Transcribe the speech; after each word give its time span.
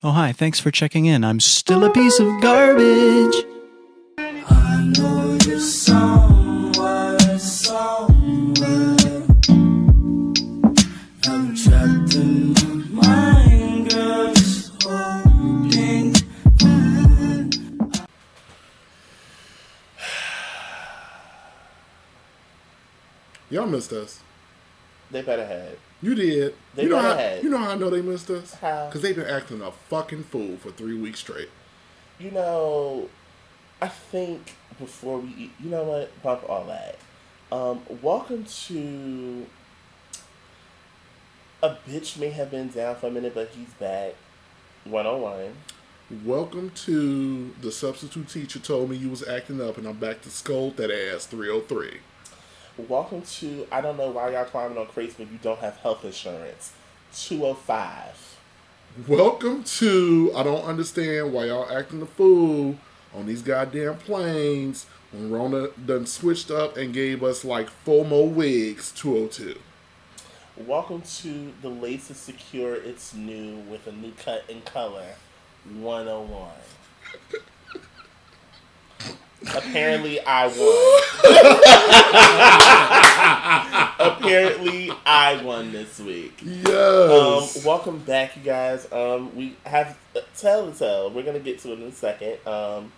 Oh, 0.00 0.12
hi, 0.12 0.32
thanks 0.32 0.60
for 0.60 0.70
checking 0.70 1.06
in. 1.06 1.24
I'm 1.24 1.40
still 1.40 1.82
a 1.82 1.90
piece 1.90 2.20
of 2.20 2.40
garbage. 2.40 3.34
I 4.16 4.92
know 4.96 5.36
you're 5.44 5.58
somewhere, 5.58 7.18
somewhere. 7.40 8.96
I'm 11.26 11.56
trapped 11.56 12.14
in 12.14 12.52
my 12.52 12.74
mind, 13.02 13.90
girl, 13.90 14.32
just 14.34 14.84
holding 14.84 16.14
on. 16.62 17.50
Y'all 23.50 23.66
missed 23.66 23.92
us. 23.92 24.20
They 25.10 25.22
better 25.22 25.46
have. 25.46 25.78
You 26.02 26.14
did. 26.14 26.54
They 26.74 26.84
you 26.84 26.88
know 26.90 26.96
better 26.96 27.08
how 27.08 27.16
had. 27.16 27.42
you 27.42 27.50
know 27.50 27.58
how 27.58 27.70
I 27.70 27.74
know 27.76 27.90
they 27.90 28.02
missed 28.02 28.30
us? 28.30 28.54
How? 28.54 28.86
Because 28.86 29.02
they've 29.02 29.16
been 29.16 29.26
acting 29.26 29.62
a 29.62 29.72
fucking 29.72 30.24
fool 30.24 30.56
for 30.58 30.70
three 30.70 30.96
weeks 30.98 31.20
straight. 31.20 31.48
You 32.18 32.30
know, 32.30 33.08
I 33.80 33.88
think 33.88 34.54
before 34.78 35.18
we, 35.18 35.28
eat, 35.36 35.52
you 35.60 35.70
know 35.70 35.84
what, 35.84 36.22
bump 36.22 36.48
all 36.48 36.64
that. 36.66 36.98
Um, 37.50 37.80
welcome 38.02 38.44
to. 38.44 39.46
A 41.62 41.76
bitch 41.88 42.18
may 42.18 42.30
have 42.30 42.50
been 42.50 42.68
down 42.68 42.96
for 42.96 43.08
a 43.08 43.10
minute, 43.10 43.34
but 43.34 43.48
he's 43.48 43.72
back. 43.80 44.14
One 44.84 45.06
on 45.06 45.20
one. 45.20 45.54
Welcome 46.24 46.70
to 46.86 47.54
the 47.60 47.72
substitute 47.72 48.28
teacher 48.28 48.58
told 48.58 48.90
me 48.90 48.96
you 48.96 49.10
was 49.10 49.26
acting 49.26 49.60
up, 49.60 49.76
and 49.76 49.86
I'm 49.86 49.98
back 49.98 50.22
to 50.22 50.30
scold 50.30 50.76
that 50.76 50.90
ass 50.90 51.26
303. 51.26 51.98
Welcome 52.86 53.22
to. 53.22 53.66
I 53.72 53.80
don't 53.80 53.96
know 53.96 54.10
why 54.10 54.30
y'all 54.30 54.44
climbing 54.44 54.78
on 54.78 54.86
crates 54.86 55.18
when 55.18 55.28
you 55.32 55.38
don't 55.42 55.58
have 55.58 55.78
health 55.78 56.04
insurance. 56.04 56.72
Two 57.12 57.44
oh 57.44 57.54
five. 57.54 58.38
Welcome 59.08 59.64
to 59.64 60.30
I 60.36 60.44
don't 60.44 60.64
understand 60.64 61.32
why 61.32 61.46
y'all 61.46 61.68
acting 61.68 61.98
the 61.98 62.06
fool 62.06 62.76
on 63.12 63.26
these 63.26 63.42
goddamn 63.42 63.96
planes 63.96 64.86
when 65.10 65.28
Rona 65.28 65.70
done 65.84 66.06
switched 66.06 66.52
up 66.52 66.76
and 66.76 66.94
gave 66.94 67.24
us 67.24 67.44
like 67.44 67.68
four 67.68 68.04
more 68.04 68.28
wigs 68.28 68.92
202. 68.92 69.58
Welcome 70.64 71.02
to 71.02 71.52
the 71.60 71.68
lace 71.70 72.12
is 72.12 72.16
secure. 72.16 72.76
It's 72.76 73.12
new 73.12 73.56
with 73.68 73.88
a 73.88 73.92
new 73.92 74.12
cut 74.12 74.44
and 74.48 74.64
color. 74.64 75.16
101. 75.80 76.50
Apparently, 79.42 80.20
I 80.20 80.46
won. 80.48 81.02
Apparently, 84.18 84.90
I 85.06 85.40
won 85.42 85.70
this 85.72 86.00
week. 86.00 86.42
Um, 86.66 87.46
welcome 87.64 87.98
back, 88.00 88.36
you 88.36 88.42
guys. 88.42 88.90
Um, 88.92 89.34
we 89.36 89.56
have 89.64 89.96
uh, 90.16 90.20
tell 90.36 90.70
to 90.70 90.76
tell. 90.76 91.10
We're 91.10 91.22
gonna 91.22 91.38
get 91.38 91.60
to 91.60 91.72
it 91.72 91.78
in 91.80 91.84
a 91.84 91.92
second. 91.92 92.38
Um, 92.46 92.92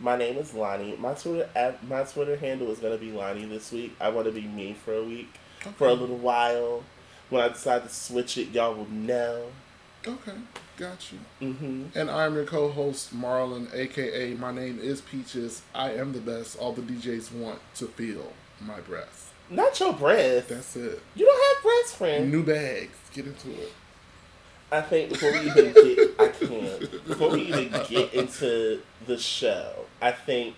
my 0.00 0.16
name 0.16 0.36
is 0.38 0.52
Lonnie. 0.54 0.96
My 0.96 1.14
Twitter 1.14 1.48
my 1.88 2.02
Twitter 2.02 2.36
handle 2.36 2.70
is 2.72 2.80
gonna 2.80 2.98
be 2.98 3.12
Lonnie 3.12 3.46
this 3.46 3.70
week. 3.70 3.94
I 4.00 4.08
want 4.08 4.26
to 4.26 4.32
be 4.32 4.42
me 4.42 4.74
for 4.84 4.94
a 4.94 5.04
week, 5.04 5.32
for 5.76 5.86
a 5.88 5.94
little 5.94 6.18
while. 6.18 6.82
When 7.30 7.42
I 7.42 7.48
decide 7.48 7.84
to 7.84 7.88
switch 7.88 8.38
it, 8.38 8.48
y'all 8.48 8.74
will 8.74 8.90
know. 8.90 9.46
Okay, 10.06 10.32
got 10.76 11.10
you. 11.12 11.52
hmm 11.52 11.84
And 11.94 12.10
I'm 12.10 12.34
your 12.34 12.44
co-host 12.44 13.14
Marlon, 13.14 13.72
aka 13.74 14.34
my 14.34 14.52
name 14.52 14.78
is 14.80 15.00
Peaches. 15.00 15.62
I 15.74 15.92
am 15.92 16.12
the 16.12 16.20
best. 16.20 16.58
All 16.58 16.72
the 16.72 16.82
DJs 16.82 17.32
want 17.32 17.60
to 17.76 17.86
feel 17.86 18.32
my 18.60 18.80
breath. 18.80 19.32
Not 19.50 19.78
your 19.78 19.92
breath. 19.92 20.48
That's 20.48 20.74
it. 20.76 21.00
you 21.14 21.24
don't 21.26 21.54
have 21.56 21.62
breath, 21.62 21.94
friend. 21.96 22.30
New 22.32 22.42
bags. 22.42 22.96
Get 23.14 23.26
into 23.26 23.50
it. 23.50 23.72
I 24.72 24.80
think 24.80 25.10
before 25.10 25.30
we 25.32 25.40
even 25.40 25.72
get, 25.72 26.20
I 26.20 26.28
can't. 26.28 27.06
Before 27.06 27.30
we 27.30 27.42
even 27.42 27.70
get 27.88 28.12
into 28.12 28.80
the 29.06 29.16
show, 29.16 29.72
I 30.02 30.10
think 30.10 30.56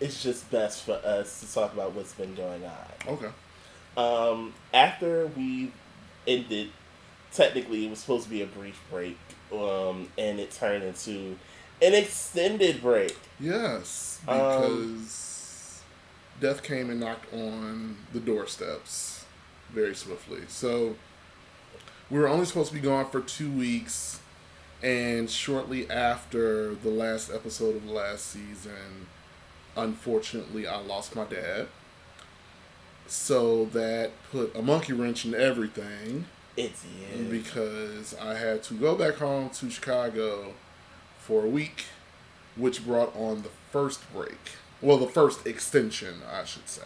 it's 0.00 0.22
just 0.22 0.50
best 0.50 0.82
for 0.84 0.94
us 1.04 1.40
to 1.40 1.54
talk 1.54 1.72
about 1.72 1.92
what's 1.92 2.14
been 2.14 2.34
going 2.34 2.64
on. 2.64 3.08
Okay. 3.14 3.28
Um, 3.96 4.54
after 4.74 5.26
we 5.28 5.70
ended, 6.26 6.70
technically 7.32 7.86
it 7.86 7.90
was 7.90 7.98
supposed 8.00 8.24
to 8.24 8.30
be 8.30 8.42
a 8.42 8.46
brief 8.46 8.80
break, 8.90 9.18
um, 9.52 10.08
and 10.18 10.40
it 10.40 10.50
turned 10.52 10.84
into 10.84 11.36
an 11.82 11.94
extended 11.94 12.80
break. 12.82 13.16
Yes, 13.40 14.20
Um, 14.26 14.36
because 14.38 15.82
death 16.40 16.62
came 16.62 16.90
and 16.90 17.00
knocked 17.00 17.32
on 17.32 17.96
the 18.12 18.20
doorsteps 18.20 19.24
very 19.70 19.94
swiftly. 19.94 20.42
So 20.48 20.96
we 22.10 22.18
were 22.18 22.28
only 22.28 22.46
supposed 22.46 22.70
to 22.70 22.74
be 22.74 22.80
gone 22.80 23.10
for 23.10 23.20
two 23.20 23.50
weeks, 23.50 24.20
and 24.82 25.30
shortly 25.30 25.90
after 25.90 26.74
the 26.74 26.90
last 26.90 27.30
episode 27.30 27.76
of 27.76 27.86
the 27.86 27.92
last 27.92 28.26
season, 28.26 29.06
unfortunately, 29.76 30.66
I 30.66 30.78
lost 30.78 31.14
my 31.14 31.24
dad. 31.24 31.68
So 33.06 33.66
that 33.66 34.10
put 34.30 34.54
a 34.54 34.62
monkey 34.62 34.92
wrench 34.92 35.24
in 35.24 35.34
everything 35.34 36.26
It's 36.58 36.84
yeah. 37.00 37.22
because 37.30 38.14
I 38.20 38.34
had 38.34 38.62
to 38.64 38.74
go 38.74 38.94
back 38.96 39.14
home 39.14 39.50
to 39.50 39.70
Chicago 39.70 40.54
for 41.20 41.44
a 41.44 41.48
week, 41.48 41.84
which 42.56 42.84
brought 42.84 43.14
on 43.16 43.42
the 43.42 43.50
first 43.70 44.00
break. 44.12 44.38
Well, 44.80 44.96
the 44.98 45.06
first 45.06 45.46
extension, 45.46 46.20
I 46.30 46.44
should 46.44 46.68
say. 46.68 46.82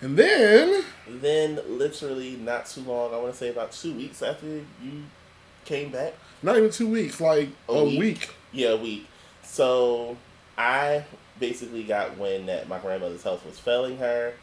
And 0.00 0.16
then, 0.16 0.84
Then 1.08 1.60
literally 1.68 2.36
not 2.36 2.66
too 2.66 2.80
long, 2.82 3.14
I 3.14 3.18
want 3.18 3.32
to 3.32 3.38
say 3.38 3.48
about 3.50 3.72
two 3.72 3.94
weeks 3.94 4.22
after 4.22 4.46
you 4.46 5.04
came 5.64 5.90
back. 5.90 6.14
not 6.42 6.56
even 6.58 6.70
two 6.70 6.88
weeks, 6.88 7.20
like 7.20 7.48
a, 7.68 7.72
A 7.72 7.84
week. 7.84 7.98
week? 8.00 8.30
Yeah, 8.52 8.68
a 8.70 8.76
week. 8.76 9.06
So 9.44 10.16
I 10.58 11.04
basically 11.38 11.84
got 11.84 12.18
wind 12.18 12.48
that 12.48 12.68
my 12.68 12.78
grandmother's 12.78 13.22
health 13.22 13.46
was 13.46 13.58
failing 13.58 13.98
her, 13.98 14.34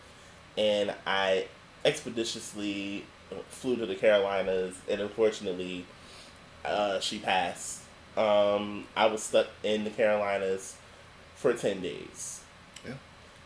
and 0.58 0.94
I 1.06 1.48
expeditiously 1.86 3.06
flew 3.50 3.76
to 3.78 3.86
the 3.86 3.96
Carolinas, 3.96 4.76
and 4.90 5.02
unfortunately, 5.02 5.86
uh, 6.66 7.00
she 7.00 7.20
passed. 7.20 7.82
Um, 8.18 8.86
I 8.96 9.06
was 9.08 9.24
stuck 9.24 9.48
in 9.64 9.84
the 9.84 9.90
Carolinas 9.90 10.76
for 11.36 11.54
ten 11.54 11.82
days. 11.82 12.42
Yeah. 12.86 12.96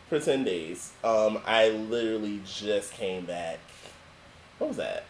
For 0.08 0.18
ten 0.20 0.44
days. 0.44 0.92
Um, 1.04 1.38
I 1.46 1.68
literally 1.70 2.40
just 2.44 2.92
came 2.92 3.24
back. 3.24 3.58
What 4.58 4.68
was 4.68 4.76
that? 4.78 5.04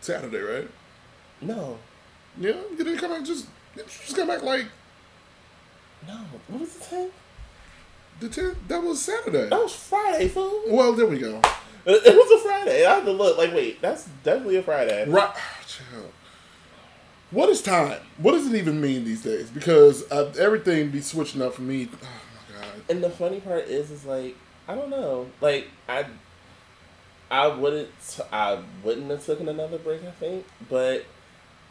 Saturday, 0.00 0.38
right? 0.38 0.68
No, 1.42 1.78
Yeah, 2.38 2.52
you 2.70 2.76
didn't 2.76 2.98
come 2.98 3.10
back 3.12 3.24
just, 3.24 3.46
you 3.76 3.82
just 3.84 4.14
come 4.16 4.28
back 4.28 4.42
like 4.42 4.66
no. 6.06 6.14
What 6.48 6.60
was 6.60 6.74
the 6.74 6.84
tenth? 6.84 7.12
the 8.20 8.28
10th. 8.28 8.56
That 8.68 8.82
was 8.82 9.00
Saturday. 9.00 9.48
That 9.48 9.62
was 9.62 9.74
Friday, 9.74 10.28
fool. 10.28 10.62
Well, 10.68 10.92
there 10.92 11.06
we 11.06 11.18
go. 11.18 11.40
It 11.86 12.14
was 12.14 12.40
a 12.40 12.44
Friday. 12.44 12.84
I 12.84 12.96
had 12.96 13.04
to 13.04 13.12
look. 13.12 13.38
Like, 13.38 13.52
wait, 13.54 13.80
that's 13.80 14.08
definitely 14.22 14.56
a 14.56 14.62
Friday. 14.62 15.08
Right. 15.08 15.34
What 17.30 17.48
is 17.48 17.62
time? 17.62 18.00
What 18.18 18.32
does 18.32 18.46
it 18.46 18.56
even 18.56 18.80
mean 18.80 19.04
these 19.04 19.22
days? 19.22 19.50
Because 19.50 20.10
uh, 20.10 20.32
everything 20.38 20.90
be 20.90 21.00
switching 21.00 21.40
up 21.40 21.54
for 21.54 21.62
me. 21.62 21.88
Oh 21.92 22.06
my 22.06 22.60
god. 22.60 22.80
And 22.88 23.04
the 23.04 23.10
funny 23.10 23.40
part 23.40 23.68
is, 23.68 23.90
is 23.90 24.04
like 24.04 24.36
I 24.66 24.74
don't 24.74 24.90
know. 24.90 25.28
Like 25.40 25.68
I, 25.88 26.06
I 27.30 27.46
wouldn't. 27.48 28.20
I 28.32 28.58
wouldn't 28.82 29.10
have 29.10 29.24
taken 29.24 29.48
another 29.48 29.78
break. 29.78 30.02
I 30.04 30.10
think, 30.10 30.44
but 30.68 31.04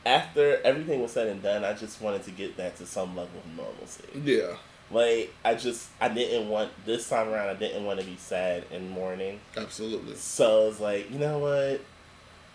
after 0.06 0.62
everything 0.64 1.02
was 1.02 1.12
said 1.12 1.28
and 1.28 1.42
done, 1.42 1.66
I 1.66 1.74
just 1.74 2.02
wanted 2.02 2.24
to 2.24 2.32
get 2.32 2.56
back 2.56 2.76
to 2.78 2.86
some 2.86 3.16
level 3.16 3.40
of 3.40 3.58
normalcy. 3.58 4.04
Yeah, 4.24 4.56
Like 4.92 5.34
I 5.46 5.56
just, 5.56 5.88
I 6.02 6.10
didn't 6.10 6.50
want 6.50 6.72
this 6.86 7.08
time 7.10 7.30
around. 7.30 7.50
I 7.50 7.54
didn't 7.56 7.86
want 7.86 8.00
to 8.00 8.06
be 8.06 8.16
sad 8.18 8.66
and 8.72 8.90
mourning. 8.90 9.40
absolutely. 9.58 10.16
So 10.16 10.68
it's 10.70 10.80
like, 10.80 11.12
you 11.12 11.20
know 11.20 11.38
what? 11.40 11.82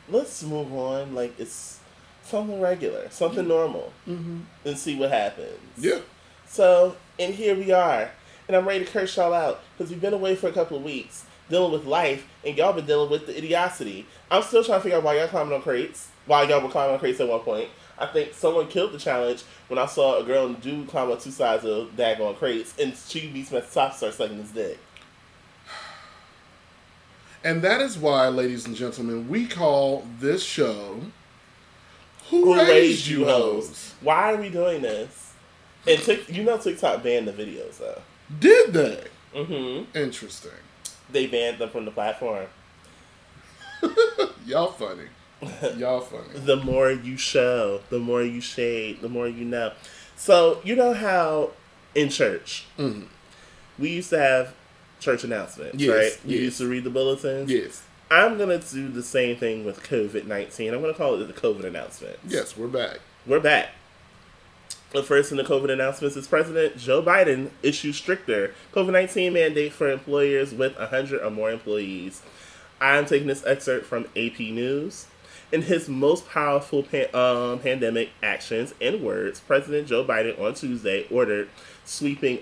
Let's 0.08 0.42
move 0.42 0.72
on. 0.72 1.14
Like 1.14 1.38
it's 1.38 1.78
something 2.24 2.60
regular, 2.60 3.08
something 3.10 3.46
normal, 3.46 3.92
Mm-hmm. 4.08 4.40
and 4.64 4.78
see 4.78 4.96
what 4.98 5.10
happens. 5.10 5.58
Yeah. 5.76 6.00
So, 6.46 6.96
and 7.19 7.34
here 7.34 7.54
we 7.54 7.72
are. 7.72 8.10
And 8.46 8.56
I'm 8.56 8.66
ready 8.69 8.84
to 8.84 8.90
curse 8.90 9.16
y'all 9.16 9.32
out 9.32 9.60
because 9.76 9.90
we've 9.90 10.00
been 10.00 10.12
away 10.14 10.34
for 10.37 10.48
a 10.48 10.52
couple 10.52 10.76
of 10.76 10.82
weeks 10.82 11.25
dealing 11.48 11.72
with 11.72 11.84
life, 11.87 12.26
and 12.44 12.56
y'all 12.56 12.72
been 12.72 12.87
dealing 12.87 13.10
with 13.10 13.26
the 13.26 13.37
idiocy. 13.37 14.06
I'm 14.30 14.42
still 14.42 14.64
trying 14.64 14.78
to 14.78 14.82
figure 14.82 14.98
out 14.98 15.04
why 15.04 15.16
y'all 15.19 15.28
climbing 15.28 15.52
on 15.54 15.62
crates. 15.62 16.08
Why 16.26 16.42
y'all 16.44 16.60
were 16.62 16.69
climbing 16.70 16.94
on 16.94 16.98
crates 17.00 17.20
at 17.20 17.28
one 17.28 17.40
point. 17.40 17.69
I 17.99 18.06
think 18.06 18.35
someone 18.35 18.69
killed 18.69 18.93
the 18.93 18.99
challenge 18.99 19.43
when 19.69 19.79
I 19.79 19.87
saw 19.87 20.19
a 20.19 20.25
girl 20.25 20.46
and 20.46 20.61
dude 20.61 20.88
climb 20.88 21.11
up 21.11 21.20
two 21.20 21.31
sides 21.31 21.64
of 21.64 21.96
daggone 21.96 22.37
crates, 22.37 22.75
and 22.79 22.96
she 22.96 23.29
beats 23.29 23.50
the 23.50 23.61
top, 23.61 23.94
starts 23.94 24.17
sucking 24.17 24.38
his 24.38 24.50
dick. 24.50 24.79
And 27.44 27.61
that 27.62 27.81
is 27.81 27.99
why, 27.99 28.29
ladies 28.29 28.67
and 28.67 28.75
gentlemen, 28.75 29.29
we 29.29 29.46
call 29.46 30.06
this 30.19 30.43
show 30.43 31.02
Who, 32.31 32.44
Who 32.44 32.55
Raised, 32.56 32.69
raised 32.70 33.06
You 33.06 33.26
Hoes? 33.26 33.94
Why 34.00 34.32
are 34.32 34.37
we 34.37 34.49
doing 34.49 34.82
this? 34.82 35.35
And 35.87 36.00
you 36.29 36.44
know 36.44 36.56
TikTok 36.56 37.02
banned 37.02 37.29
the 37.29 37.32
videos 37.32 37.79
though. 37.79 38.00
Did 38.40 38.73
they? 38.73 39.05
Mm-hmm. 39.35 39.97
Interesting. 39.97 40.50
They 41.11 41.26
banned 41.26 41.58
them 41.58 41.69
from 41.69 41.85
the 41.85 41.90
platform. 41.90 42.47
Y'all 44.47 44.73
funny. 44.73 45.08
Y'all 45.76 46.00
funny. 46.00 46.38
the 46.44 46.56
more 46.56 46.91
you 46.91 47.17
show, 47.17 47.81
the 47.91 47.99
more 47.99 48.23
you 48.23 48.41
shade, 48.41 49.00
the 49.00 49.08
more 49.08 49.29
you 49.29 49.44
know. 49.44 49.73
So 50.17 50.61
you 50.64 50.75
know 50.76 50.93
how 50.94 51.50
in 51.94 52.08
church 52.08 52.64
Mhm. 52.79 53.06
we 53.79 53.91
used 53.91 54.11
to 54.11 54.19
have 54.19 54.55
church 55.00 55.25
announcements, 55.25 55.76
Yes, 55.79 55.91
right? 55.91 56.19
You 56.25 56.37
yes. 56.37 56.41
used 56.44 56.58
to 56.58 56.69
read 56.69 56.85
the 56.85 56.91
bulletins. 56.91 57.50
Yes. 57.50 57.82
I'm 58.11 58.38
gonna 58.38 58.58
do 58.58 58.88
the 58.88 59.02
same 59.02 59.37
thing 59.37 59.64
with 59.64 59.82
COVID 59.82 60.26
nineteen. 60.26 60.73
I'm 60.75 60.81
gonna 60.81 60.94
call 60.94 61.20
it 61.20 61.26
the 61.26 61.32
COVID 61.32 61.64
announcement. 61.64 62.19
Yes, 62.26 62.56
we're 62.56 62.69
back. 62.69 63.00
We're 63.26 63.40
back. 63.40 63.70
The 64.93 65.02
first 65.02 65.32
in 65.32 65.37
the 65.38 65.43
COVID 65.44 65.70
announcements 65.70 66.17
is 66.17 66.29
President 66.29 66.76
Joe 66.79 67.02
Biden 67.02 67.50
issues 67.64 67.97
stricter 67.97 68.55
COVID 68.73 68.93
19 68.93 69.32
mandate 69.32 69.73
for 69.73 69.90
employers 69.90 70.52
with 70.52 70.79
100 70.79 71.20
or 71.20 71.31
more 71.31 71.50
employees. 71.50 72.23
I'm 72.81 73.05
taking 73.06 73.26
this 73.26 73.44
excerpt 73.44 73.87
from 73.87 74.05
AP 74.14 74.38
News. 74.52 75.06
In 75.54 75.62
his 75.62 75.88
most 75.88 76.28
powerful 76.28 76.82
pan- 76.82 77.14
um, 77.14 77.60
pandemic 77.60 78.10
actions 78.24 78.74
and 78.80 79.04
words, 79.04 79.38
President 79.38 79.86
Joe 79.86 80.04
Biden 80.04 80.36
on 80.40 80.54
Tuesday 80.54 81.06
ordered 81.12 81.48
sweeping 81.84 82.40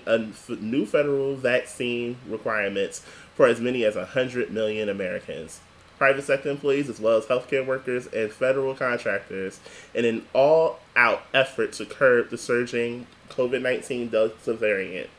new 0.59 0.87
federal 0.87 1.35
vaccine 1.35 2.17
requirements 2.27 3.03
for 3.35 3.45
as 3.45 3.61
many 3.61 3.85
as 3.85 3.95
100 3.95 4.51
million 4.51 4.89
Americans 4.89 5.59
private 5.99 6.23
sector 6.23 6.49
employees 6.49 6.89
as 6.89 6.99
well 6.99 7.15
as 7.15 7.25
healthcare 7.25 7.63
workers 7.63 8.07
and 8.07 8.31
federal 8.31 8.73
contractors 8.73 9.59
in 9.93 10.05
an 10.05 10.25
all 10.33 10.79
out 10.95 11.21
effort 11.35 11.71
to 11.71 11.85
curb 11.85 12.31
the 12.31 12.37
surging 12.37 13.05
COVID 13.29 13.61
19 13.61 14.09
Delta 14.09 14.53
variant. 14.55 15.11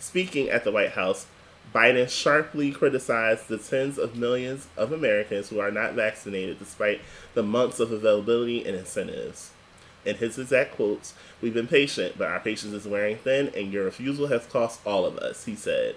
Speaking 0.00 0.48
at 0.48 0.64
the 0.64 0.72
White 0.72 0.92
House, 0.92 1.26
Biden 1.74 2.08
sharply 2.08 2.70
criticized 2.70 3.48
the 3.48 3.58
tens 3.58 3.98
of 3.98 4.16
millions 4.16 4.68
of 4.76 4.92
Americans 4.92 5.48
who 5.48 5.58
are 5.58 5.72
not 5.72 5.94
vaccinated 5.94 6.60
despite 6.60 7.00
the 7.34 7.42
months 7.42 7.80
of 7.80 7.90
availability 7.90 8.64
and 8.64 8.76
incentives. 8.76 9.50
In 10.04 10.16
his 10.16 10.38
exact 10.38 10.76
quotes, 10.76 11.14
we've 11.40 11.54
been 11.54 11.66
patient, 11.66 12.16
but 12.16 12.28
our 12.28 12.38
patience 12.38 12.74
is 12.74 12.86
wearing 12.86 13.16
thin, 13.16 13.50
and 13.56 13.72
your 13.72 13.86
refusal 13.86 14.28
has 14.28 14.46
cost 14.46 14.86
all 14.86 15.04
of 15.04 15.18
us, 15.18 15.46
he 15.46 15.56
said. 15.56 15.96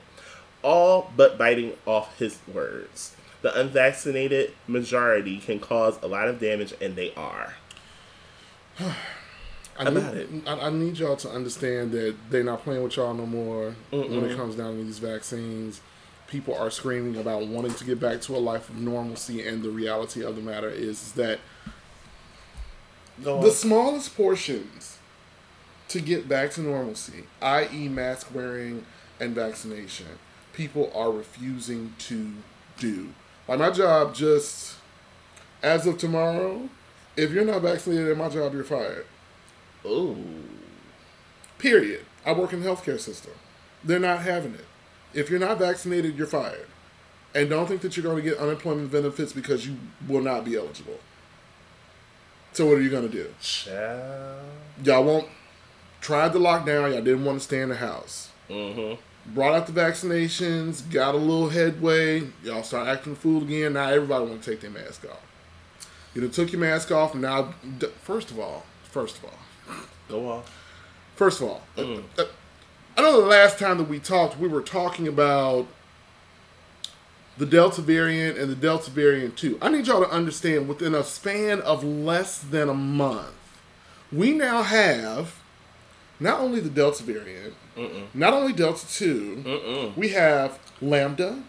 All 0.64 1.12
but 1.16 1.38
biting 1.38 1.74
off 1.86 2.18
his 2.18 2.40
words. 2.52 3.16
The 3.44 3.60
unvaccinated 3.60 4.54
majority 4.66 5.38
can 5.38 5.60
cause 5.60 6.02
a 6.02 6.08
lot 6.08 6.28
of 6.28 6.40
damage, 6.40 6.74
and 6.82 6.96
they 6.96 7.14
are. 7.14 7.54
I 9.80 9.84
About 9.84 10.16
need, 10.16 10.48
I, 10.48 10.60
I 10.60 10.70
need 10.70 10.98
y'all 10.98 11.16
to 11.18 11.30
understand 11.30 11.92
that 11.92 12.16
they're 12.30 12.44
not 12.44 12.64
playing 12.64 12.84
with 12.84 12.96
y'all 12.96 13.14
no 13.14 13.26
more 13.26 13.76
when 13.92 14.26
it 14.26 14.36
comes 14.36 14.56
down 14.56 14.78
to 14.78 14.84
these 14.84 15.00
vaccines. 15.00 15.82
People 16.28 16.56
are 16.56 16.70
screaming 16.70 17.16
about 17.18 17.48
wanting 17.48 17.74
to 17.76 17.84
get 17.86 18.00
back 18.00 18.20
to 18.22 18.36
a 18.36 18.40
life 18.40 18.70
of 18.70 18.78
normalcy, 18.78 19.48
and 19.48 19.64
the 19.64 19.70
reality 19.70 20.24
of 20.24 20.36
the 20.36 20.42
matter 20.42 20.70
is 20.70 21.14
that 21.14 21.40
the 23.20 23.52
smallest 23.52 24.16
portions 24.16 24.98
to 25.90 26.02
get 26.02 26.28
back 26.28 26.52
to 26.52 26.62
normalcy, 26.62 27.24
i.e., 27.42 27.88
mask 27.88 28.34
wearing 28.34 28.86
and 29.20 29.34
vaccination, 29.34 30.08
people 30.54 30.92
are 30.94 31.12
refusing 31.12 31.94
to 32.00 32.34
do. 32.78 33.10
Like 33.48 33.60
my 33.60 33.72
job, 33.72 34.14
just 34.14 34.76
as 35.64 35.88
of 35.88 35.98
tomorrow, 35.98 36.70
if 37.16 37.32
you're 37.32 37.46
not 37.46 37.62
vaccinated 37.62 38.10
at 38.10 38.18
my 38.18 38.30
job, 38.30 38.54
you're 38.54 38.64
fired. 38.64 39.06
Ooh. 39.88 40.18
Period. 41.58 42.06
I 42.26 42.34
work 42.34 42.54
in 42.54 42.62
the 42.62 42.70
healthcare 42.70 43.00
system. 43.00 43.34
They're 43.84 44.00
not 44.00 44.22
having 44.22 44.54
it. 44.54 44.66
If 45.14 45.30
you're 45.30 45.40
not 45.40 45.60
vaccinated, 45.60 46.18
you're 46.18 46.28
fired. 46.28 46.68
And 47.34 47.50
don't 47.50 47.68
think 47.68 47.82
that 47.82 47.96
you're 47.96 48.04
going 48.04 48.18
to 48.18 48.30
get 48.30 48.38
unemployment 48.38 48.92
benefits 48.92 49.34
because 49.34 49.68
you 49.68 49.78
will 50.08 50.22
not 50.22 50.46
be 50.46 50.56
eligible. 50.56 51.00
So 52.54 52.66
what 52.66 52.78
are 52.78 52.82
you 52.82 52.90
going 52.90 53.10
to 53.10 53.14
do? 53.14 53.34
Child. 53.40 54.46
Y'all 54.84 55.04
won't 55.04 55.28
tried 56.02 56.34
the 56.34 56.40
lockdown. 56.40 56.92
Y'all 56.92 57.02
didn't 57.02 57.26
want 57.26 57.40
to 57.40 57.44
stay 57.44 57.62
in 57.62 57.70
the 57.70 57.76
house. 57.76 58.32
Mm-hmm. 58.50 59.02
Brought 59.34 59.56
out 59.56 59.68
the 59.68 59.74
vaccinations. 59.74 60.90
Got 60.90 61.16
a 61.16 61.18
little 61.18 61.50
headway. 61.50 62.30
Y'all 62.44 62.64
start 62.64 62.88
acting 62.88 63.16
fool 63.16 63.44
again. 63.44 63.74
Now 63.74 63.90
everybody 63.90 64.26
want 64.26 64.42
to 64.42 64.50
take 64.50 64.62
their 64.62 64.72
mask 64.72 65.06
off. 65.06 65.22
You 66.14 66.22
done 66.22 66.32
took 66.32 66.52
your 66.52 66.62
mask 66.62 66.92
off. 66.92 67.14
Now, 67.14 67.54
first 68.02 68.32
of 68.32 68.40
all, 68.40 68.66
first 68.84 69.18
of 69.18 69.26
all, 69.26 69.38
Go 70.10 70.30
on. 70.30 70.44
First 71.16 71.42
of 71.42 71.48
all, 71.50 71.62
Mm. 71.78 72.04
uh, 72.18 72.22
uh, 72.22 72.26
I 72.98 73.02
know 73.02 73.22
the 73.22 73.28
last 73.28 73.60
time 73.60 73.78
that 73.78 73.88
we 73.90 74.00
talked, 74.00 74.40
we 74.40 74.48
were 74.48 74.62
talking 74.62 75.08
about 75.08 75.68
the 77.38 77.46
Delta 77.46 77.82
variant 77.82 78.38
and 78.38 78.50
the 78.50 78.56
Delta 78.56 78.90
variant 78.90 79.38
2. 79.38 79.60
I 79.62 79.70
need 79.70 79.86
y'all 79.88 80.04
to 80.04 80.10
understand 80.10 80.68
within 80.68 80.96
a 80.96 81.04
span 81.04 81.62
of 81.62 81.84
less 81.84 82.40
than 82.40 82.70
a 82.70 82.74
month, 82.74 83.34
we 84.12 84.32
now 84.32 84.64
have 84.64 85.36
not 86.20 86.40
only 86.40 86.60
the 86.60 86.70
Delta 86.70 87.04
variant, 87.04 87.54
not 88.16 88.34
only 88.34 88.54
Delta 88.54 88.88
2, 88.90 89.44
Mm-mm. 89.46 89.98
we 89.98 90.10
have 90.10 90.58
Lambda, 90.82 91.44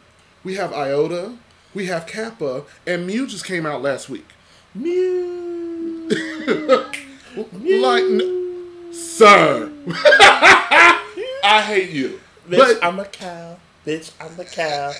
we 0.44 0.56
have 0.56 0.72
Iota, 0.74 1.36
we 1.74 1.86
have 1.86 2.06
Kappa, 2.06 2.64
and 2.86 3.06
Mu 3.06 3.26
just 3.26 3.44
came 3.46 3.64
out 3.64 3.80
last 3.80 4.10
week. 4.10 4.26
Mew. 4.74 6.10
Like, 7.52 8.02
n- 8.04 8.92
sir, 8.92 9.70
I 11.44 11.62
hate 11.66 11.90
you. 11.90 12.20
Bitch, 12.48 12.58
But 12.58 12.84
I'm 12.84 12.98
a 12.98 13.04
cow. 13.04 13.56
Bitch, 13.86 14.10
I'm 14.20 14.38
a 14.38 14.44
cow. 14.44 14.92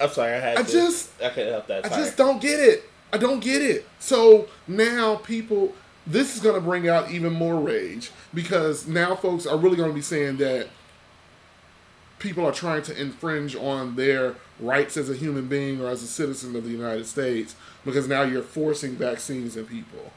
I'm 0.00 0.10
sorry, 0.10 0.32
I 0.34 0.40
had 0.40 0.58
I 0.58 0.62
to. 0.62 0.72
just- 0.72 1.10
I 1.22 1.28
couldn't 1.30 1.52
help 1.52 1.66
that. 1.68 1.84
I 1.86 1.88
just 1.90 2.16
don't 2.16 2.40
get 2.40 2.60
it. 2.60 2.84
I 3.12 3.16
don't 3.18 3.40
get 3.40 3.62
it. 3.62 3.86
So 4.00 4.48
now 4.66 5.16
people, 5.16 5.72
this 6.06 6.34
is 6.34 6.42
going 6.42 6.56
to 6.56 6.60
bring 6.60 6.88
out 6.88 7.10
even 7.12 7.32
more 7.32 7.60
rage 7.60 8.10
because 8.32 8.86
now 8.88 9.14
folks 9.14 9.46
are 9.46 9.56
really 9.56 9.76
going 9.76 9.90
to 9.90 9.94
be 9.94 10.02
saying 10.02 10.38
that 10.38 10.68
people 12.18 12.44
are 12.44 12.52
trying 12.52 12.82
to 12.82 13.00
infringe 13.00 13.54
on 13.54 13.94
their 13.96 14.34
rights 14.58 14.96
as 14.96 15.10
a 15.10 15.14
human 15.14 15.46
being 15.46 15.80
or 15.80 15.88
as 15.90 16.02
a 16.02 16.06
citizen 16.06 16.56
of 16.56 16.64
the 16.64 16.70
United 16.70 17.06
States 17.06 17.54
because 17.84 18.08
now 18.08 18.22
you're 18.22 18.42
forcing 18.42 18.92
vaccines 18.96 19.56
in 19.56 19.64
people. 19.66 20.10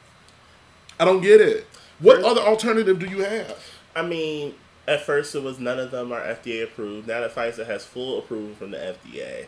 I 1.00 1.06
don't 1.06 1.22
get 1.22 1.42
it. 1.42 1.68
What 2.00 2.24
other 2.24 2.42
alternative 2.42 3.00
do 3.00 3.08
you 3.08 3.20
have? 3.20 3.64
I 3.96 4.02
mean, 4.04 4.56
at 4.88 5.02
first 5.02 5.36
it 5.36 5.44
was 5.44 5.60
none 5.60 5.80
of 5.80 5.92
them 5.92 6.12
are 6.12 6.22
FDA 6.22 6.64
approved. 6.64 7.08
Now 7.08 7.22
that 7.22 7.36
Pfizer 7.36 7.66
has 7.66 7.86
full 7.86 8.20
approval 8.20 8.56
from 8.56 8.72
the 8.72 8.78
FDA, 8.78 9.46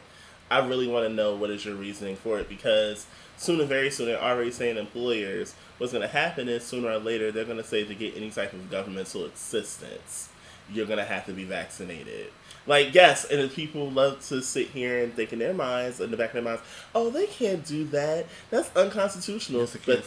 I 0.51 0.66
really 0.66 0.88
want 0.88 1.07
to 1.07 1.13
know 1.13 1.36
what 1.36 1.50
is 1.50 1.66
your 1.66 1.75
reasoning 1.75 2.16
for 2.16 2.40
it 2.40 2.50
because 2.50 3.06
soon 3.38 3.60
and 3.60 3.69
very 3.69 3.90
soon 3.90 4.07
they're 4.07 4.22
already 4.22 4.51
saying 4.51 4.78
employers 4.78 5.56
what's 5.78 5.94
going 5.94 6.01
to 6.01 6.07
happen 6.07 6.50
is 6.50 6.63
sooner 6.63 6.90
or 6.90 6.98
later 6.98 7.31
they're 7.31 7.46
going 7.46 7.57
to 7.57 7.63
say 7.63 7.84
to 7.84 7.96
get 7.96 8.18
any 8.18 8.29
type 8.29 8.53
of 8.53 8.70
governmental 8.70 9.25
assistance, 9.25 10.29
you're 10.72 10.88
going 10.88 11.00
to 11.00 11.06
have 11.06 11.25
to 11.25 11.34
be 11.34 11.44
vaccinated. 11.44 12.32
Like 12.68 12.94
yes, 12.94 13.25
and 13.25 13.50
people 13.51 13.89
love 13.89 14.25
to 14.27 14.41
sit 14.41 14.68
here 14.68 15.03
and 15.03 15.13
think 15.13 15.34
in 15.34 15.39
their 15.39 15.53
minds, 15.53 16.00
in 16.00 16.12
the 16.12 16.18
back 16.18 16.29
of 16.29 16.34
their 16.34 16.44
minds, 16.44 16.62
oh, 16.94 17.10
they 17.10 17.25
can't 17.25 17.65
do 17.65 17.86
that. 17.86 18.27
That's 18.51 18.75
unconstitutional. 18.75 19.62
Yes, 19.62 19.74
they 19.74 19.79
but 19.86 20.03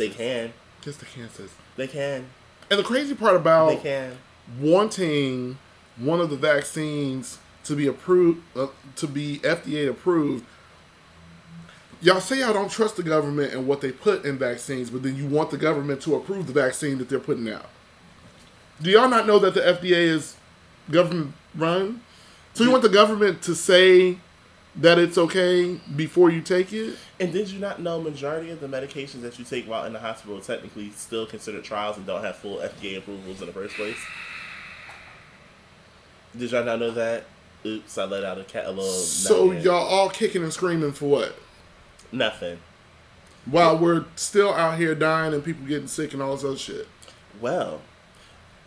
can, 0.82 0.92
they 0.92 1.06
can. 1.06 1.22
Cancers. 1.22 1.50
They 1.76 1.86
can. 1.86 2.26
And 2.70 2.78
the 2.78 2.84
crazy 2.84 3.14
part 3.14 3.36
about 3.36 3.68
They 3.68 3.76
can. 3.76 4.18
wanting 4.60 5.58
one 5.96 6.20
of 6.20 6.30
the 6.30 6.36
vaccines 6.36 7.38
to 7.64 7.76
be 7.76 7.86
approved, 7.86 8.42
uh, 8.56 8.68
to 8.96 9.06
be 9.06 9.38
FDA 9.38 9.88
approved. 9.88 10.44
Y'all 12.00 12.20
say 12.20 12.40
y'all 12.40 12.52
don't 12.52 12.70
trust 12.70 12.96
the 12.96 13.02
government 13.02 13.52
and 13.52 13.66
what 13.68 13.80
they 13.80 13.92
put 13.92 14.24
in 14.24 14.36
vaccines, 14.36 14.90
but 14.90 15.02
then 15.02 15.14
you 15.14 15.26
want 15.26 15.50
the 15.50 15.56
government 15.56 16.00
to 16.02 16.16
approve 16.16 16.48
the 16.48 16.52
vaccine 16.52 16.98
that 16.98 17.08
they're 17.08 17.20
putting 17.20 17.48
out. 17.48 17.66
Do 18.80 18.90
y'all 18.90 19.08
not 19.08 19.26
know 19.26 19.38
that 19.38 19.54
the 19.54 19.60
FDA 19.60 19.92
is 20.08 20.36
government 20.90 21.34
run? 21.54 22.00
So 22.54 22.64
you 22.64 22.70
want 22.70 22.82
the 22.82 22.88
government 22.88 23.40
to 23.42 23.54
say 23.54 24.18
that 24.76 24.98
it's 24.98 25.18
okay 25.18 25.78
before 25.96 26.30
you 26.30 26.40
take 26.40 26.72
it? 26.72 26.96
And 27.20 27.32
did 27.32 27.48
you 27.50 27.58
not 27.58 27.80
know 27.80 28.00
majority 28.00 28.50
of 28.50 28.60
the 28.60 28.68
medications 28.68 29.22
that 29.22 29.38
you 29.38 29.44
take 29.44 29.66
while 29.66 29.84
in 29.84 29.92
the 29.92 29.98
hospital 29.98 30.40
technically 30.40 30.90
still 30.90 31.26
considered 31.26 31.64
trials 31.64 31.96
and 31.96 32.06
don't 32.06 32.22
have 32.22 32.36
full 32.36 32.58
FDA 32.58 32.98
approvals 32.98 33.40
in 33.40 33.46
the 33.46 33.52
first 33.52 33.74
place? 33.76 33.98
Did 36.36 36.50
y'all 36.50 36.64
not 36.64 36.78
know 36.78 36.90
that? 36.92 37.24
Oops, 37.64 37.98
I 37.98 38.04
let 38.04 38.24
out 38.24 38.38
a 38.38 38.44
cat 38.44 38.64
a 38.64 38.70
little. 38.70 38.84
So 38.90 39.52
y'all 39.52 39.86
all 39.86 40.10
kicking 40.10 40.42
and 40.42 40.52
screaming 40.52 40.92
for 40.92 41.06
what? 41.06 41.36
nothing. 42.12 42.58
While 43.46 43.78
we're 43.78 44.04
still 44.14 44.54
out 44.54 44.78
here 44.78 44.94
dying 44.94 45.34
and 45.34 45.42
people 45.42 45.66
getting 45.66 45.88
sick 45.88 46.12
and 46.12 46.22
all 46.22 46.36
this 46.36 46.44
other 46.44 46.56
shit. 46.56 46.88
Well, 47.40 47.80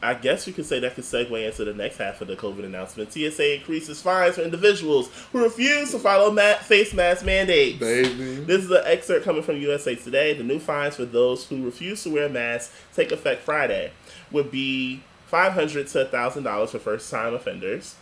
I 0.05 0.13
guess 0.13 0.45
you 0.45 0.53
could 0.53 0.65
say 0.65 0.79
that 0.79 0.95
could 0.95 1.03
segue 1.03 1.45
into 1.45 1.65
the 1.65 1.73
next 1.73 1.97
half 1.97 2.21
of 2.21 2.27
the 2.27 2.35
COVID 2.35 2.63
announcement. 2.63 3.11
TSA 3.11 3.55
increases 3.55 4.01
fines 4.01 4.35
for 4.35 4.41
individuals 4.41 5.09
who 5.31 5.43
refuse 5.43 5.91
to 5.91 5.99
follow 5.99 6.31
ma- 6.31 6.55
face 6.55 6.93
mask 6.93 7.25
mandates. 7.25 7.79
Baby. 7.79 8.35
This 8.45 8.63
is 8.63 8.71
an 8.71 8.83
excerpt 8.85 9.25
coming 9.25 9.43
from 9.43 9.57
USA 9.57 9.95
Today. 9.95 10.33
The 10.33 10.43
new 10.43 10.59
fines 10.59 10.95
for 10.95 11.05
those 11.05 11.45
who 11.47 11.65
refuse 11.65 12.03
to 12.03 12.11
wear 12.11 12.29
masks 12.29 12.75
take 12.95 13.11
effect 13.11 13.41
Friday. 13.41 13.91
Would 14.31 14.51
be 14.51 15.01
five 15.25 15.53
hundred 15.53 15.87
to 15.87 16.05
thousand 16.05 16.43
dollars 16.43 16.71
for 16.71 16.79
first 16.79 17.09
time 17.09 17.33
offenders, 17.33 17.95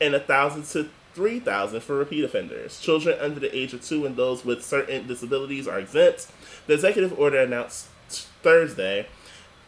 and 0.00 0.14
a 0.14 0.20
thousand 0.20 0.64
to 0.64 0.90
3000 1.14 1.80
for 1.80 1.96
repeat 1.96 2.22
offenders. 2.24 2.78
Children 2.78 3.18
under 3.20 3.40
the 3.40 3.56
age 3.56 3.72
of 3.72 3.82
two 3.82 4.04
and 4.04 4.16
those 4.16 4.44
with 4.44 4.62
certain 4.62 5.06
disabilities 5.06 5.66
are 5.66 5.78
exempt. 5.78 6.26
The 6.66 6.74
executive 6.74 7.18
order 7.18 7.38
announced 7.38 7.86
Thursday 8.42 9.06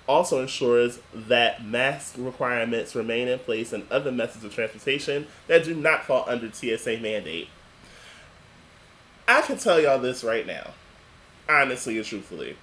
also 0.08 0.40
ensures 0.40 0.98
that 1.14 1.64
mask 1.64 2.14
requirements 2.16 2.94
remain 2.96 3.28
in 3.28 3.38
place 3.38 3.72
in 3.72 3.86
other 3.90 4.10
methods 4.10 4.42
of 4.42 4.54
transportation 4.54 5.26
that 5.46 5.64
do 5.64 5.74
not 5.74 6.04
fall 6.04 6.24
under 6.26 6.50
TSA 6.50 6.98
mandate. 6.98 7.48
I 9.28 9.42
can 9.42 9.58
tell 9.58 9.78
y'all 9.78 9.98
this 9.98 10.24
right 10.24 10.46
now, 10.46 10.70
honestly 11.48 11.98
and 11.98 12.06
truthfully. 12.06 12.56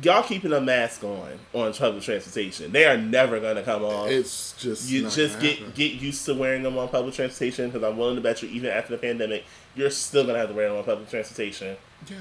Y'all 0.00 0.22
keeping 0.22 0.52
a 0.52 0.60
mask 0.60 1.02
on 1.02 1.38
on 1.52 1.74
public 1.74 2.02
transportation. 2.02 2.70
They 2.70 2.86
are 2.86 2.96
never 2.96 3.40
gonna 3.40 3.62
come 3.62 3.82
off. 3.82 4.08
It's 4.08 4.52
just 4.52 4.88
you 4.88 5.10
just 5.10 5.40
get 5.40 5.58
happen. 5.58 5.72
get 5.74 5.94
used 5.94 6.24
to 6.26 6.34
wearing 6.34 6.62
them 6.62 6.78
on 6.78 6.88
public 6.88 7.14
transportation 7.14 7.68
because 7.68 7.82
I'm 7.82 7.98
willing 7.98 8.14
to 8.14 8.22
bet 8.22 8.42
you 8.42 8.48
even 8.48 8.70
after 8.70 8.92
the 8.92 8.98
pandemic, 8.98 9.44
you're 9.74 9.90
still 9.90 10.24
gonna 10.24 10.38
have 10.38 10.48
to 10.48 10.54
wear 10.54 10.68
them 10.68 10.78
on 10.78 10.84
public 10.84 11.10
transportation. 11.10 11.76
yeah. 12.08 12.16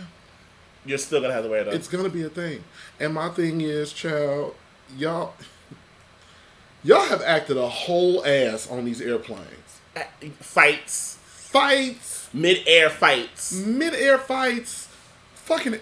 You're 0.86 0.98
still 0.98 1.22
gonna 1.22 1.34
have 1.34 1.44
to 1.44 1.50
wear 1.50 1.64
them. 1.64 1.74
It's 1.74 1.88
gonna 1.88 2.10
be 2.10 2.24
a 2.24 2.30
thing. 2.30 2.64
And 3.00 3.14
my 3.14 3.30
thing 3.30 3.62
is, 3.62 3.92
child, 3.94 4.56
y'all 4.98 5.34
y'all 6.84 7.06
have 7.06 7.22
acted 7.22 7.58
a 7.58 7.68
whole 7.68 8.26
ass 8.26 8.70
on 8.70 8.86
these 8.86 9.02
airplanes. 9.02 9.46
Uh, 9.96 10.04
fights, 10.40 11.18
Fights, 11.22 12.30
mid-air 12.34 12.90
fights. 12.90 13.54
mid-air 13.54 14.18
fights, 14.20 14.88
fucking 15.34 15.78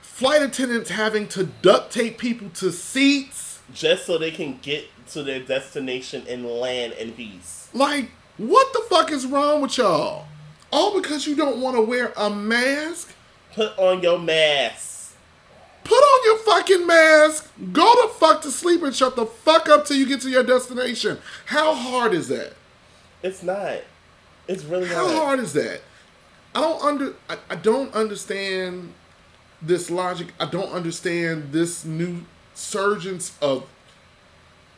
flight 0.00 0.42
attendants 0.42 0.90
having 0.90 1.28
to 1.28 1.44
duct 1.44 1.92
tape 1.92 2.16
people 2.18 2.48
to 2.50 2.72
seats. 2.72 3.60
just 3.72 4.06
so 4.06 4.16
they 4.18 4.30
can 4.30 4.58
get 4.62 4.86
to 5.08 5.22
their 5.22 5.40
destination 5.40 6.24
and 6.28 6.46
land 6.46 6.94
in 6.94 7.12
peace. 7.12 7.68
Like, 7.74 8.10
what 8.38 8.72
the 8.72 8.80
fuck 8.88 9.12
is 9.12 9.26
wrong 9.26 9.60
with 9.60 9.76
y'all? 9.76 10.26
All 10.72 10.98
because 11.00 11.26
you 11.26 11.36
don't 11.36 11.60
want 11.60 11.76
to 11.76 11.82
wear 11.82 12.12
a 12.16 12.30
mask? 12.30 13.13
Put 13.54 13.78
on 13.78 14.02
your 14.02 14.18
mask. 14.18 15.14
Put 15.84 15.96
on 15.96 16.20
your 16.24 16.38
fucking 16.38 16.86
mask, 16.86 17.50
go 17.72 17.94
the 18.02 18.14
fuck 18.14 18.40
to 18.42 18.50
sleep, 18.50 18.82
and 18.82 18.94
shut 18.94 19.16
the 19.16 19.26
fuck 19.26 19.68
up 19.68 19.84
till 19.84 19.98
you 19.98 20.06
get 20.06 20.22
to 20.22 20.30
your 20.30 20.42
destination. 20.42 21.18
How 21.46 21.74
hard 21.74 22.14
is 22.14 22.28
that? 22.28 22.54
It's 23.22 23.42
not. 23.42 23.80
It's 24.48 24.64
really 24.64 24.88
not 24.88 24.94
How 24.94 25.06
not. 25.06 25.16
hard 25.16 25.40
is 25.40 25.52
that? 25.52 25.82
I 26.54 26.60
don't 26.60 26.82
under 26.82 27.14
I, 27.28 27.36
I 27.50 27.56
don't 27.56 27.92
understand 27.94 28.94
this 29.60 29.90
logic. 29.90 30.28
I 30.40 30.46
don't 30.46 30.72
understand 30.72 31.52
this 31.52 31.84
new 31.84 32.24
surgence 32.54 33.36
of 33.42 33.66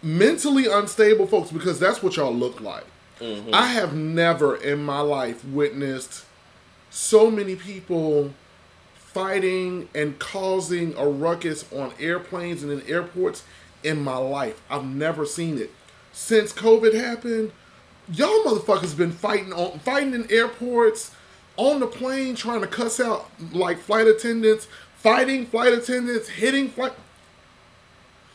mentally 0.03 0.67
unstable 0.67 1.27
folks 1.27 1.51
because 1.51 1.79
that's 1.79 2.03
what 2.03 2.17
y'all 2.17 2.35
look 2.35 2.61
like. 2.61 2.85
Mm-hmm. 3.21 3.55
I 3.55 3.69
have 3.69 3.95
never 3.95 4.57
in 4.57 4.85
my 4.85 5.01
life 5.01 5.45
witnessed 5.45 6.25
so 6.91 7.31
many 7.31 7.57
people 7.57 8.33
fighting 9.17 9.89
and 9.95 10.19
causing 10.19 10.95
a 10.99 11.09
ruckus 11.09 11.65
on 11.73 11.91
airplanes 11.99 12.63
and 12.63 12.71
in 12.71 12.87
airports 12.87 13.45
in 13.83 13.99
my 14.05 14.19
life. 14.19 14.61
I've 14.69 14.85
never 14.85 15.25
seen 15.25 15.57
it. 15.57 15.71
Since 16.13 16.53
COVID 16.53 16.93
happened, 16.93 17.53
y'all 18.13 18.45
motherfuckers 18.45 18.95
been 18.95 19.13
fighting 19.13 19.55
on 19.55 19.79
fighting 19.79 20.13
in 20.13 20.31
airports, 20.31 21.13
on 21.57 21.81
the 21.81 21.87
plane, 21.87 22.35
trying 22.35 22.61
to 22.61 22.67
cuss 22.67 23.01
out 23.01 23.31
like 23.55 23.79
flight 23.79 24.07
attendants, 24.07 24.69
fighting 24.99 25.47
flight 25.47 25.73
attendants, 25.73 26.29
hitting 26.29 26.69
flight. 26.69 26.93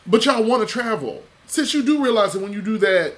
But 0.08 0.26
y'all 0.26 0.44
want 0.44 0.68
to 0.68 0.74
travel. 0.74 1.22
Since 1.46 1.76
you 1.76 1.84
do 1.84 2.04
realize 2.04 2.34
that 2.34 2.42
when 2.42 2.54
you 2.54 2.62
do 2.64 2.80
that, 2.80 3.18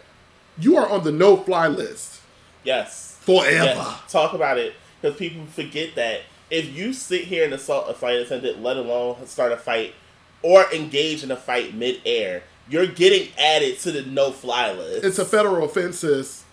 you 0.59 0.75
are 0.75 0.89
on 0.89 1.05
the 1.05 1.13
no-fly 1.13 1.67
list 1.69 2.19
Yes. 2.65 3.15
forever. 3.21 3.63
Yes. 3.63 4.11
Talk 4.11 4.33
about 4.33 4.57
it 4.57 4.73
because 5.01 5.17
people 5.17 5.45
forget 5.45 5.95
that 5.95 6.23
if 6.53 6.71
you 6.71 6.93
sit 6.93 7.25
here 7.25 7.43
and 7.43 7.53
assault 7.53 7.89
a 7.89 7.95
flight 7.95 8.17
attendant, 8.17 8.61
let 8.61 8.77
alone 8.77 9.25
start 9.25 9.51
a 9.51 9.57
fight 9.57 9.95
or 10.43 10.71
engage 10.71 11.23
in 11.23 11.31
a 11.31 11.35
fight 11.35 11.73
mid-air, 11.73 12.43
you're 12.69 12.85
getting 12.85 13.29
added 13.39 13.79
to 13.79 13.91
the 13.91 14.03
no-fly 14.03 14.71
list. 14.71 15.03
It's 15.03 15.17
a 15.17 15.25
federal 15.25 15.65
offense. 15.65 15.99
sis. 15.99 16.43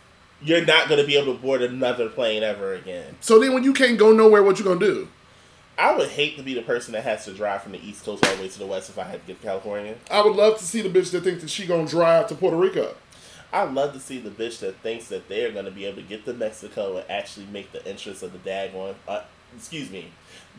you're 0.43 0.65
not 0.65 0.89
going 0.89 1.01
to 1.01 1.07
be 1.07 1.19
able 1.19 1.35
to 1.35 1.39
board 1.39 1.61
another 1.61 2.09
plane 2.09 2.43
ever 2.43 2.73
again. 2.73 3.17
So 3.21 3.39
then, 3.39 3.53
when 3.53 3.63
you 3.63 3.75
can't 3.75 3.99
go 3.99 4.11
nowhere, 4.13 4.43
what 4.43 4.59
you 4.59 4.65
gonna 4.65 4.81
do? 4.81 5.09
I 5.79 5.95
would 5.95 6.09
hate 6.09 6.37
to 6.39 6.43
be 6.43 6.55
the 6.55 6.63
person 6.63 6.93
that 6.93 7.05
has 7.05 7.27
to 7.27 7.35
drive 7.35 7.63
from 7.63 7.73
the 7.73 7.87
East 7.87 8.05
Coast 8.05 8.25
all 8.27 8.35
the 8.37 8.43
way 8.43 8.49
to 8.49 8.59
the 8.59 8.67
West 8.67 8.89
if 8.89 8.99
I 8.99 9.05
had 9.05 9.21
to 9.21 9.27
get 9.27 9.41
to 9.41 9.47
California. 9.47 9.97
I 10.11 10.23
would 10.23 10.35
love 10.35 10.59
to 10.59 10.65
see 10.65 10.81
the 10.81 10.89
bitch 10.89 11.11
that 11.13 11.25
thinks 11.25 11.43
that 11.43 11.51
she 11.51 11.67
gonna 11.67 11.87
drive 11.87 12.27
to 12.29 12.35
Puerto 12.35 12.57
Rico. 12.57 12.95
I'd 13.53 13.73
love 13.75 13.93
to 13.95 14.01
see 14.01 14.19
the 14.19 14.31
bitch 14.31 14.61
that 14.61 14.77
thinks 14.77 15.09
that 15.09 15.29
they're 15.29 15.51
going 15.51 15.65
to 15.65 15.71
be 15.73 15.85
able 15.85 15.97
to 15.97 16.09
get 16.09 16.25
to 16.25 16.33
Mexico 16.33 16.99
and 16.99 17.11
actually 17.11 17.47
make 17.47 17.73
the 17.73 17.85
entrance 17.87 18.23
of 18.23 18.33
the 18.33 18.39
daggone, 18.39 18.95
uh, 19.09 19.23
excuse 19.57 19.91
me, 19.91 20.13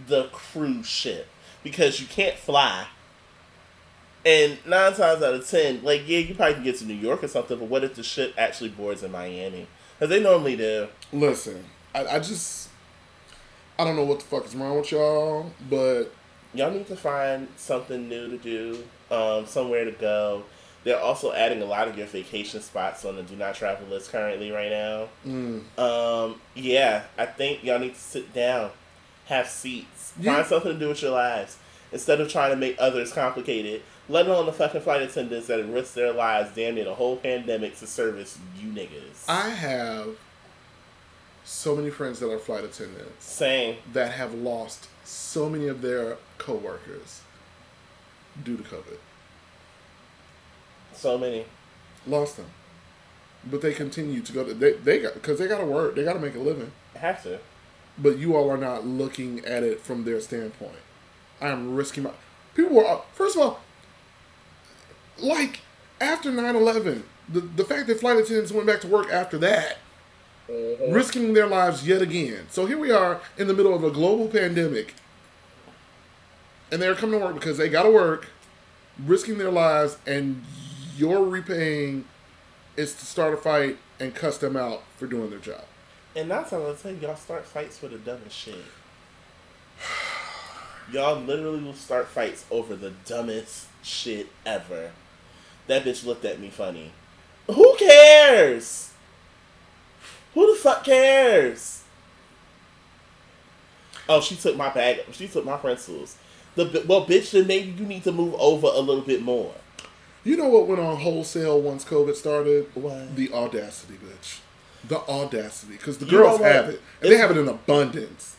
the 0.08 0.26
cruise 0.32 0.88
ship. 0.88 1.28
Because 1.64 2.00
you 2.02 2.08
can't 2.08 2.38
fly. 2.38 2.88
And 4.26 4.58
nine 4.68 4.94
times 4.94 5.22
out 5.24 5.34
of 5.34 5.48
ten, 5.50 5.84
like, 5.84 6.08
yeah, 6.08 6.20
you 6.20 6.36
probably 6.36 6.56
can 6.56 6.64
get 6.64 6.78
to 6.78 6.86
New 6.86 6.94
York 6.94 7.24
or 7.24 7.28
something, 7.28 7.58
but 7.58 7.68
what 7.68 7.84
if 7.84 7.96
the 7.96 8.04
ship 8.04 8.34
actually 8.38 8.70
boards 8.70 9.02
in 9.04 9.12
Miami? 9.12 9.68
Because 9.98 10.10
they 10.10 10.22
normally 10.22 10.56
do. 10.56 10.88
Listen, 11.12 11.64
I, 11.96 12.06
I 12.06 12.20
just 12.20 12.70
I 13.80 13.84
don't 13.84 13.96
know 13.96 14.04
what 14.04 14.20
the 14.20 14.26
fuck 14.26 14.46
is 14.46 14.56
wrong 14.56 14.78
with 14.78 14.92
y'all, 14.92 15.52
but 15.70 16.14
Y'all 16.54 16.70
need 16.70 16.86
to 16.88 16.98
find 16.98 17.48
something 17.56 18.10
new 18.10 18.28
to 18.28 18.38
do, 18.38 18.84
um, 19.10 19.46
somewhere 19.46 19.86
to 19.86 19.92
go. 19.92 20.44
They're 20.84 21.00
also 21.00 21.32
adding 21.32 21.62
a 21.62 21.66
lot 21.66 21.88
of 21.88 21.98
your 21.98 22.08
vacation 22.08 22.60
spots 22.62 23.06
on 23.06 23.16
the 23.16 23.24
do 23.24 23.38
not 23.38 23.56
travel 23.56 23.88
list 23.88 24.12
currently 24.12 24.52
right 24.52 24.70
now. 24.70 25.08
mm, 25.26 25.62
Um, 25.80 26.42
yeah, 26.54 27.04
I 27.18 27.26
think 27.28 27.64
y'all 27.64 27.80
need 27.80 27.94
to 27.94 28.00
sit 28.00 28.34
down, 28.34 28.72
have 29.32 29.48
seats, 29.50 30.12
Yeah. 30.20 30.36
find 30.36 30.46
something 30.48 30.74
to 30.74 30.80
do 30.80 30.90
with 30.90 31.02
your 31.02 31.12
lives 31.12 31.58
instead 31.92 32.20
of 32.22 32.30
trying 32.30 32.52
to 32.52 32.56
make 32.58 32.76
others 32.80 33.12
complicated. 33.14 33.82
Let 34.10 34.28
alone 34.28 34.46
the 34.46 34.52
fucking 34.54 34.82
flight 34.82 35.02
attendants 35.02 35.48
that 35.48 35.64
risked 35.66 35.96
their 35.96 36.12
lives 36.12 36.52
damn 36.56 36.76
near 36.76 36.84
the 36.86 36.96
whole 36.96 37.16
pandemic 37.16 37.78
to 37.80 37.88
service 37.88 38.38
you 38.60 38.70
niggas. 38.70 39.28
I 39.30 39.50
have 39.50 40.10
so 41.46 41.76
many 41.76 41.90
friends 41.90 42.20
that 42.20 42.30
are 42.32 42.38
flight 42.40 42.64
attendants 42.64 43.26
Same. 43.26 43.78
that 43.94 44.12
have 44.14 44.34
lost 44.34 44.88
so 45.06 45.50
many 45.50 45.68
of 45.68 45.82
their 45.82 46.18
coworkers 46.38 47.22
due 48.44 48.58
to 48.58 48.64
COVID. 48.64 48.98
So 50.94 51.18
many. 51.18 51.46
Lost 52.06 52.38
them, 52.38 52.48
but 53.50 53.62
they 53.62 53.74
continue 53.74 54.22
to 54.22 54.34
go 54.34 54.44
to 54.44 54.54
they 54.54 54.74
they 54.74 55.00
got 55.00 55.14
because 55.14 55.38
they 55.40 55.48
got 55.48 55.60
to 55.60 55.66
work, 55.66 55.96
they 55.96 56.04
got 56.04 56.14
to 56.14 56.20
make 56.20 56.36
a 56.36 56.40
living. 56.40 56.72
Have 56.96 57.22
to. 57.24 57.40
But 57.98 58.18
you 58.18 58.36
all 58.36 58.50
are 58.50 58.58
not 58.58 58.86
looking 58.86 59.44
at 59.46 59.64
it 59.64 59.82
from 59.82 60.04
their 60.04 60.20
standpoint. 60.20 60.78
I 61.40 61.50
am 61.50 61.76
risking 61.76 62.04
my. 62.04 62.12
People 62.54 62.76
were, 62.76 63.02
first 63.14 63.36
of 63.36 63.42
all, 63.42 63.60
like, 65.18 65.62
after 66.00 66.32
9 66.32 66.56
11, 66.56 67.04
the, 67.30 67.42
the 67.42 67.64
fact 67.64 67.88
that 67.88 68.00
flight 68.00 68.18
attendants 68.18 68.52
went 68.52 68.68
back 68.68 68.82
to 68.82 68.88
work 68.88 69.12
after 69.12 69.38
that, 69.40 69.78
mm-hmm. 70.50 70.94
risking 70.94 71.34
their 71.34 71.48
lives 71.48 71.88
yet 71.88 72.02
again. 72.02 72.48
So 72.50 72.66
here 72.66 72.78
we 72.78 72.92
are 72.92 73.22
in 73.38 73.48
the 73.48 73.54
middle 73.54 73.74
of 73.74 73.84
a 73.84 73.92
global 73.92 74.28
pandemic, 74.28 74.96
and 76.72 76.82
they're 76.82 76.96
coming 76.96 77.20
to 77.20 77.26
work 77.26 77.36
because 77.36 77.58
they 77.58 77.70
got 77.70 77.84
to 77.84 77.92
work, 77.92 78.28
risking 79.04 79.38
their 79.38 79.52
lives, 79.52 79.98
and 80.06 80.44
your 80.96 81.26
repaying 81.26 82.06
is 82.76 82.94
to 82.96 83.06
start 83.06 83.34
a 83.34 83.38
fight 83.38 83.78
and 84.00 84.16
cuss 84.16 84.38
them 84.38 84.56
out 84.56 84.84
for 84.98 85.08
doing 85.08 85.30
their 85.30 85.40
job. 85.40 85.64
And 86.16 86.30
times 86.30 86.52
out 86.52 86.62
of 86.62 86.82
ten, 86.82 87.00
y'all 87.02 87.16
start 87.16 87.46
fights 87.46 87.78
for 87.78 87.88
the 87.88 87.98
dumbest 87.98 88.36
shit. 88.36 88.56
Y'all 90.92 91.22
literally 91.22 91.64
will 91.64 91.74
start 91.74 92.08
fights 92.08 92.44
over 92.52 92.76
the 92.76 92.92
dumbest 93.06 93.68
shit 93.82 94.28
ever. 94.46 94.92
That 95.68 95.86
bitch 95.86 96.06
looked 96.06 96.26
at 96.26 96.40
me 96.40 96.50
funny. 96.50 96.92
Who 97.48 97.76
cares? 97.78 98.92
Who 100.34 100.52
the 100.52 100.60
fuck 100.60 100.84
cares? 100.84 101.84
Oh, 104.10 104.20
she 104.20 104.36
took 104.36 104.58
my 104.58 104.70
bag. 104.70 105.02
She 105.12 105.28
took 105.28 105.46
my 105.46 105.58
pencils. 105.58 106.18
The 106.56 106.84
well, 106.88 107.06
bitch. 107.06 107.32
Then 107.32 107.48
maybe 107.48 107.72
you 107.72 107.86
need 107.86 108.04
to 108.04 108.12
move 108.12 108.34
over 108.36 108.68
a 108.68 108.80
little 108.80 109.04
bit 109.04 109.22
more. 109.22 109.54
You 110.24 110.36
know 110.36 110.50
what 110.50 110.68
went 110.68 110.82
on 110.82 110.98
wholesale 110.98 111.62
once 111.62 111.86
COVID 111.86 112.16
started? 112.16 112.68
What? 112.74 113.16
The 113.16 113.32
audacity, 113.32 113.94
bitch. 113.94 114.40
The 114.88 115.00
audacity. 115.08 115.74
Because 115.74 115.98
the 115.98 116.06
You 116.06 116.12
girls 116.12 116.42
have 116.42 116.70
it. 116.70 116.82
And 117.02 117.12
they 117.12 117.18
have 117.18 117.32
it 117.32 117.38
in 117.38 117.48
abundance. 117.48 118.36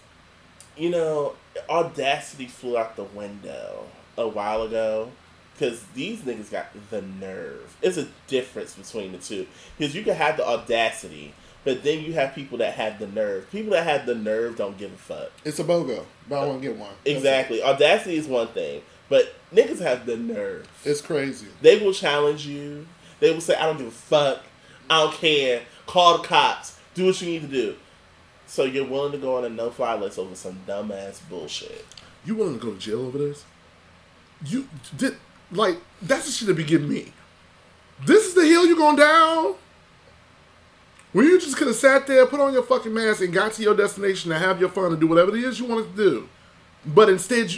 you 0.76 0.90
know, 0.90 1.34
audacity 1.68 2.46
flew 2.46 2.76
out 2.78 2.96
the 2.96 3.04
window 3.04 3.86
a 4.16 4.26
while 4.28 4.62
ago 4.62 5.10
because 5.54 5.84
these 5.94 6.20
niggas 6.20 6.50
got 6.50 6.66
the 6.90 7.02
nerve. 7.02 7.76
It's 7.82 7.96
a 7.96 8.08
difference 8.26 8.74
between 8.74 9.12
the 9.12 9.18
two 9.18 9.46
because 9.78 9.94
you 9.94 10.02
can 10.02 10.14
have 10.16 10.36
the 10.36 10.46
audacity, 10.46 11.34
but 11.64 11.82
then 11.84 12.02
you 12.02 12.14
have 12.14 12.34
people 12.34 12.58
that 12.58 12.74
have 12.74 12.98
the 12.98 13.06
nerve. 13.06 13.50
People 13.52 13.72
that 13.72 13.84
have 13.84 14.06
the 14.06 14.14
nerve 14.14 14.56
don't 14.56 14.76
give 14.78 14.92
a 14.92 14.96
fuck. 14.96 15.30
It's 15.44 15.58
a 15.58 15.64
BOGO. 15.64 16.04
but 16.28 16.36
i 16.42 16.46
want 16.46 16.62
to 16.62 16.68
get 16.68 16.76
one. 16.76 16.90
That's 17.04 17.16
Exactly, 17.16 17.62
audacity 17.62 18.16
is 18.16 18.26
one 18.26 18.48
thing, 18.48 18.82
but 19.08 19.34
niggas 19.54 19.78
have 19.80 20.06
the 20.06 20.16
nerve. 20.16 20.66
It's 20.84 21.00
crazy. 21.02 21.46
They 21.60 21.78
will 21.78 21.92
challenge 21.92 22.46
you. 22.46 22.86
They 23.20 23.30
will 23.32 23.40
say, 23.42 23.54
"I 23.54 23.66
don't 23.66 23.78
give 23.78 23.86
a 23.88 23.90
fuck. 23.90 24.42
I 24.90 25.04
don't 25.04 25.14
care. 25.14 25.62
Call 25.86 26.18
the 26.18 26.28
cops, 26.28 26.78
do 26.94 27.06
what 27.06 27.20
you 27.20 27.28
need 27.28 27.42
to 27.42 27.48
do. 27.48 27.76
So 28.46 28.64
you're 28.64 28.86
willing 28.86 29.12
to 29.12 29.18
go 29.18 29.36
on 29.36 29.44
a 29.44 29.48
no-fly 29.48 29.94
list 29.96 30.18
over 30.18 30.34
some 30.34 30.60
dumbass 30.66 31.20
bullshit. 31.28 31.86
You 32.24 32.34
willing 32.34 32.58
to 32.58 32.64
go 32.64 32.72
to 32.72 32.78
jail 32.78 33.00
over 33.06 33.18
this? 33.18 33.44
You 34.44 34.68
did 34.96 35.16
like 35.50 35.78
that's 36.00 36.26
the 36.26 36.32
shit 36.32 36.48
that 36.48 36.54
be 36.54 36.64
getting 36.64 36.88
me. 36.88 37.12
This 38.04 38.26
is 38.26 38.34
the 38.34 38.44
hill 38.44 38.66
you're 38.66 38.76
going 38.76 38.96
down. 38.96 39.54
When 41.12 41.26
you 41.26 41.38
just 41.38 41.56
could 41.56 41.66
have 41.66 41.76
sat 41.76 42.06
there, 42.06 42.26
put 42.26 42.40
on 42.40 42.52
your 42.52 42.62
fucking 42.62 42.92
mask, 42.92 43.20
and 43.20 43.32
got 43.32 43.52
to 43.52 43.62
your 43.62 43.76
destination 43.76 44.30
to 44.30 44.38
have 44.38 44.60
your 44.60 44.70
fun 44.70 44.92
and 44.92 45.00
do 45.00 45.06
whatever 45.06 45.36
it 45.36 45.44
is 45.44 45.60
you 45.60 45.66
wanted 45.66 45.94
to 45.94 45.96
do, 45.96 46.28
but 46.86 47.08
instead. 47.08 47.52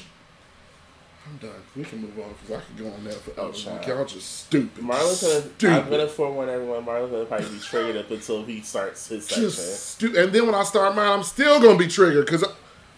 I'm 1.27 1.37
done. 1.39 1.51
We 1.75 1.85
can 1.85 2.03
move 2.03 2.19
on 2.19 2.35
because 2.43 2.57
I 2.59 2.65
could 2.67 2.79
go 2.79 2.93
on 2.93 3.05
that 3.05 3.15
forever. 3.15 3.41
Oh, 3.41 3.53
child. 3.53 3.87
Y'all 3.87 4.05
just 4.05 4.41
stupid. 4.41 4.83
Marlon's 4.83 5.23
gonna. 5.23 5.41
stupid. 5.41 5.75
I'm 5.77 5.91
gonna 5.91 6.07
forewarn 6.07 6.49
everyone. 6.51 6.85
Marlon's 6.85 7.13
gonna 7.13 7.25
probably 7.25 7.49
be 7.49 7.59
triggered 7.61 7.97
up 7.97 8.11
until 8.11 8.45
he 8.45 8.61
starts 8.61 9.07
his 9.09 9.25
section. 9.27 9.43
just 9.45 9.87
stupid. 9.95 10.17
And 10.25 10.33
then 10.33 10.47
when 10.47 10.55
I 10.55 10.65
start 10.65 10.95
mine, 10.95 11.09
I'm 11.11 11.23
still 11.23 11.61
gonna 11.61 11.79
be 11.79 11.89
triggered 11.89 12.27
because 12.27 12.45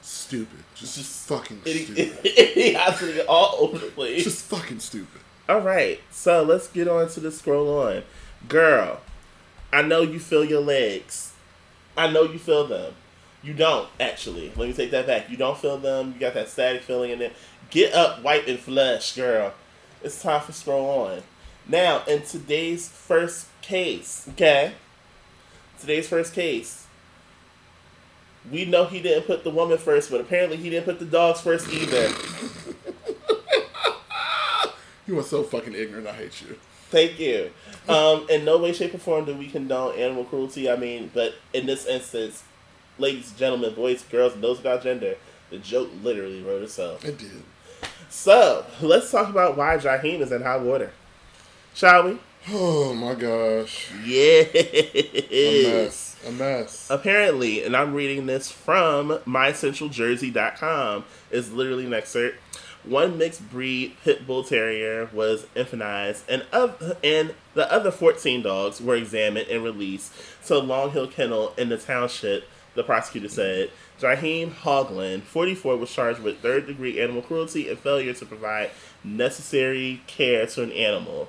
stupid. 0.02 0.58
Just, 0.74 0.96
Just 0.96 1.28
fucking 1.28 1.58
Idi- 1.58 1.84
stupid. 1.84 2.18
Idiocy 2.24 3.20
all 3.22 3.56
over 3.60 3.78
the 3.78 3.86
place. 3.86 4.24
just 4.24 4.44
fucking 4.46 4.80
stupid. 4.80 5.20
All 5.48 5.60
right, 5.60 6.00
so 6.10 6.42
let's 6.42 6.66
get 6.66 6.88
on 6.88 7.08
to 7.10 7.20
the 7.20 7.30
scroll 7.30 7.78
on. 7.80 8.02
Girl, 8.48 9.00
I 9.72 9.82
know 9.82 10.00
you 10.02 10.18
feel 10.18 10.44
your 10.44 10.60
legs. 10.60 11.32
I 11.96 12.10
know 12.10 12.24
you 12.24 12.38
feel 12.38 12.66
them. 12.66 12.92
You 13.42 13.54
don't, 13.54 13.88
actually. 14.00 14.48
Let 14.56 14.68
me 14.68 14.74
take 14.74 14.90
that 14.90 15.06
back. 15.06 15.30
You 15.30 15.36
don't 15.36 15.56
feel 15.56 15.78
them. 15.78 16.12
You 16.14 16.18
got 16.20 16.34
that 16.34 16.48
static 16.48 16.82
feeling 16.82 17.12
in 17.12 17.22
it. 17.22 17.32
Get 17.70 17.94
up, 17.94 18.22
wipe 18.22 18.46
and 18.46 18.58
flush, 18.58 19.14
girl. 19.14 19.54
It's 20.02 20.22
time 20.22 20.40
for 20.40 20.52
scroll 20.52 21.06
on. 21.06 21.22
Now, 21.68 22.04
in 22.04 22.22
today's 22.22 22.88
first 22.88 23.48
case, 23.60 24.26
okay? 24.30 24.74
Today's 25.80 26.08
first 26.08 26.32
case. 26.32 26.86
We 28.50 28.64
know 28.64 28.84
he 28.84 29.02
didn't 29.02 29.24
put 29.24 29.42
the 29.42 29.50
woman 29.50 29.78
first, 29.78 30.10
but 30.10 30.20
apparently 30.20 30.56
he 30.56 30.70
didn't 30.70 30.84
put 30.84 31.00
the 31.00 31.04
dogs 31.04 31.40
first 31.40 31.68
either. 31.72 32.12
You 35.06 35.18
are 35.18 35.22
so 35.22 35.44
fucking 35.44 35.74
ignorant. 35.74 36.06
I 36.08 36.12
hate 36.12 36.42
you. 36.42 36.58
Thank 36.90 37.18
you. 37.20 37.52
Um, 37.88 38.26
in 38.28 38.44
no 38.44 38.58
way, 38.58 38.72
shape, 38.72 38.94
or 38.94 38.98
form 38.98 39.24
do 39.24 39.34
we 39.36 39.48
condone 39.48 39.96
animal 39.96 40.24
cruelty. 40.24 40.68
I 40.68 40.76
mean, 40.76 41.10
but 41.14 41.34
in 41.52 41.66
this 41.66 41.86
instance, 41.86 42.42
ladies, 42.98 43.32
gentlemen, 43.32 43.74
boys, 43.74 44.02
girls, 44.02 44.34
and 44.34 44.42
those 44.42 44.58
without 44.58 44.82
gender, 44.82 45.16
the 45.50 45.58
joke 45.58 45.90
literally 46.02 46.42
wrote 46.42 46.62
itself. 46.62 47.04
It 47.04 47.18
did. 47.18 47.42
So 48.08 48.64
let's 48.80 49.10
talk 49.10 49.28
about 49.28 49.56
why 49.56 49.76
Jaheim 49.76 50.20
is 50.20 50.32
in 50.32 50.42
hot 50.42 50.62
water, 50.62 50.92
shall 51.74 52.04
we? 52.04 52.18
Oh 52.48 52.94
my 52.94 53.14
gosh. 53.14 53.90
Yeah. 54.04 54.44
A 54.54 55.62
mess. 55.64 56.16
A 56.26 56.30
mess. 56.30 56.86
Apparently, 56.88 57.64
and 57.64 57.76
I'm 57.76 57.92
reading 57.92 58.26
this 58.26 58.50
from 58.50 59.08
mycentraljersey.com, 59.26 61.04
is 61.30 61.52
literally 61.52 61.86
an 61.86 61.94
excerpt. 61.94 62.38
One 62.84 63.18
mixed 63.18 63.50
breed 63.50 63.96
pit 64.04 64.28
bull 64.28 64.44
terrier 64.44 65.10
was 65.12 65.46
euthanized, 65.56 66.22
and 66.28 66.46
of, 66.52 66.96
and 67.02 67.34
the 67.54 67.70
other 67.72 67.90
14 67.90 68.42
dogs 68.42 68.80
were 68.80 68.94
examined 68.94 69.48
and 69.48 69.64
released 69.64 70.12
to 70.46 70.58
Long 70.58 70.92
Hill 70.92 71.08
Kennel 71.08 71.52
in 71.58 71.68
the 71.68 71.78
township. 71.78 72.48
The 72.76 72.84
prosecutor 72.84 73.28
said 73.28 73.70
Jaheim 74.00 74.50
Hoagland, 74.50 75.22
44, 75.22 75.76
was 75.76 75.90
charged 75.92 76.20
with 76.20 76.40
third 76.40 76.66
degree 76.66 77.00
animal 77.00 77.22
cruelty 77.22 77.68
and 77.68 77.78
failure 77.78 78.12
to 78.12 78.26
provide 78.26 78.70
necessary 79.02 80.02
care 80.06 80.46
to 80.46 80.62
an 80.62 80.72
animal. 80.72 81.28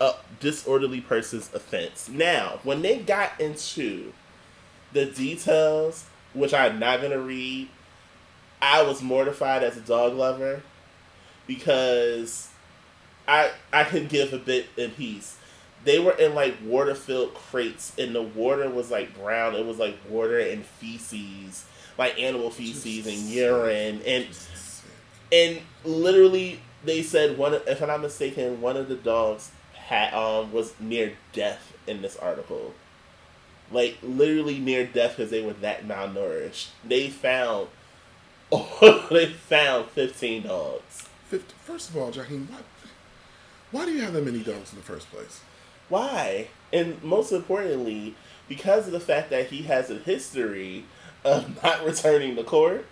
A 0.00 0.14
disorderly 0.40 1.00
person's 1.00 1.52
offense. 1.54 2.08
Now, 2.08 2.60
when 2.64 2.82
they 2.82 2.98
got 2.98 3.38
into 3.40 4.12
the 4.92 5.06
details, 5.06 6.06
which 6.32 6.54
I'm 6.54 6.78
not 6.78 7.02
gonna 7.02 7.20
read, 7.20 7.68
I 8.62 8.82
was 8.82 9.02
mortified 9.02 9.62
as 9.62 9.76
a 9.76 9.80
dog 9.80 10.14
lover 10.14 10.62
because 11.46 12.48
I 13.28 13.50
I 13.72 13.84
could 13.84 14.08
give 14.08 14.32
a 14.32 14.38
bit 14.38 14.66
in 14.76 14.90
peace. 14.92 15.36
They 15.84 15.98
were 15.98 16.12
in 16.12 16.34
like 16.34 16.56
water 16.62 16.94
filled 16.94 17.34
crates, 17.34 17.92
and 17.98 18.14
the 18.14 18.22
water 18.22 18.68
was 18.68 18.90
like 18.90 19.16
brown. 19.18 19.54
It 19.54 19.64
was 19.64 19.78
like 19.78 19.96
water 20.08 20.38
and 20.38 20.64
feces, 20.64 21.64
like 22.00 22.18
animal 22.18 22.50
feces 22.50 23.06
and 23.06 23.28
urine, 23.28 24.02
and 24.04 24.26
and 25.32 25.60
literally 25.84 26.60
they 26.84 27.02
said 27.02 27.38
one. 27.38 27.54
If 27.54 27.80
I'm 27.80 27.88
not 27.88 28.00
mistaken, 28.00 28.60
one 28.60 28.76
of 28.76 28.88
the 28.88 28.96
dogs 28.96 29.52
had 29.74 30.12
um 30.12 30.52
was 30.52 30.74
near 30.80 31.12
death 31.32 31.76
in 31.86 32.02
this 32.02 32.16
article 32.16 32.74
like 33.70 33.98
literally 34.02 34.58
near 34.58 34.86
death 34.86 35.16
because 35.16 35.30
they 35.30 35.42
were 35.42 35.52
that 35.54 35.86
malnourished. 35.86 36.68
They 36.84 37.08
found, 37.08 37.68
they 39.10 39.26
found 39.26 39.90
fifteen 39.90 40.42
dogs. 40.42 41.08
First 41.64 41.90
of 41.90 41.96
all, 41.96 42.10
why, 42.10 42.58
why 43.70 43.84
do 43.84 43.92
you 43.92 44.00
have 44.00 44.12
that 44.14 44.24
many 44.24 44.40
dogs 44.40 44.72
in 44.72 44.78
the 44.78 44.84
first 44.84 45.10
place? 45.10 45.40
Why? 45.88 46.48
And 46.72 47.02
most 47.04 47.30
importantly, 47.30 48.16
because 48.48 48.86
of 48.86 48.92
the 48.92 49.00
fact 49.00 49.30
that 49.30 49.46
he 49.46 49.62
has 49.62 49.90
a 49.90 49.98
history 49.98 50.84
of 51.24 51.62
not 51.62 51.84
returning 51.84 52.36
to 52.36 52.44
court, 52.44 52.86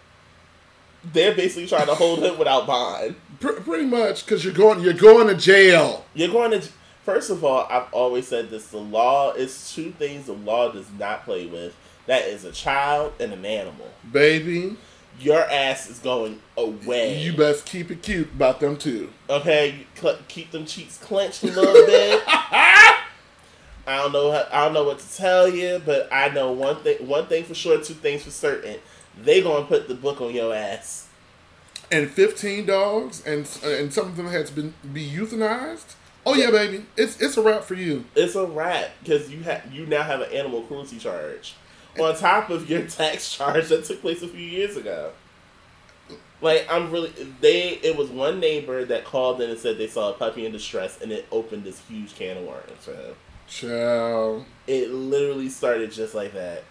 they're 1.13 1.35
basically 1.35 1.67
trying 1.67 1.87
to 1.87 1.95
hold 1.95 2.23
him 2.23 2.39
without 2.39 2.67
bond. 2.67 3.15
Pretty 3.41 3.87
much, 3.87 4.25
because 4.25 4.45
you're 4.45 4.53
going, 4.55 4.81
you're 4.81 4.93
going 4.93 5.29
to 5.29 5.35
jail. 5.37 6.05
You're 6.15 6.29
going 6.33 6.51
to. 6.61 6.69
First 7.05 7.31
of 7.31 7.43
all, 7.45 7.67
I've 7.71 7.93
always 7.93 8.27
said 8.29 8.51
this: 8.51 8.69
the 8.69 8.79
law 8.79 9.33
is 9.33 9.73
two 9.73 9.93
things 9.93 10.27
the 10.27 10.33
law 10.33 10.71
does 10.73 10.87
not 10.99 11.25
play 11.25 11.47
with. 11.47 11.75
That 12.07 12.25
is 12.25 12.45
a 12.45 12.53
child 12.53 13.13
and 13.21 13.33
an 13.33 13.45
animal. 13.45 13.87
Baby, 14.13 14.77
Your 15.21 15.41
ass 15.43 15.89
is 15.91 15.99
going 15.99 16.41
away. 16.57 17.19
you 17.21 17.35
best 17.37 17.67
keep 17.67 17.91
it 17.91 18.03
cute 18.03 18.33
about 18.35 18.61
them 18.61 18.77
too. 18.77 19.11
Okay, 19.31 19.87
keep 20.27 20.51
them 20.51 20.65
cheeks 20.67 20.99
clenched 20.99 21.45
a 21.45 21.49
little 21.49 21.87
bit. 21.87 22.23
I 23.89 23.97
don't 23.97 24.13
know. 24.13 24.31
How, 24.31 24.47
I 24.53 24.65
don't 24.65 24.75
know 24.75 24.85
what 24.85 24.99
to 24.99 25.17
tell 25.17 25.49
you, 25.49 25.81
but 25.85 26.09
I 26.13 26.29
know 26.29 26.53
one 26.53 26.77
thing. 26.83 27.07
One 27.07 27.27
thing 27.27 27.45
for 27.45 27.55
sure. 27.55 27.83
Two 27.83 27.95
things 27.95 28.23
for 28.23 28.31
certain. 28.31 28.77
They 29.19 29.43
gonna 29.43 29.65
put 29.65 29.89
the 29.89 29.95
book 29.95 30.21
on 30.21 30.35
your 30.35 30.55
ass. 30.55 31.09
And 31.91 32.11
15 32.11 32.67
dogs, 32.67 33.25
and 33.25 33.49
and 33.65 33.93
some 33.93 34.09
of 34.09 34.17
them 34.17 34.27
had 34.27 34.47
to 34.47 34.53
be, 34.53 34.75
be 34.93 35.11
euthanized. 35.11 35.95
Oh 36.27 36.35
yeah, 36.35 36.51
baby, 36.51 36.85
it's 36.99 37.19
it's 37.19 37.39
a 37.39 37.43
wrap 37.43 37.65
for 37.65 37.75
you. 37.75 38.05
It's 38.15 38.35
a 38.35 38.45
wrap 38.45 38.91
because 39.03 39.31
you 39.31 39.43
have 39.45 39.73
you 39.73 39.87
now 39.87 40.03
have 40.03 40.21
an 40.21 40.31
animal 40.33 40.61
cruelty 40.63 40.99
charge 40.99 41.55
on 41.99 42.15
top 42.15 42.51
of 42.51 42.69
your 42.69 42.83
tax 42.87 43.33
charge 43.37 43.69
that 43.69 43.87
took 43.87 44.03
place 44.03 44.21
a 44.21 44.29
few 44.29 44.45
years 44.45 44.77
ago. 44.77 45.13
Like 46.43 46.67
I'm 46.71 46.91
really 46.91 47.11
they. 47.41 47.71
It 47.83 47.97
was 47.97 48.11
one 48.11 48.39
neighbor 48.39 48.85
that 48.85 49.05
called 49.07 49.41
in 49.41 49.49
and 49.49 49.59
said 49.59 49.79
they 49.79 49.87
saw 49.87 50.11
a 50.11 50.13
puppy 50.13 50.45
in 50.45 50.53
distress, 50.53 51.01
and 51.01 51.11
it 51.11 51.27
opened 51.33 51.65
this 51.65 51.81
huge 51.89 52.15
can 52.15 52.37
of 52.37 52.45
worms 52.45 52.85
for 52.85 52.93
him. 52.93 53.15
Child, 53.49 54.45
It 54.67 54.91
literally 54.91 55.49
started 55.49 55.91
just 55.91 56.15
like 56.15 56.33
that. 56.35 56.65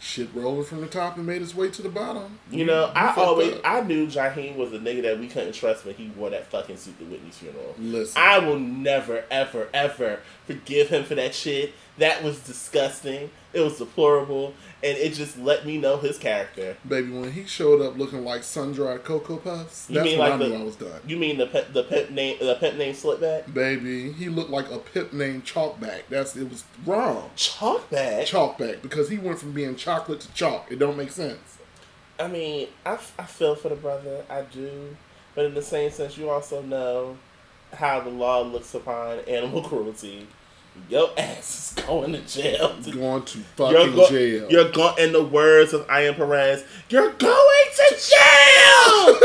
shit 0.00 0.28
rolling 0.32 0.64
from 0.64 0.80
the 0.80 0.86
top 0.86 1.16
and 1.16 1.26
made 1.26 1.42
its 1.42 1.54
way 1.56 1.68
to 1.70 1.82
the 1.82 1.88
bottom. 1.88 2.38
You 2.52 2.64
know, 2.66 2.92
I 2.94 3.12
always 3.16 3.54
up. 3.54 3.60
I 3.64 3.80
knew 3.80 4.06
Jaheim 4.06 4.56
was 4.56 4.72
a 4.72 4.78
nigga 4.78 5.02
that 5.02 5.18
we 5.18 5.26
couldn't 5.26 5.54
trust 5.54 5.84
when 5.84 5.94
he 5.96 6.08
wore 6.16 6.30
that 6.30 6.46
fucking 6.50 6.76
suit 6.76 6.98
to 7.00 7.04
Whitney's 7.04 7.38
funeral. 7.38 7.74
Listen, 7.78 8.20
I 8.22 8.38
will 8.38 8.60
never, 8.60 9.24
ever, 9.30 9.68
ever 9.74 10.20
forgive 10.46 10.88
him 10.90 11.04
for 11.04 11.16
that 11.16 11.34
shit. 11.34 11.72
That 11.96 12.22
was 12.22 12.38
disgusting. 12.40 13.30
It 13.58 13.64
was 13.64 13.78
deplorable, 13.78 14.54
and 14.84 14.96
it 14.96 15.14
just 15.14 15.36
let 15.38 15.66
me 15.66 15.78
know 15.78 15.96
his 15.96 16.16
character. 16.16 16.76
baby, 16.88 17.10
when 17.10 17.32
he 17.32 17.44
showed 17.44 17.82
up 17.82 17.98
looking 17.98 18.24
like 18.24 18.44
sun 18.44 18.72
dried 18.72 19.02
cocoa 19.02 19.36
puffs, 19.38 19.86
You 19.88 19.96
that's 19.96 20.04
mean 20.06 20.18
when 20.18 20.30
like 20.30 20.40
I 20.40 20.44
the- 20.44 20.48
knew 20.50 20.60
I 20.60 20.64
was 20.64 20.76
done. 20.76 21.00
You 21.06 21.16
mean 21.16 21.38
the 21.38 21.46
pet, 21.48 21.74
the 21.74 21.82
pet 21.82 22.12
name, 22.12 22.36
the 22.40 22.54
pet 22.54 22.76
name 22.78 22.94
Slipback? 22.94 23.52
Baby, 23.52 24.12
he 24.12 24.28
looked 24.28 24.50
like 24.50 24.70
a 24.70 24.78
pip 24.78 25.12
named 25.12 25.44
Chalkback. 25.44 26.02
That's 26.08 26.36
it 26.36 26.48
was 26.48 26.62
wrong. 26.86 27.30
Chalkback. 27.36 28.22
Chalkback 28.26 28.80
because 28.82 29.08
he 29.08 29.18
went 29.18 29.38
from 29.40 29.52
being 29.52 29.74
chocolate 29.74 30.20
to 30.20 30.32
chalk. 30.34 30.70
It 30.70 30.78
don't 30.78 30.96
make 30.96 31.10
sense. 31.10 31.58
I 32.20 32.28
mean, 32.28 32.68
I, 32.86 32.92
f- 32.94 33.14
I 33.18 33.24
feel 33.24 33.54
for 33.56 33.68
the 33.70 33.76
brother, 33.76 34.24
I 34.30 34.42
do, 34.42 34.96
but 35.34 35.44
in 35.46 35.54
the 35.54 35.62
same 35.62 35.90
sense, 35.90 36.16
you 36.16 36.30
also 36.30 36.62
know 36.62 37.16
how 37.72 38.00
the 38.00 38.10
law 38.10 38.42
looks 38.42 38.74
upon 38.74 39.18
animal 39.20 39.62
cruelty. 39.68 40.26
Your 40.88 41.10
ass 41.18 41.74
is 41.76 41.84
going 41.84 42.12
to 42.12 42.20
jail. 42.22 42.74
Going 42.90 43.22
to 43.24 43.38
You're, 43.38 43.46
fucking 43.56 43.94
go- 43.94 44.08
jail. 44.08 44.46
you're 44.50 44.70
going, 44.70 44.94
in 44.98 45.12
the 45.12 45.22
words 45.24 45.72
of 45.72 45.86
Ian 45.90 46.14
Perez, 46.14 46.64
you're 46.88 47.12
going 47.12 47.66
to 47.74 47.96
jail! 47.96 49.06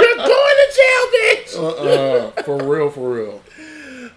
you're 0.00 0.16
going 0.16 0.56
to 0.56 0.72
jail, 0.76 1.04
bitch! 1.14 1.56
uh-uh, 1.56 2.42
for 2.42 2.62
real, 2.64 2.90
for 2.90 3.12
real. 3.14 3.42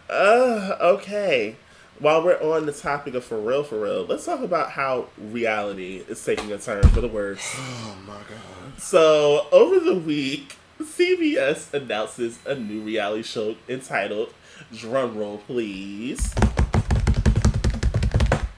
Uh, 0.10 0.76
okay. 0.80 1.56
While 2.00 2.24
we're 2.24 2.40
on 2.40 2.68
the 2.68 2.72
topic 2.72 3.16
of 3.16 3.24
for 3.26 3.40
real, 3.40 3.64
for 3.64 3.80
real, 3.82 4.06
let's 4.06 4.26
talk 4.26 4.42
about 4.42 4.70
how 4.72 5.08
reality 5.18 6.04
is 6.08 6.24
taking 6.24 6.52
a 6.52 6.60
turn 6.60 6.84
for 6.90 7.02
the 7.02 7.08
worse. 7.08 7.42
Oh 7.60 7.98
my 8.06 8.14
god. 8.14 8.80
So, 8.80 9.48
over 9.52 9.80
the 9.80 9.96
week, 9.96 10.56
CBS 10.80 11.74
announces 11.74 12.38
a 12.46 12.54
new 12.56 12.82
reality 12.82 13.24
show 13.24 13.56
entitled 13.68 14.32
Drumroll 14.74 15.42
Please. 15.42 16.34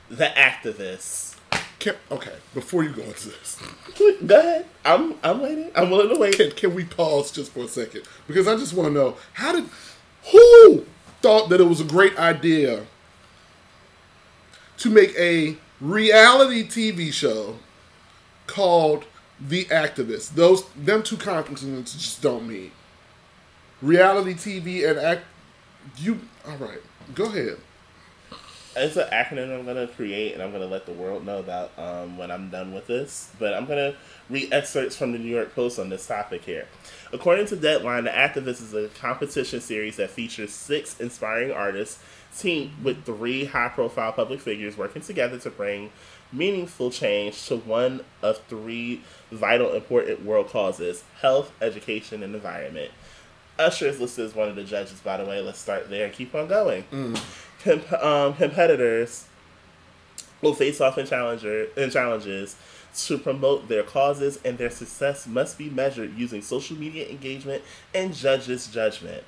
The 0.10 0.26
activists. 0.36 1.38
Can, 1.80 1.96
okay, 2.12 2.36
before 2.54 2.84
you 2.84 2.90
go 2.90 3.04
into 3.04 3.30
this, 3.30 3.58
Go 4.26 4.40
ahead. 4.40 4.66
I'm 4.84 5.16
I'm 5.24 5.40
waiting. 5.40 5.72
I'm 5.76 5.90
willing 5.90 6.10
to 6.10 6.20
wait. 6.20 6.36
can, 6.36 6.52
can 6.52 6.76
we 6.76 6.84
pause 6.84 7.32
just 7.32 7.54
for 7.54 7.62
a 7.62 7.68
second? 7.70 8.04
Because 8.28 8.48
I 8.48 8.58
just 8.58 8.74
want 8.74 8.90
to 8.90 8.94
know 8.94 9.16
how 9.34 9.54
did 9.54 9.66
who 10.32 10.86
thought 11.22 11.50
that 11.50 11.62
it 11.62 11.66
was 11.66 11.80
a 11.80 11.86
great 11.86 12.18
idea 12.20 12.86
to 14.78 14.90
make 14.90 15.14
a 15.18 15.58
reality 15.80 16.68
TV 16.68 17.14
show 17.14 17.60
called 18.46 19.06
The 19.40 19.66
Activist? 19.66 20.32
Those 20.32 20.66
them 20.76 21.02
two 21.02 21.18
continents 21.18 21.94
just 21.94 22.22
don't 22.22 22.46
meet. 22.48 22.74
Reality 23.82 24.34
TV 24.34 24.90
and 24.90 25.00
act. 25.00 25.24
You 25.98 26.20
all 26.48 26.58
right? 26.58 26.82
Go 27.16 27.26
ahead. 27.26 27.58
It's 28.76 28.96
an 28.96 29.08
acronym 29.12 29.58
I'm 29.58 29.66
gonna 29.66 29.88
create, 29.88 30.34
and 30.34 30.44
I'm 30.44 30.52
gonna 30.52 30.68
let 30.68 30.86
the 30.86 30.92
world 30.92 31.26
know 31.26 31.40
about 31.40 31.72
um, 31.78 32.18
when 32.18 32.30
I'm 32.32 32.50
done 32.50 32.74
with 32.74 32.88
this. 32.88 33.32
But 33.40 33.54
I'm 33.54 33.66
gonna 33.66 33.96
read 34.30 34.54
excerpts 34.54 34.96
from 34.96 35.12
the 35.12 35.18
New 35.18 35.30
York 35.30 35.56
Post 35.56 35.80
on 35.80 35.90
this 35.90 36.06
topic 36.06 36.44
here. 36.44 36.68
According 37.12 37.48
to 37.48 37.56
Deadline, 37.56 38.04
The 38.04 38.12
Activist 38.12 38.62
is 38.62 38.74
a 38.74 38.88
competition 38.90 39.60
series 39.60 39.98
that 39.98 40.12
features 40.12 40.54
six 40.54 41.00
inspiring 41.00 41.52
artists 41.52 42.02
teamed 42.38 42.84
with 42.84 43.06
three 43.06 43.46
high-profile 43.46 44.12
public 44.14 44.40
figures 44.40 44.78
working 44.78 45.02
together 45.02 45.40
to 45.40 45.50
bring 45.50 45.92
meaningful 46.32 46.92
change 46.92 47.48
to 47.48 47.58
one 47.58 48.02
of 48.22 48.38
three 48.48 49.02
vital, 49.32 49.74
important 49.74 50.24
world 50.24 50.48
causes: 50.48 51.04
health, 51.22 51.52
education, 51.60 52.22
and 52.22 52.36
environment. 52.36 52.92
Usher 53.60 53.88
is 53.88 54.00
listed 54.00 54.26
as 54.26 54.34
one 54.36 54.48
of 54.48 54.56
the 54.56 54.64
judges, 54.64 55.00
by 55.02 55.18
the 55.18 55.26
way. 55.26 55.42
Let's 55.42 55.60
start 55.60 55.90
there 55.90 56.06
and 56.06 56.14
keep 56.14 56.34
on 56.34 56.48
going. 56.48 56.86
Com- 57.64 57.82
um, 58.02 58.34
competitors 58.36 59.26
will 60.42 60.54
face 60.54 60.80
off 60.80 60.98
in 60.98 61.06
challenger 61.06 61.66
in 61.76 61.90
challenges 61.92 62.56
to 62.96 63.18
promote 63.18 63.68
their 63.68 63.84
causes, 63.84 64.40
and 64.44 64.58
their 64.58 64.70
success 64.70 65.28
must 65.28 65.58
be 65.58 65.70
measured 65.70 66.18
using 66.18 66.42
social 66.42 66.76
media 66.78 67.08
engagement 67.08 67.62
and 67.94 68.16
judges' 68.16 68.68
judgment. 68.68 69.24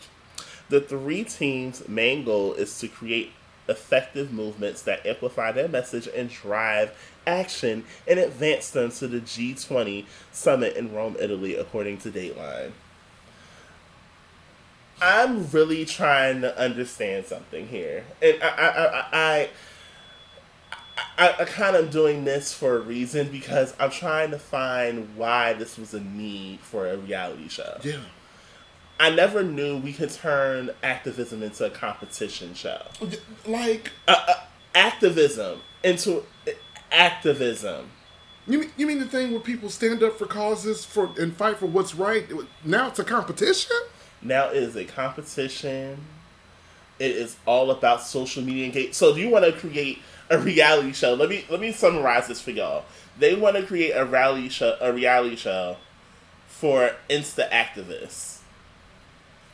The 0.70 0.82
three 0.82 1.24
teams' 1.26 1.88
main 1.88 2.24
goal 2.24 2.54
is 2.54 2.80
to 2.80 2.88
create 2.88 3.34
effective 3.68 4.32
movements 4.34 4.82
that 4.84 5.06
amplify 5.06 5.52
their 5.52 5.68
message 5.68 6.08
and 6.08 6.30
drive 6.30 6.98
action 7.28 7.84
and 8.08 8.20
advance 8.20 8.70
them 8.72 8.90
to 8.92 9.08
the 9.08 9.20
G20 9.20 10.06
summit 10.32 10.76
in 10.76 10.94
Rome, 10.94 11.16
Italy, 11.20 11.56
according 11.56 11.98
to 12.00 12.10
Deadline. 12.10 12.74
I'm 15.02 15.50
really 15.50 15.84
trying 15.86 16.42
to 16.42 16.58
understand 16.60 17.26
something 17.26 17.68
here, 17.68 18.06
and 18.22 18.42
I, 18.44 18.48
I, 18.48 18.68
I, 18.68 19.06
I, 19.12 19.50
I, 21.18 21.36
I 21.40 21.46
kind 21.46 21.76
of 21.76 21.90
doing 21.90 22.24
this 22.24 22.54
for 22.54 22.78
a 22.78 22.80
reason 22.80 23.30
because 23.30 23.74
I'm 23.80 23.90
trying 23.90 24.32
to 24.32 24.40
find 24.40 25.16
why 25.16 25.54
this 25.54 25.78
was 25.78 25.94
a 25.96 26.00
need 26.00 26.60
for 26.60 26.88
a 26.88 26.98
reality 26.98 27.48
show. 27.48 27.80
Yeah. 27.84 27.98
I 29.00 29.10
never 29.10 29.42
knew 29.42 29.78
we 29.78 29.94
could 29.94 30.12
turn 30.12 30.70
activism 30.84 31.42
into 31.42 31.66
a 31.66 31.72
competition 31.72 32.54
show. 32.54 32.84
Like 33.48 33.92
Uh, 34.08 34.16
uh, 34.28 34.34
activism 34.76 35.62
into 35.84 36.24
activism. 36.92 37.90
you 38.46 38.60
mean, 38.60 38.72
you 38.78 38.86
mean 38.86 39.00
the 39.00 39.08
thing 39.08 39.32
where 39.32 39.40
people 39.40 39.70
stand 39.70 40.04
up 40.04 40.20
for 40.20 40.28
causes 40.28 40.86
for 40.86 41.10
and 41.20 41.36
fight 41.36 41.58
for 41.58 41.66
what's 41.66 41.96
right? 41.96 42.30
Now 42.64 42.90
it's 42.90 43.00
a 43.00 43.04
competition. 43.04 43.76
Now 44.22 44.50
it 44.50 44.58
is 44.58 44.76
a 44.76 44.86
competition. 44.86 45.98
It 47.00 47.12
is 47.12 47.36
all 47.46 47.72
about 47.72 48.02
social 48.04 48.44
media 48.44 48.66
engagement. 48.66 48.96
So, 48.96 49.14
do 49.16 49.22
you 49.22 49.30
want 49.30 49.46
to 49.46 49.52
create 49.52 50.00
a 50.30 50.38
reality 50.38 50.94
show? 50.94 51.14
Let 51.14 51.30
me 51.30 51.46
let 51.50 51.60
me 51.60 51.72
summarize 51.72 52.28
this 52.28 52.42
for 52.42 52.52
y'all. 52.52 52.86
They 53.18 53.36
want 53.36 53.56
to 53.56 53.64
create 53.64 53.92
a 53.92 54.06
reality 54.06 54.50
show, 54.50 54.78
a 54.80 54.94
reality 54.94 55.36
show 55.36 55.78
for 56.48 56.92
Insta 57.10 57.50
activists, 57.50 58.40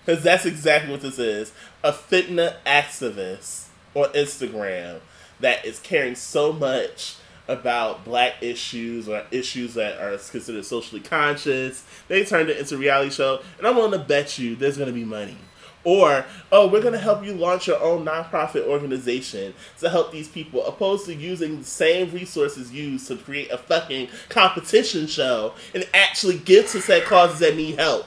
because 0.06 0.24
that's 0.24 0.46
exactly 0.46 0.92
what 0.92 1.02
this 1.02 1.20
is: 1.20 1.54
a 1.84 1.94
fitness 1.94 2.54
activist 2.66 3.68
on 3.94 4.10
Instagram 4.10 5.00
that 5.40 5.64
is 5.66 5.80
caring 5.80 6.16
so 6.16 6.52
much 6.52 7.16
about 7.48 8.04
black 8.04 8.34
issues 8.42 9.08
or 9.08 9.24
issues 9.32 9.74
that 9.76 10.00
are 10.00 10.18
considered 10.18 10.66
socially 10.66 11.02
conscious. 11.02 11.86
They 12.08 12.26
turned 12.26 12.50
it 12.50 12.58
into 12.58 12.76
a 12.76 12.78
reality 12.78 13.12
show, 13.12 13.42
and 13.58 13.68
I'm 13.68 13.76
willing 13.76 13.92
to 13.92 14.00
bet 14.00 14.38
you 14.38 14.56
there's 14.56 14.78
going 14.78 14.88
to 14.88 14.94
be 14.94 15.06
money. 15.06 15.38
Or, 15.84 16.26
oh, 16.52 16.68
we're 16.68 16.82
going 16.82 16.94
to 16.94 17.00
help 17.00 17.24
you 17.24 17.34
launch 17.34 17.68
your 17.68 17.82
own 17.82 18.04
nonprofit 18.04 18.68
organization 18.68 19.54
to 19.80 19.90
help 19.90 20.12
these 20.12 20.28
people, 20.28 20.66
opposed 20.66 21.06
to 21.06 21.16
using 21.16 21.60
the 21.60 21.66
same 21.66 22.12
resources 22.12 22.74
used 22.74 23.08
to 23.08 23.16
create 23.16 23.50
a 23.52 23.58
fucking 23.58 24.10
competition 24.28 25.08
show 25.08 25.54
and 25.74 25.88
actually 25.94 26.40
give 26.40 26.68
to 26.72 26.82
said 26.82 27.04
causes 27.04 27.40
that 27.40 27.56
need 27.56 27.80
help. 27.80 28.06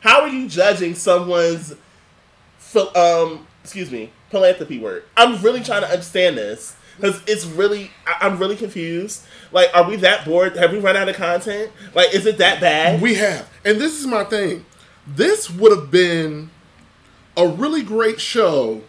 How 0.00 0.20
are 0.20 0.28
you 0.28 0.48
judging 0.48 0.94
someone's, 0.94 1.74
um, 2.94 3.48
excuse 3.64 3.90
me, 3.90 4.12
philanthropy 4.30 4.78
work? 4.78 5.08
I'm 5.16 5.42
really 5.42 5.64
trying 5.64 5.82
to 5.82 5.88
understand 5.88 6.38
this 6.38 6.76
because 7.00 7.22
it's 7.26 7.46
really, 7.46 7.90
I- 8.06 8.26
I'm 8.26 8.38
really 8.38 8.56
confused. 8.56 9.24
Like, 9.52 9.70
are 9.74 9.88
we 9.88 9.96
that 9.96 10.24
bored? 10.24 10.56
Have 10.56 10.72
we 10.72 10.78
run 10.78 10.96
out 10.96 11.08
of 11.08 11.16
content? 11.16 11.72
Like, 11.94 12.14
is 12.14 12.26
it 12.26 12.38
that 12.38 12.60
bad? 12.60 13.00
We 13.00 13.14
have, 13.14 13.48
and 13.64 13.80
this 13.80 13.98
is 13.98 14.06
my 14.06 14.24
thing. 14.24 14.64
This 15.06 15.50
would 15.50 15.76
have 15.76 15.90
been 15.90 16.50
a 17.36 17.46
really 17.46 17.82
great 17.82 18.20
show 18.20 18.82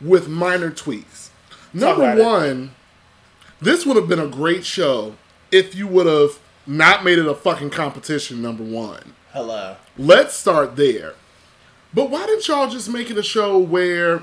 with 0.00 0.28
minor 0.28 0.70
tweaks. 0.70 1.30
Number 1.72 2.02
about 2.02 2.18
it. 2.18 2.24
one, 2.24 2.70
this 3.60 3.86
would 3.86 3.96
have 3.96 4.08
been 4.08 4.18
a 4.18 4.26
great 4.26 4.64
show 4.64 5.14
if 5.50 5.74
you 5.74 5.86
would 5.86 6.06
have 6.06 6.38
not 6.66 7.04
made 7.04 7.18
it 7.18 7.26
a 7.26 7.34
fucking 7.34 7.70
competition. 7.70 8.42
Number 8.42 8.64
one. 8.64 9.14
Hello. 9.32 9.76
Let's 9.96 10.34
start 10.34 10.76
there. 10.76 11.14
But 11.94 12.10
why 12.10 12.26
didn't 12.26 12.48
y'all 12.48 12.68
just 12.68 12.88
make 12.88 13.10
it 13.10 13.18
a 13.18 13.22
show 13.22 13.58
where, 13.58 14.22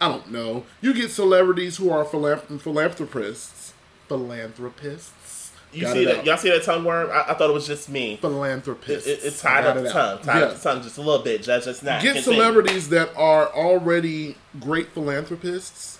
I 0.00 0.08
don't 0.08 0.30
know, 0.30 0.64
you 0.80 0.94
get 0.94 1.10
celebrities 1.10 1.76
who 1.76 1.90
are 1.90 2.04
philanthrop- 2.04 2.60
philanthropists. 2.60 3.72
Philanthropists? 4.08 5.52
You 5.72 5.82
Got 5.82 5.92
see 5.92 6.04
that? 6.06 6.18
out. 6.18 6.24
Y'all 6.26 6.36
see 6.38 6.48
that 6.50 6.62
tongue 6.62 6.84
worm? 6.84 7.10
I, 7.10 7.24
I 7.28 7.34
thought 7.34 7.50
it 7.50 7.52
was 7.52 7.66
just 7.66 7.90
me. 7.90 8.14
It, 8.14 8.20
Philanthropists. 8.20 9.06
it, 9.06 9.20
it's 9.22 9.42
tied 9.42 9.64
Got 9.64 9.70
up 9.70 9.76
it 9.76 9.82
the 9.82 9.88
out. 9.90 9.92
tongue. 9.92 10.22
Tied 10.24 10.38
Yeah. 10.40 10.46
up 10.46 10.54
the 10.56 10.60
tongue 10.62 10.82
just 10.82 10.96
a 10.98 11.02
little 11.02 11.22
bit, 11.22 11.42
Judge. 11.42 11.64
That's 11.66 11.82
not. 11.82 12.00
Get 12.02 12.14
Continue. 12.14 12.38
celebrities 12.38 12.88
that 12.88 13.10
are 13.16 13.48
already 13.48 14.36
great 14.60 14.92
philanthropists 14.92 15.98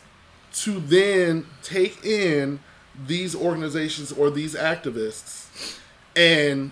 to 0.54 0.80
then 0.80 1.46
take 1.62 2.02
in 2.04 2.60
these 3.06 3.34
organizations 3.36 4.10
or 4.10 4.30
these 4.30 4.54
activists 4.54 5.76
and 6.16 6.70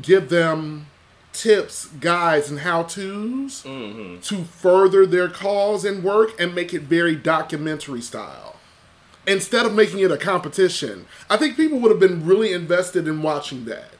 give 0.00 0.30
them 0.30 0.86
tips, 1.38 1.86
guides, 1.86 2.50
and 2.50 2.60
how 2.60 2.82
to's 2.82 3.62
Mm-hmm. 3.62 4.20
to 4.20 4.44
further 4.44 5.06
their 5.06 5.28
cause 5.28 5.84
and 5.84 6.02
work 6.02 6.38
and 6.40 6.54
make 6.54 6.74
it 6.74 6.82
very 6.82 7.14
documentary 7.16 8.00
style. 8.00 8.56
Instead 9.26 9.66
of 9.66 9.74
making 9.74 10.00
it 10.00 10.10
a 10.10 10.16
competition, 10.16 11.06
I 11.28 11.36
think 11.36 11.56
people 11.56 11.78
would 11.80 11.90
have 11.90 12.00
been 12.00 12.24
really 12.26 12.52
invested 12.52 13.06
in 13.06 13.22
watching 13.22 13.64
that. 13.66 13.90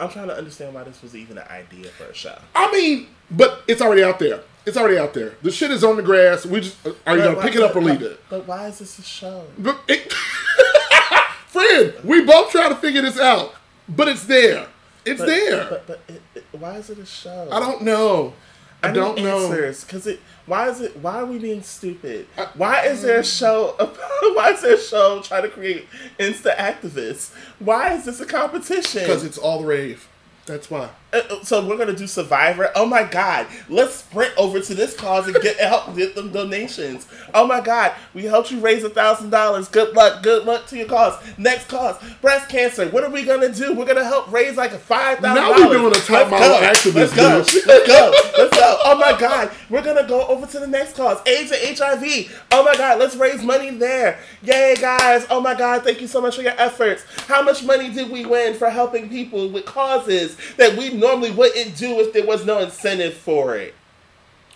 I'm 0.00 0.08
trying 0.08 0.28
to 0.28 0.36
understand 0.36 0.74
why 0.74 0.84
this 0.84 1.02
was 1.02 1.14
even 1.14 1.38
an 1.38 1.46
idea 1.48 1.86
for 1.90 2.04
a 2.04 2.14
show. 2.14 2.38
I 2.54 2.70
mean, 2.72 3.08
but 3.30 3.62
it's 3.68 3.80
already 3.82 4.02
out 4.02 4.18
there. 4.18 4.40
It's 4.64 4.76
already 4.76 4.98
out 4.98 5.14
there. 5.14 5.34
The 5.42 5.50
shit 5.50 5.70
is 5.72 5.82
on 5.84 5.96
the 5.96 6.02
grass. 6.02 6.46
We 6.46 6.60
just 6.60 6.76
are 7.06 7.16
you 7.16 7.22
gonna 7.22 7.36
why- 7.36 7.42
pick 7.42 7.54
it 7.56 7.62
up 7.62 7.74
or 7.76 7.82
leave 7.82 8.02
it? 8.02 8.20
But 8.30 8.46
why 8.46 8.68
is 8.68 8.78
this 8.78 8.98
a 8.98 9.02
show? 9.02 9.44
It, 9.88 10.12
friend, 11.48 11.94
we 12.04 12.24
both 12.24 12.50
try 12.50 12.68
to 12.68 12.76
figure 12.76 13.02
this 13.02 13.18
out, 13.18 13.54
but 13.88 14.08
it's 14.08 14.24
there. 14.24 14.66
It's 15.04 15.20
But, 15.20 15.26
there. 15.26 15.66
But, 15.68 15.86
but 15.86 16.00
it, 16.08 16.22
it, 16.34 16.44
why 16.52 16.76
is 16.76 16.90
it 16.90 16.98
a 16.98 17.06
show? 17.06 17.48
I 17.50 17.58
don't 17.60 17.82
know. 17.82 18.34
I, 18.82 18.88
I 18.88 18.92
don't 18.92 19.18
know. 19.18 19.48
because 19.48 20.06
it. 20.06 20.20
Why 20.46 20.68
is 20.68 20.80
it? 20.80 20.96
Why 20.96 21.20
are 21.20 21.26
we 21.26 21.38
being 21.38 21.62
stupid? 21.62 22.26
Why 22.54 22.84
is 22.86 23.02
there 23.02 23.20
a 23.20 23.24
show? 23.24 23.76
About, 23.78 23.96
Why 24.34 24.50
is 24.52 24.62
there 24.62 24.74
a 24.74 24.78
show 24.78 25.20
trying 25.22 25.42
to 25.42 25.48
create 25.48 25.86
insta 26.18 26.56
activists? 26.56 27.32
Why 27.60 27.94
is 27.94 28.04
this 28.06 28.20
a 28.20 28.26
competition? 28.26 29.02
Because 29.02 29.22
it's 29.24 29.38
all 29.38 29.60
the 29.60 29.66
rave. 29.66 30.08
That's 30.46 30.68
why. 30.68 30.90
Uh, 31.12 31.20
uh, 31.28 31.44
so 31.44 31.66
we're 31.66 31.76
gonna 31.76 31.92
do 31.92 32.06
Survivor. 32.06 32.70
Oh 32.74 32.86
my 32.86 33.02
God! 33.02 33.46
Let's 33.68 33.96
sprint 33.96 34.32
over 34.38 34.60
to 34.60 34.74
this 34.74 34.96
cause 34.96 35.26
and 35.26 35.36
get 35.42 35.58
help 35.58 35.94
get 35.94 36.14
them 36.14 36.32
donations. 36.32 37.06
Oh 37.34 37.46
my 37.46 37.60
God! 37.60 37.92
We 38.14 38.24
helped 38.24 38.50
you 38.50 38.60
raise 38.60 38.82
a 38.82 38.88
thousand 38.88 39.28
dollars. 39.28 39.68
Good 39.68 39.94
luck. 39.94 40.22
Good 40.22 40.46
luck 40.46 40.66
to 40.68 40.76
your 40.78 40.86
cause. 40.86 41.22
Next 41.36 41.68
cause: 41.68 42.02
breast 42.22 42.48
cancer. 42.48 42.88
What 42.88 43.04
are 43.04 43.10
we 43.10 43.24
gonna 43.24 43.52
do? 43.52 43.74
We're 43.74 43.84
gonna 43.84 44.04
help 44.04 44.32
raise 44.32 44.56
like 44.56 44.72
a 44.72 44.78
five 44.78 45.18
thousand. 45.18 45.42
Now 45.42 45.68
we're 45.68 45.78
doing 45.78 45.92
a 45.92 46.00
top 46.00 46.30
model 46.30 46.56
activist, 46.56 46.94
Let's 46.94 47.14
go. 47.14 47.22
Let's 47.66 47.86
go. 47.86 48.12
Let's 48.38 48.56
go. 48.56 48.78
Oh 48.84 48.96
my 48.98 49.18
God! 49.18 49.50
We're 49.68 49.82
gonna 49.82 50.08
go 50.08 50.26
over 50.28 50.46
to 50.46 50.60
the 50.60 50.66
next 50.66 50.96
cause: 50.96 51.20
AIDS 51.26 51.52
and 51.52 51.78
HIV. 51.78 52.42
Oh 52.52 52.64
my 52.64 52.74
God! 52.74 52.98
Let's 52.98 53.16
raise 53.16 53.42
money 53.42 53.70
there. 53.70 54.18
Yay, 54.42 54.76
guys! 54.80 55.26
Oh 55.28 55.42
my 55.42 55.54
God! 55.54 55.84
Thank 55.84 56.00
you 56.00 56.06
so 56.06 56.22
much 56.22 56.36
for 56.36 56.42
your 56.42 56.58
efforts. 56.58 57.04
How 57.26 57.42
much 57.42 57.62
money 57.62 57.92
did 57.92 58.10
we 58.10 58.24
win 58.24 58.54
for 58.54 58.70
helping 58.70 59.10
people 59.10 59.50
with 59.50 59.66
causes 59.66 60.38
that 60.56 60.74
we 60.78 61.01
normally 61.02 61.30
wouldn't 61.30 61.76
do 61.76 62.00
if 62.00 62.12
there 62.12 62.24
was 62.24 62.46
no 62.46 62.60
incentive 62.60 63.14
for 63.14 63.56
it? 63.56 63.74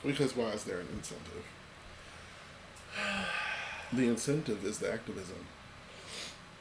Because 0.05 0.35
why 0.37 0.51
is 0.51 0.65
there 0.65 0.79
an 0.79 0.89
incentive? 0.93 1.45
The 3.93 4.09
incentive 4.09 4.65
is 4.65 4.79
the 4.79 4.93
activism. 4.93 5.37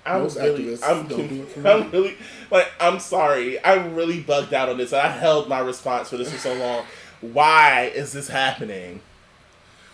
I'm 0.05 0.21
Most 0.23 0.37
really, 0.37 0.65
activists 0.65 0.83
I'm, 0.83 1.07
don't 1.07 1.27
do 1.27 1.41
it 1.43 1.49
for 1.49 1.67
I'm 1.67 1.91
really, 1.91 2.17
like, 2.51 2.71
I'm 2.79 2.99
sorry. 2.99 3.63
I'm 3.63 3.95
really 3.95 4.21
bugged 4.21 4.53
out 4.53 4.69
on 4.69 4.77
this. 4.77 4.93
I 4.93 5.07
held 5.07 5.49
my 5.49 5.59
response 5.59 6.09
for 6.09 6.17
this 6.17 6.31
for 6.31 6.37
so 6.37 6.53
long. 6.55 6.85
Why 7.21 7.91
is 7.95 8.11
this 8.13 8.27
happening? 8.27 9.01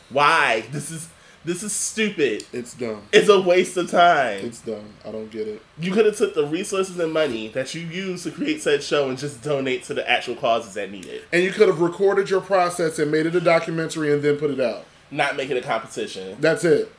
Why? 0.10 0.66
This 0.72 0.92
is 0.92 1.08
this 1.44 1.64
is 1.64 1.74
stupid. 1.74 2.46
It's 2.54 2.74
dumb. 2.74 3.02
It's 3.12 3.30
a 3.30 3.42
waste 3.42 3.76
of 3.78 3.90
time. 3.90 4.46
It's 4.46 4.62
dumb. 4.62 4.94
I 5.04 5.12
don't 5.12 5.32
get 5.32 5.48
it. 5.48 5.62
you 5.80 5.92
could 5.92 6.06
have 6.06 6.16
took 6.16 6.36
the 6.36 6.46
resources 6.46 7.00
and 7.00 7.12
money 7.12 7.48
that 7.50 7.74
you 7.74 7.82
used 7.82 8.24
to 8.26 8.32
create 8.32 8.62
said 8.62 8.84
show 8.84 9.10
and 9.10 9.18
just 9.18 9.42
donate 9.42 9.84
to 9.86 9.94
the 9.94 10.08
actual 10.10 10.36
causes 10.36 10.76
that 10.76 10.92
need 10.92 11.06
it. 11.06 11.24
And 11.32 11.44
you 11.44 11.52
could 11.52 11.68
have 11.68 11.82
recorded 11.82 12.30
your 12.30 12.42
process 12.42 13.00
and 13.00 13.12
made 13.12 13.26
it 13.26 13.36
a 13.36 13.42
documentary 13.42 14.14
and 14.14 14.22
then 14.22 14.38
put 14.38 14.52
it 14.52 14.60
out. 14.60 14.86
Not 15.10 15.36
make 15.36 15.50
it 15.50 15.58
a 15.58 15.62
competition. 15.62 16.38
That's 16.40 16.64
it. 16.64 16.92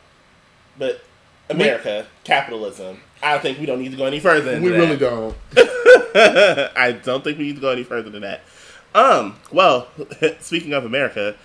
But 0.77 1.03
America, 1.49 2.07
capitalism. 2.25 3.01
I 3.23 3.39
think 3.39 3.59
we 3.59 3.67
don't 3.67 3.81
need 3.81 3.93
to 3.93 3.97
go 3.97 4.07
any 4.07 4.21
further. 4.21 4.61
We 4.61 4.69
that. 4.69 4.79
really 4.79 4.97
don't. 4.97 5.37
I 6.77 6.99
don't 7.03 7.23
think 7.23 7.39
we 7.39 7.45
need 7.45 7.57
to 7.57 7.61
go 7.61 7.71
any 7.71 7.85
further 7.85 8.11
than 8.11 8.23
that. 8.23 8.43
Um, 8.95 9.37
well, 9.53 9.89
speaking 10.41 10.73
of 10.73 10.85
America, 10.85 11.37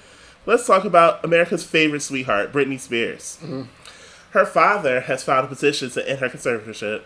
let's 0.48 0.66
talk 0.66 0.86
about 0.86 1.24
America's 1.24 1.64
favorite 1.64 2.02
sweetheart, 2.02 2.52
Britney 2.52 2.80
Spears. 2.80 3.38
Her 4.32 4.46
father 4.46 5.02
has 5.02 5.24
filed 5.24 5.46
a 5.46 5.48
petition 5.48 5.92
to 5.92 6.10
end 6.10 6.20
her 6.20 6.30
conservatorship. 6.30 7.04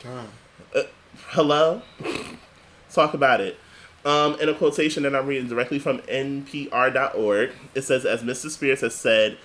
Time. 0.00 0.28
Hello? 1.28 1.82
Talk 2.92 3.14
about 3.14 3.40
it. 3.40 3.58
Um, 4.04 4.38
in 4.40 4.48
a 4.48 4.54
quotation 4.54 5.02
that 5.02 5.14
I'm 5.14 5.26
reading 5.26 5.48
directly 5.48 5.78
from 5.78 5.98
NPR.org, 6.02 7.50
it 7.74 7.82
says, 7.82 8.04
As 8.04 8.22
Mr. 8.22 8.48
Spears 8.48 8.80
has 8.80 8.94
said 8.94 9.36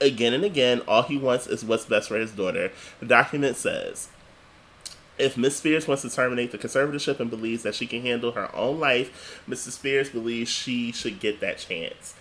again 0.00 0.32
and 0.32 0.44
again, 0.44 0.80
all 0.88 1.02
he 1.02 1.18
wants 1.18 1.46
is 1.46 1.64
what's 1.64 1.84
best 1.84 2.08
for 2.08 2.16
his 2.16 2.32
daughter. 2.32 2.72
The 3.00 3.06
document 3.06 3.56
says, 3.56 4.08
if 5.18 5.36
Miss 5.36 5.56
Spears 5.56 5.86
wants 5.86 6.02
to 6.02 6.10
terminate 6.10 6.50
the 6.50 6.58
conservatorship 6.58 7.20
and 7.20 7.30
believes 7.30 7.62
that 7.62 7.74
she 7.74 7.86
can 7.86 8.02
handle 8.02 8.32
her 8.32 8.54
own 8.54 8.80
life, 8.80 9.42
Mrs. 9.48 9.72
Spears 9.72 10.10
believes 10.10 10.50
she 10.50 10.90
should 10.90 11.20
get 11.20 11.40
that 11.40 11.58
chance. 11.58 12.14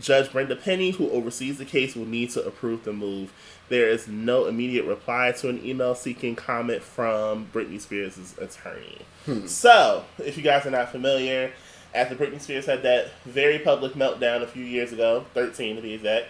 Judge 0.00 0.32
Brenda 0.32 0.56
Penny, 0.56 0.90
who 0.90 1.08
oversees 1.10 1.58
the 1.58 1.64
case, 1.64 1.94
will 1.94 2.04
need 2.06 2.30
to 2.30 2.44
approve 2.44 2.84
the 2.84 2.92
move. 2.92 3.32
There 3.68 3.88
is 3.88 4.08
no 4.08 4.46
immediate 4.46 4.84
reply 4.86 5.32
to 5.38 5.48
an 5.48 5.64
email 5.64 5.94
seeking 5.94 6.34
comment 6.36 6.82
from 6.82 7.46
Britney 7.52 7.80
Spears' 7.80 8.34
attorney. 8.38 9.02
So, 9.46 10.04
if 10.18 10.36
you 10.36 10.42
guys 10.42 10.66
are 10.66 10.70
not 10.70 10.90
familiar, 10.90 11.52
after 11.94 12.14
Britney 12.14 12.40
Spears 12.40 12.66
had 12.66 12.82
that 12.82 13.10
very 13.24 13.58
public 13.58 13.92
meltdown 13.94 14.42
a 14.42 14.46
few 14.46 14.64
years 14.64 14.92
ago, 14.92 15.24
13 15.32 15.76
to 15.76 15.82
be 15.82 15.94
exact, 15.94 16.26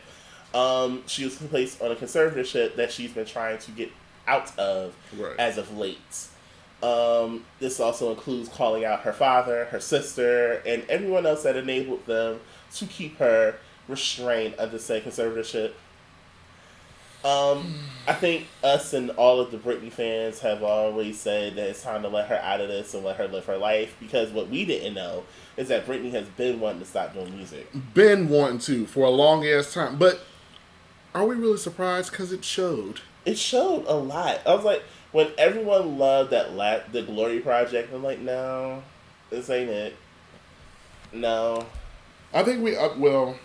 um, 0.54 1.02
she 1.06 1.24
was 1.24 1.34
placed 1.36 1.80
on 1.82 1.90
a 1.90 1.96
conservatorship 1.96 2.76
that 2.76 2.92
she's 2.92 3.10
been 3.12 3.24
trying 3.26 3.58
to 3.58 3.70
get 3.72 3.90
out 4.28 4.56
of 4.58 4.94
Right. 5.18 5.34
as 5.38 5.58
of 5.58 5.76
late. 5.76 5.98
Um, 6.82 7.44
this 7.60 7.80
also 7.80 8.10
includes 8.10 8.48
calling 8.50 8.84
out 8.84 9.00
her 9.00 9.12
father, 9.12 9.64
her 9.66 9.80
sister, 9.80 10.62
and 10.66 10.84
everyone 10.88 11.24
else 11.26 11.42
that 11.44 11.56
enabled 11.56 12.04
them 12.06 12.40
to 12.76 12.86
keep 12.86 13.18
her 13.18 13.56
restrained 13.88 14.54
under 14.58 14.78
said 14.78 15.04
conservatorship. 15.04 15.72
Um, 17.24 17.74
I 18.06 18.12
think 18.12 18.48
us 18.62 18.92
and 18.92 19.10
all 19.12 19.40
of 19.40 19.50
the 19.50 19.56
Britney 19.56 19.90
fans 19.90 20.40
have 20.40 20.62
always 20.62 21.18
said 21.18 21.54
that 21.56 21.70
it's 21.70 21.82
time 21.82 22.02
to 22.02 22.08
let 22.08 22.28
her 22.28 22.36
out 22.36 22.60
of 22.60 22.68
this 22.68 22.92
and 22.92 23.02
let 23.02 23.16
her 23.16 23.26
live 23.26 23.46
her 23.46 23.56
life 23.56 23.96
because 23.98 24.30
what 24.30 24.50
we 24.50 24.66
didn't 24.66 24.92
know 24.92 25.24
is 25.56 25.68
that 25.68 25.86
Britney 25.86 26.10
has 26.10 26.28
been 26.28 26.60
wanting 26.60 26.80
to 26.80 26.86
stop 26.86 27.14
doing 27.14 27.34
music. 27.34 27.66
Been 27.94 28.28
wanting 28.28 28.58
to 28.58 28.84
for 28.86 29.06
a 29.06 29.10
long 29.10 29.46
ass 29.46 29.72
time. 29.72 29.96
But 29.96 30.20
are 31.14 31.24
we 31.24 31.34
really 31.34 31.56
surprised? 31.56 32.10
Because 32.10 32.30
it 32.30 32.44
showed. 32.44 33.00
It 33.24 33.38
showed 33.38 33.86
a 33.86 33.94
lot. 33.94 34.40
I 34.46 34.54
was 34.54 34.64
like, 34.64 34.82
when 35.12 35.30
everyone 35.38 35.96
loved 35.96 36.30
that 36.32 36.52
la- 36.52 36.80
the 36.92 37.02
Glory 37.02 37.40
Project, 37.40 37.94
I'm 37.94 38.02
like, 38.02 38.18
no, 38.18 38.82
this 39.30 39.48
ain't 39.48 39.70
it. 39.70 39.96
No, 41.10 41.64
I 42.34 42.42
think 42.42 42.62
we, 42.62 42.76
uh, 42.76 42.90
well, 42.98 43.36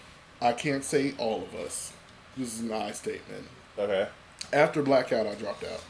I 0.41 0.54
can't 0.54 0.84
say 0.84 1.13
all 1.17 1.43
of 1.43 1.54
us. 1.56 1.93
This 2.36 2.56
is 2.56 2.62
an 2.62 2.73
I 2.73 2.91
statement. 2.91 3.45
okay. 3.78 4.08
After 4.52 4.82
Blackout, 4.82 5.28
I 5.28 5.36
dropped 5.36 5.63
out. 5.63 5.82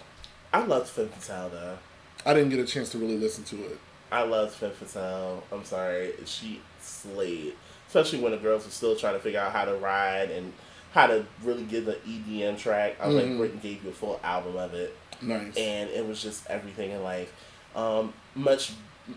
I 0.51 0.63
loved 0.65 0.89
Femme 0.89 1.09
Fatale 1.09 1.49
though. 1.49 1.77
I 2.25 2.33
didn't 2.33 2.49
get 2.49 2.59
a 2.59 2.65
chance 2.65 2.89
to 2.91 2.97
really 2.97 3.17
listen 3.17 3.43
to 3.45 3.55
it. 3.65 3.79
I 4.11 4.23
loved 4.23 4.53
Femme 4.53 4.71
Fatale. 4.71 5.43
I'm 5.51 5.63
sorry, 5.63 6.13
she 6.25 6.61
slayed. 6.81 7.53
Especially 7.87 8.19
when 8.19 8.31
the 8.31 8.37
girls 8.37 8.65
were 8.65 8.71
still 8.71 8.95
trying 8.95 9.13
to 9.13 9.19
figure 9.19 9.39
out 9.39 9.51
how 9.53 9.65
to 9.65 9.75
ride 9.75 10.29
and 10.31 10.51
how 10.91 11.07
to 11.07 11.25
really 11.43 11.63
get 11.63 11.85
the 11.85 11.97
EDM 12.07 12.57
track. 12.57 12.95
I 12.99 13.07
was 13.07 13.15
Mhm. 13.23 13.39
like, 13.39 13.51
Britney 13.51 13.61
gave 13.61 13.83
you 13.83 13.91
a 13.91 13.93
full 13.93 14.19
album 14.23 14.57
of 14.57 14.73
it. 14.73 14.95
Nice. 15.21 15.57
and 15.57 15.89
it 15.89 16.07
was 16.07 16.21
just 16.23 16.47
everything 16.47 16.91
in 16.91 17.03
life. 17.03 17.33
Um, 17.75 18.13
much, 18.35 18.71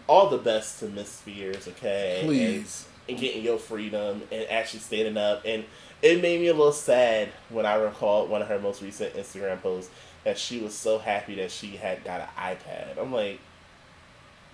all 0.08 0.28
the 0.28 0.36
best 0.38 0.80
to 0.80 0.86
Miss 0.86 1.08
Spears, 1.08 1.68
okay? 1.68 2.22
Please. 2.24 2.86
And, 2.86 2.91
getting 3.08 3.42
your 3.42 3.58
freedom 3.58 4.22
and 4.30 4.46
actually 4.48 4.80
standing 4.80 5.16
up. 5.16 5.42
And 5.44 5.64
it 6.02 6.20
made 6.22 6.40
me 6.40 6.48
a 6.48 6.54
little 6.54 6.72
sad 6.72 7.28
when 7.48 7.66
I 7.66 7.74
recalled 7.76 8.28
one 8.30 8.42
of 8.42 8.48
her 8.48 8.58
most 8.58 8.82
recent 8.82 9.14
Instagram 9.14 9.60
posts 9.62 9.90
that 10.24 10.38
she 10.38 10.58
was 10.60 10.74
so 10.74 10.98
happy 10.98 11.34
that 11.36 11.50
she 11.50 11.76
had 11.76 12.04
got 12.04 12.20
an 12.20 12.28
iPad. 12.38 12.98
I'm 13.00 13.12
like, 13.12 13.40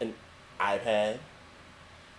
an 0.00 0.14
iPad? 0.61 1.18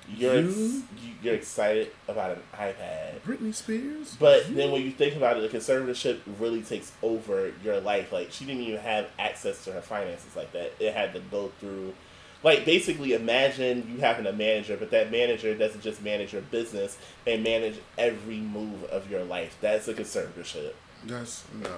You're 0.08 0.40
You? 0.42 0.50
you- 0.50 0.84
you're 1.22 1.36
excited 1.36 1.92
about 2.08 2.32
an 2.38 2.44
iPad. 2.56 3.20
Britney 3.26 3.54
Spears? 3.54 4.16
But 4.20 4.56
then 4.56 4.72
when 4.72 4.82
you 4.82 4.92
think 4.92 5.16
about 5.16 5.38
it, 5.38 5.52
the 5.52 5.56
conservatorship 5.58 6.20
really 6.40 6.62
takes 6.62 6.92
over 7.04 7.52
your 7.64 7.80
life. 7.80 8.12
Like 8.12 8.32
she 8.32 8.46
didn't 8.46 8.64
even 8.64 8.80
have 8.80 9.08
access 9.20 9.64
to 9.66 9.72
her 9.74 9.82
finances 9.82 10.36
like 10.36 10.52
that. 10.54 10.72
It 10.80 10.94
had 10.96 11.14
to 11.14 11.20
go 11.32 11.52
through 11.60 11.94
like 12.44 12.66
basically 12.66 13.14
imagine 13.14 13.90
you 13.92 14.00
having 14.00 14.26
a 14.26 14.34
manager, 14.34 14.78
but 14.78 14.92
that 14.92 15.12
manager 15.12 15.54
doesn't 15.56 15.82
just 15.82 16.02
manage 16.02 16.34
your 16.34 16.42
business, 16.44 16.98
they 17.26 17.38
manage 17.38 17.80
every 17.98 18.38
move 18.38 18.84
of 18.86 19.10
your 19.10 19.24
life. 19.24 19.58
That's 19.62 19.88
a 19.88 19.94
conservatorship. 19.94 20.74
That's, 21.06 21.44
no. 21.62 21.76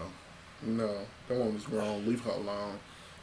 No. 0.64 0.98
That 1.28 1.38
woman's 1.38 1.68
wrong 1.70 2.06
Leave 2.06 2.22
her 2.22 2.32
alone. 2.32 2.80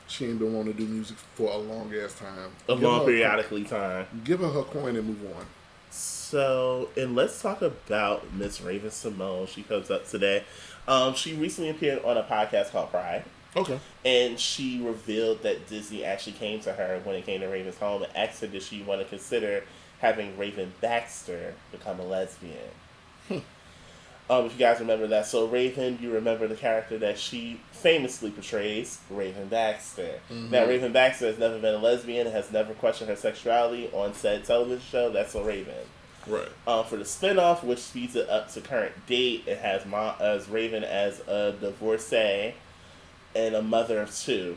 She 0.09 0.27
ain't 0.27 0.39
been 0.39 0.55
wanting 0.55 0.73
to 0.73 0.79
do 0.79 0.87
music 0.87 1.17
for 1.35 1.53
a 1.53 1.59
long 1.59 1.93
ass 1.95 2.15
time. 2.15 2.51
A 2.69 2.73
Give 2.73 2.83
long 2.83 3.05
periodically 3.05 3.65
time. 3.65 4.07
Give 4.25 4.41
her 4.41 4.49
her 4.49 4.63
coin 4.63 4.97
and 4.97 5.07
move 5.07 5.37
on. 5.37 5.45
So, 5.91 6.89
and 6.97 7.15
let's 7.15 7.41
talk 7.41 7.63
about 7.63 8.33
Miss 8.33 8.61
Raven-Symoné. 8.61 9.49
She 9.49 9.63
comes 9.63 9.91
up 9.91 10.07
today. 10.09 10.45
Um, 10.87 11.15
she 11.15 11.35
recently 11.35 11.71
appeared 11.71 12.03
on 12.05 12.17
a 12.17 12.23
podcast 12.23 12.71
called 12.71 12.91
Pride. 12.91 13.25
Okay. 13.57 13.81
and 14.05 14.39
she 14.39 14.81
revealed 14.83 15.43
that 15.43 15.69
Disney 15.69 16.05
actually 16.05 16.35
came 16.35 16.61
to 16.61 16.73
her 16.73 17.01
when 17.05 17.17
it 17.17 17.25
came 17.27 17.41
to 17.41 17.49
Raven's 17.49 17.79
home 17.79 18.03
and 18.03 18.17
asked 18.17 18.41
her 18.43 18.47
did 18.47 18.63
she 18.63 18.83
want 18.83 19.01
to 19.01 19.07
consider 19.07 19.65
having 20.01 20.37
Raven 20.39 20.73
Baxter 20.81 21.55
become 21.73 21.99
a 21.99 22.05
lesbian. 22.05 22.59
um, 23.31 24.45
if 24.47 24.53
you 24.53 24.59
guys 24.59 24.81
remember 24.81 25.07
that, 25.09 25.27
so 25.27 25.47
Raven, 25.47 25.99
you 26.01 26.13
remember 26.13 26.47
the 26.47 26.55
character 26.55 26.99
that 26.99 27.19
she 27.19 27.61
famously 27.73 28.31
portrays, 28.31 29.01
Raven 29.11 29.49
Baxter. 29.49 30.21
Now, 30.31 30.67
Raven 30.67 30.93
Baxter 30.93 31.27
has 31.27 31.39
never 31.39 31.59
been 31.59 31.75
a 31.75 31.79
lesbian, 31.79 32.31
has 32.31 32.53
never 32.53 32.75
questioned 32.75 33.11
her 33.11 33.17
sexuality 33.17 33.91
on 33.93 34.15
said 34.15 34.45
television 34.45 34.83
show. 34.89 35.11
That's 35.11 35.35
a 35.35 35.43
Raven. 35.43 35.75
Right. 36.27 36.49
Um, 36.67 36.85
for 36.85 36.97
the 36.97 37.05
spinoff, 37.05 37.65
which 37.65 37.79
speeds 37.79 38.15
it 38.15 38.29
up 38.29 38.53
to 38.53 38.61
current 38.61 38.93
date, 39.07 39.45
it 39.47 39.59
has 39.59 39.87
Ma- 39.87 40.15
as 40.21 40.49
Raven 40.49 40.85
as 40.85 41.21
a 41.27 41.53
divorcee 41.59 42.53
and 43.39 43.55
a 43.55 43.63
mother 43.63 44.01
of 44.01 44.15
two. 44.15 44.57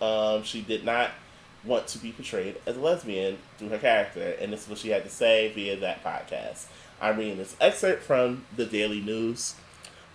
Um, 0.00 0.42
she 0.42 0.60
did 0.60 0.84
not 0.84 1.10
want 1.64 1.86
to 1.88 1.98
be 1.98 2.12
portrayed 2.12 2.56
as 2.66 2.76
a 2.76 2.80
lesbian 2.80 3.38
through 3.56 3.70
her 3.70 3.78
character, 3.78 4.36
and 4.40 4.52
this 4.52 4.64
is 4.64 4.68
what 4.68 4.78
she 4.78 4.90
had 4.90 5.04
to 5.04 5.10
say 5.10 5.50
via 5.54 5.76
that 5.76 6.04
podcast. 6.04 6.66
I'm 7.00 7.16
reading 7.16 7.38
this 7.38 7.56
excerpt 7.60 8.02
from 8.02 8.44
the 8.56 8.66
Daily 8.66 9.00
News. 9.00 9.54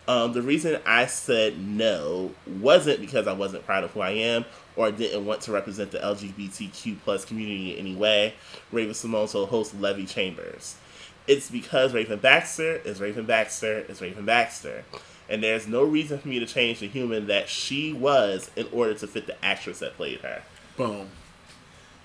Um, 0.07 0.31
the 0.31 0.41
reason 0.41 0.79
I 0.85 1.05
said 1.05 1.59
no 1.59 2.31
wasn't 2.45 3.01
because 3.01 3.27
I 3.27 3.33
wasn't 3.33 3.65
proud 3.65 3.83
of 3.83 3.91
who 3.91 3.99
I 3.99 4.11
am 4.11 4.45
or 4.77 4.89
didn't 4.91 5.25
want 5.25 5.41
to 5.41 5.51
represent 5.51 5.91
the 5.91 5.99
LGBTQ 5.99 6.99
plus 7.03 7.25
community 7.25 7.73
in 7.73 7.79
any 7.79 7.95
way. 7.95 8.35
Raven-Symoné 8.71 9.31
told 9.31 9.49
host 9.49 9.77
Levy 9.79 10.05
Chambers. 10.05 10.75
It's 11.27 11.51
because 11.51 11.93
Raven 11.93 12.19
Baxter 12.19 12.77
is 12.85 13.01
Raven 13.01 13.25
Baxter 13.25 13.79
is 13.89 13.99
Raven 13.99 14.25
Baxter. 14.25 14.85
And 15.29 15.43
there's 15.43 15.67
no 15.67 15.83
reason 15.83 16.19
for 16.19 16.27
me 16.27 16.39
to 16.39 16.45
change 16.45 16.79
the 16.79 16.87
human 16.87 17.27
that 17.27 17.49
she 17.49 17.91
was 17.91 18.49
in 18.55 18.67
order 18.71 18.93
to 18.93 19.07
fit 19.07 19.27
the 19.27 19.43
actress 19.43 19.79
that 19.79 19.97
played 19.97 20.21
her. 20.21 20.41
Boom. 20.77 21.09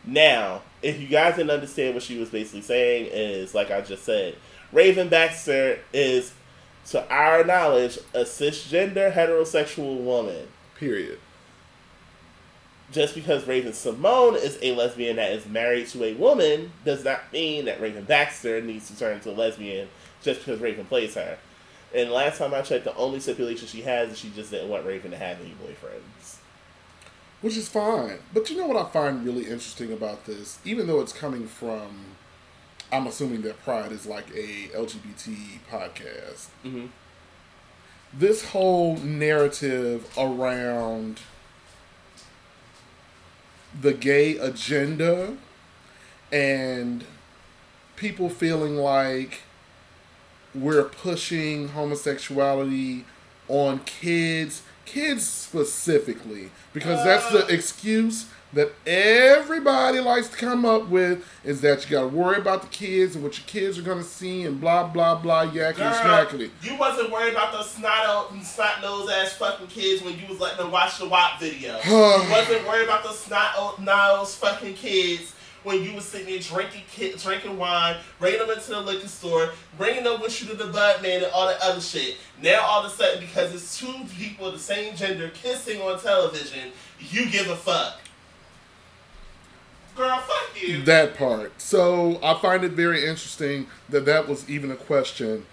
Now, 0.04 0.62
if 0.82 1.00
you 1.00 1.06
guys 1.06 1.36
didn't 1.36 1.50
understand 1.50 1.94
what 1.94 2.02
she 2.02 2.18
was 2.18 2.30
basically 2.30 2.62
saying, 2.62 3.08
is 3.12 3.54
like 3.54 3.70
I 3.70 3.80
just 3.80 4.04
said, 4.04 4.36
Raven 4.72 5.08
Baxter 5.08 5.78
is, 5.92 6.32
to 6.88 7.08
our 7.08 7.44
knowledge, 7.44 7.98
a 8.12 8.22
cisgender 8.22 9.12
heterosexual 9.12 10.02
woman. 10.02 10.48
Period. 10.76 11.20
Just 12.90 13.14
because 13.14 13.46
Raven-Symoné 13.46 14.42
is 14.42 14.58
a 14.60 14.74
lesbian 14.74 15.16
that 15.16 15.32
is 15.32 15.46
married 15.46 15.86
to 15.88 16.04
a 16.04 16.14
woman 16.14 16.72
does 16.84 17.04
not 17.04 17.32
mean 17.32 17.66
that 17.66 17.80
Raven 17.80 18.04
Baxter 18.04 18.60
needs 18.60 18.88
to 18.88 18.98
turn 18.98 19.14
into 19.14 19.30
a 19.30 19.32
lesbian 19.32 19.88
just 20.22 20.40
because 20.40 20.60
Raven 20.60 20.84
plays 20.86 21.14
her. 21.14 21.38
And 21.94 22.10
last 22.10 22.38
time 22.38 22.54
I 22.54 22.62
checked, 22.62 22.84
the 22.84 22.94
only 22.96 23.20
stipulation 23.20 23.66
she 23.68 23.82
has 23.82 24.10
is 24.12 24.18
she 24.18 24.30
just 24.30 24.50
didn't 24.50 24.68
want 24.70 24.86
Raven 24.86 25.10
to 25.10 25.16
have 25.18 25.40
any 25.40 25.50
boyfriends. 25.62 26.36
which 27.42 27.56
is 27.56 27.68
fine. 27.68 28.18
But 28.32 28.48
you 28.50 28.56
know 28.56 28.68
what 28.68 28.76
I 28.76 28.88
find 28.90 29.24
really 29.24 29.42
interesting 29.42 29.92
about 29.92 30.26
this, 30.26 30.60
even 30.64 30.86
though 30.86 31.00
it's 31.00 31.12
coming 31.12 31.48
from, 31.48 32.04
I'm 32.92 33.08
assuming 33.08 33.42
that 33.42 33.60
Pride 33.64 33.90
is 33.90 34.06
like 34.06 34.30
a 34.30 34.68
LGBT 34.72 35.58
podcast. 35.68 36.46
Mhm. 36.64 36.90
This 38.12 38.50
whole 38.50 38.96
narrative 38.98 40.08
around 40.16 41.18
the 43.78 43.92
gay 43.92 44.36
agenda 44.36 45.36
and 46.30 47.04
people 47.96 48.28
feeling 48.28 48.76
like 48.76 49.40
we're 50.54 50.84
pushing 50.84 51.68
homosexuality 51.68 53.04
on 53.48 53.80
kids, 53.80 54.62
kids 54.84 55.26
specifically, 55.26 56.50
because 56.72 57.04
that's 57.04 57.30
the 57.32 57.44
uh. 57.44 57.48
excuse 57.48 58.26
that 58.52 58.70
everybody 58.86 59.98
likes 60.00 60.28
to 60.28 60.36
come 60.36 60.64
up 60.66 60.88
with 60.88 61.26
is 61.42 61.62
that 61.62 61.84
you 61.84 61.90
got 61.90 62.02
to 62.02 62.08
worry 62.08 62.36
about 62.36 62.60
the 62.60 62.68
kids 62.68 63.14
and 63.14 63.24
what 63.24 63.38
your 63.38 63.46
kids 63.46 63.78
are 63.78 63.82
gonna 63.82 64.02
see 64.02 64.42
and 64.42 64.60
blah 64.60 64.86
blah 64.86 65.14
blah 65.14 65.46
yakety 65.46 65.76
Girl, 65.76 65.92
smackety. 65.94 66.50
you 66.62 66.76
wasn't 66.76 67.10
worried 67.10 67.32
about 67.32 67.52
those 67.52 67.70
snot 67.70 68.30
snot 68.42 68.82
nose 68.82 69.08
ass 69.08 69.32
fucking 69.34 69.68
kids 69.68 70.02
when 70.02 70.18
you 70.18 70.26
was 70.28 70.38
letting 70.38 70.58
them 70.58 70.70
watch 70.70 70.98
the 70.98 71.08
WAP 71.08 71.40
video. 71.40 71.78
you 71.86 72.30
wasn't 72.30 72.66
worried 72.66 72.84
about 72.84 73.02
those 73.02 73.18
snot 73.18 73.80
nose 73.80 74.34
fucking 74.34 74.74
kids 74.74 75.32
when 75.64 75.82
you 75.82 75.94
were 75.94 76.00
sitting 76.00 76.26
there 76.26 76.38
drinking 76.38 76.82
drinking 77.16 77.56
wine, 77.58 77.96
bringing 78.18 78.40
them 78.40 78.50
into 78.50 78.70
the 78.70 78.80
liquor 78.80 79.08
store, 79.08 79.50
bringing 79.78 80.04
them 80.04 80.20
with 80.20 80.40
you 80.40 80.48
to 80.48 80.54
the 80.54 80.66
Bud 80.66 81.02
Man 81.02 81.22
and 81.22 81.32
all 81.32 81.46
that 81.46 81.60
other 81.62 81.80
shit. 81.80 82.16
Now 82.42 82.62
all 82.62 82.84
of 82.84 82.92
a 82.92 82.94
sudden, 82.94 83.20
because 83.20 83.54
it's 83.54 83.78
two 83.78 83.94
people 84.16 84.46
of 84.46 84.52
the 84.54 84.58
same 84.58 84.94
gender 84.96 85.30
kissing 85.34 85.80
on 85.80 86.00
television, 86.00 86.72
you 86.98 87.30
give 87.30 87.48
a 87.48 87.56
fuck. 87.56 87.98
Girl, 89.94 90.18
fuck 90.18 90.62
you. 90.62 90.82
That 90.84 91.16
part. 91.16 91.60
So 91.60 92.18
I 92.22 92.38
find 92.40 92.64
it 92.64 92.72
very 92.72 93.02
interesting 93.02 93.66
that 93.90 94.06
that 94.06 94.26
was 94.26 94.48
even 94.48 94.70
a 94.70 94.76
question, 94.76 95.44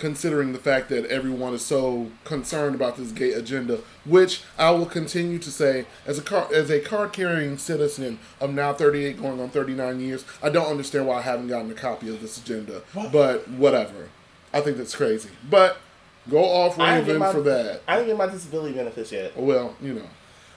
considering 0.00 0.52
the 0.52 0.58
fact 0.58 0.88
that 0.88 1.04
everyone 1.06 1.54
is 1.54 1.64
so 1.64 2.10
concerned 2.24 2.74
about 2.74 2.96
this 2.96 3.12
gay 3.12 3.32
agenda. 3.32 3.80
Which 4.04 4.42
I 4.58 4.70
will 4.70 4.86
continue 4.86 5.38
to 5.38 5.50
say, 5.50 5.84
as 6.06 6.18
a 6.18 6.22
car, 6.22 6.48
as 6.52 6.70
a 6.70 6.80
card 6.80 7.12
carrying 7.12 7.58
citizen 7.58 8.18
of 8.40 8.52
now 8.52 8.72
38, 8.72 9.20
going 9.20 9.40
on 9.40 9.50
39 9.50 10.00
years, 10.00 10.24
I 10.42 10.48
don't 10.48 10.66
understand 10.66 11.06
why 11.06 11.18
I 11.18 11.22
haven't 11.22 11.48
gotten 11.48 11.70
a 11.70 11.74
copy 11.74 12.08
of 12.08 12.20
this 12.20 12.38
agenda. 12.38 12.82
But 13.12 13.46
whatever, 13.48 14.08
I 14.52 14.60
think 14.62 14.78
that's 14.78 14.96
crazy. 14.96 15.28
But 15.48 15.76
go 16.28 16.42
off 16.42 16.78
I 16.78 16.96
didn't 16.96 17.06
get 17.06 17.12
Raven 17.12 17.26
my- 17.26 17.32
for 17.32 17.42
that. 17.42 17.82
I 17.86 17.96
didn't 17.96 18.08
get 18.08 18.16
my 18.16 18.26
disability 18.26 18.74
benefits 18.74 19.12
yet. 19.12 19.36
Well, 19.36 19.76
you 19.80 19.94
know, 19.94 20.06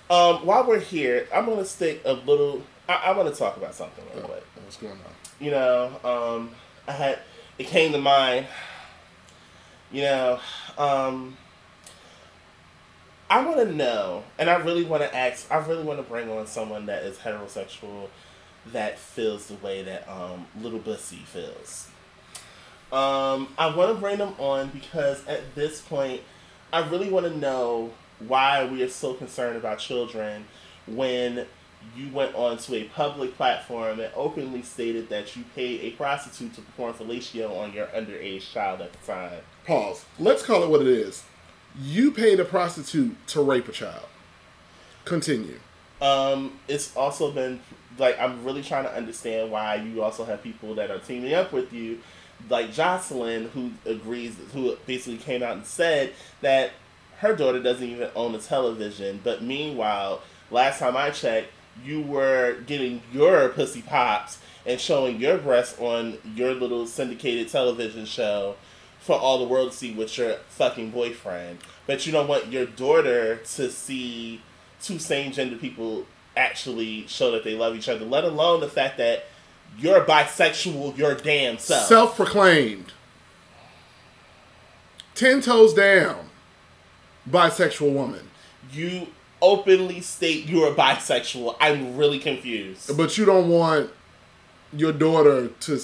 Um, 0.10 0.46
while 0.46 0.66
we're 0.66 0.80
here, 0.80 1.28
I'm 1.34 1.46
gonna 1.46 1.66
stick 1.66 2.02
a 2.06 2.14
little. 2.14 2.62
I, 2.88 2.96
I 3.06 3.12
want 3.18 3.32
to 3.32 3.36
talk 3.38 3.58
about 3.58 3.74
something 3.76 4.04
real 4.14 4.24
quick. 4.24 4.44
what's 4.64 4.78
going 4.78 4.94
on? 4.94 5.14
You 5.40 5.52
know, 5.52 5.92
um, 6.04 6.52
I 6.88 6.92
had 6.92 7.20
it 7.58 7.68
came 7.68 7.92
to 7.94 7.98
mind. 7.98 8.48
You 9.94 10.02
know, 10.02 10.40
um, 10.76 11.38
I 13.30 13.46
want 13.46 13.60
to 13.60 13.72
know, 13.72 14.24
and 14.40 14.50
I 14.50 14.56
really 14.56 14.84
want 14.84 15.04
to 15.04 15.16
ask. 15.16 15.50
I 15.52 15.58
really 15.58 15.84
want 15.84 16.00
to 16.00 16.04
bring 16.04 16.32
on 16.32 16.48
someone 16.48 16.88
that 16.88 17.04
is 17.04 17.20
heterosexual, 17.20 18.10
that 18.72 18.98
feels 18.98 19.46
the 19.48 19.54
way 19.56 19.84
that 19.84 20.10
um, 20.10 20.48
Little 20.60 20.80
Boosie 20.80 21.24
feels. 21.24 21.90
Um, 22.92 23.54
I 23.56 23.76
want 23.76 23.94
to 23.94 24.02
bring 24.02 24.18
them 24.18 24.34
on 24.40 24.70
because 24.70 25.26
at 25.28 25.54
this 25.54 25.82
point, 25.82 26.22
I 26.72 26.90
really 26.90 27.12
want 27.12 27.28
to 27.28 27.38
know 27.38 27.92
why 28.20 28.66
we 28.66 28.82
are 28.82 28.90
so 28.90 29.14
concerned 29.14 29.58
about 29.58 29.78
children 29.78 30.46
when 30.88 31.46
you 31.96 32.10
went 32.12 32.34
onto 32.34 32.74
a 32.74 32.86
public 32.86 33.36
platform 33.36 34.00
and 34.00 34.12
openly 34.16 34.64
stated 34.64 35.10
that 35.10 35.36
you 35.36 35.44
paid 35.54 35.82
a 35.82 35.92
prostitute 35.92 36.56
to 36.56 36.62
perform 36.62 36.94
fellatio 36.94 37.56
on 37.60 37.74
your 37.74 37.86
underage 37.88 38.52
child 38.52 38.82
at 38.82 38.92
the 38.92 39.06
time. 39.06 39.42
Pause. 39.66 40.06
Let's 40.20 40.44
call 40.44 40.64
it 40.64 40.70
what 40.70 40.82
it 40.82 40.88
is. 40.88 41.24
You 41.82 42.12
paid 42.12 42.40
a 42.40 42.46
prostitute 42.46 43.16
to 43.28 43.42
rape 43.42 43.68
a 43.68 43.72
child. 43.72 44.06
Continue. 45.06 45.60
Um, 46.02 46.60
it's 46.68 46.96
also 46.98 47.32
been 47.32 47.62
like 47.98 48.20
I'm 48.20 48.44
really 48.44 48.62
trying 48.62 48.84
to 48.84 48.96
understand 48.96 49.52
why 49.52 49.76
you 49.76 50.04
also 50.04 50.26
have 50.26 50.44
people 50.44 50.76
that 50.76 50.92
are 50.92 51.00
teaming 51.00 51.34
up 51.34 51.54
with 51.54 51.72
you, 51.72 52.00
like 52.50 52.72
Joseline, 52.74 53.50
who 53.50 53.72
agrees, 53.86 54.36
who 54.54 54.76
basically 54.86 55.18
came 55.18 55.44
out 55.44 55.54
and 55.54 55.66
said 55.66 56.14
that 56.42 56.72
her 57.20 57.36
daughter 57.36 57.62
doesn't 57.62 57.88
even 57.88 58.10
own 58.16 58.36
a 58.36 58.40
television. 58.40 59.22
But 59.24 59.42
meanwhile, 59.42 60.22
last 60.52 60.80
time 60.80 60.98
I 60.98 61.10
checked, 61.10 61.52
you 61.84 62.02
were 62.02 62.58
getting 62.68 63.02
your 63.12 63.50
pussy 63.50 63.82
pops 63.82 64.40
and 64.66 64.80
showing 64.80 65.20
your 65.20 65.38
breasts 65.38 65.80
on 65.80 66.18
your 66.36 66.54
little 66.54 66.86
syndicated 66.86 67.50
television 67.50 68.06
show 68.06 68.56
for 69.04 69.16
all 69.18 69.38
the 69.38 69.46
world 69.46 69.72
to 69.72 69.78
see 69.78 69.94
with 69.94 70.18
your 70.18 70.38
fucking 70.48 70.90
boyfriend. 70.92 71.60
But 71.86 72.06
you 72.06 72.14
don't 72.14 72.30
want 72.30 72.48
your 72.48 72.66
daughter 72.66 73.36
to 73.36 73.70
see 73.70 74.42
two 74.82 74.98
same 74.98 75.34
gender 75.34 75.58
people 75.58 76.06
actually 76.38 77.06
show 77.08 77.32
that 77.32 77.44
they 77.44 77.54
love 77.54 77.76
each 77.76 77.90
other, 77.90 78.06
let 78.06 78.24
alone 78.24 78.62
the 78.62 78.70
fact 78.70 78.98
that 79.00 79.26
you're 79.78 80.06
bisexual 80.06 80.98
your 80.98 81.16
damn 81.16 81.58
self. 81.58 81.88
Self 81.88 82.16
proclaimed. 82.16 82.94
Ten 85.16 85.42
toes 85.42 85.74
down. 85.74 86.30
Bisexual 87.30 87.94
woman. 87.94 88.30
you 88.72 89.08
openly 89.42 90.00
state 90.00 90.46
you're 90.48 90.74
bisexual. 90.74 91.58
I'm 91.60 91.98
really 91.98 92.20
confused. 92.20 92.96
But 92.96 93.18
you 93.18 93.26
don't 93.26 93.50
want 93.50 93.90
your 94.72 94.94
daughter 94.94 95.50
to 95.50 95.80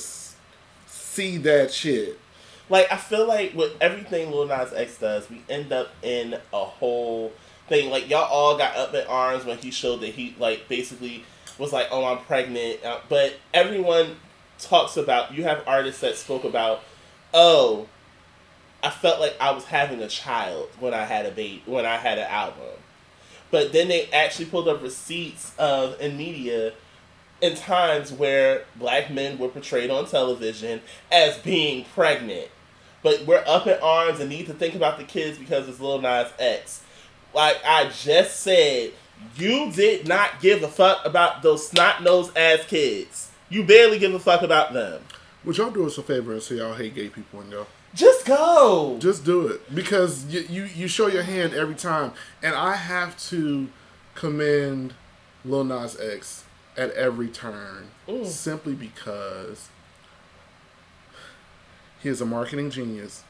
see 0.87 1.37
that 1.37 1.73
shit. 1.73 2.17
Like 2.69 2.91
I 2.91 2.97
feel 2.97 3.27
like 3.27 3.55
with 3.55 3.73
everything 3.81 4.31
Lil 4.31 4.47
Nas 4.47 4.71
X 4.73 4.97
does, 4.99 5.29
we 5.29 5.41
end 5.49 5.73
up 5.73 5.89
in 6.03 6.35
a 6.53 6.63
whole 6.63 7.33
thing. 7.67 7.89
Like 7.89 8.09
y'all 8.09 8.29
all 8.29 8.57
got 8.57 8.75
up 8.75 8.93
in 8.93 9.05
arms 9.07 9.45
when 9.45 9.57
he 9.57 9.71
showed 9.71 10.01
that 10.01 10.11
he 10.11 10.35
like 10.37 10.67
basically 10.69 11.23
was 11.57 11.73
like, 11.73 11.87
"Oh, 11.91 12.05
I'm 12.05 12.19
pregnant," 12.19 12.83
uh, 12.85 12.99
but 13.09 13.33
everyone 13.53 14.17
talks 14.59 14.97
about. 14.97 15.33
You 15.33 15.43
have 15.43 15.63
artists 15.67 16.01
that 16.01 16.15
spoke 16.15 16.43
about, 16.43 16.83
"Oh, 17.33 17.87
I 18.83 18.91
felt 18.91 19.19
like 19.19 19.35
I 19.41 19.51
was 19.51 19.65
having 19.65 20.01
a 20.01 20.07
child 20.07 20.69
when 20.79 20.93
I 20.93 21.05
had 21.05 21.25
a 21.25 21.31
baby 21.31 21.63
when 21.65 21.85
I 21.85 21.97
had 21.97 22.19
an 22.19 22.27
album," 22.27 22.77
but 23.49 23.73
then 23.73 23.87
they 23.87 24.07
actually 24.11 24.45
pulled 24.45 24.67
up 24.67 24.83
receipts 24.83 25.53
of 25.57 25.99
in 25.99 26.17
media 26.17 26.73
in 27.41 27.55
times 27.55 28.11
where 28.11 28.65
black 28.75 29.09
men 29.09 29.37
were 29.37 29.47
portrayed 29.47 29.89
on 29.89 30.05
television 30.05 30.81
as 31.11 31.37
being 31.37 31.85
pregnant. 31.85 32.49
But 33.01 33.25
we're 33.25 33.43
up 33.47 33.65
in 33.67 33.77
arms 33.81 34.19
and 34.19 34.29
need 34.29 34.47
to 34.47 34.53
think 34.53 34.75
about 34.75 34.97
the 34.97 35.03
kids 35.05 35.37
because 35.37 35.69
it's 35.69 35.79
Lil 35.79 36.01
Nas 36.01 36.27
X. 36.37 36.83
Like 37.33 37.57
I 37.65 37.89
just 37.89 38.39
said, 38.41 38.91
you 39.37 39.71
did 39.71 40.07
not 40.07 40.41
give 40.41 40.63
a 40.63 40.67
fuck 40.67 41.05
about 41.05 41.41
those 41.41 41.67
snot 41.67 42.03
nosed 42.03 42.35
ass 42.37 42.65
kids. 42.65 43.29
You 43.49 43.63
barely 43.63 43.99
give 43.99 44.13
a 44.13 44.19
fuck 44.19 44.41
about 44.41 44.73
them. 44.73 45.01
Would 45.45 45.57
y'all 45.57 45.71
do 45.71 45.85
us 45.85 45.97
a 45.97 46.03
favor 46.03 46.33
and 46.33 46.41
say 46.41 46.55
y'all 46.55 46.73
hate 46.73 46.95
gay 46.95 47.07
people 47.09 47.39
and 47.41 47.49
go? 47.49 47.65
Just 47.95 48.25
go. 48.25 48.97
Just 48.99 49.23
do 49.25 49.47
it 49.47 49.73
because 49.73 50.25
you, 50.25 50.41
you 50.41 50.63
you 50.65 50.87
show 50.87 51.07
your 51.07 51.23
hand 51.23 51.53
every 51.53 51.73
time, 51.75 52.11
and 52.43 52.53
I 52.53 52.75
have 52.75 53.17
to 53.29 53.67
commend 54.13 54.93
Lil 55.45 55.63
Nas 55.63 55.99
X 55.99 56.43
at 56.77 56.91
every 56.91 57.27
turn 57.29 57.87
Mm. 58.07 58.25
simply 58.25 58.73
because 58.73 59.69
he 62.01 62.09
is 62.09 62.21
a 62.21 62.25
marketing 62.25 62.69
genius 62.69 63.23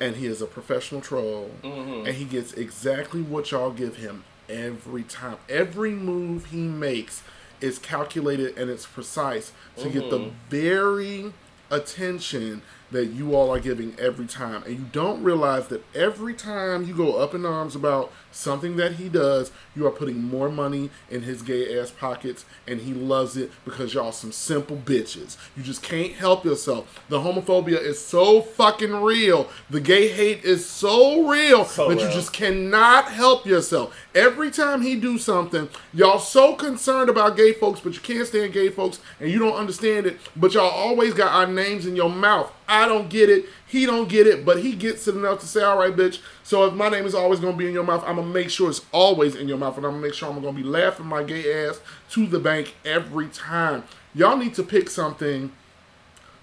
and 0.00 0.16
he 0.16 0.26
is 0.26 0.40
a 0.40 0.46
professional 0.46 1.00
troll 1.00 1.50
Mhm. 1.62 2.06
and 2.06 2.14
he 2.16 2.24
gets 2.24 2.52
exactly 2.52 3.20
what 3.22 3.50
y'all 3.50 3.70
give 3.70 3.96
him 3.96 4.24
every 4.48 5.02
time. 5.02 5.36
Every 5.48 5.90
move 5.92 6.46
he 6.46 6.58
makes 6.58 7.22
is 7.60 7.78
calculated 7.78 8.56
and 8.56 8.70
it's 8.70 8.86
precise 8.86 9.52
to 9.76 9.88
get 9.88 10.10
the 10.10 10.30
very 10.48 11.32
attention 11.70 12.62
that 12.90 13.06
you 13.06 13.34
all 13.34 13.50
are 13.50 13.60
giving 13.60 13.94
every 13.98 14.26
time. 14.26 14.62
And 14.64 14.72
you 14.78 14.84
don't 14.92 15.22
realize 15.22 15.66
that 15.68 15.84
every 15.94 16.32
time 16.32 16.86
you 16.86 16.94
go 16.94 17.16
up 17.16 17.34
in 17.34 17.44
arms 17.44 17.74
about 17.76 18.10
something 18.38 18.76
that 18.76 18.92
he 18.92 19.08
does, 19.08 19.50
you 19.74 19.86
are 19.86 19.90
putting 19.90 20.22
more 20.22 20.48
money 20.48 20.90
in 21.10 21.22
his 21.22 21.42
gay 21.42 21.78
ass 21.78 21.90
pockets 21.90 22.44
and 22.66 22.80
he 22.80 22.94
loves 22.94 23.36
it 23.36 23.50
because 23.64 23.94
y'all 23.94 24.12
some 24.12 24.32
simple 24.32 24.76
bitches. 24.76 25.36
You 25.56 25.62
just 25.62 25.82
can't 25.82 26.12
help 26.12 26.44
yourself. 26.44 27.04
The 27.08 27.18
homophobia 27.18 27.80
is 27.80 28.04
so 28.04 28.40
fucking 28.40 29.02
real. 29.02 29.48
The 29.68 29.80
gay 29.80 30.08
hate 30.08 30.44
is 30.44 30.66
so 30.66 31.28
real 31.28 31.64
So 31.64 31.88
that 31.88 32.00
you 32.00 32.08
just 32.10 32.32
cannot 32.32 33.10
help 33.10 33.44
yourself. 33.44 33.96
Every 34.14 34.50
time 34.50 34.82
he 34.82 34.96
do 34.96 35.18
something, 35.18 35.68
y'all 35.92 36.18
so 36.18 36.54
concerned 36.54 37.10
about 37.10 37.36
gay 37.36 37.52
folks, 37.52 37.80
but 37.80 37.94
you 37.94 38.00
can't 38.00 38.26
stand 38.26 38.52
gay 38.52 38.68
folks 38.68 39.00
and 39.20 39.30
you 39.30 39.38
don't 39.38 39.54
understand 39.54 40.06
it, 40.06 40.18
but 40.36 40.54
y'all 40.54 40.70
always 40.70 41.12
got 41.14 41.32
our 41.32 41.46
names 41.46 41.86
in 41.86 41.96
your 41.96 42.10
mouth. 42.10 42.52
I 42.68 42.86
don't 42.86 43.08
get 43.08 43.30
it. 43.30 43.46
He 43.68 43.84
don't 43.84 44.08
get 44.08 44.26
it, 44.26 44.44
but 44.44 44.60
he 44.60 44.72
gets 44.72 45.06
it 45.06 45.14
enough 45.14 45.40
to 45.40 45.46
say, 45.46 45.62
"All 45.62 45.78
right, 45.78 45.94
bitch." 45.94 46.20
So 46.42 46.64
if 46.66 46.74
my 46.74 46.88
name 46.88 47.04
is 47.04 47.14
always 47.14 47.38
gonna 47.38 47.56
be 47.56 47.66
in 47.66 47.74
your 47.74 47.84
mouth, 47.84 48.02
I'm 48.06 48.16
gonna 48.16 48.28
make 48.28 48.50
sure 48.50 48.70
it's 48.70 48.80
always 48.92 49.34
in 49.34 49.46
your 49.46 49.58
mouth, 49.58 49.76
and 49.76 49.84
I'm 49.84 49.92
gonna 49.92 50.02
make 50.02 50.14
sure 50.14 50.28
I'm 50.28 50.40
gonna 50.40 50.56
be 50.56 50.62
laughing 50.62 51.06
my 51.06 51.22
gay 51.22 51.66
ass 51.66 51.80
to 52.10 52.26
the 52.26 52.38
bank 52.38 52.74
every 52.84 53.28
time. 53.28 53.84
Y'all 54.14 54.38
need 54.38 54.54
to 54.54 54.62
pick 54.62 54.88
something 54.88 55.52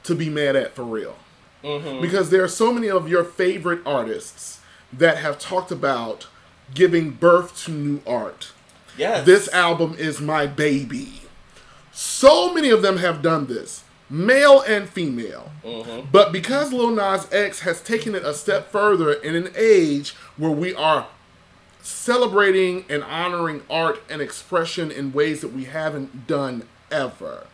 to 0.03 0.13
be 0.13 0.29
mad 0.29 0.55
at 0.55 0.75
for 0.75 0.83
real, 0.83 1.17
mm-hmm. 1.63 1.99
because 1.99 2.29
there 2.29 2.43
are 2.43 2.47
so 2.47 2.71
many 2.71 2.89
of 2.89 3.09
your 3.09 3.23
favorite 3.23 3.81
artists 3.85 4.59
that 4.93 5.17
have 5.17 5.39
talked 5.39 5.71
about 5.71 6.27
giving 6.73 7.09
birth 7.11 7.63
to 7.65 7.71
new 7.71 8.01
art. 8.05 8.51
Yes. 8.97 9.25
This 9.25 9.51
album 9.53 9.95
is 9.97 10.21
my 10.21 10.45
baby. 10.45 11.21
So 11.91 12.53
many 12.53 12.69
of 12.69 12.81
them 12.81 12.97
have 12.97 13.21
done 13.21 13.47
this, 13.47 13.83
male 14.15 14.61
and 14.61 14.89
female. 14.89 15.51
Mm-hmm. 15.63 16.07
But 16.11 16.31
because 16.31 16.71
Lil 16.71 16.91
Nas 16.91 17.27
X 17.31 17.61
has 17.61 17.81
taken 17.81 18.15
it 18.15 18.23
a 18.23 18.33
step 18.33 18.71
further 18.71 19.13
in 19.13 19.35
an 19.35 19.51
age 19.55 20.11
where 20.37 20.51
we 20.51 20.73
are 20.73 21.07
celebrating 21.81 22.85
and 22.89 23.03
honoring 23.03 23.61
art 23.69 24.01
and 24.09 24.21
expression 24.21 24.89
in 24.89 25.13
ways 25.13 25.41
that 25.41 25.53
we 25.53 25.65
haven't 25.65 26.27
done 26.27 26.63
ever. 26.91 27.47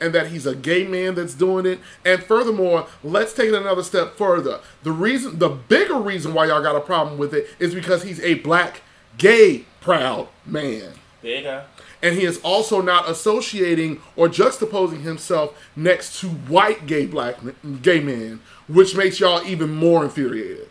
And 0.00 0.12
that 0.12 0.26
he's 0.26 0.44
a 0.44 0.56
gay 0.56 0.84
man 0.86 1.14
that's 1.14 1.34
doing 1.34 1.64
it. 1.64 1.78
And 2.04 2.22
furthermore, 2.22 2.88
let's 3.02 3.32
take 3.32 3.48
it 3.48 3.54
another 3.54 3.82
step 3.82 4.16
further. 4.16 4.60
The 4.82 4.92
reason, 4.92 5.38
the 5.38 5.48
bigger 5.48 5.94
reason 5.94 6.34
why 6.34 6.46
y'all 6.46 6.62
got 6.62 6.76
a 6.76 6.80
problem 6.80 7.16
with 7.16 7.32
it 7.32 7.48
is 7.58 7.74
because 7.74 8.02
he's 8.02 8.20
a 8.20 8.34
black, 8.34 8.82
gay, 9.16 9.64
proud 9.80 10.28
man 10.44 10.94
There. 11.42 11.64
And 12.04 12.14
he 12.14 12.24
is 12.26 12.38
also 12.42 12.82
not 12.82 13.08
associating 13.08 14.00
or 14.14 14.28
juxtaposing 14.28 15.00
himself 15.00 15.58
next 15.74 16.20
to 16.20 16.28
white 16.28 16.86
gay 16.86 17.06
black 17.06 17.36
gay 17.80 17.98
men, 17.98 18.40
which 18.68 18.94
makes 18.94 19.18
y'all 19.18 19.44
even 19.46 19.74
more 19.74 20.04
infuriated. 20.04 20.68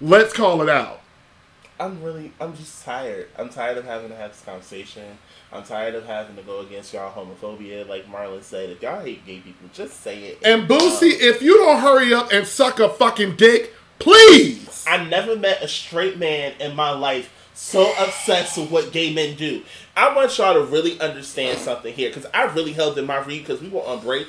Let's 0.00 0.32
call 0.32 0.62
it 0.62 0.68
out. 0.70 1.02
I'm 1.78 2.02
really, 2.02 2.32
I'm 2.40 2.56
just 2.56 2.84
tired. 2.84 3.28
I'm 3.38 3.50
tired 3.50 3.76
of 3.76 3.84
having 3.84 4.08
to 4.08 4.16
have 4.16 4.32
this 4.32 4.40
conversation. 4.40 5.18
I'm 5.52 5.62
tired 5.62 5.94
of 5.94 6.06
having 6.06 6.36
to 6.36 6.42
go 6.42 6.60
against 6.60 6.94
y'all 6.94 7.12
homophobia. 7.12 7.86
Like 7.86 8.06
Marlon 8.06 8.42
said, 8.42 8.70
if 8.70 8.82
y'all 8.82 9.04
hate 9.04 9.24
gay 9.26 9.40
people, 9.40 9.68
just 9.74 10.00
say 10.00 10.24
it. 10.24 10.38
And 10.42 10.66
Boosie, 10.66 11.20
if 11.20 11.42
you 11.42 11.58
don't 11.58 11.80
hurry 11.80 12.14
up 12.14 12.32
and 12.32 12.46
suck 12.46 12.80
a 12.80 12.88
fucking 12.88 13.36
dick, 13.36 13.74
please. 13.98 14.84
I 14.88 15.04
never 15.04 15.36
met 15.36 15.62
a 15.62 15.68
straight 15.68 16.18
man 16.18 16.54
in 16.60 16.74
my 16.74 16.90
life 16.90 17.32
so 17.58 17.92
obsessed 17.98 18.56
with 18.56 18.70
what 18.70 18.92
gay 18.92 19.12
men 19.12 19.34
do. 19.34 19.64
I 19.96 20.14
want 20.14 20.38
y'all 20.38 20.54
to 20.54 20.62
really 20.62 20.98
understand 21.00 21.58
something 21.58 21.92
here 21.92 22.08
because 22.08 22.24
I 22.32 22.44
really 22.44 22.72
held 22.72 22.96
in 22.98 23.04
my 23.04 23.18
read 23.18 23.44
because 23.44 23.60
we 23.60 23.68
were 23.68 23.80
on 23.80 23.98
break. 23.98 24.28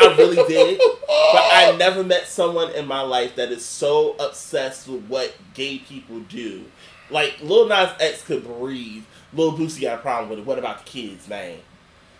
I 0.00 0.12
really 0.18 0.44
did. 0.48 0.78
But 0.78 1.44
I 1.52 1.76
never 1.78 2.02
met 2.02 2.26
someone 2.26 2.72
in 2.72 2.88
my 2.88 3.00
life 3.00 3.36
that 3.36 3.52
is 3.52 3.64
so 3.64 4.16
obsessed 4.18 4.88
with 4.88 5.06
what 5.06 5.36
gay 5.54 5.78
people 5.78 6.18
do. 6.28 6.64
Like, 7.10 7.36
Lil 7.40 7.68
Nas 7.68 7.90
X 8.00 8.24
could 8.24 8.44
breathe. 8.44 9.04
Lil 9.32 9.56
Boosie 9.56 9.82
got 9.82 10.00
a 10.00 10.02
problem 10.02 10.30
with 10.30 10.40
it. 10.40 10.44
What 10.44 10.58
about 10.58 10.84
the 10.84 10.90
kids, 10.90 11.28
man? 11.28 11.58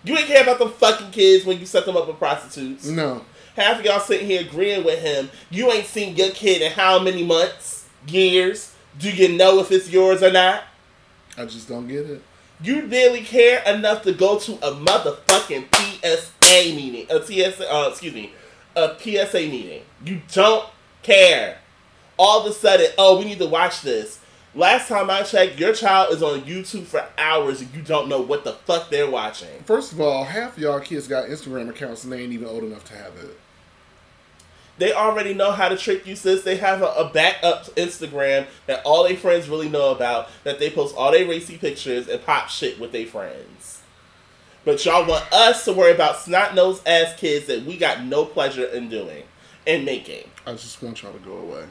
You 0.05 0.17
ain't 0.17 0.29
care 0.29 0.45
about 0.45 0.61
the 0.61 0.69
fucking 0.69 1.11
kids 1.11 1.45
when 1.45 1.59
you 1.59 1.67
set 1.67 1.85
them 1.85 1.97
up 1.97 2.07
with 2.07 2.19
prostitutes. 2.19 2.87
No. 2.87 3.25
Half 3.57 3.81
of 3.81 3.85
y'all 3.85 3.99
sitting 3.99 4.29
here 4.29 4.43
agreeing 4.43 4.85
with 4.85 5.03
him. 5.03 5.31
You 5.51 5.73
ain't 5.73 5.87
seen 5.87 6.15
your 6.15 6.31
kid 6.31 6.63
in 6.63 6.71
how 6.71 7.01
many 7.01 7.25
months, 7.25 7.89
years? 8.07 8.74
Do 8.99 9.11
you 9.11 9.37
know 9.37 9.59
if 9.61 9.73
it's 9.73 9.91
yours 9.91 10.23
or 10.23 10.31
not? 10.31 10.65
I 11.37 11.45
just 11.47 11.69
don't 11.69 11.89
get 11.89 12.09
it. 12.09 12.23
You 12.63 12.87
really 12.87 13.23
care 13.23 13.63
enough 13.65 14.03
to 14.03 14.13
go 14.13 14.39
to 14.39 14.53
a 14.67 14.73
motherfucking 14.73 15.75
PSA 15.75 16.75
meeting, 16.75 17.07
a 17.11 17.21
TSA, 17.21 17.73
uh, 17.73 17.89
excuse 17.89 18.15
me, 18.15 18.33
a 18.77 18.97
PSA 18.99 19.41
meeting. 19.41 19.83
You 20.05 20.23
don't 20.33 20.69
care. 21.03 21.59
All 22.17 22.41
of 22.41 22.47
a 22.47 22.55
sudden, 22.55 22.87
oh, 22.97 23.19
we 23.19 23.25
need 23.25 23.39
to 23.39 23.47
watch 23.47 23.83
this. 23.83 24.21
Last 24.55 24.89
time 24.89 25.11
I 25.11 25.23
checked, 25.23 25.59
your 25.59 25.75
child 25.75 26.15
is 26.15 26.23
on 26.23 26.43
YouTube 26.43 26.85
for 26.85 27.05
hours 27.19 27.61
and 27.61 27.75
you 27.75 27.83
don't 27.83 28.09
know 28.09 28.21
what 28.21 28.45
the 28.45 28.53
fuck 28.53 28.89
they're 28.89 29.11
watching. 29.11 29.65
First 29.65 29.93
of 29.93 30.01
all, 30.01 30.23
half 30.23 30.57
of 30.57 30.63
y'all 30.63 30.79
kids 30.79 31.09
got 31.09 31.29
Instagram 31.29 31.69
accounts 31.69 32.05
and 32.05 32.13
they 32.13 32.23
ain't 32.23 32.33
even 32.33 32.47
old 32.47 32.63
enough 32.63 32.85
to 32.85 32.95
have 32.95 33.17
it. 33.17 33.37
They 34.79 34.93
already 34.93 35.35
know 35.35 35.53
how 35.53 35.69
to 35.69 35.77
trick 35.77 36.07
you, 36.07 36.17
sis. 36.17 36.43
They 36.43 36.57
have 36.57 36.83
a, 36.83 36.87
a 36.87 37.09
backup 37.09 37.67
Instagram 37.77 38.47
that 38.67 38.83
all 38.85 39.05
their 39.05 39.17
friends 39.17 39.49
really 39.49 39.69
know 39.69 39.93
about. 39.93 40.29
That 40.43 40.59
they 40.59 40.71
post 40.71 40.97
all 40.97 41.13
their 41.13 41.29
racy 41.29 41.59
pictures 41.59 42.09
and 42.09 42.25
pop 42.25 42.49
shit 42.49 42.81
with 42.81 42.93
their 42.93 43.07
friends. 43.07 43.83
But 44.65 44.85
y'all 44.85 45.07
want 45.07 45.31
us 45.33 45.65
to 45.67 45.73
worry 45.73 45.93
about 45.93 46.19
snot 46.19 46.55
nosed 46.55 46.87
ass 46.89 47.19
kids 47.19 47.47
that 47.47 47.65
we 47.65 47.77
got 47.77 48.03
no 48.03 48.25
pleasure 48.25 48.65
in 48.65 48.89
doing 48.89 49.25
and 49.67 49.85
making. 49.85 50.29
I 50.47 50.53
just 50.53 50.83
want 50.83 51.03
y'all 51.03 51.13
to 51.13 51.19
go 51.19 51.37
away. 51.37 51.65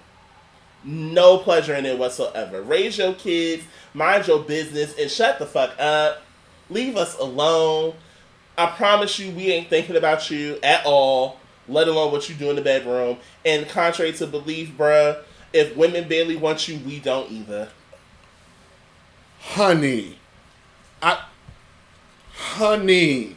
No 0.84 1.38
pleasure 1.38 1.76
in 1.76 1.86
it 1.86 1.98
whatsoever. 1.98 2.62
Raise 2.62 2.98
your 2.98 3.14
kids, 3.14 3.64
mind 3.94 4.28
your 4.28 4.40
business, 4.40 4.98
and 5.00 5.10
shut 5.10 5.40
the 5.40 5.46
fuck 5.46 5.74
up. 5.80 6.22
Leave 6.70 6.98
us 6.98 7.18
alone. 7.18 7.96
I 8.58 8.68
promise 8.68 9.18
you, 9.18 9.32
we 9.32 9.52
ain't 9.52 9.70
thinking 9.70 9.96
about 9.96 10.30
you 10.30 10.60
at 10.62 10.86
all, 10.86 11.40
let 11.68 11.88
alone 11.88 12.12
what 12.12 12.30
you 12.30 12.36
do 12.36 12.50
in 12.50 12.56
the 12.56 12.62
bedroom. 12.62 13.18
And 13.46 13.68
contrary 13.70 14.12
to 14.14 14.28
belief, 14.28 14.72
bruh, 14.78 15.22
if 15.54 15.76
women 15.76 16.08
barely 16.08 16.36
want 16.36 16.68
you, 16.68 16.78
we 16.80 17.00
don't 17.00 17.32
either. 17.32 17.70
honey, 19.40 20.18
I, 21.02 21.24
honey, 22.34 23.36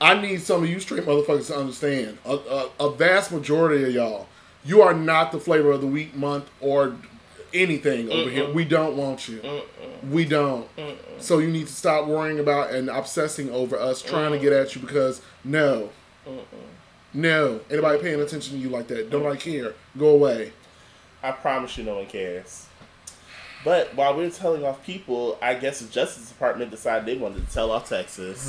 I 0.00 0.20
need 0.20 0.40
some 0.42 0.62
of 0.62 0.68
you 0.70 0.78
straight 0.80 1.04
motherfuckers 1.04 1.48
to 1.48 1.56
understand. 1.56 2.18
A, 2.24 2.34
a, 2.34 2.70
a 2.80 2.90
vast 2.94 3.32
majority 3.32 3.84
of 3.84 3.92
y'all, 3.92 4.28
you 4.64 4.82
are 4.82 4.94
not 4.94 5.32
the 5.32 5.40
flavor 5.40 5.72
of 5.72 5.80
the 5.80 5.86
week, 5.86 6.14
month, 6.14 6.48
or 6.60 6.94
anything 7.54 8.10
over 8.10 8.28
here. 8.30 8.52
We 8.52 8.64
don't 8.64 8.96
want 8.96 9.26
you. 9.28 9.40
We 10.10 10.24
don't. 10.26 10.68
So 11.18 11.38
you 11.38 11.48
need 11.48 11.66
to 11.66 11.72
stop 11.72 12.06
worrying 12.06 12.38
about 12.38 12.70
and 12.72 12.88
obsessing 12.90 13.50
over 13.50 13.76
us 13.76 14.02
trying 14.02 14.32
to 14.32 14.38
get 14.38 14.52
at 14.52 14.74
you 14.74 14.80
because 14.82 15.22
no. 15.44 15.90
No, 17.14 17.60
anybody 17.70 18.02
paying 18.02 18.20
attention 18.20 18.54
to 18.54 18.58
you 18.58 18.68
like 18.68 18.86
that? 18.88 19.10
Don't 19.10 19.26
I 19.26 19.36
care? 19.36 19.74
Go 19.96 20.08
away. 20.10 20.52
I 21.22 21.32
promise 21.32 21.76
you, 21.78 21.84
no 21.84 21.96
one 21.96 22.06
cares. 22.06 22.66
But 23.64 23.94
while 23.96 24.14
we 24.14 24.24
are 24.24 24.30
telling 24.30 24.64
off 24.64 24.84
people, 24.84 25.36
I 25.42 25.54
guess 25.54 25.80
the 25.80 25.88
Justice 25.88 26.28
Department 26.28 26.70
decided 26.70 27.06
they 27.06 27.16
wanted 27.16 27.46
to 27.46 27.52
tell 27.52 27.72
off 27.72 27.88
Texas. 27.88 28.40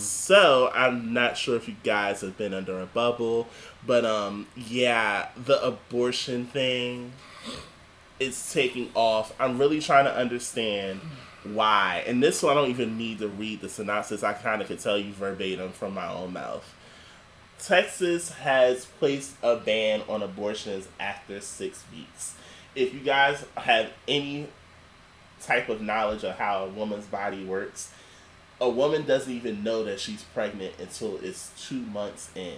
So 0.00 0.70
I'm 0.72 1.12
not 1.12 1.36
sure 1.36 1.56
if 1.56 1.66
you 1.66 1.74
guys 1.82 2.20
have 2.20 2.38
been 2.38 2.54
under 2.54 2.80
a 2.80 2.86
bubble, 2.86 3.48
but 3.84 4.04
um, 4.04 4.46
yeah, 4.54 5.30
the 5.36 5.60
abortion 5.64 6.46
thing 6.46 7.12
is 8.20 8.52
taking 8.52 8.90
off. 8.94 9.34
I'm 9.40 9.58
really 9.58 9.80
trying 9.80 10.04
to 10.04 10.14
understand 10.14 11.00
why. 11.42 12.04
And 12.06 12.22
this 12.22 12.42
one, 12.42 12.52
I 12.56 12.60
don't 12.60 12.70
even 12.70 12.96
need 12.96 13.18
to 13.18 13.28
read 13.28 13.60
the 13.60 13.68
synopsis. 13.68 14.22
I 14.22 14.34
kind 14.34 14.62
of 14.62 14.68
could 14.68 14.78
tell 14.78 14.98
you 14.98 15.12
verbatim 15.12 15.72
from 15.72 15.94
my 15.94 16.08
own 16.12 16.32
mouth. 16.34 16.76
Texas 17.64 18.30
has 18.32 18.86
placed 18.86 19.34
a 19.42 19.56
ban 19.56 20.02
on 20.08 20.22
abortions 20.22 20.88
after 20.98 21.40
six 21.40 21.84
weeks. 21.92 22.34
If 22.74 22.94
you 22.94 23.00
guys 23.00 23.44
have 23.56 23.90
any 24.08 24.48
type 25.42 25.68
of 25.68 25.80
knowledge 25.80 26.24
of 26.24 26.36
how 26.36 26.64
a 26.64 26.68
woman's 26.68 27.06
body 27.06 27.44
works, 27.44 27.92
a 28.60 28.68
woman 28.68 29.04
doesn't 29.04 29.32
even 29.32 29.62
know 29.62 29.84
that 29.84 30.00
she's 30.00 30.22
pregnant 30.22 30.74
until 30.78 31.18
it's 31.22 31.50
two 31.58 31.80
months 31.80 32.30
in. 32.34 32.56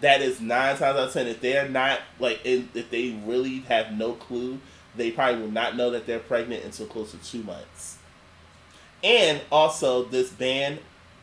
That 0.00 0.20
is 0.20 0.40
nine 0.40 0.76
times 0.76 0.82
out 0.82 0.96
of 0.96 1.12
ten. 1.12 1.28
If 1.28 1.40
they're 1.40 1.68
not 1.68 2.00
like, 2.18 2.40
if 2.44 2.90
they 2.90 3.20
really 3.24 3.60
have 3.60 3.92
no 3.92 4.12
clue, 4.14 4.58
they 4.96 5.10
probably 5.10 5.40
will 5.42 5.50
not 5.50 5.76
know 5.76 5.90
that 5.90 6.06
they're 6.06 6.18
pregnant 6.18 6.64
until 6.64 6.86
close 6.86 7.12
to 7.12 7.18
two 7.18 7.42
months. 7.44 7.98
And 9.04 9.40
also, 9.50 10.04
this 10.04 10.30
ban 10.30 10.78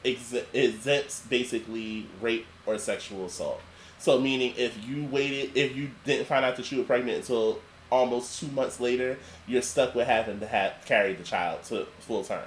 ex- 0.05 0.35
exempts 0.53 1.21
basically 1.29 2.07
rape 2.21 2.45
or 2.65 2.77
sexual 2.77 3.25
assault. 3.25 3.61
So, 3.97 4.19
meaning 4.19 4.53
if 4.57 4.81
you 4.87 5.05
waited, 5.05 5.55
if 5.55 5.75
you 5.75 5.91
didn't 6.05 6.25
find 6.25 6.45
out 6.45 6.55
that 6.55 6.71
you 6.71 6.79
were 6.79 6.83
pregnant 6.85 7.19
until 7.19 7.59
almost 7.91 8.39
two 8.39 8.47
months 8.47 8.79
later, 8.79 9.17
you're 9.47 9.61
stuck 9.61 9.95
with 9.95 10.07
having 10.07 10.39
to 10.39 10.47
have 10.47 10.73
carry 10.85 11.13
the 11.13 11.23
child 11.23 11.63
to 11.63 11.85
full 11.99 12.23
term. 12.23 12.43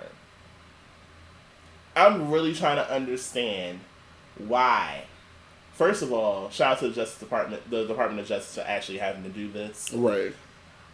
I'm 1.95 2.31
really 2.31 2.55
trying 2.55 2.77
to 2.77 2.91
understand 2.91 3.81
why. 4.39 5.05
First 5.75 6.03
of 6.03 6.13
all, 6.13 6.49
shout 6.51 6.73
out 6.73 6.79
to 6.81 6.89
the 6.89 6.95
Justice 6.95 7.19
Department, 7.19 7.69
the 7.71 7.87
Department 7.87 8.21
of 8.21 8.27
Justice, 8.27 8.55
for 8.55 8.69
actually 8.69 8.99
having 8.99 9.23
to 9.25 9.29
do 9.29 9.51
this. 9.51 9.93
Right. 9.93 10.33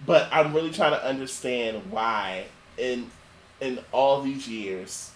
But 0.06 0.28
I'm 0.32 0.54
really 0.54 0.70
trying 0.70 0.92
to 0.92 1.04
understand 1.04 1.90
why, 1.90 2.46
in 2.76 3.10
in 3.60 3.80
all 3.92 4.22
these 4.22 4.48
years, 4.48 5.10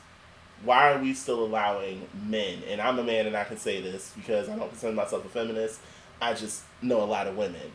why 0.65 0.93
are 0.93 0.99
we 0.99 1.15
still 1.15 1.45
allowing 1.45 2.07
men? 2.29 2.59
And 2.69 2.81
I'm 2.81 2.99
a 2.99 3.05
man, 3.05 3.27
and 3.27 3.37
I 3.37 3.45
can 3.45 3.59
say 3.59 3.81
this 3.81 4.13
because 4.15 4.49
I 4.49 4.57
don't 4.57 4.69
consider 4.69 4.93
myself 4.93 5.25
a 5.25 5.29
feminist. 5.29 5.81
I 6.21 6.35
just 6.35 6.63
know 6.81 7.03
a 7.03 7.05
lot 7.05 7.27
of 7.27 7.37
women. 7.37 7.73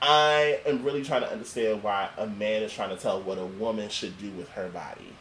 I 0.00 0.60
am 0.66 0.82
really 0.82 1.04
trying 1.04 1.20
to 1.22 1.30
understand 1.30 1.82
why 1.82 2.08
a 2.18 2.26
man 2.26 2.62
is 2.62 2.72
trying 2.72 2.90
to 2.90 2.96
tell 2.96 3.20
what 3.22 3.38
a 3.38 3.46
woman 3.46 3.88
should 3.88 4.18
do 4.18 4.30
with 4.30 4.48
her 4.50 4.68
body. 4.68 5.12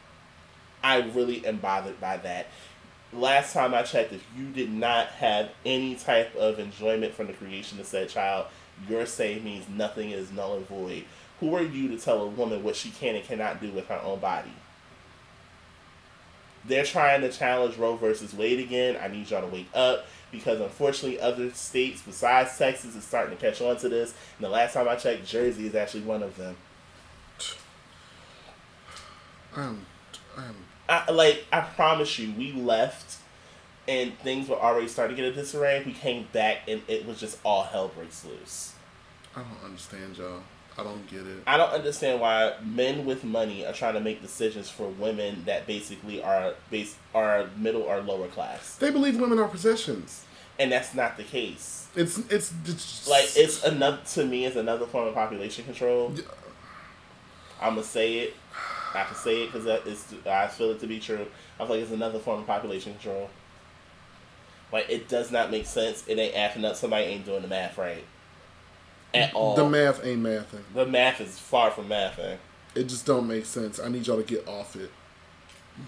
I 0.83 1.01
really 1.01 1.45
am 1.45 1.57
bothered 1.57 1.99
by 2.01 2.17
that. 2.17 2.47
last 3.13 3.53
time 3.53 3.73
I 3.73 3.83
checked, 3.83 4.13
if 4.13 4.25
you 4.35 4.47
did 4.47 4.71
not 4.71 5.07
have 5.07 5.51
any 5.65 5.95
type 5.95 6.35
of 6.35 6.57
enjoyment 6.59 7.13
from 7.13 7.27
the 7.27 7.33
creation 7.33 7.79
of 7.79 7.85
said 7.85 8.09
child, 8.09 8.47
your 8.89 9.05
say 9.05 9.39
means 9.39 9.67
nothing 9.69 10.11
is 10.11 10.31
null 10.31 10.55
and 10.55 10.67
void. 10.67 11.03
Who 11.39 11.53
are 11.55 11.61
you 11.61 11.89
to 11.89 11.97
tell 11.97 12.21
a 12.21 12.27
woman 12.27 12.63
what 12.63 12.75
she 12.75 12.89
can 12.89 13.15
and 13.15 13.25
cannot 13.25 13.61
do 13.61 13.69
with 13.71 13.87
her 13.87 14.01
own 14.03 14.19
body? 14.19 14.53
They're 16.65 16.85
trying 16.85 17.21
to 17.21 17.31
challenge 17.31 17.77
Roe 17.77 17.95
versus 17.95 18.33
Wade 18.33 18.59
again. 18.59 18.97
I 19.01 19.07
need 19.07 19.29
y'all 19.29 19.41
to 19.41 19.47
wake 19.47 19.69
up 19.73 20.05
because 20.31 20.59
unfortunately, 20.59 21.19
other 21.19 21.51
states 21.51 22.01
besides 22.01 22.57
Texas 22.57 22.95
is 22.95 23.03
starting 23.03 23.35
to 23.35 23.41
catch 23.41 23.61
on 23.61 23.77
to 23.77 23.89
this. 23.89 24.13
And 24.37 24.45
the 24.45 24.49
last 24.49 24.73
time 24.73 24.87
I 24.87 24.95
checked, 24.95 25.25
Jersey 25.25 25.67
is 25.67 25.75
actually 25.75 26.03
one 26.03 26.23
of 26.23 26.37
them. 26.37 26.55
I'm, 29.55 29.85
I'm, 30.37 30.55
I, 30.87 31.11
like 31.11 31.45
I 31.51 31.61
promise 31.61 32.17
you, 32.19 32.33
we 32.37 32.53
left 32.53 33.17
and 33.87 34.17
things 34.19 34.47
were 34.47 34.55
already 34.55 34.87
starting 34.87 35.15
to 35.15 35.21
get 35.21 35.31
a 35.31 35.35
disarray. 35.35 35.83
We 35.85 35.93
came 35.93 36.27
back 36.31 36.59
and 36.67 36.81
it 36.87 37.05
was 37.05 37.19
just 37.19 37.39
all 37.43 37.63
hell 37.63 37.89
breaks 37.89 38.23
loose. 38.23 38.73
I 39.35 39.41
don't 39.41 39.65
understand 39.65 40.17
y'all. 40.17 40.43
I 40.81 40.83
don't 40.83 41.07
get 41.09 41.21
it. 41.21 41.43
I 41.45 41.57
don't 41.57 41.71
understand 41.71 42.19
why 42.19 42.53
men 42.63 43.05
with 43.05 43.23
money 43.23 43.65
are 43.65 43.73
trying 43.73 43.93
to 43.93 43.99
make 43.99 44.21
decisions 44.21 44.69
for 44.69 44.87
women 44.87 45.43
that 45.45 45.67
basically 45.67 46.21
are 46.23 46.55
base 46.69 46.95
are 47.13 47.49
middle 47.57 47.83
or 47.83 48.01
lower 48.01 48.27
class, 48.27 48.75
They 48.77 48.89
believe 48.91 49.19
women 49.19 49.37
are 49.39 49.47
possessions. 49.47 50.25
and 50.59 50.71
that's 50.71 50.93
not 50.95 51.17
the 51.17 51.23
case. 51.23 51.87
It's 51.95 52.17
it's, 52.29 52.53
it's 52.65 53.07
Like 53.07 53.29
it's 53.35 53.63
another 53.63 53.99
to 54.13 54.25
me, 54.25 54.45
it's 54.45 54.55
another 54.55 54.85
form 54.87 55.07
of 55.07 55.13
population 55.13 55.65
control. 55.65 56.11
Yeah. 56.15 56.23
I'm 57.61 57.75
gonna 57.75 57.83
say 57.83 58.19
it. 58.19 58.33
I 58.93 59.03
can 59.03 59.15
say 59.15 59.43
it 59.43 59.51
because 59.51 59.65
it's 59.85 60.13
I 60.25 60.47
feel 60.47 60.71
it 60.71 60.79
to 60.81 60.87
be 60.87 60.99
true. 60.99 61.27
I 61.59 61.65
feel 61.65 61.75
like 61.75 61.83
it's 61.83 61.91
another 61.91 62.19
form 62.19 62.39
of 62.41 62.47
population 62.47 62.93
control. 62.93 63.29
Like 64.71 64.89
it 64.89 65.07
does 65.09 65.31
not 65.31 65.51
make 65.51 65.65
sense. 65.65 66.03
It 66.07 66.17
ain't 66.17 66.35
adding 66.35 66.65
up. 66.65 66.75
Somebody 66.75 67.05
ain't 67.05 67.25
doing 67.25 67.41
the 67.41 67.47
math 67.47 67.77
right 67.77 68.03
at 69.13 69.33
all. 69.33 69.55
the 69.55 69.67
math 69.67 70.03
ain't 70.05 70.21
mathing. 70.23 70.63
The 70.73 70.85
math 70.85 71.21
is 71.21 71.37
far 71.39 71.71
from 71.71 71.89
mathing. 71.89 72.37
It 72.75 72.85
just 72.85 73.05
don't 73.05 73.27
make 73.27 73.45
sense. 73.45 73.79
I 73.79 73.89
need 73.89 74.07
y'all 74.07 74.17
to 74.17 74.23
get 74.23 74.47
off 74.47 74.75
it. 74.75 74.91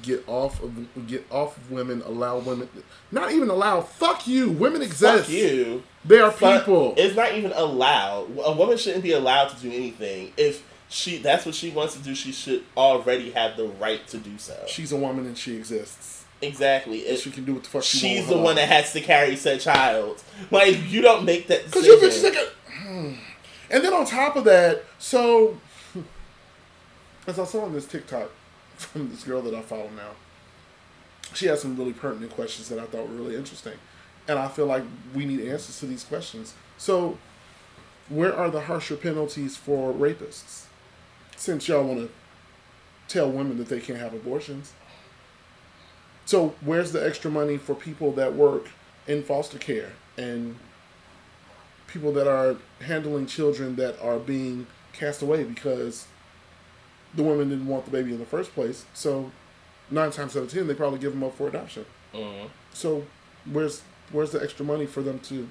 Get 0.01 0.24
off 0.28 0.61
of 0.63 1.07
get 1.07 1.26
off 1.30 1.55
of 1.57 1.69
women. 1.71 2.01
Allow 2.05 2.39
women. 2.39 2.67
Not 3.11 3.32
even 3.32 3.49
allow. 3.49 3.82
Fuck 3.82 4.28
you. 4.28 4.49
Women 4.49 4.82
exist. 4.82 5.26
Fuck 5.26 5.30
you. 5.30 5.84
They 6.05 6.19
are 6.19 6.34
But 6.39 6.59
people. 6.59 6.93
It's 6.97 7.15
not 7.15 7.34
even 7.34 7.51
allowed. 7.51 8.30
A 8.43 8.53
woman 8.53 8.78
shouldn't 8.78 9.03
be 9.03 9.11
allowed 9.11 9.49
to 9.49 9.55
do 9.61 9.67
anything. 9.71 10.34
If 10.38 10.63
she 10.89 11.17
that's 11.17 11.45
what 11.45 11.53
she 11.53 11.69
wants 11.69 11.95
to 11.95 12.01
do, 12.01 12.15
she 12.15 12.32
should 12.32 12.63
already 12.76 13.32
have 13.32 13.55
the 13.57 13.65
right 13.67 14.05
to 14.07 14.17
do 14.17 14.38
so. 14.38 14.57
She's 14.67 14.91
a 14.91 14.97
woman 14.97 15.26
and 15.26 15.38
she 15.38 15.55
exists. 15.55 16.24
exactly. 16.41 16.99
It- 16.99 17.19
She 17.19 17.30
can 17.32 17.45
do 17.45 17.53
what 17.53 17.63
the 17.63 17.69
fuck 17.69 17.84
she 17.84 17.97
she's 17.97 18.28
the 18.28 18.38
one 18.38 18.55
that 18.55 18.67
has 18.69 18.93
to 18.93 19.01
carry 19.01 19.36
said 19.36 19.59
child. 19.59 20.24
Like 20.49 20.89
you 20.89 21.01
don't 21.01 21.24
make 21.26 21.47
that 21.47 21.65
Because 21.65 21.86
you 21.86 21.97
bitches 21.97 22.21
think 22.21 22.36
it. 22.36 22.53
And 22.82 23.84
then 23.84 23.93
on 23.93 24.05
top 24.05 24.36
of 24.36 24.43
that, 24.45 24.84
so 24.99 25.57
as 27.28 27.39
I 27.39 27.45
saw 27.45 27.63
on 27.63 27.74
this 27.74 27.86
TikTok 27.86 28.30
from 28.78 29.09
this 29.09 29.24
girl 29.24 29.41
that 29.43 29.53
I 29.53 29.61
follow 29.61 29.89
now, 29.95 30.11
she 31.34 31.47
has 31.47 31.61
some 31.61 31.76
really 31.78 31.93
pertinent 31.93 32.32
questions 32.32 32.69
that 32.69 32.80
I 32.80 32.86
thought 32.86 33.09
were 33.09 33.15
really 33.15 33.36
interesting, 33.36 33.74
and 34.28 34.38
I 34.38 34.47
feel 34.47 34.65
like 34.65 34.84
we 35.13 35.26
need 35.26 35.39
answers 35.41 35.80
to 35.80 35.86
these 35.86 36.03
questions. 36.03 36.53
So, 36.78 37.17
where 38.09 38.36
are 38.36 38.51
the 38.51 38.61
harsher 38.61 38.95
penalties 38.95 39.57
for 39.57 39.93
rapists? 39.93 40.65
Since 41.36 41.67
y'all 41.67 41.84
want 41.84 41.99
to 42.01 42.09
tell 43.07 43.32
women 43.32 43.57
that 43.57 43.69
they 43.69 43.80
can't 43.80 43.99
have 43.99 44.13
abortions. 44.13 44.74
So, 46.26 46.55
where's 46.61 46.91
the 46.91 47.05
extra 47.05 47.32
money 47.32 47.57
for 47.57 47.74
people 47.74 48.11
that 48.13 48.36
work 48.36 48.69
in 49.07 49.24
foster 49.24 49.57
care 49.57 49.93
and 50.17 50.55
people 51.94 52.12
that 52.14 52.28
are 52.28 52.56
handling 52.82 53.28
children 53.28 53.76
that 53.78 54.02
are 54.02 54.18
being 54.20 54.66
cast 54.91 55.22
away 55.22 55.44
because 55.44 56.08
the 57.16 57.24
woman 57.24 57.50
didn't 57.50 57.68
want 57.68 57.86
the 57.86 57.91
baby 57.91 58.12
in 58.12 58.20
the 58.20 58.26
first 58.26 58.54
place. 58.54 58.86
So 58.94 59.32
nine 59.91 60.12
times 60.12 60.36
out 60.36 60.44
of 60.44 60.52
ten, 60.52 60.68
they 60.68 60.74
probably 60.74 61.00
give 61.00 61.12
them 61.14 61.24
up 61.24 61.38
for 61.38 61.48
adoption. 61.48 61.86
Mhm. 62.14 62.50
So 62.74 63.06
where's 63.52 63.82
where's 64.12 64.32
the 64.32 64.41
extra 64.41 64.66
money 64.66 64.86
for 64.88 65.02
them 65.02 65.20
to 65.20 65.48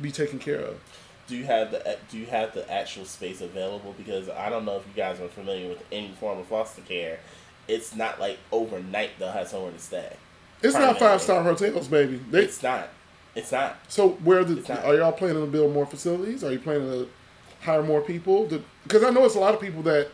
be 0.00 0.10
taken 0.12 0.38
care 0.38 0.60
of? 0.60 0.80
Do 1.26 1.36
you 1.36 1.44
have 1.44 1.70
the 1.72 1.98
do 2.10 2.18
you 2.18 2.26
have 2.26 2.54
the 2.54 2.70
actual 2.72 3.04
space 3.04 3.40
available? 3.40 3.94
Because 3.98 4.28
I 4.28 4.48
don't 4.48 4.64
know 4.64 4.76
if 4.76 4.86
you 4.86 4.92
guys 4.94 5.20
are 5.20 5.28
familiar 5.28 5.68
with 5.68 5.82
any 5.90 6.12
form 6.20 6.38
of 6.38 6.46
foster 6.46 6.82
care. 6.82 7.18
It's 7.68 7.94
not 7.94 8.20
like 8.20 8.38
overnight 8.50 9.10
they'll 9.18 9.30
have 9.32 9.48
somewhere 9.48 9.72
to 9.72 9.78
stay. 9.78 10.16
It's 10.62 10.74
not 10.74 10.98
five 10.98 11.20
star 11.20 11.42
hotels, 11.42 11.88
baby. 11.88 12.20
They, 12.30 12.42
It's 12.44 12.62
not. 12.62 12.88
It's 13.34 13.52
not. 13.52 13.78
so 13.88 14.10
where 14.24 14.44
the 14.44 14.86
are 14.86 14.94
y'all 14.96 15.12
planning 15.12 15.42
to 15.42 15.50
build 15.50 15.72
more 15.72 15.86
facilities? 15.86 16.44
Are 16.44 16.52
you 16.52 16.58
planning 16.58 16.88
to 16.88 17.08
hire 17.62 17.82
more 17.82 18.02
people? 18.02 18.46
Because 18.82 19.02
I 19.02 19.10
know 19.10 19.24
it's 19.24 19.36
a 19.36 19.40
lot 19.40 19.54
of 19.54 19.60
people 19.60 19.82
that 19.82 20.08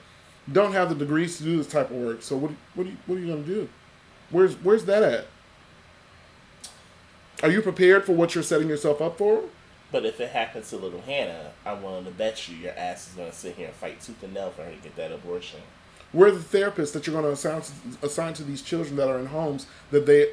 don't 0.53 0.73
have 0.73 0.89
the 0.89 0.95
degrees 0.95 1.37
to 1.39 1.43
do 1.43 1.57
this 1.57 1.67
type 1.67 1.91
of 1.91 1.97
work. 1.97 2.23
So 2.23 2.37
what 2.37 2.53
what 2.75 2.87
are 2.87 2.91
you, 2.91 2.97
what 3.07 3.17
are 3.17 3.21
you 3.21 3.27
gonna 3.29 3.43
do? 3.43 3.69
Where's 4.31 4.55
where's 4.57 4.85
that 4.85 5.03
at? 5.03 5.27
Are 7.43 7.51
you 7.51 7.63
prepared 7.63 8.05
for 8.05 8.13
what 8.13 8.35
you're 8.35 8.45
setting 8.45 8.69
yourself 8.69 9.01
up 9.01 9.19
for? 9.19 9.45
But 9.91 10.05
if 10.05 10.21
it 10.21 10.31
happens 10.31 10.71
to 10.71 10.77
little 10.77 11.01
Hannah, 11.01 11.53
I'm 11.65 11.83
willing 11.83 12.05
to 12.05 12.11
bet 12.11 12.49
you 12.49 12.57
your 12.57 12.79
ass 12.79 13.09
is 13.09 13.15
gonna 13.15 13.33
sit 13.33 13.57
here 13.57 13.67
and 13.67 13.75
fight 13.75 14.01
tooth 14.01 14.23
and 14.23 14.35
nail 14.35 14.51
for 14.51 14.65
her 14.65 14.71
to 14.71 14.77
get 14.77 14.97
that 14.97 15.13
abortion. 15.13 15.61
Where 16.13 16.29
are 16.29 16.33
the 16.33 16.59
therapists 16.59 16.93
that 16.93 17.07
you're 17.07 17.13
going 17.13 17.27
to 17.27 17.33
assign 17.33 17.61
to, 17.61 17.73
assign 18.03 18.33
to 18.35 18.43
these 18.43 18.63
children 18.63 18.97
that 18.97 19.09
are 19.09 19.19
in 19.19 19.27
homes 19.27 19.67
that 19.91 20.07
they 20.07 20.31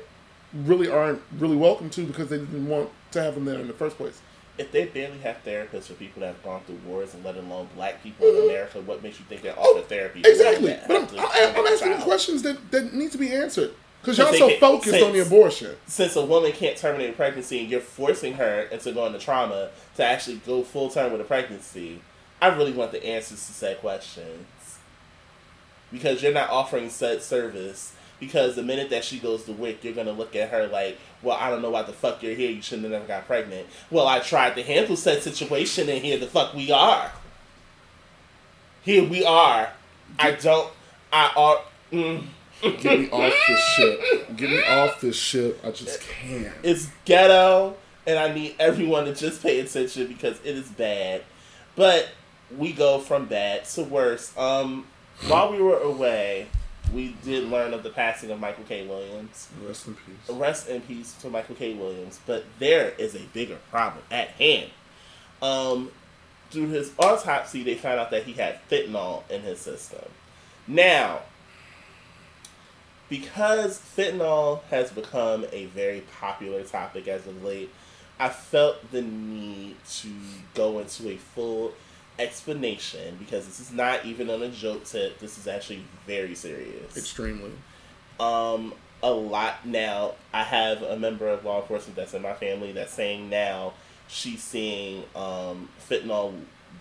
really 0.64 0.90
aren't 0.90 1.22
really 1.38 1.56
welcome 1.56 1.90
to 1.92 2.06
because 2.06 2.30
they 2.30 2.38
didn't 2.38 2.68
want 2.68 2.90
to 3.12 3.22
have 3.22 3.36
them 3.36 3.46
there 3.46 3.60
in 3.60 3.68
the 3.68 3.74
first 3.74 3.98
place? 3.98 4.22
If 4.58 4.72
they 4.72 4.86
barely 4.86 5.18
have 5.20 5.44
therapists 5.44 5.88
for 5.88 5.96
people 5.96 6.22
that 6.22 6.28
have 6.28 6.44
gone 6.44 6.62
through 6.62 6.80
wars 6.88 7.14
and 7.14 7.26
let 7.26 7.36
alone 7.36 7.68
black 7.76 8.02
people 8.02 8.26
in 8.26 8.34
mm-hmm. 8.34 8.50
America, 8.50 8.82
what 8.82 9.04
makes 9.04 9.20
you 9.20 9.26
think 9.26 9.42
they 9.42 9.50
offer 9.50 9.60
oh, 9.62 9.82
therapy? 9.82 10.22
to 10.22 10.30
women 10.30 10.48
Exactly. 10.48 10.68
that 10.70 10.88
But 10.88 11.20
I'm, 11.20 11.56
I'm, 11.56 11.66
I'm 11.66 11.74
asking 11.74 11.92
the 11.92 11.98
questions 11.98 12.42
that, 12.44 12.72
that 12.72 12.94
need 12.94 13.12
to 13.12 13.18
be 13.18 13.34
answered. 13.34 13.72
Because 14.06 14.20
y'all 14.20 14.34
so 14.34 14.56
focused 14.58 15.02
on 15.02 15.14
the 15.14 15.20
abortion. 15.20 15.76
Since 15.88 16.16
a 16.16 16.24
woman 16.24 16.52
can't 16.52 16.78
terminate 16.78 17.10
a 17.10 17.14
pregnancy 17.14 17.62
and 17.62 17.70
you're 17.70 17.82
forcing 17.82 18.34
her 18.36 18.62
into 18.72 18.92
going 18.92 19.14
to 19.14 19.20
trauma 19.20 19.72
to 19.96 20.06
actually 20.06 20.38
go 20.46 20.62
full 20.62 20.90
term 20.90 21.12
with 21.12 21.22
a 21.22 21.24
pregnancy, 21.24 22.02
I 22.40 22.50
really 22.50 22.72
want 22.72 22.92
the 22.92 23.04
answers 23.04 23.44
to 23.48 23.52
said 23.52 23.80
questions. 23.80 24.46
Because 25.92 26.22
you're 26.22 26.34
not 26.34 26.52
offering 26.52 26.92
said 26.92 27.24
service. 27.24 27.95
Because 28.20 28.56
the 28.56 28.64
minute 28.64 28.90
that 28.92 29.04
she 29.04 29.20
goes 29.20 29.44
to 29.44 29.52
WIC, 29.52 29.84
you're 29.84 29.94
gonna 29.94 30.12
look 30.14 30.36
at 30.36 30.50
her 30.50 30.68
like, 30.68 30.98
well, 31.22 31.38
I 31.40 31.50
don't 31.50 31.62
know 31.62 31.70
why 31.70 31.82
the 31.84 31.92
fuck 31.94 32.24
you're 32.24 32.34
here. 32.36 32.50
You 32.50 32.62
shouldn't 32.62 32.84
have 32.84 32.92
never 32.94 33.06
got 33.06 33.28
pregnant. 33.28 33.68
Well, 33.92 34.08
I 34.08 34.20
tried 34.20 34.56
to 34.56 34.64
handle 34.64 34.96
said 34.96 35.22
situation, 35.22 35.90
and 35.90 36.02
here 36.04 36.18
the 36.18 36.28
fuck 36.28 36.54
we 36.54 36.72
are. 36.72 37.12
Here 38.84 39.04
we 39.04 39.26
are. 39.26 39.70
I 40.20 40.32
don't. 40.32 40.72
I 41.12 41.32
are. 41.36 41.62
Mm, 41.92 42.24
Get 42.62 43.00
me 43.00 43.10
off 43.10 43.34
this 43.48 43.60
shit. 43.76 44.38
Get 44.38 44.50
me 44.50 44.64
off 44.64 45.02
this 45.02 45.16
shit. 45.18 45.60
I 45.64 45.72
just 45.72 46.02
can't. 46.02 46.54
it's 46.64 46.90
ghetto, 47.04 47.76
and 48.08 48.18
I 48.18 48.34
need 48.34 48.56
everyone 48.60 49.06
to 49.06 49.14
just 49.16 49.42
pay 49.44 49.60
attention 49.60 50.08
because 50.08 50.38
it 50.44 50.56
is 50.56 50.70
bad. 50.70 51.24
But 51.76 52.10
we 52.56 52.72
go 52.72 53.00
from 53.00 53.26
bad 53.26 53.66
to 53.66 53.84
worse. 53.84 54.36
Um, 54.38 54.88
while 55.28 55.52
we 55.52 55.62
were 55.62 55.80
away, 55.80 56.48
we 56.94 57.16
did 57.24 57.50
learn 57.50 57.74
of 57.74 57.84
the 57.84 57.90
passing 57.90 58.32
of 58.32 58.40
Michael 58.40 58.64
K. 58.64 58.86
Williams. 58.86 59.50
Rest 59.66 59.88
in 59.88 59.96
peace. 59.96 60.30
Rest 60.30 60.70
in 60.70 60.82
peace 60.82 61.14
to 61.22 61.30
Michael 61.30 61.56
K. 61.56 61.74
Williams. 61.74 62.20
But 62.26 62.46
there 62.60 62.94
is 62.98 63.16
a 63.16 63.24
bigger 63.34 63.58
problem 63.70 64.04
at 64.12 64.30
hand. 64.30 64.72
Um, 65.42 65.92
through 66.52 66.70
his 66.70 66.92
autopsy, 66.98 67.64
they 67.64 67.76
found 67.76 68.00
out 68.00 68.12
that 68.12 68.24
he 68.24 68.34
had 68.34 68.60
fentanyl 68.70 69.30
in 69.30 69.42
his 69.42 69.60
system. 69.60 70.06
Now, 70.68 71.22
because 73.10 73.80
fentanyl 73.80 74.64
has 74.66 74.92
become 74.92 75.46
a 75.52 75.66
very 75.68 76.02
popular 76.20 76.64
topic 76.64 77.08
as 77.08 77.28
of 77.28 77.44
late, 77.44 77.70
I 78.20 78.30
felt 78.30 78.92
the 78.92 79.02
need 79.02 79.76
to 80.02 80.10
go 80.54 80.80
into 80.80 81.10
a 81.10 81.18
full 81.18 81.74
explanation 82.20 83.16
because 83.20 83.46
this 83.46 83.60
is 83.60 83.72
not 83.72 84.06
even 84.06 84.30
on 84.30 84.42
a 84.42 84.50
joke 84.50 84.86
tip. 84.86 85.20
This 85.20 85.38
is 85.38 85.48
actually 85.48 85.84
very 86.08 86.36
serious 86.36 86.96
Extremely. 86.98 87.52
um 88.20 88.74
a 89.04 89.12
lot 89.12 89.66
now. 89.66 90.14
I 90.34 90.44
have 90.44 90.82
a 90.82 90.98
member 90.98 91.28
of 91.28 91.44
law 91.46 91.62
enforcement 91.62 91.96
that's 91.96 92.14
in 92.14 92.22
my 92.22 92.34
family 92.34 92.72
that's 92.72 92.94
saying 92.94 93.30
now 93.30 93.74
she's 94.08 94.44
seeing 94.44 95.04
um 95.16 95.70
fentanyl 95.90 96.34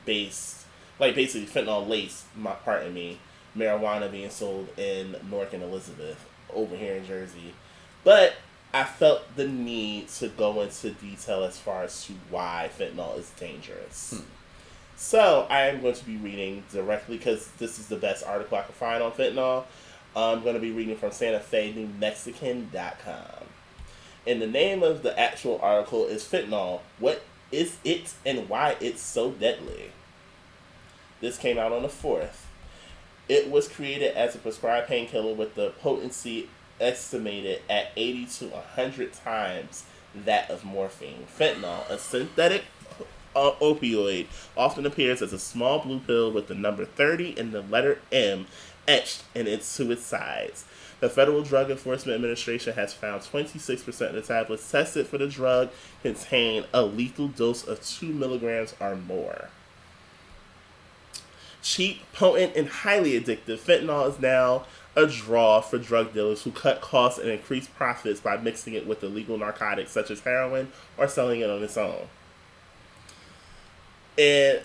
based 0.04 0.64
like 0.98 1.14
basically 1.14 1.46
fentanyl 1.46 1.88
lace, 1.88 2.24
my 2.36 2.52
pardon 2.52 2.94
me, 2.94 3.18
marijuana 3.56 4.10
being 4.10 4.30
sold 4.30 4.68
in 4.78 5.16
Newark 5.28 5.52
and 5.52 5.62
Elizabeth 5.62 6.24
over 6.52 6.76
here 6.76 6.94
in 6.94 7.04
Jersey. 7.04 7.54
But 8.04 8.34
I 8.72 8.84
felt 8.84 9.36
the 9.36 9.46
need 9.48 10.08
to 10.08 10.28
go 10.28 10.60
into 10.60 10.90
detail 10.90 11.44
as 11.44 11.58
far 11.58 11.82
as 11.84 12.04
to 12.06 12.12
why 12.30 12.70
fentanyl 12.78 13.18
is 13.18 13.30
dangerous. 13.30 14.20
So 15.04 15.46
I 15.50 15.66
am 15.66 15.82
going 15.82 15.94
to 15.96 16.04
be 16.06 16.16
reading 16.16 16.64
directly 16.72 17.18
because 17.18 17.48
this 17.58 17.78
is 17.78 17.88
the 17.88 17.96
best 17.96 18.24
article 18.24 18.56
I 18.56 18.62
can 18.62 18.72
find 18.72 19.02
on 19.02 19.12
fentanyl. 19.12 19.64
I'm 20.16 20.42
going 20.42 20.54
to 20.54 20.60
be 20.60 20.72
reading 20.72 20.96
from 20.96 21.12
Santa 21.12 21.40
Fe 21.40 21.74
New 21.74 21.88
Mexican.com. 22.00 23.46
And 24.26 24.40
the 24.40 24.46
name 24.46 24.82
of 24.82 25.02
the 25.02 25.16
actual 25.20 25.60
article 25.62 26.06
is 26.06 26.24
Fentanyl. 26.24 26.80
What 26.98 27.22
is 27.52 27.76
it 27.84 28.14
and 28.24 28.48
why 28.48 28.76
it's 28.80 29.02
so 29.02 29.30
deadly? 29.32 29.92
This 31.20 31.36
came 31.36 31.58
out 31.58 31.70
on 31.70 31.82
the 31.82 31.88
4th. 31.88 32.46
It 33.28 33.50
was 33.50 33.68
created 33.68 34.16
as 34.16 34.34
a 34.34 34.38
prescribed 34.38 34.88
painkiller 34.88 35.34
with 35.34 35.54
the 35.54 35.74
potency 35.82 36.48
estimated 36.80 37.60
at 37.68 37.90
80 37.94 38.24
to 38.38 38.46
100 38.46 39.12
times 39.12 39.84
that 40.14 40.50
of 40.50 40.64
morphine. 40.64 41.26
Fentanyl, 41.38 41.88
a 41.90 41.98
synthetic 41.98 42.64
Uh, 43.34 43.52
opioid, 43.60 44.26
often 44.56 44.86
appears 44.86 45.20
as 45.20 45.32
a 45.32 45.38
small 45.38 45.80
blue 45.80 45.98
pill 45.98 46.30
with 46.30 46.46
the 46.46 46.54
number 46.54 46.84
30 46.84 47.38
and 47.38 47.52
the 47.52 47.62
letter 47.62 47.98
M 48.12 48.46
etched 48.86 49.22
in 49.34 49.46
its 49.46 49.76
to 49.76 49.90
its 49.90 50.04
sides. 50.04 50.64
The 51.00 51.10
Federal 51.10 51.42
Drug 51.42 51.70
Enforcement 51.70 52.14
Administration 52.14 52.74
has 52.74 52.94
found 52.94 53.22
26% 53.22 54.08
of 54.08 54.14
the 54.14 54.22
tablets 54.22 54.70
tested 54.70 55.06
for 55.06 55.18
the 55.18 55.26
drug 55.26 55.70
contain 56.02 56.64
a 56.72 56.82
lethal 56.82 57.28
dose 57.28 57.66
of 57.66 57.84
2 57.84 58.06
milligrams 58.06 58.74
or 58.80 58.96
more. 58.96 59.50
Cheap, 61.62 62.02
potent, 62.12 62.54
and 62.56 62.68
highly 62.68 63.20
addictive, 63.20 63.58
fentanyl 63.58 64.08
is 64.08 64.20
now 64.20 64.66
a 64.96 65.06
draw 65.06 65.60
for 65.60 65.78
drug 65.78 66.12
dealers 66.12 66.42
who 66.42 66.52
cut 66.52 66.80
costs 66.80 67.18
and 67.18 67.28
increase 67.28 67.66
profits 67.66 68.20
by 68.20 68.36
mixing 68.36 68.74
it 68.74 68.86
with 68.86 69.02
illegal 69.02 69.36
narcotics 69.36 69.90
such 69.90 70.10
as 70.10 70.20
heroin 70.20 70.70
or 70.96 71.08
selling 71.08 71.40
it 71.40 71.50
on 71.50 71.62
its 71.62 71.76
own. 71.76 72.06
And 74.18 74.64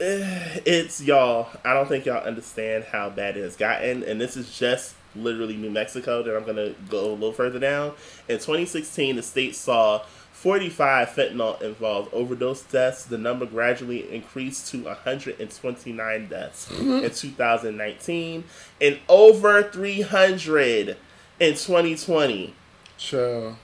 eh, 0.00 0.60
it's 0.64 1.00
y'all, 1.00 1.48
I 1.64 1.74
don't 1.74 1.88
think 1.88 2.06
y'all 2.06 2.24
understand 2.24 2.84
how 2.84 3.10
bad 3.10 3.36
it 3.36 3.42
has 3.42 3.56
gotten. 3.56 4.02
And 4.02 4.20
this 4.20 4.36
is 4.36 4.56
just 4.56 4.94
literally 5.14 5.56
New 5.56 5.70
Mexico 5.70 6.22
that 6.22 6.36
I'm 6.36 6.44
going 6.44 6.56
to 6.56 6.74
go 6.88 7.10
a 7.10 7.12
little 7.12 7.32
further 7.32 7.58
down. 7.58 7.92
In 8.28 8.36
2016, 8.36 9.16
the 9.16 9.22
state 9.22 9.54
saw 9.54 10.02
45 10.32 11.08
fentanyl 11.08 11.60
involved 11.60 12.14
overdose 12.14 12.62
deaths. 12.62 13.04
The 13.04 13.18
number 13.18 13.44
gradually 13.44 14.12
increased 14.12 14.68
to 14.68 14.84
129 14.84 16.28
deaths 16.28 16.70
in 16.70 17.10
2019 17.10 18.44
and 18.80 18.98
over 19.08 19.62
300 19.64 20.96
in 21.40 21.54
2020. 21.54 22.54
Child. 22.96 23.56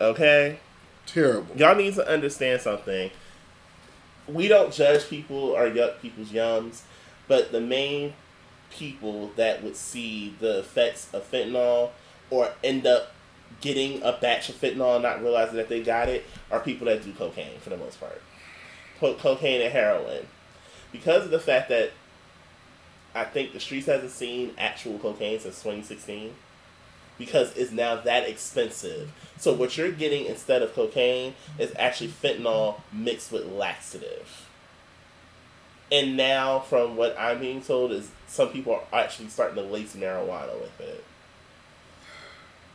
Okay? 0.00 0.60
Terrible. 1.06 1.56
Y'all 1.56 1.76
need 1.76 1.94
to 1.94 2.08
understand 2.08 2.62
something. 2.62 3.10
We 4.26 4.48
don't 4.48 4.72
judge 4.72 5.08
people 5.08 5.36
or 5.36 5.68
yuck 5.68 6.00
people's 6.00 6.30
yums, 6.30 6.82
but 7.28 7.52
the 7.52 7.60
main 7.60 8.14
people 8.70 9.30
that 9.36 9.62
would 9.62 9.76
see 9.76 10.34
the 10.40 10.60
effects 10.60 11.12
of 11.12 11.30
fentanyl 11.30 11.90
or 12.30 12.52
end 12.62 12.86
up 12.86 13.12
getting 13.60 14.02
a 14.02 14.12
batch 14.12 14.48
of 14.48 14.56
fentanyl 14.56 15.00
not 15.00 15.22
realizing 15.22 15.56
that 15.56 15.68
they 15.68 15.82
got 15.82 16.08
it 16.08 16.24
are 16.50 16.60
people 16.60 16.86
that 16.86 17.04
do 17.04 17.12
cocaine 17.12 17.58
for 17.60 17.70
the 17.70 17.76
most 17.76 18.00
part. 18.00 18.20
Co- 18.98 19.14
cocaine 19.14 19.60
and 19.60 19.72
heroin. 19.72 20.26
Because 20.92 21.24
of 21.24 21.30
the 21.30 21.38
fact 21.38 21.68
that 21.68 21.92
I 23.14 23.24
think 23.24 23.52
the 23.52 23.60
streets 23.60 23.86
hasn't 23.86 24.10
seen 24.10 24.52
actual 24.58 24.98
cocaine 24.98 25.38
since 25.38 25.62
2016 25.62 26.34
because 27.18 27.56
it's 27.56 27.70
now 27.70 27.96
that 27.96 28.28
expensive. 28.28 29.12
So 29.38 29.52
what 29.52 29.76
you're 29.76 29.92
getting 29.92 30.26
instead 30.26 30.62
of 30.62 30.74
cocaine 30.74 31.34
is 31.58 31.72
actually 31.78 32.08
fentanyl 32.08 32.80
mixed 32.92 33.30
with 33.30 33.46
laxative. 33.46 34.48
And 35.92 36.16
now, 36.16 36.60
from 36.60 36.96
what 36.96 37.14
I'm 37.18 37.40
being 37.40 37.60
told, 37.60 37.92
is 37.92 38.10
some 38.26 38.48
people 38.48 38.74
are 38.74 39.00
actually 39.00 39.28
starting 39.28 39.56
to 39.56 39.62
lace 39.62 39.94
marijuana 39.94 40.58
with 40.60 40.80
it. 40.80 41.04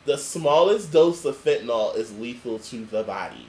The 0.06 0.16
smallest 0.16 0.92
dose 0.92 1.24
of 1.24 1.36
fentanyl 1.36 1.94
is 1.96 2.16
lethal 2.16 2.58
to 2.58 2.84
the 2.86 3.02
body. 3.02 3.46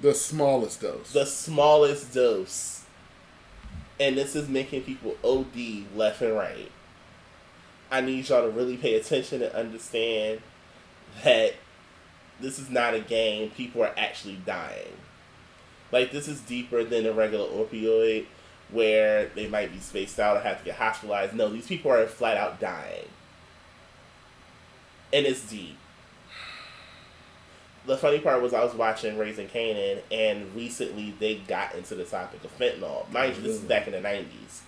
The 0.00 0.14
smallest 0.14 0.80
dose. 0.80 1.12
The 1.12 1.26
smallest 1.26 2.12
dose. 2.12 2.84
And 4.00 4.16
this 4.16 4.34
is 4.34 4.48
making 4.48 4.82
people 4.82 5.16
OD 5.22 5.84
left 5.94 6.22
and 6.22 6.34
right. 6.34 6.72
I 7.90 8.00
need 8.00 8.28
y'all 8.28 8.42
to 8.42 8.50
really 8.50 8.76
pay 8.76 8.94
attention 8.94 9.42
and 9.42 9.52
understand 9.52 10.40
that 11.24 11.54
this 12.40 12.58
is 12.58 12.70
not 12.70 12.94
a 12.94 13.00
game. 13.00 13.50
People 13.50 13.82
are 13.82 13.94
actually 13.96 14.38
dying. 14.46 14.92
Like, 15.92 16.12
this 16.12 16.28
is 16.28 16.40
deeper 16.40 16.84
than 16.84 17.06
a 17.06 17.12
regular 17.12 17.48
opioid 17.48 18.26
where 18.70 19.26
they 19.34 19.48
might 19.48 19.72
be 19.72 19.80
spaced 19.80 20.20
out 20.20 20.36
or 20.36 20.40
have 20.40 20.58
to 20.58 20.64
get 20.64 20.76
hospitalized. 20.76 21.34
No, 21.34 21.48
these 21.48 21.66
people 21.66 21.90
are 21.90 22.06
flat 22.06 22.36
out 22.36 22.60
dying. 22.60 23.08
And 25.12 25.26
it's 25.26 25.48
deep. 25.48 25.76
The 27.86 27.96
funny 27.96 28.20
part 28.20 28.42
was 28.42 28.54
I 28.54 28.62
was 28.62 28.74
watching 28.74 29.18
Raising 29.18 29.48
Kanan, 29.48 30.02
and 30.12 30.54
recently 30.54 31.14
they 31.18 31.36
got 31.36 31.74
into 31.74 31.96
the 31.96 32.04
topic 32.04 32.44
of 32.44 32.56
fentanyl. 32.56 33.10
Mind 33.10 33.36
you, 33.36 33.42
this 33.42 33.56
is 33.56 33.62
back 33.62 33.88
in 33.88 33.92
the 33.92 33.98
90s. 33.98 34.60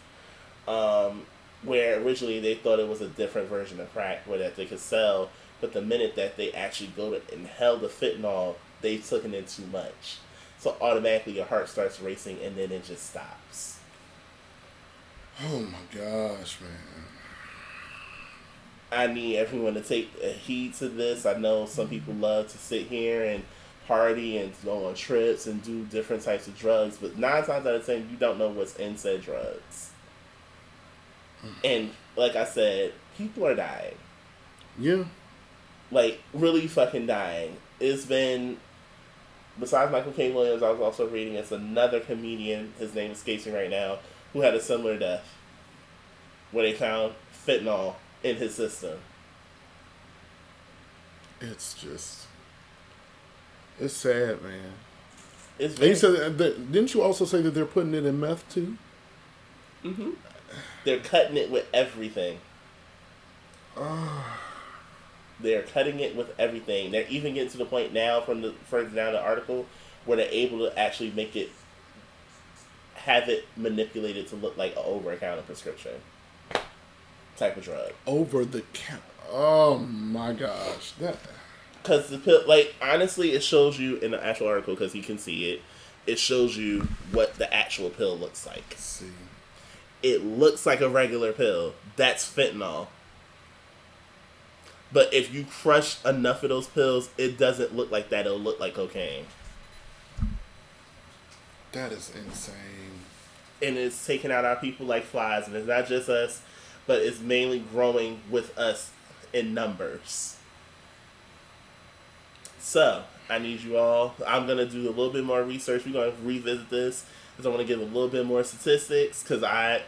Um, 0.67 1.27
where 1.63 2.01
originally 2.01 2.41
they 2.41 2.55
thought 2.55 2.81
it 2.81 2.89
was 2.89 3.01
a 3.01 3.09
different 3.09 3.49
version 3.49 3.81
of 3.81 3.93
crack 3.93 4.27
where 4.27 4.39
that 4.39 4.57
they 4.57 4.67
could 4.67 4.81
sell, 4.81 5.31
but 5.61 5.73
the 5.73 5.83
minute 5.83 6.17
that 6.17 6.37
they 6.37 6.53
actually 6.53 6.93
go 6.97 7.11
to 7.11 7.35
inhale 7.35 7.79
the 7.79 7.89
fentanyl, 7.89 8.57
they 8.81 8.99
took 8.99 9.25
it 9.25 9.33
in 9.33 9.45
too 9.45 9.67
much. 9.67 10.19
So 10.59 10.77
automatically 10.81 11.35
your 11.35 11.47
heart 11.47 11.69
starts 11.69 12.01
racing 12.01 12.39
and 12.43 12.57
then 12.57 12.71
it 12.73 12.85
just 12.85 13.11
stops. 13.11 13.79
oh 15.43 15.61
my 15.61 15.79
gosh, 15.99 16.61
man. 16.61 17.05
I 18.91 19.07
need 19.07 19.39
everyone 19.39 19.75
to 19.75 19.81
take 19.81 20.11
a 20.23 20.29
heed 20.29 20.75
to 20.75 20.89
this. 20.89 21.25
I 21.25 21.35
know 21.35 21.65
some 21.65 21.89
people 21.89 22.13
love 22.15 22.49
to 22.49 22.59
sit 22.59 22.89
here 22.89 23.25
and 23.25 23.43
party 23.89 24.37
and 24.37 24.53
go 24.65 24.87
on 24.87 24.95
trips 24.95 25.47
and 25.47 25.63
do 25.63 25.85
different 25.85 26.23
types 26.23 26.47
of 26.47 26.59
drugs, 26.59 26.99
but 27.01 27.17
nine 27.19 27.45
times 27.45 27.67
out 27.67 27.75
of 27.75 27.87
ten, 27.87 28.09
you 28.11 28.17
don't 28.19 28.39
know 28.39 28.51
what's 28.51 28.77
in 28.77 28.97
said 28.97 29.23
drugs. 29.23 29.92
And 31.65 31.91
like 32.17 32.37
I 32.37 32.45
said, 32.45 32.93
people 33.17 33.47
are 33.47 33.55
dying. 33.55 33.97
Yeah. 34.79 35.05
Like, 35.91 36.21
really 36.33 36.67
fucking 36.67 37.07
dying. 37.07 37.57
It's 37.81 38.07
been, 38.07 38.57
besides 39.59 39.93
Michael 39.93 40.13
K. 40.13 40.33
Williams, 40.33 40.63
I 40.63 40.71
was 40.71 40.81
also 40.81 41.09
reading, 41.09 41.35
it's 41.35 41.53
another 41.53 42.01
comedian, 42.01 42.73
his 42.79 42.95
name 42.95 43.11
escapes 43.11 43.47
me 43.47 43.53
right 43.53 43.71
now, 43.71 43.99
who 44.33 44.41
had 44.41 44.55
a 44.55 44.61
similar 44.61 44.99
death. 44.99 45.29
Where 46.51 46.65
they 46.65 46.75
found 46.75 47.15
fentanyl 47.47 47.95
in 48.23 48.37
his 48.37 48.55
system. 48.55 48.99
It's 51.41 51.75
just. 51.75 52.27
It's 53.81 53.95
sad, 53.95 54.43
man. 54.43 54.73
It's 55.59 55.79
And 55.79 55.89
you 55.89 55.95
said 55.95 56.39
didn't 56.39 56.95
you 56.95 57.03
also 57.03 57.25
say 57.25 57.43
that 57.43 57.51
they're 57.51 57.67
putting 57.67 57.95
it 57.95 58.07
in 58.07 58.21
meth 58.21 58.49
too? 58.53 58.77
Mm-hmm. 59.83 60.11
They're 60.85 61.01
cutting 61.01 61.37
it 61.37 61.51
with 61.51 61.67
everything. 61.73 62.39
They're 65.41 65.63
cutting 65.63 65.99
it 65.99 66.15
with 66.15 66.39
everything. 66.39 66.93
They're 66.93 67.09
even 67.09 67.35
getting 67.35 67.51
to 67.51 67.59
the 67.59 67.65
point 67.65 67.93
now 67.93 68.21
from 68.21 68.43
the 68.43 68.53
further 68.67 68.91
down 68.91 69.15
the 69.15 69.21
article 69.21 69.67
where 70.05 70.17
they're 70.17 70.29
able 70.31 70.61
to 70.61 70.79
actually 70.79 71.11
make 71.11 71.35
it 71.35 71.51
have 72.95 73.29
it 73.29 73.45
manipulated 73.57 74.29
to 74.29 74.37
look 74.37 74.57
like 74.57 74.73
an 74.73 74.83
over 74.85 75.17
counter 75.17 75.43
prescription 75.43 75.93
type 77.37 77.57
of 77.57 77.65
drug. 77.65 77.93
Over 78.07 78.45
the 78.45 78.63
count. 78.73 79.03
Oh 79.31 79.79
my 79.79 80.33
gosh, 80.33 80.93
that. 81.01 81.17
Because 81.83 82.11
the 82.11 82.19
pill, 82.19 82.43
like 82.47 82.75
honestly, 82.81 83.33
it 83.33 83.43
shows 83.43 83.79
you 83.79 83.97
in 83.97 84.13
the 84.13 84.25
actual 84.25 84.47
article 84.49 84.75
because 84.75 84.95
you 84.95 85.03
can 85.03 85.19
see 85.19 85.51
it. 85.51 85.63
It 86.07 86.19
shows 86.19 86.57
you 86.57 86.87
what 87.13 87.35
the 87.35 87.53
actual 87.53 87.91
pill 87.91 88.17
looks 88.17 88.47
like. 88.47 88.65
Let's 88.71 88.85
see. 88.85 89.07
It 90.03 90.25
looks 90.25 90.67
like 90.67 90.81
a 90.81 90.89
regular 90.89 91.33
pill. 91.33 91.75
That's 91.97 92.25
fentanyl. 92.29 92.89
But 94.93 95.13
if 95.15 95.33
you 95.33 95.45
crush 95.45 96.05
enough 96.05 96.43
of 96.43 96.51
those 96.51 96.67
pills, 96.67 97.09
it 97.17 97.39
doesn't 97.39 97.75
look 97.75 97.91
like 97.91 98.11
that. 98.11 98.27
It'll 98.27 98.39
look 98.39 98.61
like 98.61 98.75
cocaine. 98.75 99.25
That 101.73 101.93
is 101.93 102.13
insane. 102.15 103.01
And 103.63 103.79
it's 103.79 104.07
taking 104.07 104.31
out 104.31 104.45
our 104.45 104.57
people 104.57 104.85
like 104.85 105.05
flies. 105.05 105.47
And 105.47 105.57
it's 105.57 105.67
not 105.67 105.87
just 105.87 106.09
us, 106.09 106.43
but 106.87 107.01
it's 107.01 107.21
mainly 107.21 107.61
growing 107.61 108.21
with 108.31 108.57
us 108.59 108.91
in 109.33 109.55
numbers. 109.55 110.37
So, 112.59 113.05
I 113.31 113.39
need 113.39 113.63
you 113.63 113.79
all. 113.79 114.15
I'm 114.27 114.47
going 114.47 114.59
to 114.59 114.67
do 114.67 114.87
a 114.87 114.91
little 114.91 115.11
bit 115.11 115.25
more 115.25 115.43
research. 115.43 115.87
We're 115.87 115.93
going 115.93 116.13
to 116.13 116.23
revisit 116.23 116.69
this 116.69 117.07
because 117.33 117.47
I 117.47 117.49
want 117.49 117.61
to 117.63 117.67
give 117.67 117.81
a 117.81 117.85
little 117.85 118.09
bit 118.09 118.27
more 118.27 118.45
statistics 118.45 119.23
because 119.23 119.43
I 119.43 119.83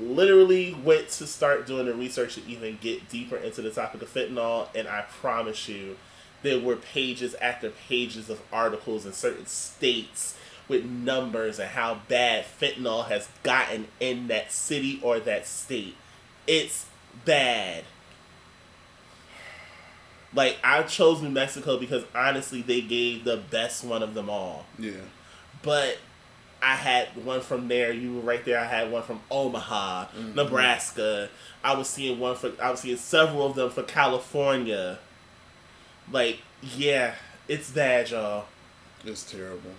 literally 0.00 0.74
went 0.84 1.08
to 1.08 1.26
start 1.26 1.66
doing 1.66 1.86
the 1.86 1.94
research 1.94 2.34
to 2.34 2.46
even 2.46 2.78
get 2.80 3.08
deeper 3.08 3.36
into 3.36 3.62
the 3.62 3.70
topic 3.70 4.02
of 4.02 4.12
fentanyl. 4.12 4.68
And 4.74 4.88
I 4.88 5.02
promise 5.02 5.68
you, 5.68 5.96
there 6.42 6.60
were 6.60 6.76
pages 6.76 7.34
after 7.40 7.70
pages 7.70 8.30
of 8.30 8.40
articles 8.52 9.06
in 9.06 9.12
certain 9.12 9.46
states 9.46 10.36
with 10.68 10.84
numbers 10.84 11.58
and 11.58 11.70
how 11.70 12.00
bad 12.08 12.44
fentanyl 12.60 13.08
has 13.08 13.28
gotten 13.42 13.88
in 14.00 14.28
that 14.28 14.52
city 14.52 15.00
or 15.02 15.18
that 15.20 15.46
state. 15.46 15.96
It's 16.46 16.86
bad. 17.24 17.84
Like 20.34 20.58
I 20.62 20.82
chose 20.82 21.22
New 21.22 21.30
Mexico 21.30 21.78
because 21.78 22.04
honestly 22.14 22.62
they 22.62 22.82
gave 22.82 23.24
the 23.24 23.38
best 23.38 23.82
one 23.82 24.02
of 24.02 24.14
them 24.14 24.28
all. 24.28 24.66
Yeah. 24.78 24.92
But 25.62 25.98
I 26.60 26.74
had 26.74 27.24
one 27.24 27.40
from 27.40 27.68
there. 27.68 27.92
You 27.92 28.16
were 28.16 28.20
right 28.20 28.44
there. 28.44 28.58
I 28.58 28.64
had 28.64 28.90
one 28.90 29.02
from 29.02 29.20
Omaha, 29.30 30.06
mm-hmm. 30.06 30.34
Nebraska. 30.34 31.28
I 31.62 31.74
was 31.74 31.88
seeing 31.88 32.18
one 32.18 32.36
for. 32.36 32.52
I 32.60 32.70
was 32.70 32.80
seeing 32.80 32.96
several 32.96 33.46
of 33.46 33.54
them 33.54 33.70
for 33.70 33.82
California. 33.84 34.98
Like, 36.10 36.40
yeah, 36.62 37.14
it's 37.46 37.70
bad, 37.70 38.10
y'all. 38.10 38.46
It's 39.04 39.30
terrible. 39.30 39.72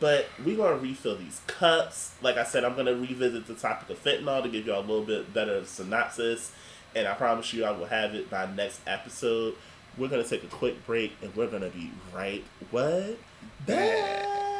But 0.00 0.26
we're 0.44 0.56
gonna 0.56 0.76
refill 0.76 1.16
these 1.16 1.40
cups. 1.46 2.14
Like 2.20 2.36
I 2.36 2.44
said, 2.44 2.64
I'm 2.64 2.74
gonna 2.74 2.94
revisit 2.94 3.46
the 3.46 3.54
topic 3.54 3.90
of 3.90 4.02
fentanyl 4.02 4.42
to 4.42 4.48
give 4.48 4.66
y'all 4.66 4.80
a 4.80 4.86
little 4.86 5.04
bit 5.04 5.32
better 5.32 5.64
synopsis. 5.64 6.52
And 6.96 7.06
I 7.06 7.14
promise 7.14 7.52
you, 7.52 7.64
I 7.64 7.70
will 7.70 7.86
have 7.86 8.14
it 8.14 8.28
by 8.28 8.46
next 8.54 8.80
episode. 8.86 9.54
We're 9.96 10.08
gonna 10.08 10.24
take 10.24 10.42
a 10.42 10.48
quick 10.48 10.84
break, 10.84 11.12
and 11.22 11.34
we're 11.36 11.46
gonna 11.46 11.70
be 11.70 11.92
right 12.12 12.44
what 12.70 13.18
back. 13.66 14.53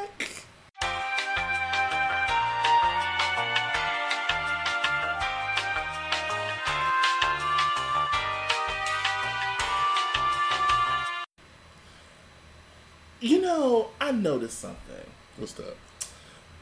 Know, 13.55 13.89
I 14.01 14.13
noticed 14.13 14.59
something. 14.59 15.07
What's 15.37 15.53
that? 15.55 15.77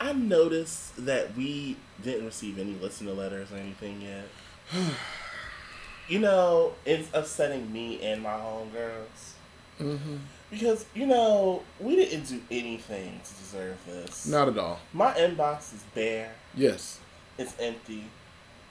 I 0.00 0.12
noticed 0.12 1.04
that 1.04 1.36
we 1.36 1.76
didn't 2.02 2.26
receive 2.26 2.58
any 2.58 2.74
listener 2.74 3.12
letters 3.12 3.52
or 3.52 3.56
anything 3.56 4.02
yet. 4.02 4.24
you 6.08 6.18
know, 6.18 6.72
it's 6.84 7.08
upsetting 7.12 7.72
me 7.72 8.02
and 8.02 8.22
my 8.22 8.32
homegirls. 8.32 9.32
Mm-hmm. 9.80 10.16
Because, 10.50 10.84
you 10.94 11.06
know, 11.06 11.62
we 11.80 11.96
didn't 11.96 12.26
do 12.26 12.40
anything 12.50 13.20
to 13.24 13.34
deserve 13.34 13.78
this. 13.86 14.26
Not 14.26 14.48
at 14.48 14.58
all. 14.58 14.80
My 14.92 15.12
inbox 15.12 15.74
is 15.74 15.82
bare. 15.94 16.34
Yes. 16.54 16.98
It's 17.38 17.54
empty. 17.58 18.04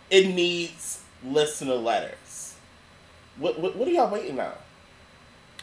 It 0.09 0.27
needs 0.27 1.01
listener 1.25 1.75
letters. 1.75 2.55
What, 3.37 3.59
what, 3.59 3.75
what 3.75 3.87
are 3.87 3.91
y'all 3.91 4.11
waiting 4.11 4.39
on? 4.39 4.53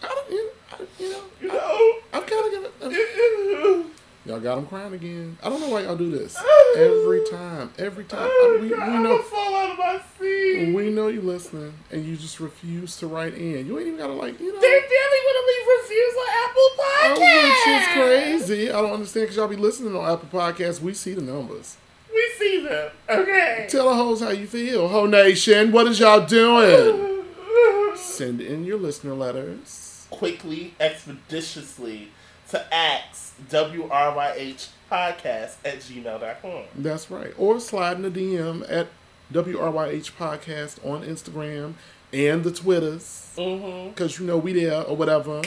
I 0.03 0.07
don't, 0.09 0.31
you, 0.31 0.51
I, 0.73 0.77
you 1.03 1.11
know, 1.11 1.21
You 1.43 1.49
know? 1.49 1.93
I'm 2.13 2.23
kind 2.23 2.47
of 2.47 2.51
giving. 2.83 3.85
Y'all 4.27 4.41
got 4.41 4.59
him 4.59 4.67
crying 4.67 4.93
again. 4.93 5.39
I 5.43 5.49
don't 5.49 5.59
know 5.61 5.71
why 5.71 5.83
y'all 5.83 5.97
do 5.97 6.11
this 6.11 6.37
every 6.77 7.25
time. 7.31 7.71
Every 7.79 8.05
time. 8.05 8.29
Oh, 8.31 8.57
I- 8.59 8.61
we, 8.61 8.69
we 8.69 8.75
I'm 8.77 9.03
know. 9.03 9.17
gonna 9.17 9.23
fall 9.23 9.55
out 9.57 9.71
of 9.73 9.79
my 9.79 10.01
seat. 10.19 10.75
We 10.75 10.91
know 10.91 11.09
you 11.09 11.23
listening, 11.23 11.73
and 11.91 12.05
you 12.05 12.15
just 12.17 12.39
refuse 12.39 12.97
to 12.99 13.07
write 13.07 13.35
in. 13.35 13.67
You 13.67 13.79
ain't 13.79 13.87
even 13.89 13.97
gotta 13.99 14.13
like, 14.13 14.39
you 14.39 14.53
know. 14.53 14.61
They 14.61 14.69
barely 14.69 15.21
want 15.25 15.37
to 15.39 15.45
leave 15.49 15.67
reviews 15.81 16.15
on 16.21 16.29
Apple 16.45 16.71
Podcasts. 16.85 17.17
Oh, 17.17 18.37
which 18.37 18.43
is 18.43 18.49
crazy. 18.49 18.71
I 18.71 18.83
don't 18.83 18.93
understand 18.93 19.25
because 19.25 19.37
y'all 19.37 19.49
be 19.49 19.57
listening 19.57 19.97
on 19.97 20.05
Apple 20.13 20.29
Podcasts. 20.41 20.81
We 20.83 20.93
see 20.93 21.15
the 21.15 21.23
numbers. 21.23 21.77
We 22.13 22.31
see 22.39 22.67
them. 22.69 22.91
Okay. 23.09 23.67
Tell 23.71 23.89
the 23.89 23.95
hoes 23.95 24.21
how 24.21 24.31
you 24.31 24.47
feel. 24.47 24.89
Ho 24.89 25.07
Nation, 25.07 25.73
what 25.73 25.87
is 25.87 26.01
y'all 26.01 26.27
doing? 26.27 27.25
Send 27.97 28.43
in 28.43 28.65
your 28.65 28.79
listener 28.79 29.15
letters. 29.15 29.88
Quickly, 30.11 30.75
expeditiously 30.81 32.09
to 32.51 32.75
ax 32.75 33.35
WRYH 33.51 34.69
podcast 34.91 35.57
at 35.65 35.79
gmail.com. 35.81 36.65
That's 36.75 37.11
right. 37.11 37.35
Or 37.37 37.61
slide 37.61 37.97
in 37.97 38.03
the 38.03 38.11
DM 38.11 38.65
at 38.71 38.89
WRYH 39.33 40.13
Podcast 40.13 40.85
on 40.87 41.03
Instagram 41.03 41.75
and 42.13 42.43
the 42.43 42.51
Twitters. 42.51 43.33
Mm-hmm. 43.37 43.91
Because 43.91 44.19
you 44.19 44.27
know 44.27 44.39
we 44.39 44.55
there 44.55 44.83
or 44.83 44.97
whatever. 44.97 45.43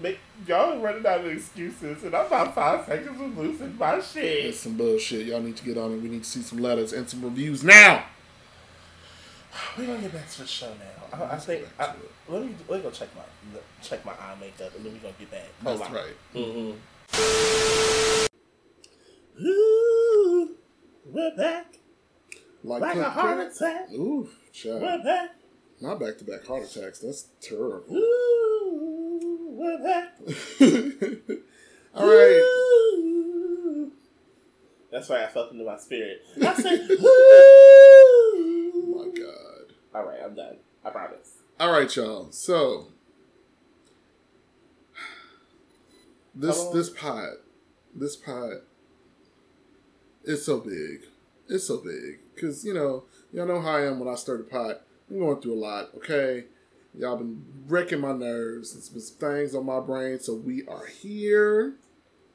Make, 0.00 0.20
y'all 0.46 0.78
running 0.78 1.04
out 1.06 1.20
of 1.20 1.26
excuses, 1.26 2.04
and 2.04 2.14
I'm 2.14 2.26
about 2.26 2.54
five 2.54 2.84
seconds 2.86 3.16
from 3.16 3.36
losing 3.36 3.76
my 3.76 3.96
It's 3.96 4.12
shit. 4.12 4.54
some 4.54 4.76
bullshit. 4.76 5.26
Y'all 5.26 5.40
need 5.40 5.56
to 5.56 5.64
get 5.64 5.76
on 5.76 5.92
it. 5.94 6.02
We 6.02 6.08
need 6.08 6.22
to 6.22 6.28
see 6.28 6.42
some 6.42 6.58
letters 6.58 6.92
and 6.92 7.08
some 7.08 7.22
reviews 7.22 7.64
now. 7.64 8.04
We're 9.76 9.86
gonna 9.86 10.00
get 10.00 10.12
back 10.12 10.28
to 10.30 10.40
the 10.42 10.46
show 10.46 10.68
now. 10.68 11.18
I, 11.26 11.34
I 11.34 11.38
think. 11.38 11.66
I, 11.78 11.94
let 12.28 12.42
me 12.44 12.54
let 12.68 12.76
me 12.78 12.82
go 12.82 12.90
check 12.90 13.08
my 13.16 13.22
check 13.82 14.04
my 14.04 14.12
eye 14.12 14.34
makeup, 14.40 14.74
and 14.76 14.84
then 14.84 14.92
we're 14.92 14.98
gonna 15.00 15.14
get 15.18 15.30
back. 15.30 15.48
Hold 15.64 15.80
That's 15.80 15.88
on. 15.90 15.94
right. 15.96 16.16
Mm-hmm. 16.34 16.78
Ooh, 19.46 20.56
we're 21.06 21.36
back 21.36 21.76
Like, 22.64 22.82
like 22.82 22.96
a 22.96 23.10
heart 23.10 23.36
click. 23.38 23.52
attack. 23.72 23.92
Ooh, 23.92 24.28
We're 24.64 25.02
back. 25.02 25.30
Not 25.80 26.00
back 26.00 26.18
to 26.18 26.24
back 26.24 26.44
heart 26.46 26.64
attacks. 26.64 26.98
That's 26.98 27.28
terrible. 27.40 27.94
Ooh, 27.96 29.48
we're 29.56 29.78
back. 29.82 30.18
All 31.94 32.06
right. 32.06 32.42
Ooh. 32.44 33.92
That's 34.90 35.08
why 35.08 35.22
I 35.24 35.28
felt 35.28 35.52
into 35.52 35.64
my 35.64 35.78
spirit. 35.78 36.22
I 36.42 36.54
said, 36.54 36.88
Oh 37.00 38.34
Ooh. 38.38 38.67
My 38.98 39.08
God. 39.18 39.74
All 39.94 40.04
right, 40.06 40.20
I'm 40.24 40.34
done. 40.34 40.56
I 40.84 40.90
promise. 40.90 41.32
All 41.60 41.72
right, 41.72 41.94
y'all. 41.96 42.30
So 42.30 42.88
this 46.34 46.56
Hello? 46.56 46.72
this 46.72 46.90
pot, 46.90 47.30
this 47.94 48.16
pot, 48.16 48.62
it's 50.24 50.44
so 50.44 50.58
big. 50.60 51.02
It's 51.48 51.66
so 51.66 51.78
big 51.78 52.18
because 52.34 52.64
you 52.64 52.74
know 52.74 53.04
y'all 53.32 53.46
know 53.46 53.60
how 53.60 53.76
I 53.76 53.86
am 53.86 53.98
when 54.00 54.08
I 54.08 54.14
start 54.16 54.40
a 54.40 54.44
pot. 54.44 54.82
I'm 55.10 55.18
going 55.18 55.40
through 55.40 55.54
a 55.54 55.60
lot. 55.60 55.90
Okay, 55.96 56.44
y'all 56.94 57.16
been 57.16 57.42
wrecking 57.66 58.00
my 58.00 58.12
nerves. 58.12 58.76
It's 58.76 58.88
been 58.90 59.00
some 59.00 59.16
things 59.16 59.54
on 59.54 59.64
my 59.66 59.80
brain. 59.80 60.20
So 60.20 60.34
we 60.34 60.66
are 60.66 60.86
here 60.86 61.74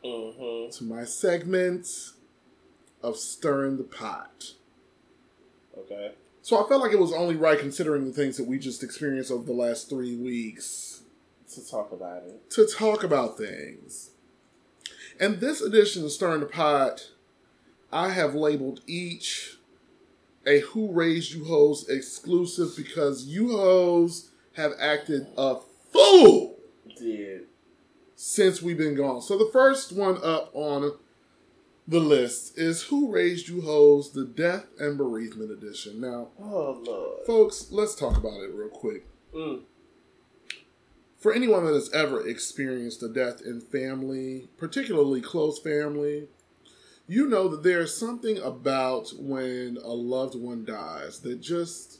Mm-hmm. 0.03 0.69
to 0.77 0.83
my 0.83 1.05
segment 1.05 1.87
of 3.01 3.15
stirring 3.15 3.77
the 3.77 3.83
pot. 3.85 4.51
Okay. 5.77 6.11
So 6.43 6.63
I 6.63 6.67
felt 6.67 6.81
like 6.81 6.91
it 6.91 6.99
was 6.99 7.13
only 7.13 7.35
right 7.37 7.57
considering 7.57 8.05
the 8.05 8.11
things 8.11 8.35
that 8.35 8.45
we 8.45 8.59
just 8.59 8.83
experienced 8.83 9.31
over 9.31 9.45
the 9.45 9.53
last 9.53 9.89
three 9.89 10.17
weeks 10.17 11.03
To 11.55 11.65
talk 11.65 11.91
about 11.93 12.23
it. 12.23 12.49
to 12.51 12.67
talk 12.67 13.01
about 13.03 13.37
things. 13.37 14.11
And 15.21 15.39
this 15.39 15.61
edition 15.61 16.03
of 16.03 16.11
Stirring 16.11 16.41
the 16.41 16.45
Pot, 16.45 17.11
I 17.93 18.09
have 18.09 18.35
labeled 18.35 18.81
each 18.85 19.57
a 20.45 20.59
Who 20.59 20.91
Raised 20.91 21.31
You 21.33 21.45
Hoes 21.45 21.87
exclusive 21.87 22.75
because 22.75 23.23
you 23.25 23.55
hoes 23.55 24.31
have 24.57 24.73
acted 24.77 25.27
a 25.37 25.59
fool 25.93 26.57
Did. 26.97 27.43
since 28.17 28.61
we've 28.61 28.77
been 28.77 28.95
gone. 28.95 29.21
So 29.21 29.37
the 29.37 29.49
first 29.53 29.93
one 29.93 30.17
up 30.21 30.51
on 30.53 30.91
the 31.87 31.99
list 31.99 32.57
is 32.57 32.83
Who 32.83 33.11
Raised 33.11 33.47
You 33.47 33.61
Hoes, 33.61 34.11
the 34.11 34.25
Death 34.25 34.65
and 34.79 34.97
Bereavement 34.97 35.51
Edition. 35.51 35.99
Now, 36.01 36.29
Oh 36.39 36.81
Lord. 36.85 37.25
folks, 37.25 37.67
let's 37.71 37.95
talk 37.95 38.17
about 38.17 38.41
it 38.41 38.51
real 38.53 38.69
quick. 38.69 39.05
Mm. 39.35 39.61
For 41.17 41.33
anyone 41.33 41.65
that 41.65 41.73
has 41.73 41.91
ever 41.93 42.25
experienced 42.27 43.01
a 43.01 43.07
death 43.07 43.41
in 43.41 43.61
family, 43.61 44.49
particularly 44.57 45.21
close 45.21 45.57
family, 45.59 46.27
you 47.07 47.27
know 47.27 47.47
that 47.47 47.63
there's 47.63 47.95
something 47.95 48.37
about 48.39 49.11
when 49.17 49.77
a 49.83 49.93
loved 49.93 50.35
one 50.35 50.65
dies 50.65 51.19
that 51.19 51.41
just 51.41 51.99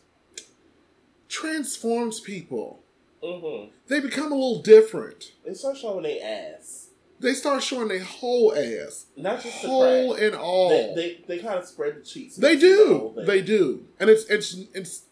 transforms 1.29 2.19
people. 2.19 2.81
Mm-hmm. 3.23 3.71
They 3.87 3.99
become 3.99 4.31
a 4.31 4.35
little 4.35 4.61
different. 4.61 5.31
They 5.45 5.53
start 5.53 5.77
showing 5.77 6.03
their 6.03 6.19
ass, 6.21 6.89
They 7.23 7.33
start 7.33 7.63
showing 7.63 7.87
their 7.87 8.03
whole 8.03 8.53
ass, 8.53 9.05
not 9.15 9.41
just 9.41 9.63
whole 9.63 10.13
and 10.13 10.35
all. 10.35 10.93
They, 10.95 11.19
they 11.27 11.37
they 11.37 11.39
kind 11.41 11.57
of 11.57 11.65
spread 11.65 11.95
the 11.95 12.01
cheeks. 12.01 12.35
They 12.35 12.53
and 12.53 12.61
the 12.61 12.65
do. 12.65 13.23
They 13.25 13.41
do. 13.41 13.85
And 13.99 14.09
it's 14.09 14.25
it's 14.25 14.55
it's 14.73 15.05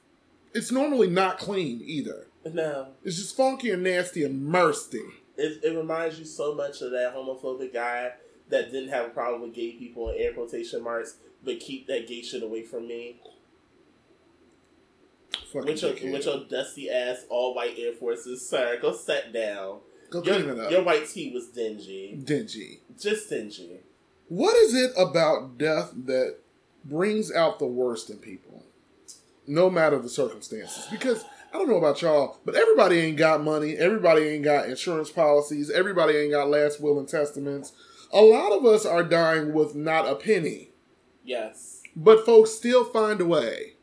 it's 0.54 0.72
normally 0.72 1.10
not 1.10 1.40
clean 1.40 1.82
either. 1.84 2.28
No, 2.52 2.88
It's 3.04 3.18
just 3.18 3.38
funky 3.38 3.70
and 3.72 3.84
nasty 3.84 4.24
and 4.24 4.44
musty. 4.46 5.04
it, 5.38 5.64
it 5.64 5.78
reminds 5.78 6.18
you 6.20 6.26
so 6.26 6.56
much 6.56 6.82
of 6.82 6.90
that 6.92 7.14
homophobic 7.16 7.72
guy 7.72 8.14
that 8.50 8.72
didn't 8.72 8.90
have 8.90 9.06
a 9.06 9.10
problem 9.10 9.44
with 9.44 9.54
gay 9.54 9.74
people 9.74 10.10
in 10.10 10.18
air 10.20 10.34
quotation 10.34 10.84
marks, 10.84 11.18
but 11.44 11.60
keep 11.60 11.86
that 11.88 12.08
gay 12.08 12.22
shit 12.24 12.42
away 12.44 12.64
from 12.64 12.88
me. 12.88 13.22
Fucking 15.54 15.66
With 15.66 15.82
your, 15.82 16.12
with 16.12 16.26
your 16.26 16.44
dusty 16.50 16.90
ass 16.90 17.26
all 17.30 17.54
white 17.54 17.76
Air 17.78 17.94
Forces, 17.94 18.48
sir, 18.48 18.78
go 18.82 18.92
sit 18.94 19.32
down. 19.32 19.80
Go 20.12 20.22
Your, 20.22 20.36
clean 20.36 20.50
it 20.50 20.60
up. 20.60 20.70
your 20.72 20.84
white 20.84 21.08
tea 21.08 21.32
was 21.34 21.48
dingy, 21.48 22.20
Dingy. 22.24 22.82
just 23.00 23.30
dingy. 23.30 23.80
What 24.28 24.56
is 24.58 24.76
it 24.76 24.92
about 24.98 25.58
death 25.58 25.92
that 26.06 26.36
brings 26.86 27.32
out 27.34 27.58
the 27.60 27.66
worst 27.66 28.10
in 28.10 28.18
people, 28.18 28.64
no 29.48 29.70
matter 29.70 29.98
the 30.00 30.10
circumstances? 30.10 30.86
Because 30.92 31.24
I 31.54 31.58
don't 31.58 31.68
know 31.70 31.78
about 31.78 32.02
y'all, 32.02 32.38
but 32.46 32.56
everybody 32.56 32.98
ain't 33.00 33.18
got 33.18 33.42
money. 33.44 33.76
Everybody 33.78 34.24
ain't 34.24 34.44
got 34.44 34.70
insurance 34.70 35.10
policies. 35.10 35.70
Everybody 35.70 36.16
ain't 36.18 36.32
got 36.32 36.50
last 36.50 36.80
will 36.82 37.00
and 37.00 37.08
testaments. 37.10 37.74
A 38.14 38.22
lot 38.22 38.52
of 38.52 38.66
us 38.66 38.86
are 38.86 39.04
dying 39.04 39.54
with 39.54 39.76
not 39.76 40.08
a 40.08 40.16
penny, 40.16 40.70
Yes, 41.24 41.82
but 41.96 42.26
folks 42.26 42.52
still 42.52 42.84
find 42.86 43.20
a 43.22 43.26
way 43.26 43.74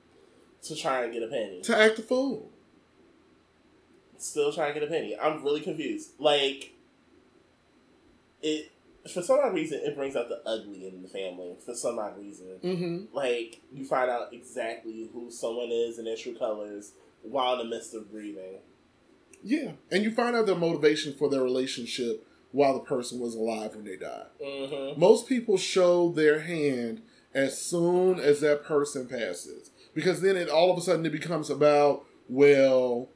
to 0.62 0.76
try 0.76 1.04
and 1.04 1.12
get 1.12 1.22
a 1.22 1.28
penny. 1.28 1.60
to 1.62 1.76
act 1.78 1.98
a 1.98 2.02
fool. 2.02 2.47
Still 4.18 4.52
trying 4.52 4.74
to 4.74 4.80
get 4.80 4.88
a 4.88 4.90
penny. 4.92 5.16
I'm 5.18 5.42
really 5.44 5.60
confused. 5.60 6.10
Like, 6.18 6.72
it 8.42 8.70
for 9.12 9.22
some 9.22 9.38
odd 9.42 9.54
reason 9.54 9.80
it 9.82 9.96
brings 9.96 10.16
out 10.16 10.28
the 10.28 10.42
ugly 10.44 10.86
in 10.86 11.02
the 11.02 11.08
family. 11.08 11.54
For 11.64 11.74
some 11.74 11.98
odd 11.98 12.18
reason, 12.18 12.46
Mm-hmm. 12.62 13.14
like 13.16 13.60
you 13.72 13.84
find 13.84 14.10
out 14.10 14.32
exactly 14.32 15.08
who 15.12 15.30
someone 15.30 15.70
is 15.70 15.98
and 15.98 16.06
their 16.06 16.16
true 16.16 16.34
colors 16.36 16.92
while 17.22 17.54
in 17.54 17.58
the 17.68 17.74
midst 17.76 17.94
of 17.94 18.10
grieving. 18.10 18.58
Yeah, 19.42 19.72
and 19.90 20.02
you 20.02 20.10
find 20.10 20.34
out 20.36 20.46
their 20.46 20.56
motivation 20.56 21.14
for 21.14 21.30
their 21.30 21.42
relationship 21.42 22.26
while 22.50 22.74
the 22.74 22.80
person 22.80 23.20
was 23.20 23.34
alive 23.34 23.76
when 23.76 23.84
they 23.84 23.96
died. 23.96 24.26
Mm-hmm. 24.44 24.98
Most 25.00 25.28
people 25.28 25.56
show 25.56 26.10
their 26.10 26.40
hand 26.40 27.02
as 27.34 27.60
soon 27.60 28.18
as 28.18 28.40
that 28.40 28.64
person 28.64 29.06
passes, 29.06 29.70
because 29.94 30.20
then 30.22 30.36
it 30.36 30.48
all 30.48 30.72
of 30.72 30.78
a 30.78 30.80
sudden 30.80 31.06
it 31.06 31.12
becomes 31.12 31.50
about 31.50 32.04
well, 32.28 33.08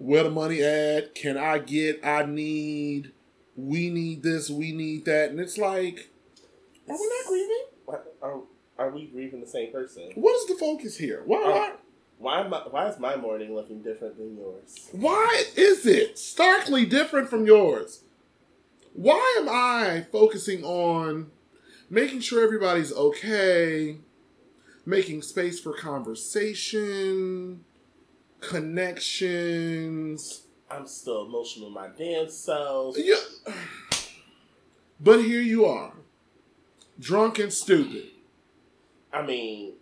where 0.00 0.22
the 0.22 0.30
money 0.30 0.62
at? 0.62 1.14
Can 1.14 1.36
I 1.36 1.58
get? 1.58 2.00
I 2.04 2.24
need. 2.24 3.12
We 3.54 3.90
need 3.90 4.22
this. 4.22 4.48
We 4.48 4.72
need 4.72 5.04
that, 5.04 5.30
and 5.30 5.38
it's 5.38 5.58
like, 5.58 6.10
are 6.88 6.96
we 6.98 7.08
not 7.08 7.26
grieving? 7.28 7.64
Are, 8.22 8.40
are 8.78 8.90
we 8.90 9.06
grieving 9.06 9.40
the 9.40 9.46
same 9.46 9.70
person? 9.70 10.10
What 10.14 10.34
is 10.36 10.46
the 10.46 10.54
focus 10.54 10.96
here? 10.96 11.22
Why? 11.26 11.42
Oh, 11.44 11.50
why, 11.50 11.72
Why 12.18 12.40
am 12.40 12.54
I, 12.54 12.58
why 12.70 12.88
is 12.88 12.98
my 12.98 13.16
morning 13.16 13.54
looking 13.54 13.82
different 13.82 14.16
than 14.16 14.36
yours? 14.36 14.88
why 14.92 15.44
is 15.56 15.84
it 15.86 16.18
starkly 16.18 16.86
different 16.86 17.28
from 17.28 17.44
yours? 17.44 18.04
Why 18.94 19.36
am 19.38 19.48
I 19.48 20.06
focusing 20.10 20.64
on 20.64 21.30
making 21.90 22.20
sure 22.20 22.42
everybody's 22.42 22.92
okay, 22.92 23.98
making 24.86 25.22
space 25.22 25.60
for 25.60 25.74
conversation, 25.74 27.64
connections? 28.40 30.42
I'm 30.70 30.86
still 30.86 31.26
emotional 31.26 31.70
my 31.70 31.88
damn 31.96 32.28
self. 32.30 32.96
Yeah. 32.98 33.14
But 35.00 35.20
here 35.24 35.40
you 35.40 35.64
are, 35.64 35.92
drunk 36.98 37.38
and 37.38 37.52
stupid. 37.52 38.08
I 39.12 39.22
mean, 39.22 39.72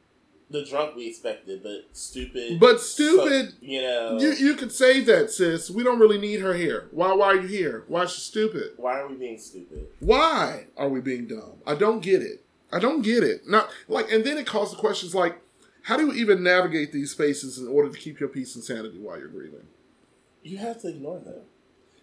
the 0.49 0.65
drunk 0.65 0.95
we 0.97 1.09
expected, 1.09 1.63
but 1.63 1.89
stupid. 1.93 2.59
But 2.61 2.81
stupid- 2.81 3.51
so- 3.51 3.57
you 3.61 3.83
know. 3.83 4.19
You 4.19 4.33
you 4.33 4.55
could 4.55 4.73
save 4.73 5.07
that, 5.07 5.31
sis. 5.31 5.71
We 5.71 5.83
don't 5.83 5.99
really 5.99 6.19
need 6.19 6.41
her 6.41 6.55
here. 6.55 6.89
Why 6.93 7.13
why 7.15 7.27
are 7.27 7.41
you 7.41 7.49
here? 7.49 7.85
Why 7.89 8.05
is 8.05 8.13
she 8.13 8.21
stupid? 8.21 8.73
why 8.77 9.01
are 9.01 9.09
we 9.09 9.17
being 9.17 9.39
stupid? 9.39 9.89
Why 10.01 10.67
are 10.77 10.89
we 10.89 11.01
being 11.01 11.27
dumb? 11.27 11.55
I 11.67 11.75
don't 11.75 12.01
get 12.01 12.23
it. 12.23 12.45
I 12.73 12.79
don't 12.79 13.03
get 13.03 13.23
it. 13.25 13.49
Not 13.49 13.71
like, 13.89 14.11
and 14.13 14.25
then 14.25 14.39
it 14.39 14.47
calls 14.47 14.71
the 14.71 14.77
questions 14.77 15.15
like, 15.15 15.41
how 15.89 15.97
do 15.97 16.05
you 16.05 16.12
even 16.12 16.43
navigate 16.43 16.93
these 16.93 17.12
spaces 17.12 17.57
in 17.57 17.66
order 17.66 17.89
to 17.89 17.99
keep 17.99 18.20
your 18.20 18.28
peace 18.28 18.55
and 18.55 18.62
sanity 18.62 18.99
while 18.99 19.18
you're 19.18 19.28
grieving? 19.28 19.66
You 20.43 20.59
have 20.59 20.82
to 20.82 20.89
ignore 20.89 21.18
them. 21.18 21.41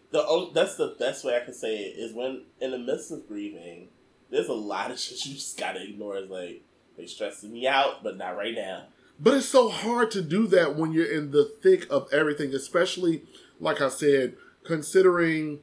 The 0.10 0.26
only, 0.26 0.50
that's 0.56 0.76
the 0.76 0.96
best 0.98 1.24
way 1.24 1.38
I 1.38 1.46
can 1.46 1.54
say 1.54 1.76
it 1.76 2.00
is 2.00 2.12
when 2.12 2.46
in 2.60 2.72
the 2.72 2.80
midst 2.80 3.12
of 3.12 3.28
grieving, 3.28 3.90
there's 4.32 4.48
a 4.48 4.54
lot 4.54 4.90
of 4.90 5.00
shit 5.02 5.24
you 5.28 5.36
just 5.36 5.60
gotta 5.60 5.84
ignore. 5.84 6.18
It's 6.18 6.32
like 6.32 6.64
they 6.98 7.06
stressing 7.06 7.54
me 7.54 7.68
out, 7.68 8.02
but 8.02 8.18
not 8.18 8.36
right 8.36 8.56
now. 8.56 8.86
But 9.20 9.36
it's 9.36 9.46
so 9.46 9.70
hard 9.70 10.10
to 10.12 10.24
do 10.24 10.48
that 10.48 10.76
when 10.76 10.92
you're 10.92 11.06
in 11.06 11.30
the 11.30 11.46
thick 11.46 11.86
of 11.92 12.12
everything, 12.12 12.56
especially 12.56 13.22
like 13.60 13.82
I 13.82 13.90
said, 13.90 14.36
considering 14.64 15.60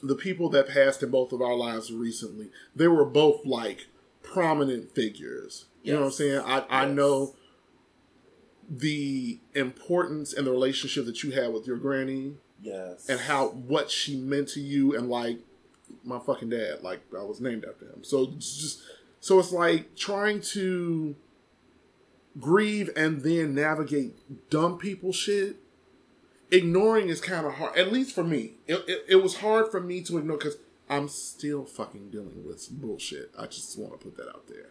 the 0.00 0.14
people 0.14 0.48
that 0.50 0.68
passed 0.68 1.02
in 1.02 1.10
both 1.10 1.32
of 1.32 1.42
our 1.42 1.56
lives 1.56 1.92
recently. 1.92 2.52
They 2.76 2.86
were 2.86 3.04
both 3.04 3.44
like 3.44 3.88
prominent 4.32 4.94
figures. 4.94 5.66
You 5.82 5.92
know 5.94 6.00
what 6.00 6.06
I'm 6.06 6.12
saying? 6.12 6.40
I, 6.44 6.64
I 6.68 6.84
know 6.86 7.34
the 8.68 9.38
importance 9.54 10.32
and 10.34 10.46
the 10.46 10.50
relationship 10.50 11.06
that 11.06 11.22
you 11.22 11.30
had 11.30 11.52
with 11.52 11.66
your 11.66 11.76
granny 11.76 12.34
Yes. 12.60 13.08
and 13.08 13.20
how 13.20 13.48
what 13.50 13.90
she 13.90 14.16
meant 14.16 14.48
to 14.48 14.60
you 14.60 14.96
and 14.96 15.08
like 15.08 15.38
my 16.02 16.18
fucking 16.18 16.48
dad 16.48 16.82
like 16.82 17.00
i 17.16 17.22
was 17.22 17.40
named 17.40 17.64
after 17.68 17.84
him 17.84 18.02
so 18.02 18.26
just 18.38 18.80
so 19.20 19.38
it's 19.38 19.52
like 19.52 19.94
trying 19.94 20.40
to 20.40 21.14
grieve 22.40 22.90
and 22.96 23.20
then 23.22 23.54
navigate 23.54 24.16
dumb 24.50 24.78
people 24.78 25.12
shit 25.12 25.56
ignoring 26.50 27.08
is 27.08 27.20
kind 27.20 27.46
of 27.46 27.52
hard 27.54 27.76
at 27.78 27.92
least 27.92 28.14
for 28.14 28.24
me 28.24 28.54
it, 28.66 28.82
it, 28.88 29.04
it 29.10 29.16
was 29.22 29.36
hard 29.36 29.70
for 29.70 29.80
me 29.80 30.02
to 30.02 30.18
ignore 30.18 30.38
because 30.38 30.56
i'm 30.88 31.08
still 31.08 31.64
fucking 31.64 32.10
dealing 32.10 32.44
with 32.46 32.68
bullshit 32.70 33.30
i 33.38 33.46
just 33.46 33.78
want 33.78 33.92
to 33.92 33.98
put 33.98 34.16
that 34.16 34.28
out 34.28 34.46
there 34.48 34.70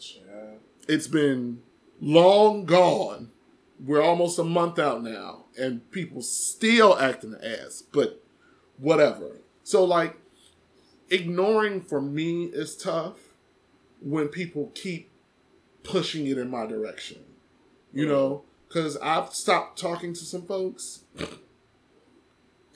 Sure. 0.00 0.58
it's 0.86 1.08
been 1.08 1.62
long 2.00 2.64
gone. 2.64 3.30
We're 3.84 4.02
almost 4.02 4.38
a 4.38 4.44
month 4.44 4.78
out 4.78 5.02
now, 5.02 5.44
and 5.56 5.88
people 5.90 6.22
still 6.22 6.98
acting 6.98 7.30
the 7.30 7.62
ass. 7.64 7.82
But 7.92 8.24
whatever. 8.76 9.38
So 9.62 9.84
like, 9.84 10.16
ignoring 11.10 11.82
for 11.82 12.00
me 12.00 12.44
is 12.44 12.76
tough 12.76 13.16
when 14.00 14.28
people 14.28 14.72
keep 14.74 15.10
pushing 15.82 16.26
it 16.26 16.38
in 16.38 16.50
my 16.50 16.66
direction. 16.66 17.18
You 17.92 18.06
mm. 18.06 18.08
know, 18.08 18.42
because 18.66 18.96
I've 18.96 19.32
stopped 19.32 19.78
talking 19.78 20.12
to 20.12 20.20
some 20.20 20.42
folks. 20.42 21.04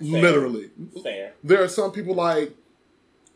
Literally, 0.02 0.70
Fair. 1.02 1.32
there 1.44 1.62
are 1.62 1.68
some 1.68 1.92
people 1.92 2.14
like 2.14 2.54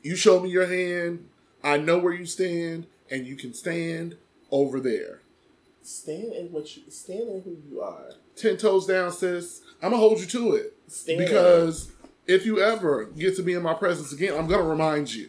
you 0.03 0.17
show 0.17 0.41
me 0.41 0.51
your 0.51 0.67
hand 0.67 1.27
i 1.65 1.77
know 1.77 1.99
where 1.99 2.13
you 2.13 2.27
stand 2.27 2.87
and 3.11 3.27
you 3.27 3.37
can 3.37 3.53
stand 3.55 4.17
over 4.51 4.81
there 4.81 5.21
Stand 5.83 6.33
in 6.33 6.47
what 6.53 6.77
you 6.77 6.83
stand 6.91 7.29
in 7.29 7.43
who 7.43 7.57
you 7.71 7.81
are. 7.81 8.11
10 8.37 8.57
toes 8.57 8.87
down 8.87 9.11
sis 9.13 9.63
i'm 9.83 9.91
gonna 9.91 9.97
hold 9.97 10.19
you 10.21 10.27
to 10.27 10.55
it 10.55 10.75
Stand 10.89 11.19
because 11.19 11.91
if 12.27 12.45
you 12.45 12.61
ever 12.61 13.05
get 13.05 13.37
to 13.37 13.43
be 13.43 13.55
in 13.55 13.63
my 13.63 13.75
presence 13.75 14.13
again 14.13 14.35
i'm 14.37 14.47
gonna 14.47 14.63
remind 14.63 15.13
you. 15.15 15.29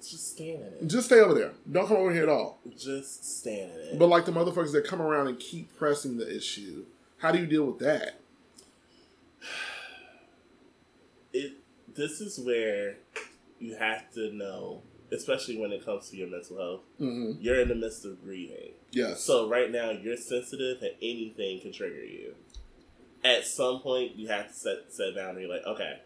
Just 0.00 0.32
stand 0.32 0.60
in 0.62 0.72
it. 0.80 0.86
just 0.86 1.06
stay 1.06 1.20
over 1.20 1.34
there 1.34 1.52
don't 1.70 1.86
come 1.86 1.96
over 1.98 2.12
here 2.12 2.22
at 2.24 2.28
all 2.28 2.58
Just 2.76 3.38
stand 3.40 3.70
in 3.72 3.78
it. 3.94 3.98
but 3.98 4.06
like 4.08 4.24
the 4.24 4.32
motherfuckers 4.32 4.72
that 4.72 4.84
come 4.86 5.00
around 5.02 5.28
and 5.28 5.38
keep 5.38 5.76
pressing 5.78 6.16
the 6.16 6.34
issue 6.36 6.84
how 7.18 7.30
do 7.32 7.38
you 7.38 7.46
deal 7.46 7.64
with 7.64 7.78
that 7.80 8.18
it 11.32 11.52
this 11.94 12.20
is 12.20 12.38
where 12.38 12.96
you 13.58 13.74
have 13.76 14.10
to 14.14 14.32
know, 14.32 14.82
especially 15.12 15.58
when 15.58 15.72
it 15.72 15.84
comes 15.84 16.08
to 16.10 16.16
your 16.16 16.28
mental 16.28 16.56
health. 16.56 16.80
hmm 16.98 17.32
You're 17.40 17.60
in 17.60 17.68
the 17.68 17.74
midst 17.74 18.04
of 18.04 18.22
grieving. 18.22 18.72
yes 18.92 19.22
So 19.22 19.48
right 19.48 19.70
now 19.70 19.90
you're 19.90 20.16
sensitive 20.16 20.80
and 20.82 20.92
anything 21.02 21.60
can 21.60 21.72
trigger 21.72 22.04
you. 22.04 22.34
At 23.24 23.44
some 23.44 23.80
point 23.80 24.16
you 24.16 24.28
have 24.28 24.48
to 24.48 24.54
set 24.54 24.76
set 24.92 25.14
down 25.14 25.24
a 25.24 25.26
boundary 25.28 25.46
like, 25.46 25.66
okay, 25.66 26.00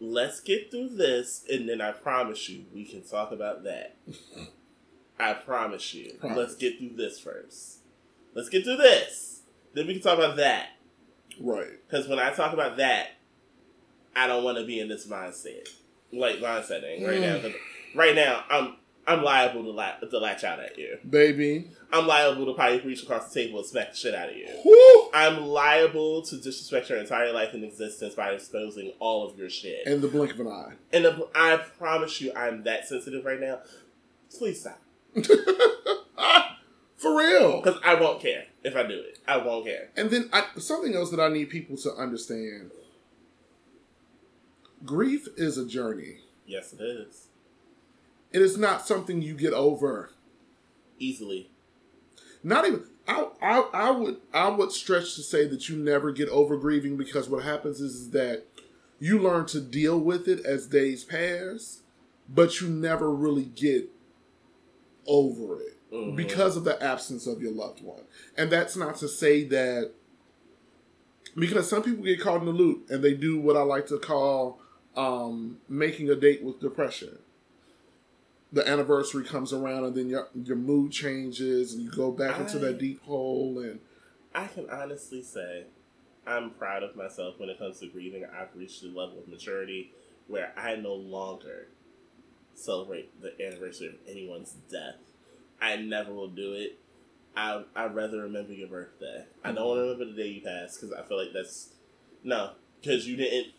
let's 0.00 0.40
get 0.40 0.70
through 0.70 0.90
this 0.90 1.44
and 1.50 1.68
then 1.68 1.80
I 1.80 1.90
promise 1.92 2.48
you 2.48 2.66
we 2.72 2.84
can 2.84 3.02
talk 3.02 3.32
about 3.32 3.64
that. 3.64 3.96
I 5.20 5.32
promise 5.34 5.94
you. 5.94 6.12
Promise. 6.20 6.38
Let's 6.38 6.54
get 6.56 6.78
through 6.78 6.94
this 6.96 7.18
first. 7.18 7.78
Let's 8.34 8.48
get 8.48 8.62
through 8.64 8.76
this. 8.76 9.42
Then 9.74 9.86
we 9.88 9.94
can 9.94 10.02
talk 10.02 10.18
about 10.18 10.36
that. 10.36 10.68
right 11.40 11.70
Because 11.88 12.06
when 12.06 12.20
I 12.20 12.30
talk 12.32 12.52
about 12.52 12.76
that, 12.76 13.08
I 14.16 14.26
don't 14.26 14.44
want 14.44 14.58
to 14.58 14.64
be 14.64 14.80
in 14.80 14.88
this 14.88 15.06
mindset, 15.06 15.68
like 16.12 16.36
mindsetting 16.36 17.06
right 17.06 17.20
now. 17.20 17.36
Mm. 17.36 17.54
right 17.94 18.14
now, 18.14 18.44
I'm 18.50 18.76
I'm 19.08 19.22
liable 19.22 19.64
to, 19.64 19.70
la- 19.70 19.96
to 19.96 20.18
latch 20.18 20.44
out 20.44 20.60
at 20.60 20.76
you. 20.76 20.98
baby 21.08 21.70
I'm 21.90 22.06
liable 22.06 22.44
to 22.44 22.52
probably 22.52 22.80
reach 22.80 23.02
across 23.02 23.32
the 23.32 23.42
table 23.42 23.58
and 23.60 23.66
smack 23.66 23.92
the 23.92 23.96
shit 23.96 24.14
out 24.14 24.28
of 24.28 24.36
you. 24.36 24.48
Whew! 24.62 25.10
I'm 25.14 25.40
liable 25.46 26.20
to 26.22 26.36
disrespect 26.36 26.90
your 26.90 26.98
entire 26.98 27.32
life 27.32 27.54
and 27.54 27.64
existence 27.64 28.14
by 28.14 28.32
exposing 28.32 28.92
all 28.98 29.26
of 29.26 29.38
your 29.38 29.48
shit. 29.48 29.86
In 29.86 30.02
the 30.02 30.08
blink 30.08 30.32
of 30.32 30.40
an 30.40 30.48
eye 30.48 30.74
the, 30.92 31.26
I 31.34 31.56
promise 31.56 32.20
you, 32.20 32.32
I'm 32.36 32.64
that 32.64 32.86
sensitive 32.86 33.24
right 33.24 33.40
now. 33.40 33.60
Please 34.36 34.60
stop, 34.60 34.78
for 36.98 37.16
real 37.16 37.62
because 37.62 37.80
I 37.82 37.94
won't 37.94 38.20
care 38.20 38.44
if 38.62 38.76
I 38.76 38.82
do 38.82 38.92
it. 38.92 39.20
I 39.26 39.38
won't 39.38 39.64
care. 39.64 39.88
And 39.96 40.10
then 40.10 40.28
I, 40.34 40.44
something 40.58 40.94
else 40.94 41.10
that 41.10 41.20
I 41.20 41.28
need 41.28 41.48
people 41.48 41.78
to 41.78 41.94
understand: 41.94 42.72
grief 44.84 45.28
is 45.36 45.58
a 45.58 45.66
journey. 45.66 46.18
Yes, 46.46 46.72
it 46.72 46.80
is 46.82 47.28
It 48.32 48.42
is 48.42 48.56
not 48.58 48.86
something 48.86 49.22
you 49.22 49.34
get 49.34 49.52
over. 49.52 50.10
easily. 50.98 51.50
Not 52.42 52.66
even. 52.66 52.84
I, 53.06 53.28
I, 53.40 53.58
I 53.72 53.90
would 53.90 54.16
I 54.34 54.48
would 54.50 54.70
stretch 54.72 55.14
to 55.16 55.22
say 55.22 55.46
that 55.48 55.68
you 55.68 55.76
never 55.76 56.12
get 56.12 56.28
over 56.28 56.56
grieving 56.56 56.96
because 56.96 57.28
what 57.28 57.42
happens 57.44 57.80
is, 57.80 57.94
is 57.94 58.10
that 58.10 58.44
you 59.00 59.18
learn 59.18 59.46
to 59.46 59.60
deal 59.60 59.98
with 59.98 60.28
it 60.28 60.44
as 60.44 60.66
days 60.66 61.04
pass, 61.04 61.80
but 62.28 62.60
you 62.60 62.68
never 62.68 63.10
really 63.14 63.44
get 63.44 63.88
over 65.06 65.60
it 65.60 65.76
Mhm. 65.92 66.16
because 66.16 66.56
of 66.56 66.64
the 66.64 66.80
absence 66.82 67.26
of 67.26 67.40
your 67.40 67.52
loved 67.52 67.82
one. 67.82 68.02
And 68.36 68.50
that's 68.52 68.76
not 68.76 68.96
to 68.96 69.08
say 69.08 69.42
that 69.44 69.92
because 71.36 71.68
some 71.68 71.82
people 71.82 72.04
get 72.04 72.20
caught 72.20 72.40
in 72.40 72.46
the 72.46 72.52
loop 72.52 72.90
and 72.90 73.02
they 73.02 73.14
do 73.14 73.40
what 73.40 73.56
I 73.56 73.62
like 73.62 73.86
to 73.86 73.98
call 73.98 74.60
um, 74.98 75.58
making 75.68 76.10
a 76.10 76.16
date 76.16 76.42
with 76.42 76.60
depression. 76.60 77.18
The 78.52 78.66
anniversary 78.68 79.24
comes 79.24 79.52
around 79.52 79.84
and 79.84 79.94
then 79.94 80.08
your 80.08 80.28
your 80.34 80.56
mood 80.56 80.90
changes 80.90 81.72
and 81.72 81.82
you 81.82 81.90
go 81.90 82.10
back 82.10 82.40
into 82.40 82.58
that 82.60 82.78
deep 82.78 83.02
hole 83.04 83.58
and 83.58 83.78
I 84.34 84.46
can 84.46 84.68
honestly 84.70 85.22
say 85.22 85.66
I'm 86.26 86.50
proud 86.50 86.82
of 86.82 86.96
myself 86.96 87.38
when 87.38 87.48
it 87.48 87.58
comes 87.58 87.78
to 87.80 87.86
grieving. 87.86 88.24
I've 88.24 88.56
reached 88.56 88.82
a 88.82 88.86
level 88.86 89.18
of 89.18 89.28
maturity 89.28 89.92
where 90.26 90.52
I 90.56 90.76
no 90.76 90.94
longer 90.94 91.68
celebrate 92.54 93.20
the 93.22 93.32
anniversary 93.40 93.88
of 93.88 93.94
anyone's 94.08 94.54
death. 94.70 94.96
I 95.60 95.76
never 95.76 96.12
will 96.12 96.28
do 96.28 96.54
it. 96.54 96.78
I 97.36 97.62
I'd 97.76 97.94
rather 97.94 98.22
remember 98.22 98.52
your 98.52 98.68
birthday. 98.68 99.26
I 99.44 99.52
don't 99.52 99.64
want 99.64 99.78
to 99.78 99.82
remember 99.82 100.04
the 100.06 100.22
day 100.22 100.28
you 100.28 100.40
passed 100.40 100.80
because 100.80 100.96
I 100.96 101.02
feel 101.02 101.18
like 101.18 101.32
that's 101.32 101.68
no 102.24 102.52
because 102.80 103.06
you 103.06 103.16
didn't. 103.16 103.52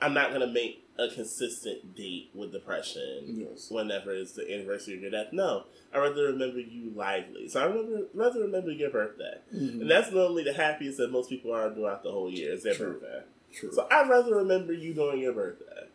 I'm 0.00 0.14
not 0.14 0.32
gonna 0.32 0.46
make 0.46 0.85
a 0.98 1.08
consistent 1.08 1.94
date 1.94 2.30
with 2.34 2.52
depression 2.52 3.46
Yes. 3.50 3.70
whenever 3.70 4.14
it's 4.14 4.32
the 4.32 4.50
anniversary 4.52 4.94
of 4.96 5.02
your 5.02 5.10
death. 5.10 5.32
No, 5.32 5.64
I 5.92 5.98
rather 5.98 6.24
remember 6.24 6.58
you 6.60 6.90
lively. 6.94 7.48
So 7.48 7.60
I 7.60 7.64
remember 7.66 8.06
rather 8.14 8.40
remember 8.40 8.70
your 8.70 8.90
birthday, 8.90 9.34
and 9.50 9.90
that's 9.90 10.10
normally 10.10 10.42
the 10.44 10.52
happiest 10.54 10.98
that 10.98 11.10
most 11.12 11.28
people 11.28 11.52
are 11.52 11.72
throughout 11.74 12.02
the 12.02 12.10
whole 12.12 12.30
year 12.30 12.52
is 12.52 12.62
their 12.62 12.74
True. 12.74 12.92
birthday. 12.94 13.22
True. 13.52 13.72
So 13.72 13.86
I'd 13.90 14.08
rather 14.08 14.34
remember 14.36 14.72
you 14.72 14.94
during 14.94 15.20
your 15.20 15.32
birthday 15.34 15.88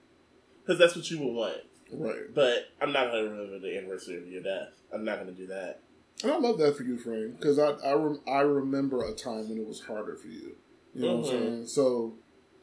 because 0.62 0.78
that's 0.80 0.96
what 0.96 1.10
you 1.10 1.20
would 1.20 1.34
want. 1.34 1.58
right. 1.94 2.34
But 2.34 2.70
I'm 2.82 2.92
not 2.94 3.12
gonna 3.12 3.24
remember 3.30 3.60
the 3.60 3.78
anniversary 3.78 4.18
of 4.18 4.28
your 4.28 4.42
death. 4.44 4.70
I'm 4.94 5.04
not 5.04 5.20
gonna 5.20 5.32
do 5.34 5.48
that. 5.48 5.80
And 6.24 6.32
I 6.32 6.38
love 6.38 6.60
that 6.60 6.78
for 6.78 6.84
you, 6.84 6.98
Frank, 7.00 7.38
because 7.40 7.58
I 7.58 7.72
I, 7.86 7.94
rem- 7.94 8.22
I 8.28 8.42
remember 8.42 9.04
a 9.04 9.14
time 9.14 9.50
when 9.50 9.58
it 9.58 9.68
was 9.68 9.82
harder 9.82 10.16
for 10.16 10.28
you. 10.28 10.56
You 10.94 11.02
know 11.06 11.16
what 11.18 11.18
I'm 11.18 11.24
Mhm. 11.24 11.28
saying? 11.30 11.68
So 11.68 12.14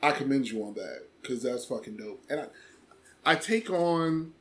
I 0.03 0.13
commend 0.13 0.49
you 0.49 0.63
on 0.65 0.75
that 0.75 1.03
because 1.21 1.43
that's 1.43 1.65
fucking 1.65 1.97
dope. 1.97 2.23
And 2.31 2.41
I 2.41 2.47
I 3.25 3.35
take 3.35 3.69
on 3.71 4.33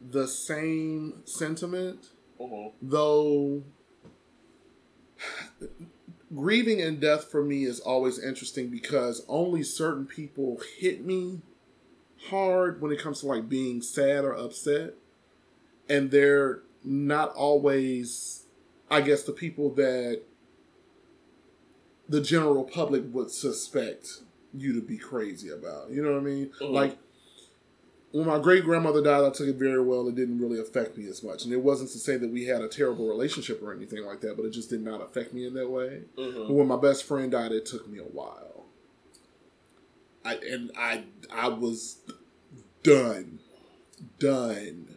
the 0.00 0.26
same 0.26 1.22
sentiment, 1.26 2.08
Mhm. 2.40 2.72
though. 2.82 3.62
Grieving 6.34 6.80
and 6.80 7.00
death 7.00 7.24
for 7.24 7.42
me 7.44 7.64
is 7.64 7.80
always 7.80 8.18
interesting 8.18 8.68
because 8.70 9.24
only 9.28 9.62
certain 9.62 10.06
people 10.06 10.60
hit 10.78 11.04
me 11.04 11.42
hard 12.28 12.80
when 12.80 12.92
it 12.92 12.98
comes 13.00 13.20
to 13.20 13.26
like 13.26 13.48
being 13.48 13.82
sad 13.82 14.24
or 14.24 14.32
upset 14.34 14.94
and 15.88 16.10
they're 16.10 16.60
not 16.84 17.32
always 17.34 18.44
i 18.90 19.00
guess 19.00 19.22
the 19.22 19.32
people 19.32 19.70
that 19.70 20.20
the 22.08 22.20
general 22.20 22.62
public 22.62 23.02
would 23.10 23.30
suspect 23.30 24.20
you 24.54 24.72
to 24.72 24.80
be 24.80 24.96
crazy 24.96 25.48
about 25.50 25.90
you 25.90 26.02
know 26.02 26.12
what 26.12 26.18
i 26.20 26.24
mean 26.24 26.50
Mhm. 26.60 26.72
like 26.72 26.98
when 28.12 28.26
my 28.26 28.38
great 28.40 28.64
grandmother 28.64 29.02
died 29.02 29.24
i 29.24 29.30
took 29.30 29.46
it 29.48 29.56
very 29.56 29.80
well 29.82 30.08
it 30.08 30.14
didn't 30.16 30.40
really 30.40 30.58
affect 30.58 30.96
me 30.98 31.06
as 31.08 31.22
much 31.22 31.44
and 31.44 31.52
it 31.52 31.62
wasn't 31.62 31.88
to 31.90 31.98
say 31.98 32.16
that 32.16 32.30
we 32.30 32.44
had 32.46 32.60
a 32.60 32.68
terrible 32.68 33.06
relationship 33.08 33.62
or 33.62 33.72
anything 33.72 34.04
like 34.04 34.20
that 34.20 34.36
but 34.36 34.44
it 34.44 34.50
just 34.50 34.68
did 34.70 34.82
not 34.82 35.00
affect 35.00 35.32
me 35.32 35.46
in 35.46 35.54
that 35.54 35.70
way 35.70 36.02
but 36.16 36.22
Mhm. 36.22 36.48
when 36.50 36.66
my 36.66 36.76
best 36.76 37.04
friend 37.04 37.30
died 37.32 37.52
it 37.52 37.64
took 37.66 37.86
me 37.88 37.98
a 37.98 38.02
while 38.04 38.66
i 40.24 40.34
and 40.34 40.70
i 40.76 41.04
i 41.30 41.48
was 41.48 41.98
done 42.82 43.38
done 44.18 44.96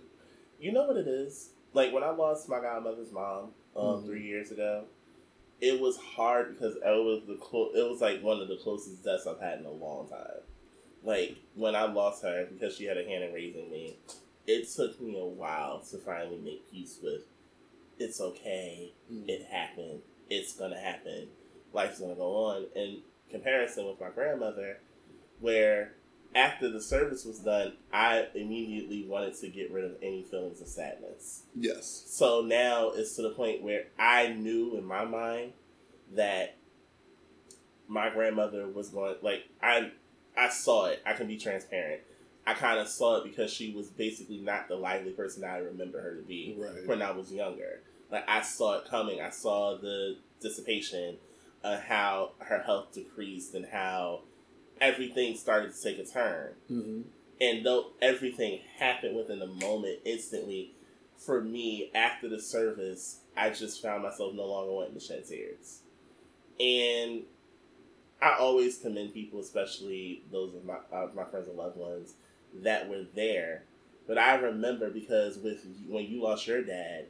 You 0.60 0.72
know 0.72 0.88
what 0.88 0.96
it 0.98 1.08
is? 1.08 1.50
Like 1.74 1.92
when 1.92 2.04
I 2.04 2.12
lost 2.12 2.48
my 2.48 2.62
godmother's 2.62 3.12
mom 3.12 3.54
um, 3.76 3.84
Mhm. 4.02 4.06
three 4.06 4.24
years 4.26 4.50
ago, 4.52 4.86
it 5.64 5.80
was 5.80 5.96
hard 5.96 6.54
because 6.54 6.76
it 6.76 6.84
was 6.84 7.22
the 7.26 7.36
clo- 7.36 7.72
it 7.74 7.90
was 7.90 8.02
like 8.02 8.22
one 8.22 8.42
of 8.42 8.50
the 8.50 8.58
closest 8.58 9.02
deaths 9.02 9.26
I've 9.26 9.40
had 9.40 9.60
in 9.60 9.66
a 9.66 9.72
long 9.72 10.10
time. 10.10 10.44
Like 11.06 11.38
when 11.56 11.74
I 11.74 11.86
lost 11.86 12.22
her 12.24 12.46
because 12.52 12.76
she 12.76 12.84
had 12.84 12.98
a 12.98 13.06
hand 13.06 13.24
in 13.24 13.34
raising 13.34 13.72
me, 13.72 13.96
it 14.46 14.70
took 14.70 15.00
me 15.00 15.18
a 15.18 15.24
while 15.24 15.80
to 15.90 15.98
finally 16.00 16.38
make 16.44 16.70
peace 16.70 17.00
with. 17.02 17.22
It's 17.98 18.20
okay. 18.20 18.92
Mm. 19.10 19.30
It 19.30 19.48
happened. 19.50 20.02
It's 20.30 20.54
gonna 20.54 20.78
happen. 20.78 21.30
Life's 21.72 22.02
gonna 22.02 22.16
go 22.16 22.36
on. 22.36 22.66
In 22.76 22.98
comparison 23.32 23.88
with 23.88 24.02
my 24.02 24.10
grandmother, 24.10 24.80
where 25.40 25.94
after 26.36 26.70
the 26.70 26.82
service 26.82 27.26
was 27.26 27.40
done, 27.40 27.74
I 27.92 28.28
immediately 28.36 29.06
wanted 29.08 29.36
to 29.42 29.48
get 29.50 29.72
rid 29.72 29.86
of 29.86 29.96
any 30.02 30.24
feelings 30.24 30.62
of 30.62 30.68
sadness. 30.68 31.44
yes 31.56 32.04
So 32.08 32.42
now 32.42 32.90
it's 32.92 33.16
to 33.18 33.22
the 33.22 33.30
point 33.32 33.62
where 33.62 33.86
I 34.00 34.30
knew 34.30 34.76
in 34.78 34.86
my 34.86 35.06
mind 35.06 35.54
that 36.16 36.56
my 37.88 38.10
grandmother 38.10 38.68
was 38.68 38.90
going 38.90 39.16
like 39.22 39.44
I 39.62 39.92
I 40.36 40.50
saw 40.50 40.86
it. 40.86 41.02
I 41.06 41.14
can 41.14 41.28
be 41.28 41.38
transparent. 41.38 42.02
I 42.46 42.54
kind 42.56 42.80
of 42.80 42.88
saw 42.88 43.18
it 43.18 43.24
because 43.24 43.52
she 43.54 43.72
was 43.72 43.88
basically 43.88 44.40
not 44.40 44.68
the 44.68 44.76
lively 44.76 45.12
person 45.12 45.44
I 45.44 45.58
remember 45.60 46.02
her 46.02 46.16
to 46.16 46.24
be 46.24 46.56
Right. 46.58 46.86
when 46.88 47.02
I 47.02 47.12
was 47.12 47.32
younger. 47.32 47.82
Like 48.12 48.28
I 48.28 48.42
saw 48.42 48.80
it 48.80 48.86
coming. 48.90 49.22
I 49.22 49.30
saw 49.30 49.78
the 49.78 50.18
dissipation, 50.42 51.18
uh, 51.64 51.80
how 51.80 52.32
her 52.40 52.60
health 52.60 52.94
decreased, 52.94 53.54
and 53.54 53.66
how 53.66 54.22
everything 54.84 55.36
started 55.36 55.74
to 55.74 55.82
take 55.82 56.00
a 56.00 56.06
turn. 56.06 56.54
hmm 56.68 57.02
And 57.40 57.66
though 57.66 57.92
everything 58.02 58.60
happened 58.78 59.16
within 59.16 59.42
a 59.42 59.48
moment, 59.48 60.00
instantly, 60.06 60.72
for 61.18 61.42
me, 61.42 61.90
after 61.96 62.28
the 62.28 62.40
service, 62.40 63.20
I 63.36 63.50
just 63.50 63.82
found 63.82 64.04
myself 64.04 64.34
no 64.34 64.46
longer 64.46 64.72
wanting 64.72 64.94
to 64.96 65.00
shed 65.00 65.26
tears. 65.28 65.80
And 66.60 67.24
I 68.22 68.36
always 68.40 68.78
commend 68.78 69.14
people, 69.14 69.40
especially 69.40 70.24
those 70.32 70.54
of 70.54 70.66
my 70.66 70.78
uh, 70.92 71.08
my 71.16 71.24
friends 71.24 71.48
and 71.48 71.58
loved 71.58 71.78
ones, 71.78 72.14
that 72.62 72.90
were 72.90 73.06
there. 73.16 73.64
But 74.08 74.18
I 74.18 74.36
remember 74.36 74.90
because 74.90 75.38
with 75.38 75.66
when 75.88 76.06
you 76.06 76.22
lost 76.22 76.46
your 76.46 76.62
dad, 76.62 77.08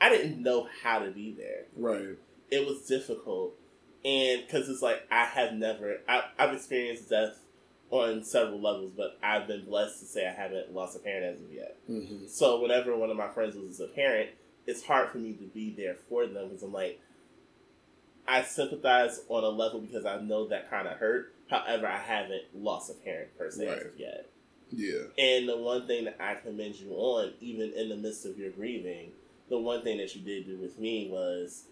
I 0.00 0.10
didn't 0.10 0.42
know 0.42 0.68
how 0.82 0.98
to 1.00 1.10
be 1.10 1.32
there 1.32 1.64
right 1.76 2.18
it 2.50 2.66
was 2.66 2.82
difficult 2.82 3.54
and 4.04 4.42
because 4.46 4.68
it's 4.68 4.82
like 4.82 5.06
i 5.10 5.24
have 5.24 5.52
never 5.54 5.98
I, 6.08 6.24
i've 6.38 6.52
experienced 6.54 7.08
death 7.10 7.38
on 7.90 8.24
several 8.24 8.60
levels 8.60 8.92
but 8.96 9.18
i've 9.22 9.46
been 9.46 9.64
blessed 9.64 10.00
to 10.00 10.06
say 10.06 10.26
i 10.26 10.32
haven't 10.32 10.74
lost 10.74 10.96
a 10.96 10.98
parent 11.00 11.24
as 11.36 11.40
of 11.40 11.52
yet. 11.52 11.76
Hmm 11.86 12.26
so 12.26 12.60
whenever 12.60 12.96
one 12.96 13.10
of 13.10 13.16
my 13.16 13.28
friends 13.28 13.56
loses 13.56 13.80
a 13.80 13.86
parent 13.88 14.30
it's 14.66 14.84
hard 14.84 15.10
for 15.10 15.18
me 15.18 15.32
to 15.34 15.44
be 15.44 15.74
there 15.76 15.94
for 16.08 16.26
them 16.26 16.48
because 16.48 16.62
i'm 16.62 16.72
like 16.72 17.00
i 18.26 18.42
sympathize 18.42 19.20
on 19.28 19.44
a 19.44 19.48
level 19.48 19.80
because 19.80 20.04
i 20.06 20.20
know 20.20 20.48
that 20.48 20.70
kind 20.70 20.88
of 20.88 20.98
hurt. 20.98 21.34
However 21.50 21.86
i 21.86 21.98
haven't 21.98 22.42
lost 22.54 22.90
a 22.90 22.94
parent 22.94 23.36
per 23.38 23.50
se 23.50 23.66
as 23.68 23.82
of 23.84 23.98
yet. 23.98 24.26
Yeah. 24.70 25.02
And 25.18 25.48
the 25.48 25.56
one 25.58 25.86
thing 25.86 26.06
that 26.06 26.16
I 26.20 26.34
commend 26.34 26.76
you 26.76 26.90
on, 26.92 27.32
even 27.40 27.72
in 27.74 27.88
the 27.90 27.96
midst 27.96 28.26
of 28.26 28.38
your 28.38 28.50
grieving, 28.50 29.12
the 29.48 29.58
one 29.58 29.82
thing 29.82 29.98
that 29.98 30.14
you 30.16 30.22
did 30.22 30.46
do 30.46 30.56
with 30.56 30.78
me 30.78 31.08
was, 31.10 31.64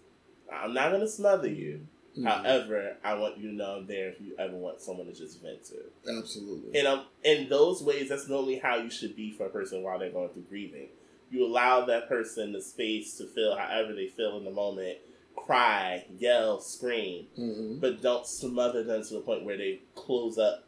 I'm 0.51 0.73
not 0.73 0.89
going 0.89 1.01
to 1.01 1.07
smother 1.07 1.49
you. 1.49 1.87
Mhm. 2.17 2.25
However, 2.25 2.97
I 3.03 3.15
want 3.15 3.37
you 3.37 3.49
to 3.49 3.55
know 3.55 3.77
I'm 3.77 3.87
there 3.87 4.09
if 4.09 4.21
you 4.21 4.35
ever 4.37 4.55
want 4.55 4.81
someone 4.81 5.07
to 5.07 5.13
just 5.13 5.41
vent 5.41 5.63
to. 5.65 6.17
absolutely 6.17 6.77
And 6.79 6.87
um, 6.87 7.05
in 7.23 7.49
those 7.49 7.81
ways, 7.81 8.09
that's 8.09 8.27
normally 8.27 8.59
how 8.59 8.75
you 8.77 8.89
should 8.91 9.15
be 9.15 9.31
for 9.31 9.47
a 9.47 9.49
person 9.49 9.81
while 9.81 9.97
they're 9.97 10.11
going 10.11 10.29
through 10.29 10.43
grieving. 10.43 10.89
You 11.31 11.45
allow 11.45 11.85
that 11.85 12.07
person 12.07 12.53
the 12.53 12.61
space 12.61 13.17
to 13.17 13.25
feel 13.25 13.55
however 13.55 13.93
they 13.93 14.07
feel 14.07 14.37
in 14.37 14.43
the 14.45 14.51
moment, 14.51 14.99
cry, 15.35 16.05
yell, 16.17 16.59
scream, 16.61 17.27
hmm 17.35 17.79
but 17.79 18.01
don't 18.01 18.27
smother 18.27 18.83
them 18.83 19.03
to 19.03 19.13
the 19.15 19.19
point 19.21 19.43
where 19.43 19.57
they 19.57 19.81
close 19.95 20.37
up, 20.37 20.65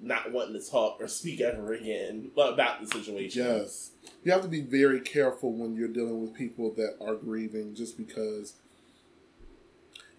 not 0.00 0.30
wanting 0.32 0.54
to 0.60 0.70
talk 0.70 0.98
or 1.00 1.08
speak 1.08 1.40
ever 1.40 1.72
again 1.74 2.30
about 2.36 2.80
the 2.80 2.86
situation. 2.86 3.44
Yes. 3.44 3.90
You 4.22 4.30
have 4.32 4.42
to 4.42 4.48
be 4.48 4.60
very 4.60 5.00
careful 5.00 5.52
when 5.52 5.74
you're 5.74 5.88
dealing 5.88 6.22
with 6.22 6.34
people 6.34 6.72
that 6.74 6.96
are 7.00 7.16
grieving 7.16 7.74
just 7.74 7.98
because 7.98 8.54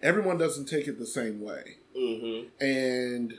everyone 0.06 0.38
doesn't 0.38 0.66
take 0.66 0.86
it 0.86 1.00
the 1.00 1.06
same 1.06 1.40
way. 1.40 1.78
Mm-hmm. 1.98 2.64
And 2.64 3.34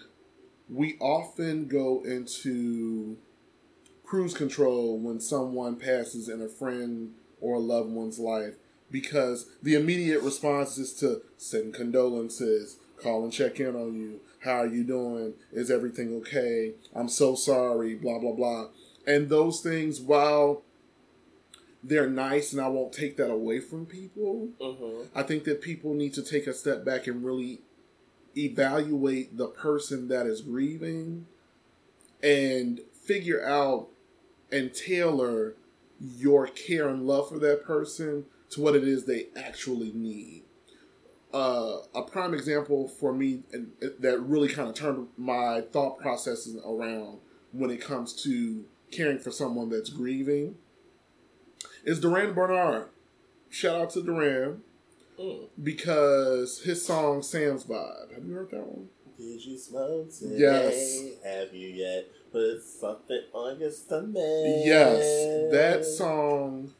we 0.70 0.97
often 0.99 1.68
go 1.68 2.03
into 2.03 3.18
cruise 4.03 4.34
control 4.34 4.99
when 4.99 5.22
someone 5.22 5.78
passes 5.78 6.28
in 6.28 6.41
a 6.41 6.49
friend 6.49 7.13
or 7.39 7.55
a 7.55 7.59
loved 7.59 7.91
one's 7.91 8.20
life 8.20 8.55
because 8.91 9.49
the 9.63 9.76
immediate 9.76 10.22
response 10.22 10.78
is 10.78 10.93
to 10.95 11.22
send 11.38 11.74
condolences, 11.74 12.78
call 13.01 13.24
and 13.24 13.32
check 13.32 13.61
in 13.61 13.76
on 13.76 13.95
you. 13.95 14.20
How 14.43 14.63
are 14.63 14.68
you 14.68 14.84
doing? 14.84 15.36
Is 15.53 15.72
everything 15.72 16.18
okay? 16.18 16.74
I'm 16.93 17.09
so 17.09 17.36
sorry, 17.36 17.95
blah, 17.95 18.20
blah, 18.20 18.34
blah. 18.34 18.68
And 19.05 19.30
those 19.30 19.61
things, 19.61 20.01
while 20.01 20.63
they're 21.84 22.10
nice 22.10 22.54
and 22.54 22.62
I 22.62 22.68
won't 22.68 22.94
take 22.94 23.18
that 23.18 23.32
away 23.32 23.60
from 23.60 23.86
people, 23.86 24.50
Mm-hmm. 24.60 25.18
I 25.18 25.24
think 25.24 25.44
that 25.46 25.62
people 25.62 25.94
need 25.94 26.14
to 26.16 26.24
take 26.24 26.48
a 26.48 26.54
step 26.54 26.84
back 26.84 27.08
and 27.08 27.24
really 27.24 27.62
evaluate 28.36 29.38
the 29.38 29.48
person 29.48 30.08
that 30.10 30.26
is 30.26 30.42
grieving 30.42 31.28
and 32.22 32.82
figure 32.94 33.44
out 33.46 33.88
and 34.52 34.74
tailor 34.74 35.56
your 36.00 36.48
care 36.48 36.88
and 36.88 37.08
love 37.08 37.30
for 37.30 37.40
that 37.40 37.64
person 37.64 38.26
to 38.50 38.62
what 38.62 38.76
it 38.76 38.84
is 38.84 39.06
they 39.06 39.28
actually 39.36 39.92
need. 39.94 40.44
Uh, 41.34 41.80
a 41.94 42.02
prime 42.02 42.34
example 42.34 42.88
for 42.88 43.14
me 43.14 43.44
and 43.52 43.72
that 44.00 44.20
really 44.22 44.48
kind 44.48 44.70
of 44.70 44.76
turned 44.76 45.08
my 45.18 45.62
thought 45.72 46.00
processes 46.00 46.58
around 46.66 47.20
when 47.52 47.70
it 47.70 47.82
comes 47.82 48.14
to 48.24 48.64
caring 48.92 49.20
for 49.20 49.32
someone 49.32 49.70
that's 49.70 49.90
grieving 49.90 50.56
is 51.88 52.02
Durand 52.02 52.36
Bernarr. 52.36 52.90
Shout 53.50 53.82
out 53.82 53.90
to 53.92 54.04
Durand. 54.04 54.62
Mm. 55.18 55.48
because 55.64 56.62
his 56.62 56.86
song 56.86 57.24
Sam's 57.24 57.64
Vibe. 57.64 58.14
Have 58.14 58.24
you 58.24 58.36
heard 58.36 58.52
that 58.52 58.68
one? 58.68 58.88
Did 59.18 59.44
you 59.44 59.58
smoke 59.58 60.14
today? 60.16 60.36
Yes. 60.38 61.02
Have 61.24 61.56
you 61.56 61.70
yet 61.70 62.06
put 62.32 62.62
something 62.62 63.22
on 63.34 63.60
your 63.60 63.72
stomach? 63.72 64.14
Yes, 64.16 65.52
that 65.52 65.84
song 65.86 66.72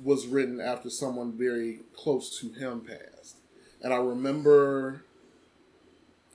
was 0.00 0.28
written 0.28 0.60
after 0.60 0.90
someone 0.90 1.36
very 1.36 1.80
close 1.96 2.38
to 2.38 2.52
him 2.52 2.82
passed. 2.82 3.38
And 3.82 3.92
I 3.92 3.96
remember, 3.96 5.02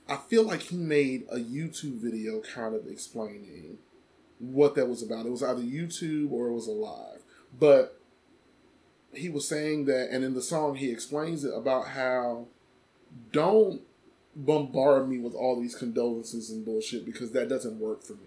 I 0.06 0.16
feel 0.16 0.42
like 0.42 0.60
he 0.60 0.76
made 0.76 1.24
a 1.30 1.38
YouTube 1.38 2.02
video 2.02 2.42
kind 2.42 2.74
of 2.74 2.86
explaining 2.86 3.78
what 4.38 4.74
that 4.74 4.86
was 4.86 5.02
about. 5.02 5.24
It 5.24 5.30
was 5.30 5.42
either 5.42 5.62
YouTube 5.62 6.30
or 6.30 6.48
it 6.48 6.52
was 6.52 6.66
a 6.66 6.72
live. 6.72 7.22
But 7.58 7.97
he 9.12 9.28
was 9.28 9.48
saying 9.48 9.86
that, 9.86 10.08
and 10.10 10.24
in 10.24 10.34
the 10.34 10.42
song, 10.42 10.76
he 10.76 10.90
explains 10.90 11.44
it 11.44 11.52
about 11.54 11.88
how 11.88 12.46
don't 13.32 13.80
bombard 14.36 15.08
me 15.08 15.18
with 15.18 15.34
all 15.34 15.60
these 15.60 15.74
condolences 15.74 16.50
and 16.50 16.64
bullshit 16.64 17.04
because 17.04 17.32
that 17.32 17.48
doesn't 17.48 17.80
work 17.80 18.02
for 18.04 18.12
me 18.12 18.20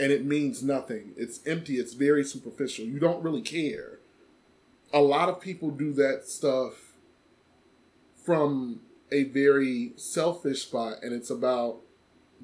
and 0.00 0.12
it 0.12 0.24
means 0.24 0.62
nothing. 0.62 1.12
It's 1.16 1.40
empty. 1.46 1.76
It's 1.76 1.94
very 1.94 2.22
superficial. 2.24 2.84
You 2.84 2.98
don't 3.00 3.22
really 3.22 3.40
care. 3.42 3.98
A 4.92 5.00
lot 5.00 5.28
of 5.28 5.40
people 5.40 5.70
do 5.70 5.92
that 5.94 6.26
stuff 6.28 6.92
from 8.24 8.80
a 9.10 9.24
very 9.24 9.92
selfish 9.96 10.62
spot, 10.62 10.98
and 11.02 11.12
it's 11.12 11.30
about 11.30 11.80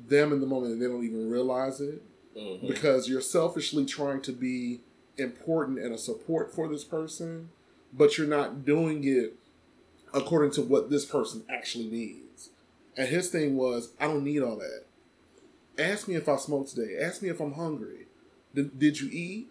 them 0.09 0.33
in 0.33 0.41
the 0.41 0.47
moment, 0.47 0.73
and 0.73 0.83
they 0.83 0.87
don't 0.87 1.05
even 1.05 1.31
realize 1.31 1.81
it 1.81 2.03
Mhm. 2.37 2.67
because 2.67 3.09
you're 3.09 3.21
selfishly 3.21 3.85
trying 3.85 4.21
to 4.23 4.33
be 4.33 4.81
important 5.17 5.79
and 5.79 5.95
a 5.95 5.99
support 5.99 6.55
for 6.55 6.69
this 6.69 6.85
person, 6.85 7.51
but 7.93 8.19
you're 8.19 8.27
not 8.27 8.65
doing 8.65 9.05
it 9.05 9.35
according 10.13 10.53
to 10.53 10.63
what 10.63 10.91
this 10.91 11.05
person 11.05 11.45
actually 11.49 11.87
needs. 11.87 12.51
And 12.97 13.09
his 13.09 13.31
thing 13.31 13.57
was, 13.57 13.93
I 14.01 14.07
don't 14.07 14.25
need 14.25 14.43
all 14.43 14.57
that. 14.57 14.85
Ask 15.79 16.07
me 16.07 16.15
if 16.15 16.29
I 16.29 16.37
smoke 16.37 16.69
today. 16.69 16.97
Ask 17.03 17.23
me 17.23 17.29
if 17.29 17.41
I'm 17.41 17.55
hungry. 17.55 18.07
Did, 18.55 18.79
did 18.79 19.01
you 19.01 19.09
eat? 19.11 19.49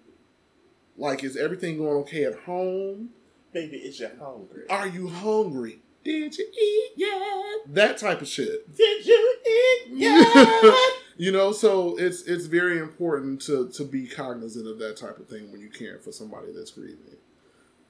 Like, 0.98 1.24
is 1.24 1.36
everything 1.36 1.78
going 1.78 1.98
okay 2.04 2.24
at 2.24 2.40
home? 2.40 3.10
Baby, 3.52 3.78
is 3.78 4.00
you 4.00 4.10
hungry? 4.20 4.64
Are 4.70 4.88
you 4.88 5.10
hungry? 5.10 5.80
Did 6.04 6.38
you 6.38 6.46
eat 6.52 6.92
yet? 6.98 7.74
That 7.74 7.98
type 7.98 8.22
of 8.22 8.28
shit. 8.28 8.76
Did 8.76 9.06
you 9.06 9.36
eat 9.46 9.88
yet? 9.94 10.74
you 11.18 11.32
know, 11.32 11.52
so 11.52 11.98
it's 11.98 12.24
it's 12.24 12.46
very 12.46 12.80
important 12.80 13.42
to 13.44 13.70
to 13.70 13.86
be 13.86 14.08
cognizant 14.08 14.68
of 14.68 14.80
that 14.80 14.98
type 14.98 15.18
of 15.20 15.28
thing 15.28 15.52
when 15.52 15.62
you're 15.62 15.70
caring 15.70 16.02
for 16.02 16.12
somebody 16.12 16.48
that's 16.54 16.72
grieving. 16.72 17.18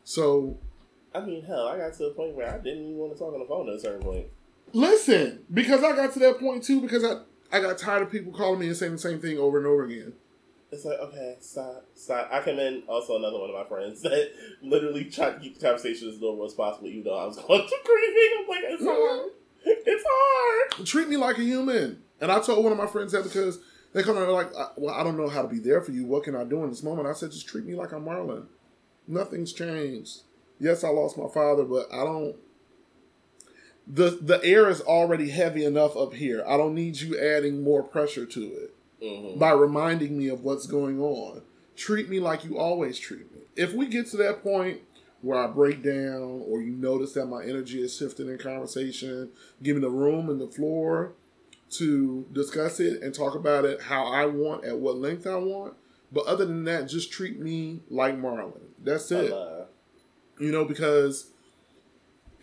So 0.03 0.57
I 1.15 1.21
mean, 1.21 1.43
hell, 1.43 1.67
I 1.67 1.77
got 1.77 1.93
to 1.93 2.03
the 2.03 2.11
point 2.11 2.35
where 2.35 2.53
I 2.53 2.57
didn't 2.57 2.83
even 2.83 2.97
want 2.97 3.13
to 3.13 3.19
talk 3.19 3.33
on 3.33 3.39
the 3.39 3.45
phone 3.45 3.69
at 3.69 3.75
a 3.75 3.79
certain 3.79 4.03
point. 4.03 4.27
listen, 4.73 5.43
because 5.53 5.83
I 5.83 5.95
got 5.95 6.13
to 6.13 6.19
that 6.19 6.39
point 6.39 6.63
too, 6.63 6.81
because 6.81 7.03
I 7.03 7.21
I 7.51 7.61
got 7.61 7.77
tired 7.77 8.03
of 8.03 8.11
people 8.11 8.31
calling 8.33 8.59
me 8.59 8.67
and 8.67 8.75
saying 8.75 8.93
the 8.93 8.97
same 8.97 9.19
thing 9.19 9.37
over 9.37 9.57
and 9.57 9.67
over 9.67 9.85
again. 9.85 10.13
It's 10.73 10.85
like, 10.85 10.97
okay, 10.99 11.37
stop, 11.39 11.85
stop. 11.93 12.29
I 12.31 12.41
came 12.41 12.57
in, 12.57 12.81
also 12.87 13.15
another 13.15 13.39
one 13.39 13.51
of 13.51 13.55
my 13.55 13.63
friends 13.65 14.01
that 14.03 14.31
literally 14.63 15.05
tried 15.05 15.35
to 15.35 15.39
keep 15.39 15.59
the 15.59 15.65
conversation 15.65 16.09
as 16.09 16.19
normal 16.19 16.45
as 16.45 16.53
possible, 16.53 16.87
even 16.87 17.03
though 17.03 17.17
I 17.17 17.25
was 17.25 17.35
going 17.47 17.61
through 17.61 17.77
grieving. 17.85 18.29
I'm 18.39 18.47
like, 18.49 18.63
it's 18.63 18.83
mm-hmm. 18.83 18.89
hard. 18.89 19.31
It's 19.65 20.03
hard. 20.07 20.87
Treat 20.87 21.09
me 21.09 21.17
like 21.17 21.37
a 21.37 21.43
human. 21.43 22.01
And 22.19 22.31
I 22.31 22.39
told 22.39 22.63
one 22.63 22.73
of 22.73 22.77
my 22.77 22.87
friends 22.87 23.11
that 23.11 23.23
because 23.23 23.59
they 23.93 24.01
come 24.01 24.17
and 24.17 24.25
they're 24.25 24.33
like, 24.33 24.53
"I- 24.55 24.71
well, 24.75 24.93
I 24.93 25.03
don't 25.03 25.15
know 25.15 25.29
how 25.29 25.43
to 25.43 25.47
be 25.47 25.59
there 25.59 25.81
for 25.81 25.91
you. 25.91 26.05
What 26.05 26.23
can 26.23 26.35
I 26.35 26.43
do 26.43 26.63
in 26.63 26.69
this 26.69 26.83
moment? 26.83 27.07
I 27.07 27.13
said, 27.13 27.31
just 27.31 27.47
treat 27.47 27.65
me 27.65 27.75
like 27.75 27.93
I'm 27.93 28.03
Marlon. 28.03 28.47
Nothing's 29.07 29.53
changed. 29.53 30.21
Yes, 30.59 30.83
I 30.83 30.89
lost 30.89 31.17
my 31.17 31.27
father, 31.27 31.63
but 31.63 31.87
I 31.93 32.03
don't. 32.03 32.35
The 33.85 34.17
the 34.21 34.43
air 34.43 34.69
is 34.69 34.81
already 34.81 35.29
heavy 35.29 35.65
enough 35.65 35.95
up 35.95 36.13
here. 36.13 36.43
I 36.47 36.57
don't 36.57 36.73
need 36.73 36.99
you 37.01 37.19
adding 37.19 37.63
more 37.63 37.83
pressure 37.83 38.25
to 38.25 38.41
it 38.41 38.72
Mm-hmm. 39.03 39.37
by 39.37 39.51
reminding 39.51 40.17
me 40.17 40.29
of 40.29 40.43
what's 40.43 40.65
going 40.65 41.01
on. 41.01 41.41
Treat 41.75 42.07
me 42.07 42.21
like 42.21 42.45
you 42.45 42.57
always 42.57 42.97
treat 42.97 43.29
me. 43.33 43.41
If 43.57 43.73
we 43.73 43.87
get 43.87 44.07
to 44.11 44.17
that 44.17 44.41
point 44.41 44.79
where 45.21 45.37
I 45.37 45.47
break 45.47 45.83
down 45.83 46.43
or 46.47 46.61
you 46.61 46.71
notice 46.71 47.11
that 47.13 47.25
my 47.25 47.43
energy 47.43 47.81
is 47.81 47.97
shifting 47.97 48.29
in 48.29 48.37
conversation, 48.37 49.31
give 49.61 49.75
me 49.75 49.81
the 49.81 49.89
room 49.89 50.29
and 50.29 50.39
the 50.39 50.47
floor 50.47 51.15
to 51.71 52.25
discuss 52.31 52.79
it 52.79 53.01
and 53.01 53.13
talk 53.13 53.35
about 53.35 53.65
it 53.65 53.81
how 53.81 54.05
I 54.05 54.25
want, 54.25 54.63
at 54.63 54.77
what 54.79 54.97
length 54.97 55.27
I 55.27 55.35
want. 55.35 55.73
But 56.11 56.25
other 56.25 56.45
than 56.45 56.63
that, 56.65 56.87
just 56.87 57.11
treat 57.11 57.39
me 57.39 57.81
like 57.89 58.15
Marlon. 58.15 58.61
That's 58.81 59.11
it. 59.11 59.33
You 60.39 60.51
know, 60.51 60.63
because 60.63 61.31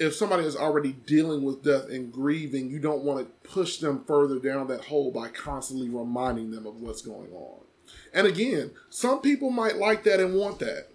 if 0.01 0.15
somebody 0.15 0.45
is 0.45 0.57
already 0.57 0.93
dealing 0.93 1.43
with 1.43 1.63
death 1.63 1.91
and 1.91 2.11
grieving, 2.11 2.71
you 2.71 2.79
don't 2.79 3.05
want 3.05 3.21
to 3.21 3.49
push 3.49 3.77
them 3.77 4.03
further 4.07 4.39
down 4.39 4.67
that 4.69 4.87
hole 4.87 5.13
by 5.13 5.29
constantly 5.29 5.91
reminding 5.91 6.51
them 6.51 6.67
of 6.67 6.81
what's 6.81 7.03
going 7.03 7.31
on. 7.33 7.61
And 8.15 8.27
again, 8.27 8.71
some 8.89 9.21
people 9.21 9.51
might 9.51 9.77
like 9.77 10.05
that 10.05 10.19
and 10.19 10.35
want 10.35 10.59
that. 10.61 10.89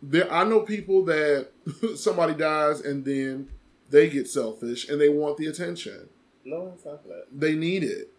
There, 0.00 0.32
I 0.32 0.44
know 0.44 0.60
people 0.60 1.04
that 1.06 1.48
somebody 1.96 2.32
dies 2.32 2.80
and 2.80 3.04
then 3.04 3.48
they 3.90 4.08
get 4.08 4.28
selfish 4.28 4.88
and 4.88 5.00
they 5.00 5.08
want 5.08 5.36
the 5.36 5.46
attention. 5.46 6.08
no, 6.44 6.72
it's 6.76 6.84
not 6.84 7.02
that. 7.08 7.24
They 7.32 7.54
need 7.54 7.82
it. 7.82 8.12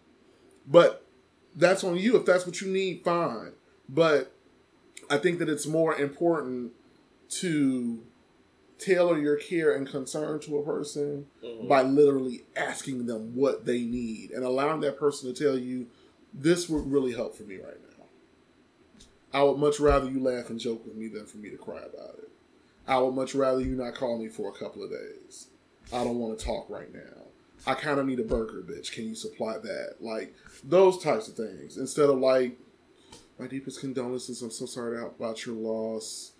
But 0.66 1.06
that's 1.56 1.82
on 1.82 1.96
you. 1.96 2.16
If 2.18 2.26
that's 2.26 2.44
what 2.44 2.60
you 2.60 2.70
need, 2.70 3.02
fine. 3.04 3.52
But 3.88 4.34
I 5.08 5.16
think 5.16 5.38
that 5.38 5.48
it's 5.48 5.66
more 5.66 5.94
important 5.94 6.72
to 7.30 8.02
tailor 8.80 9.18
your 9.18 9.36
care 9.36 9.72
and 9.74 9.86
concern 9.86 10.40
to 10.40 10.58
a 10.58 10.64
person 10.64 11.26
Mhm. 11.44 11.68
by 11.68 11.82
literally 11.82 12.44
asking 12.56 13.06
them 13.06 13.34
what 13.36 13.64
they 13.66 13.82
need 13.82 14.30
and 14.32 14.44
allowing 14.44 14.80
that 14.80 14.96
person 14.98 15.32
to 15.32 15.44
tell 15.44 15.58
you, 15.58 15.86
this 16.32 16.68
would 16.68 16.90
really 16.90 17.12
help 17.12 17.36
for 17.36 17.42
me 17.44 17.56
right 17.56 17.80
now. 17.98 18.04
I 19.32 19.42
would 19.44 19.58
much 19.58 19.78
rather 19.78 20.10
you 20.10 20.20
laugh 20.20 20.50
and 20.50 20.58
joke 20.58 20.84
with 20.84 20.96
me 20.96 21.08
than 21.08 21.26
for 21.26 21.36
me 21.38 21.50
to 21.50 21.56
cry 21.56 21.78
about 21.82 22.18
it. 22.18 22.30
I 22.86 22.98
would 22.98 23.14
much 23.14 23.34
rather 23.34 23.60
you 23.60 23.76
not 23.76 23.94
call 23.94 24.18
me 24.18 24.28
for 24.28 24.48
a 24.48 24.52
couple 24.58 24.82
of 24.82 24.90
days. 24.90 25.48
I 25.92 26.02
don't 26.02 26.18
want 26.18 26.38
to 26.38 26.44
talk 26.44 26.68
right 26.68 26.92
now. 26.92 27.26
I 27.66 27.74
kind 27.74 28.00
of 28.00 28.06
need 28.06 28.18
a 28.18 28.24
burger, 28.24 28.62
bitch. 28.62 28.90
Can 28.92 29.04
you 29.04 29.14
supply 29.14 29.58
that? 29.58 29.96
Like 30.00 30.34
those 30.64 30.98
types 31.02 31.28
of 31.28 31.34
things 31.34 31.76
instead 31.76 32.08
of 32.08 32.18
like, 32.18 32.58
my 33.38 33.46
deepest 33.46 33.80
condolences. 33.80 34.42
I'm 34.42 34.50
so 34.50 34.66
sorry 34.66 35.00
about 35.00 35.46
your 35.46 35.54
loss. 35.54 36.32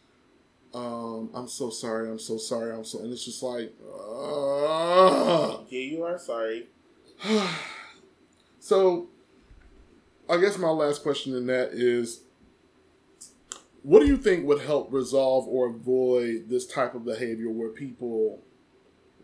Um, 0.72 1.30
I'm 1.34 1.48
so 1.48 1.70
sorry. 1.70 2.08
I'm 2.08 2.18
so 2.18 2.36
sorry. 2.38 2.72
I'm 2.72 2.84
so, 2.84 3.00
and 3.00 3.12
it's 3.12 3.24
just 3.24 3.42
like, 3.42 3.72
uh, 3.82 5.58
Yeah, 5.68 5.80
you 5.80 6.04
are 6.04 6.18
sorry. 6.18 6.68
so, 8.60 9.08
I 10.28 10.36
guess 10.40 10.58
my 10.58 10.70
last 10.70 11.02
question 11.02 11.34
in 11.34 11.46
that 11.46 11.70
is 11.72 12.20
what 13.82 14.00
do 14.00 14.06
you 14.06 14.16
think 14.16 14.46
would 14.46 14.60
help 14.62 14.92
resolve 14.92 15.48
or 15.48 15.68
avoid 15.68 16.48
this 16.48 16.66
type 16.66 16.94
of 16.94 17.04
behavior 17.04 17.50
where 17.50 17.70
people 17.70 18.40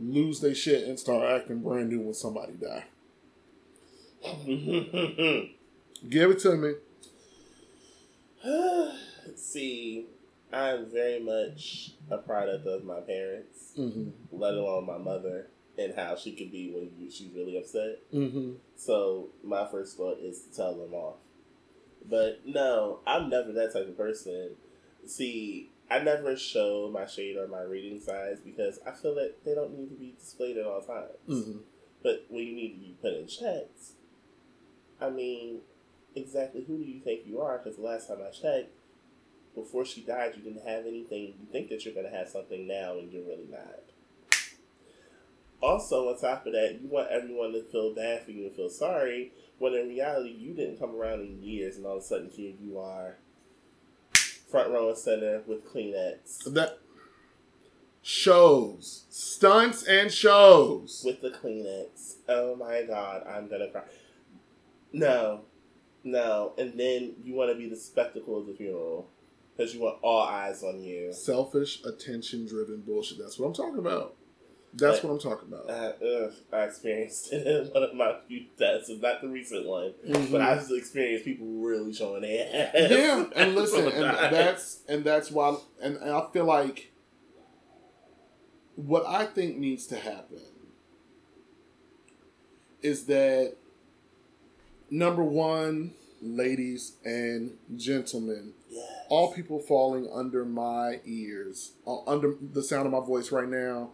lose 0.01 0.41
their 0.41 0.55
shit 0.55 0.87
and 0.89 0.99
start 0.99 1.25
acting 1.25 1.61
brand 1.61 1.91
new 1.91 2.01
when 2.01 2.15
somebody 2.15 2.55
die? 2.55 2.85
Give 6.09 6.31
it 6.31 6.39
to 6.41 6.57
me. 6.57 6.73
Let's 8.45 9.43
see, 9.43 10.07
I'm 10.53 10.91
very 10.91 11.21
much 11.21 11.93
a 12.11 12.19
product 12.19 12.67
of 12.67 12.85
my 12.85 13.01
parents, 13.01 13.73
Mm-hmm. 13.77 14.11
let 14.31 14.55
alone 14.55 14.87
my 14.87 14.99
mother, 14.99 15.49
and 15.79 15.95
how 15.95 16.17
she 16.17 16.33
could 16.33 16.51
be 16.51 16.71
when 16.73 16.91
you, 16.99 17.11
she's 17.11 17.33
really 17.35 17.59
upset. 17.59 17.99
Mm-hmm. 18.13 18.53
So 18.77 19.29
my 19.45 19.67
first 19.71 19.97
thought 19.97 20.19
is 20.19 20.41
to 20.43 20.57
tell 20.57 20.75
them 20.75 20.95
off. 20.95 21.17
But 22.09 22.43
no, 22.47 23.01
I'm 23.07 23.29
never 23.29 23.53
that 23.53 23.73
type 23.73 23.89
of 23.89 23.97
person. 23.97 24.51
See, 25.05 25.71
I 25.91 25.99
never 25.99 26.37
show 26.37 26.91
my 26.93 27.07
shade 27.07 27.37
or 27.37 27.49
my 27.49 27.63
reading 27.63 28.01
size 28.01 28.39
because 28.45 28.79
I 28.87 28.93
feel 28.93 29.15
that 29.17 29.45
they 29.45 29.55
don't 29.55 29.77
need 29.77 29.91
to 29.91 29.97
be 29.97 30.15
displayed 30.19 30.57
at 30.57 30.67
all 30.67 30.81
times. 30.81 31.11
Mm-hmm. 31.29 31.59
But 32.03 32.27
when 32.29 32.45
you 32.47 32.55
need 32.55 32.75
to 32.75 32.81
be 32.81 32.97
put 33.03 33.13
in 33.15 33.27
checks, 33.27 33.93
I 35.01 35.11
mean, 35.11 35.59
exactly 36.15 36.65
who 36.67 36.79
do 36.79 36.85
you 36.85 37.01
think 37.01 37.27
you 37.27 37.41
are? 37.41 37.59
Because 37.59 37.77
the 37.77 37.83
last 37.85 38.09
time 38.09 38.19
I 38.27 38.31
checked, 38.31 38.71
before 39.57 39.85
she 39.85 40.03
died, 40.03 40.35
you 40.37 40.43
didn't 40.43 40.65
have 40.69 40.87
anything. 40.87 41.35
You 41.41 41.47
think 41.51 41.69
that 41.71 41.85
you're 41.85 41.95
going 41.95 42.09
to 42.09 42.17
have 42.17 42.29
something 42.29 42.69
now, 42.69 42.99
and 42.99 43.11
you're 43.13 43.25
really 43.25 43.49
not. 43.51 43.81
Also, 45.63 46.09
on 46.11 46.19
top 46.21 46.47
of 46.47 46.53
that, 46.53 46.79
you 46.81 46.89
want 46.89 47.09
everyone 47.11 47.53
to 47.55 47.63
feel 47.65 47.93
bad 47.95 48.23
for 48.25 48.31
you 48.31 48.47
and 48.47 48.55
feel 48.55 48.69
sorry, 48.71 49.33
when 49.59 49.73
in 49.75 49.89
reality, 49.89 50.31
you 50.31 50.53
didn't 50.55 50.79
come 50.79 50.95
around 50.95 51.21
in 51.23 51.43
years, 51.43 51.77
and 51.77 51.87
all 51.87 51.97
of 51.97 52.03
a 52.03 52.07
sudden, 52.07 52.29
here 52.31 52.53
you 52.63 52.79
are, 52.79 53.17
front 54.51 54.71
row 54.71 54.91
and 54.91 54.99
center 54.99 55.43
with 55.47 55.65
Kleenex, 55.73 56.45
That 56.53 56.79
shows 58.03 59.07
stunts 59.09 59.83
and 59.85 60.13
shows. 60.13 61.03
with 61.05 61.23
the 61.23 61.31
Kleenex. 61.31 62.17
Oh 62.29 62.55
my 62.55 62.83
god, 62.83 63.27
I'm 63.27 63.49
gonna 63.49 63.71
cry. 63.71 63.83
No, 64.93 65.41
no, 66.05 66.53
and 66.59 66.79
then 66.79 67.15
you 67.25 67.35
want 67.35 67.51
to 67.51 67.57
be 67.57 67.69
the 67.69 67.77
spectacle 67.77 68.39
of 68.39 68.47
the 68.47 68.53
funeral 68.55 69.09
because 69.57 69.75
you 69.75 69.81
want 69.81 69.99
all 70.03 70.23
eyes 70.23 70.63
on 70.63 70.83
you. 70.83 71.13
Selfish, 71.13 71.83
attention-driven 71.85 72.83
bullshit. 72.83 73.19
That's 73.19 73.39
what 73.39 73.47
I'm 73.47 73.55
talking 73.55 73.79
about. 73.79 74.17
That's 74.75 75.01
But- 75.01 75.09
what 75.09 75.15
I'm 75.15 75.21
talking 75.31 75.49
about. 75.49 75.71
Uh, 75.71 76.05
ugh, 76.05 76.33
I 76.53 76.65
experienced 76.65 77.33
it 77.33 77.47
in 77.47 77.69
one 77.73 77.83
of 77.83 77.95
my 77.95 78.19
few 78.29 78.45
deaths. 78.59 78.91
It's 78.91 79.01
not 79.01 79.23
the 79.23 79.29
recent 79.29 79.67
one, 79.67 79.95
Mhm. 80.07 80.31
but 80.31 80.43
I've 80.43 80.71
experienced 80.71 81.25
people 81.25 81.47
really 81.47 81.95
showing 81.95 82.23
their 82.23 82.47
ass. 82.75 82.91
yeah, 82.91 83.25
and 83.37 83.55
listen, 83.55 83.87
and 83.89 84.35
that's 84.35 84.83
and 84.87 85.03
that's 85.03 85.31
why, 85.31 85.57
and, 85.81 85.97
and 85.97 86.11
I 86.11 86.29
feel 86.31 86.45
like 86.45 86.93
what 88.75 89.07
I 89.07 89.25
think 89.25 89.57
needs 89.57 89.87
to 89.87 89.97
happen 89.97 90.43
is 92.83 93.07
that 93.07 93.55
number 94.91 95.25
one, 95.25 95.95
ladies 96.21 96.93
and 97.05 97.57
gentlemen, 97.77 98.53
Yes. 98.71 98.85
all 99.09 99.33
people 99.33 99.59
falling 99.59 100.09
under 100.13 100.45
my 100.45 101.01
ears, 101.05 101.73
uh, 101.87 101.99
under 102.07 102.35
the 102.53 102.63
sound 102.63 102.87
of 102.87 102.93
my 102.93 103.01
voice 103.05 103.31
right 103.33 103.49
now, 103.49 103.93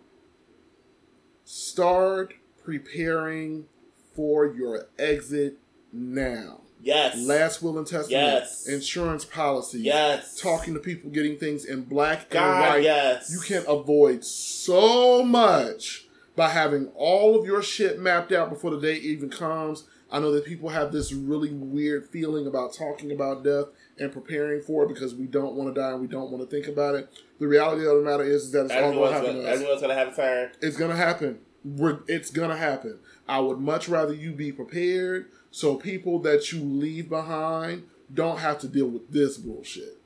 start 1.44 2.34
preparing 2.64 3.66
for 4.14 4.46
your 4.46 4.86
exit 4.98 5.58
now. 5.92 6.60
Yes. 6.80 7.16
Last 7.18 7.62
will 7.62 7.78
and 7.78 7.86
testament, 7.86 8.10
Yes. 8.10 8.66
insurance 8.66 9.24
policies, 9.24 9.82
Yes. 9.82 10.36
talking 10.40 10.74
to 10.74 10.80
people, 10.80 11.10
getting 11.10 11.38
things 11.38 11.64
in 11.64 11.82
black 11.82 12.34
and 12.34 12.60
white. 12.60 12.82
yes. 12.82 13.30
You 13.32 13.40
can 13.40 13.64
avoid 13.68 14.24
so 14.24 15.22
much 15.22 16.08
by 16.34 16.48
having 16.48 16.88
all 16.96 17.38
of 17.38 17.46
your 17.46 17.62
shit 17.62 18.00
mapped 18.00 18.32
out 18.32 18.50
before 18.50 18.70
the 18.72 18.80
day 18.80 18.96
even 18.96 19.28
comes. 19.28 19.84
I 20.12 20.18
know 20.18 20.30
that 20.32 20.44
people 20.44 20.68
have 20.68 20.92
this 20.92 21.10
really 21.10 21.52
weird 21.54 22.06
feeling 22.10 22.46
about 22.46 22.74
talking 22.74 23.12
about 23.12 23.42
death 23.42 23.64
and 23.98 24.12
preparing 24.12 24.60
for 24.60 24.84
it 24.84 24.88
because 24.88 25.14
we 25.14 25.26
don't 25.26 25.54
want 25.54 25.74
to 25.74 25.80
die 25.80 25.92
and 25.92 26.02
we 26.02 26.06
don't 26.06 26.30
want 26.30 26.48
to 26.48 26.54
think 26.54 26.68
about 26.68 26.94
it. 26.94 27.08
The 27.40 27.48
reality 27.48 27.86
of 27.86 27.96
the 27.96 28.02
matter 28.02 28.22
is, 28.22 28.44
is 28.44 28.52
that 28.52 28.66
it's 28.66 28.74
all 28.74 28.92
going 28.92 29.08
to 29.08 29.14
happen 29.14 29.36
gonna, 29.36 29.48
everyone's 29.48 29.80
gonna 29.80 29.94
have 29.94 30.08
a 30.08 30.14
turn. 30.14 30.50
It's 30.60 30.76
gonna 30.76 30.96
happen. 30.96 31.40
We're, 31.64 32.00
it's 32.08 32.30
gonna 32.30 32.56
happen. 32.58 32.98
I 33.26 33.40
would 33.40 33.58
much 33.58 33.88
rather 33.88 34.12
you 34.12 34.32
be 34.32 34.52
prepared 34.52 35.30
so 35.50 35.76
people 35.76 36.18
that 36.20 36.52
you 36.52 36.60
leave 36.62 37.08
behind 37.08 37.84
don't 38.12 38.38
have 38.40 38.58
to 38.60 38.68
deal 38.68 38.88
with 38.88 39.10
this 39.12 39.38
bullshit. 39.38 39.98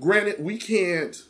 Granted, 0.00 0.36
we 0.42 0.56
can't 0.56 1.22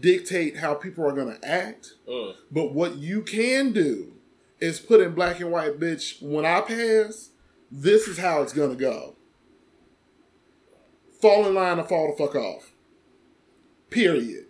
dictate 0.00 0.58
how 0.58 0.74
people 0.74 1.06
are 1.06 1.12
gonna 1.12 1.38
act, 1.44 1.94
Mm. 2.08 2.34
but 2.50 2.74
what 2.74 2.96
you 2.96 3.22
can 3.22 3.72
do 3.72 4.14
is 4.60 4.80
put 4.80 5.00
in 5.00 5.14
black 5.14 5.40
and 5.40 5.50
white, 5.50 5.78
bitch, 5.78 6.22
when 6.22 6.44
I 6.44 6.60
pass, 6.60 7.30
this 7.70 8.08
is 8.08 8.18
how 8.18 8.42
it's 8.42 8.52
gonna 8.52 8.74
go. 8.74 9.16
Fall 11.20 11.46
in 11.46 11.54
line 11.54 11.78
or 11.78 11.84
fall 11.84 12.10
the 12.10 12.16
fuck 12.16 12.34
off. 12.36 12.72
Period. 13.90 14.46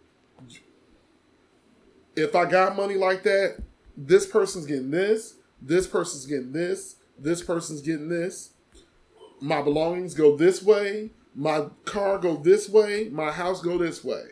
If 2.16 2.34
I 2.34 2.46
got 2.46 2.76
money 2.76 2.96
like 2.96 3.22
that, 3.22 3.62
this 3.96 4.26
person's 4.26 4.66
getting 4.66 4.90
this, 4.90 5.34
this 5.62 5.86
person's 5.86 6.26
getting 6.26 6.52
this, 6.52 6.96
this 7.18 7.42
person's 7.42 7.80
getting 7.80 8.08
this. 8.08 8.50
My 9.40 9.62
belongings 9.62 10.14
go 10.14 10.36
this 10.36 10.62
way, 10.62 11.10
my 11.34 11.66
car 11.84 12.18
go 12.18 12.36
this 12.36 12.68
way, 12.68 13.08
my 13.10 13.30
house 13.30 13.60
go 13.62 13.78
this 13.78 14.02
way. 14.02 14.22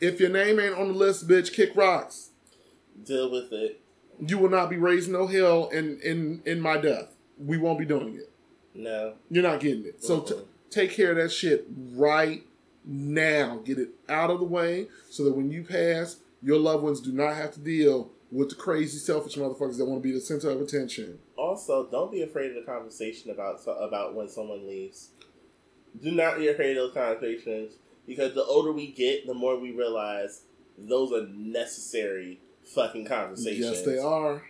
If 0.00 0.20
your 0.20 0.30
name 0.30 0.60
ain't 0.60 0.76
on 0.76 0.88
the 0.88 0.94
list, 0.94 1.28
bitch, 1.28 1.52
kick 1.52 1.74
rocks 1.74 2.30
Deal 3.04 3.30
with 3.30 3.52
it. 3.52 3.81
You 4.26 4.38
will 4.38 4.50
not 4.50 4.70
be 4.70 4.76
raising 4.76 5.12
no 5.12 5.26
hell 5.26 5.68
in 5.70 5.98
in 6.00 6.42
in 6.46 6.60
my 6.60 6.76
death. 6.76 7.14
We 7.38 7.58
won't 7.58 7.78
be 7.78 7.84
doing 7.84 8.14
it. 8.14 8.30
No. 8.74 9.14
You're 9.30 9.42
not 9.42 9.60
getting 9.60 9.84
it. 9.84 10.02
So 10.02 10.20
t- 10.20 10.34
take 10.70 10.92
care 10.92 11.10
of 11.10 11.16
that 11.16 11.30
shit 11.30 11.66
right 11.94 12.42
now. 12.84 13.60
Get 13.64 13.78
it 13.78 13.90
out 14.08 14.30
of 14.30 14.38
the 14.38 14.44
way 14.44 14.88
so 15.10 15.24
that 15.24 15.36
when 15.36 15.50
you 15.50 15.64
pass, 15.64 16.16
your 16.42 16.58
loved 16.58 16.84
ones 16.84 17.00
do 17.00 17.12
not 17.12 17.34
have 17.34 17.52
to 17.54 17.60
deal 17.60 18.10
with 18.30 18.48
the 18.48 18.54
crazy, 18.54 18.98
selfish 18.98 19.34
motherfuckers 19.34 19.76
that 19.78 19.84
want 19.84 20.02
to 20.02 20.08
be 20.08 20.12
the 20.12 20.20
center 20.20 20.50
of 20.50 20.60
attention. 20.60 21.18
Also, 21.36 21.86
don't 21.90 22.10
be 22.10 22.22
afraid 22.22 22.50
of 22.50 22.64
the 22.64 22.72
conversation 22.72 23.30
about 23.30 23.60
about 23.66 24.14
when 24.14 24.28
someone 24.28 24.66
leaves. 24.66 25.10
Do 26.00 26.10
not 26.12 26.38
be 26.38 26.48
afraid 26.48 26.76
of 26.76 26.84
those 26.84 26.94
conversations 26.94 27.74
because 28.06 28.34
the 28.34 28.44
older 28.44 28.72
we 28.72 28.86
get, 28.92 29.26
the 29.26 29.34
more 29.34 29.58
we 29.58 29.72
realize 29.72 30.42
those 30.78 31.12
are 31.12 31.26
necessary 31.28 32.40
fucking 32.64 33.06
conversations. 33.06 33.58
Yes, 33.64 33.82
they 33.82 33.98
are. 33.98 34.42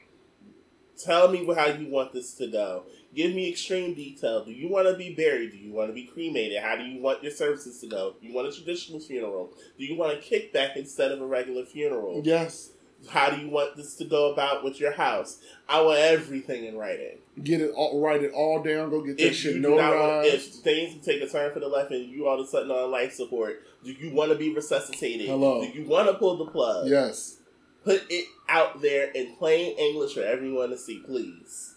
Tell 1.03 1.29
me 1.33 1.45
how 1.55 1.67
you 1.67 1.89
want 1.89 2.13
this 2.13 2.35
to 2.35 2.47
go. 2.47 2.85
Give 3.15 3.35
me 3.35 3.51
extreme 3.51 3.95
detail. 3.95 4.45
Do 4.45 4.53
you 4.53 4.69
want 4.69 4.87
to 4.89 4.95
be 4.95 5.15
buried? 5.15 5.51
Do 5.51 5.59
you 5.59 5.73
want 5.73 5.89
to 5.91 5.95
be 5.95 6.05
cremated? 6.05 6.63
How 6.63 6.77
do 6.77 6.85
you 6.85 7.01
want 7.01 7.23
your 7.23 7.33
services 7.33 7.81
to 7.81 7.89
go? 7.89 8.15
Do 8.21 8.27
you 8.27 8.33
want 8.35 8.49
a 8.49 8.53
traditional 8.53 9.01
funeral? 9.01 9.53
Do 9.79 9.85
you 9.85 9.97
want 9.97 10.17
a 10.17 10.21
kickback 10.21 10.77
instead 10.77 11.11
of 11.11 11.21
a 11.21 11.27
regular 11.27 11.65
funeral? 11.65 12.23
Yes. 12.25 12.71
How 13.09 13.31
do 13.31 13.41
you 13.43 13.49
want 13.51 13.77
this 13.77 13.97
to 13.97 14.05
go 14.05 14.33
about 14.33 14.63
with 14.63 14.79
your 14.79 14.93
house? 14.93 15.41
I 15.69 15.81
want 15.83 15.99
everything 15.99 16.67
in 16.67 16.77
writing. 16.77 17.19
Get 17.43 17.61
it 17.61 17.73
all, 17.75 18.01
write 18.01 18.23
it 18.23 18.33
all 18.33 18.63
down. 18.63 18.91
Go 18.91 19.03
get 19.03 19.17
that 19.17 19.27
If 19.27 19.35
shit 19.37 19.57
you 19.57 19.63
do 19.63 19.71
not 19.75 19.93
notarized. 19.93 20.25
if 20.27 20.45
things 20.47 21.05
take 21.05 21.21
a 21.21 21.27
turn 21.27 21.53
for 21.53 21.59
the 21.59 21.67
left 21.67 21.91
and 21.91 22.09
you 22.09 22.29
all 22.29 22.39
of 22.41 22.47
a 22.47 22.49
sudden 22.49 22.71
on 22.71 22.93
life 22.93 23.13
support, 23.13 23.61
do 23.83 23.91
you 23.91 24.15
want 24.15 24.31
to 24.31 24.39
be 24.39 24.55
resuscitated? 24.55 25.27
Hello. 25.27 25.63
Do 25.65 25.71
you 25.77 25.85
want 25.89 26.07
to 26.09 26.15
pull 26.15 26.37
the 26.37 26.47
plug? 26.47 26.87
yes. 26.89 27.39
Put 27.85 28.05
it 28.11 28.27
out 28.49 28.81
there 28.81 29.11
in 29.11 29.35
plain 29.37 29.77
English 29.79 30.15
for 30.15 30.23
everyone 30.23 30.71
to 30.71 30.79
see, 30.79 31.01
please. 31.05 31.75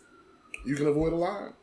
You 0.65 0.76
can 0.76 0.88
avoid 0.88 1.14
a 1.14 1.18
lot. 1.18 1.53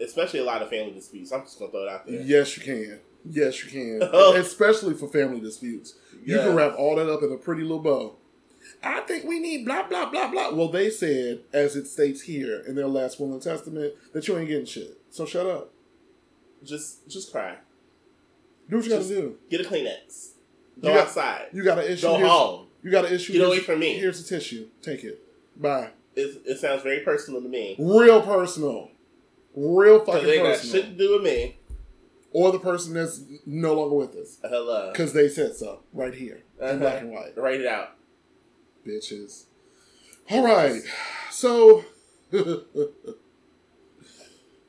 Especially 0.00 0.40
a 0.40 0.44
lot 0.44 0.62
of 0.62 0.70
family 0.70 0.92
disputes. 0.92 1.32
I'm 1.32 1.42
just 1.42 1.58
gonna 1.58 1.70
throw 1.70 1.82
it 1.84 1.88
out 1.88 2.06
there. 2.06 2.20
Yes, 2.20 2.56
you 2.56 2.62
can. 2.62 3.00
Yes, 3.24 3.64
you 3.64 3.70
can. 3.70 4.08
Oh. 4.12 4.34
Especially 4.36 4.94
for 4.94 5.08
family 5.08 5.40
disputes. 5.40 5.94
You 6.24 6.36
Yeah. 6.36 6.44
can 6.44 6.54
wrap 6.54 6.74
all 6.78 6.96
that 6.96 7.10
up 7.10 7.22
in 7.22 7.32
a 7.32 7.36
pretty 7.36 7.62
little 7.62 7.80
bow. 7.80 8.16
I 8.82 9.00
think 9.00 9.24
we 9.24 9.40
need 9.40 9.64
blah 9.64 9.88
blah 9.88 10.10
blah 10.10 10.30
blah. 10.30 10.52
Well, 10.54 10.68
they 10.68 10.90
said, 10.90 11.40
as 11.52 11.74
it 11.74 11.86
states 11.86 12.22
here 12.22 12.62
in 12.66 12.74
their 12.74 12.86
last 12.86 13.18
will 13.18 13.32
and 13.32 13.42
testament, 13.42 13.94
that 14.12 14.28
you 14.28 14.36
ain't 14.38 14.48
getting 14.48 14.66
shit. 14.66 15.00
So 15.10 15.24
shut 15.26 15.46
up. 15.46 15.72
Just, 16.62 17.08
just 17.08 17.32
cry. 17.32 17.56
Do 18.68 18.76
what 18.76 18.84
you 18.84 18.90
gotta 18.92 19.08
do. 19.08 19.36
Get 19.50 19.60
a 19.62 19.64
Kleenex. 19.64 20.32
Go 20.80 20.88
You 20.88 20.94
got- 20.94 21.06
outside. 21.08 21.46
You 21.52 21.64
got 21.64 21.78
an 21.78 21.84
issue. 21.90 22.02
Go 22.06 22.18
home. 22.18 22.66
You 22.82 22.90
got 22.90 23.04
an 23.06 23.12
issue. 23.14 23.32
Get 23.34 23.46
away 23.46 23.60
from 23.60 23.80
me. 23.80 23.98
Here's 23.98 24.22
the 24.22 24.28
tissue. 24.36 24.68
Take 24.82 25.04
it. 25.04 25.22
Bye. 25.60 25.90
It, 26.14 26.42
it 26.46 26.58
sounds 26.58 26.82
very 26.82 27.00
personal 27.00 27.40
to 27.42 27.48
me. 27.48 27.76
Real 27.78 28.22
personal. 28.22 28.90
Real 29.54 30.04
fucking 30.04 30.26
they 30.26 30.38
got 30.38 30.54
personal. 30.56 30.82
shit 30.82 30.90
to 30.92 30.96
do 30.98 31.12
with 31.14 31.22
me. 31.22 31.58
Or 32.32 32.52
the 32.52 32.58
person 32.58 32.94
that's 32.94 33.22
no 33.46 33.74
longer 33.74 33.94
with 33.96 34.14
us. 34.16 34.38
Hello. 34.42 34.90
Because 34.92 35.12
they 35.12 35.28
said 35.28 35.54
so. 35.56 35.80
Right 35.92 36.14
here. 36.14 36.42
In 36.60 36.64
Uh-huh. 36.66 36.78
black 36.78 37.00
and 37.02 37.10
white. 37.10 37.36
Write 37.36 37.60
it 37.60 37.66
out. 37.66 37.90
bitches. 38.86 39.44
All 40.30 40.44
right, 40.44 40.82
so 41.30 41.84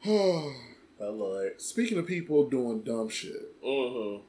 Oh 0.05 0.53
Lord. 1.01 1.61
speaking 1.61 1.97
of 1.97 2.07
people 2.07 2.49
doing 2.49 2.81
dumb 2.81 3.09
shit, 3.09 3.61
Mm-hmm. 3.63 4.23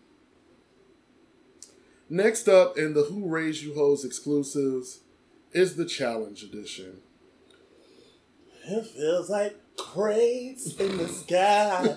Next 2.10 2.48
up 2.48 2.76
in 2.76 2.92
the 2.94 3.04
Who 3.04 3.26
Raised 3.26 3.62
You 3.62 3.74
Hoes 3.74 4.04
exclusives 4.04 5.00
is 5.52 5.76
the 5.76 5.86
Challenge 5.86 6.42
Edition. 6.42 6.98
It 8.66 8.86
feels 8.86 9.30
like 9.30 9.56
crates 9.76 10.74
in 10.74 10.98
the 10.98 11.08
sky. 11.24 11.96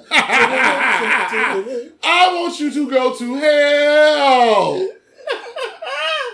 I 2.01 2.31
want 2.33 2.59
you 2.59 2.71
to 2.71 2.89
go 2.89 3.15
to 3.15 3.33
hell. 3.35 4.89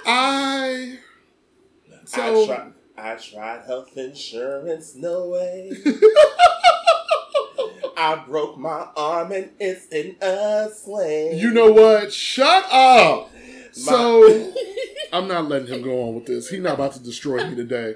I 0.06 1.00
I, 2.02 2.06
so 2.06 2.72
I 2.98 3.16
tried 3.16 3.66
health 3.66 3.96
insurance, 3.98 4.96
no 4.96 5.30
way. 5.30 5.72
I 7.98 8.16
broke 8.26 8.58
my 8.58 8.88
arm 8.96 9.32
and 9.34 9.52
it's 9.60 9.88
in 9.88 10.16
a 10.22 10.70
sling. 10.74 11.38
you 11.38 11.52
know 11.52 11.72
what? 11.72 12.14
Shut 12.14 12.66
up. 12.72 13.30
So 13.72 14.54
I'm 15.14 15.28
not 15.28 15.48
letting 15.48 15.68
him 15.68 15.82
go 15.82 16.08
on 16.08 16.16
with 16.16 16.26
this. 16.26 16.50
He's 16.50 16.60
not 16.60 16.76
about 16.76 16.94
to 16.94 17.00
destroy 17.04 17.48
me 17.48 17.56
today. 17.56 17.96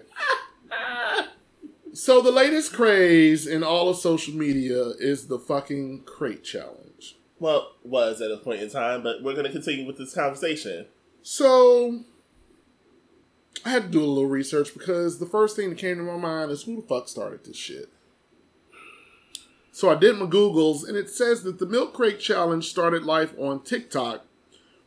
So 1.94 2.22
the 2.22 2.32
latest 2.32 2.74
craze 2.74 3.46
in 3.46 3.64
all 3.64 3.88
of 3.88 3.98
social 3.98 4.34
media 4.34 4.94
is 5.00 5.28
the 5.28 5.38
fucking 5.38 6.04
crate 6.06 6.44
challenge. 6.44 7.18
well, 7.40 7.74
was 7.84 8.20
at 8.20 8.32
a 8.32 8.38
point 8.38 8.62
in 8.62 8.70
time, 8.70 9.04
but 9.04 9.22
we're 9.22 9.34
going 9.34 9.46
to 9.46 9.52
continue 9.52 9.86
with 9.86 9.98
this 9.98 10.14
conversation. 10.14 10.88
So 11.22 12.00
I 13.64 13.70
had 13.70 13.84
to 13.84 13.90
do 13.90 14.04
a 14.04 14.06
little 14.06 14.30
research 14.30 14.74
because 14.74 15.20
the 15.20 15.26
first 15.28 15.56
thing 15.56 15.70
that 15.70 15.78
came 15.78 15.98
to 15.98 16.04
my 16.04 16.18
mind 16.18 16.52
is 16.52 16.64
who 16.64 16.78
the 16.78 16.88
fuck 16.88 17.08
started 17.08 17.46
this 17.46 17.58
shit. 17.58 17.90
So 19.72 19.90
I 19.90 19.96
did 19.96 20.18
my 20.18 20.26
Googles 20.26 20.88
and 20.88 20.98
it 20.98 21.10
says 21.10 21.44
that 21.44 21.60
the 21.60 21.66
milk 21.66 21.94
crate 21.94 22.20
challenge 22.20 22.70
started 22.70 23.04
life 23.04 23.34
on 23.38 23.62
TikTok 23.64 24.26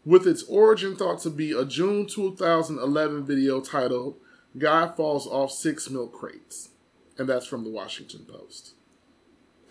with 0.07 0.27
its 0.27 0.45
origin 0.45 0.97
thought 0.97 1.21
to 1.21 1.29
be 1.31 1.53
a 1.53 1.65
June 1.67 2.07
2011 2.07 3.27
video 3.27 3.61
titled 3.61 4.17
Guy 4.57 4.89
Falls 4.97 5.27
Off 5.27 5.51
Six 5.51 5.91
Milk 5.91 6.13
Crates. 6.15 6.71
And 7.19 7.29
that's 7.29 7.47
from 7.47 7.65
the 7.65 7.71
Washington 7.71 8.25
Post. 8.27 8.73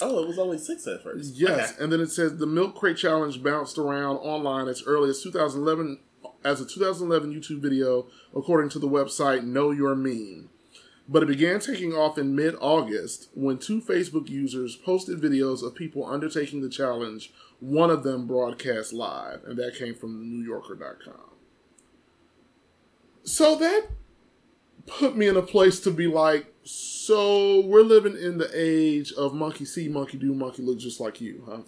Oh, 0.01 0.21
it 0.23 0.27
was 0.27 0.37
only 0.37 0.57
six 0.57 0.85
at 0.87 1.01
first. 1.03 1.35
Yes, 1.35 1.71
Okay. 1.73 1.83
and 1.83 1.91
then 1.93 2.01
it 2.01 2.11
says 2.11 2.35
the 2.37 2.45
milk 2.45 2.75
crate 2.75 2.97
challenge 2.97 3.41
bounced 3.41 3.77
around 3.77 4.17
online 4.17 4.67
as 4.67 4.83
early 4.85 5.09
as 5.09 5.21
2011 5.23 5.99
as 6.43 6.59
a 6.59 6.65
2011 6.65 7.33
YouTube 7.33 7.59
video, 7.61 8.07
according 8.35 8.69
to 8.71 8.77
the 8.79 8.87
website 8.89 9.43
Know 9.45 9.71
Your 9.71 9.95
Meme. 9.95 10.49
But 11.07 11.23
it 11.23 11.27
began 11.27 11.59
taking 11.59 11.93
off 11.93 12.17
in 12.17 12.35
mid 12.35 12.55
August 12.59 13.29
when 13.33 13.59
two 13.59 13.79
Facebook 13.79 14.27
users 14.27 14.75
posted 14.75 15.21
videos 15.21 15.63
of 15.63 15.75
people 15.75 16.05
undertaking 16.05 16.61
the 16.61 16.69
challenge, 16.69 17.31
one 17.59 17.91
of 17.91 18.03
them 18.03 18.25
broadcast 18.25 18.91
live, 18.91 19.43
and 19.45 19.57
that 19.59 19.75
came 19.75 19.93
from 19.93 20.23
NewYorker.com. 20.23 21.31
So 23.23 23.55
that 23.55 23.87
put 24.87 25.15
me 25.15 25.27
in 25.27 25.37
a 25.37 25.41
place 25.41 25.79
to 25.81 25.91
be 25.91 26.07
like, 26.07 26.53
so 26.63 27.61
we're 27.65 27.81
living 27.81 28.17
in 28.17 28.37
the 28.37 28.49
age 28.53 29.11
of 29.13 29.33
monkey 29.33 29.65
see, 29.65 29.87
monkey 29.87 30.17
do, 30.17 30.33
monkey 30.33 30.63
look 30.63 30.79
just 30.79 30.99
like 30.99 31.21
you, 31.21 31.43
huh? 31.47 31.61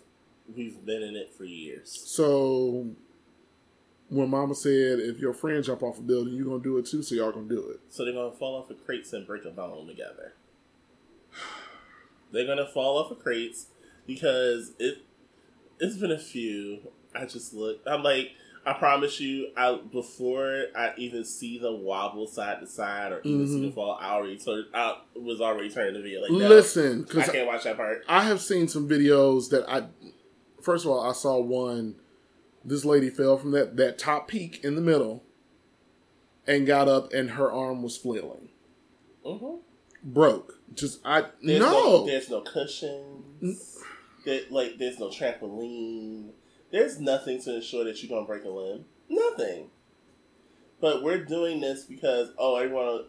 We've 0.55 0.83
been 0.85 1.03
in 1.03 1.15
it 1.15 1.33
for 1.33 1.43
years. 1.43 1.91
So 2.05 2.87
when 4.09 4.29
mama 4.29 4.55
said 4.55 4.99
if 4.99 5.19
your 5.19 5.33
friend 5.33 5.63
jump 5.63 5.83
off 5.83 5.99
a 5.99 6.01
building, 6.01 6.33
you're 6.33 6.45
gonna 6.45 6.63
do 6.63 6.77
it 6.77 6.85
too, 6.85 7.03
so 7.03 7.15
y'all 7.15 7.31
gonna 7.31 7.47
do 7.47 7.69
it. 7.69 7.79
So 7.89 8.05
they're 8.05 8.13
gonna 8.13 8.35
fall 8.35 8.55
off 8.55 8.69
of 8.69 8.83
crates 8.85 9.13
and 9.13 9.27
break 9.27 9.45
a 9.45 9.49
bone 9.49 9.87
together. 9.87 10.33
They're 12.31 12.47
gonna 12.47 12.67
fall 12.67 12.97
off 12.97 13.11
of 13.11 13.19
crates 13.19 13.67
because 14.05 14.73
it 14.79 14.99
it's 15.79 15.97
been 15.97 16.11
a 16.11 16.19
few. 16.19 16.91
I 17.15 17.25
just 17.25 17.53
look. 17.53 17.79
I'm 17.85 18.03
like, 18.03 18.31
I 18.65 18.73
promise 18.73 19.19
you, 19.19 19.49
I 19.55 19.79
before 19.91 20.65
I 20.75 20.91
even 20.97 21.23
see 21.23 21.57
the 21.57 21.71
wobble 21.71 22.27
side 22.27 22.59
to 22.59 22.67
side 22.67 23.11
or 23.13 23.21
even 23.23 23.47
see 23.47 23.61
the 23.61 23.67
mm-hmm. 23.67 23.75
fall, 23.75 23.97
I 23.99 24.11
already 24.11 24.37
turn, 24.37 24.65
I 24.73 24.97
was 25.15 25.39
already 25.39 25.69
turning 25.69 25.93
the 25.93 26.01
video 26.01 26.21
like, 26.21 26.31
no, 26.31 26.49
Listen, 26.49 27.07
I 27.17 27.27
can't 27.27 27.47
watch 27.47 27.63
that 27.63 27.77
part. 27.77 28.03
I 28.09 28.23
have 28.23 28.41
seen 28.41 28.67
some 28.67 28.87
videos 28.87 29.49
that 29.51 29.69
I. 29.69 29.87
First 30.61 30.85
of 30.85 30.91
all, 30.91 31.09
I 31.09 31.13
saw 31.13 31.39
one. 31.39 31.95
This 32.65 32.83
lady 32.85 33.09
fell 33.09 33.37
from 33.37 33.51
that 33.51 33.77
that 33.77 33.97
top 33.97 34.27
peak 34.27 34.61
in 34.63 34.75
the 34.75 34.81
middle, 34.81 35.23
and 36.45 36.67
got 36.67 36.87
up, 36.87 37.13
and 37.13 37.31
her 37.31 37.51
arm 37.51 37.81
was 37.81 37.97
flailing, 37.97 38.49
hmm 39.25 39.57
broke. 40.03 40.59
Just 40.73 40.99
I 41.05 41.25
There's 41.41 41.59
no. 41.59 42.05
there's 42.05 42.29
no 42.29 42.41
cushions. 42.41 43.77
There, 44.25 44.41
like 44.49 44.77
there's 44.77 44.99
no 44.99 45.09
trampoline. 45.09 46.31
There's 46.71 46.99
nothing 46.99 47.41
to 47.43 47.55
ensure 47.55 47.85
that 47.85 48.01
you're 48.01 48.09
gonna 48.09 48.27
break 48.27 48.43
a 48.43 48.49
limb. 48.49 48.85
Nothing. 49.09 49.69
But 50.79 51.03
we're 51.03 51.23
doing 51.23 51.61
this 51.61 51.83
because 51.83 52.31
oh, 52.37 52.57
everyone. 52.57 53.05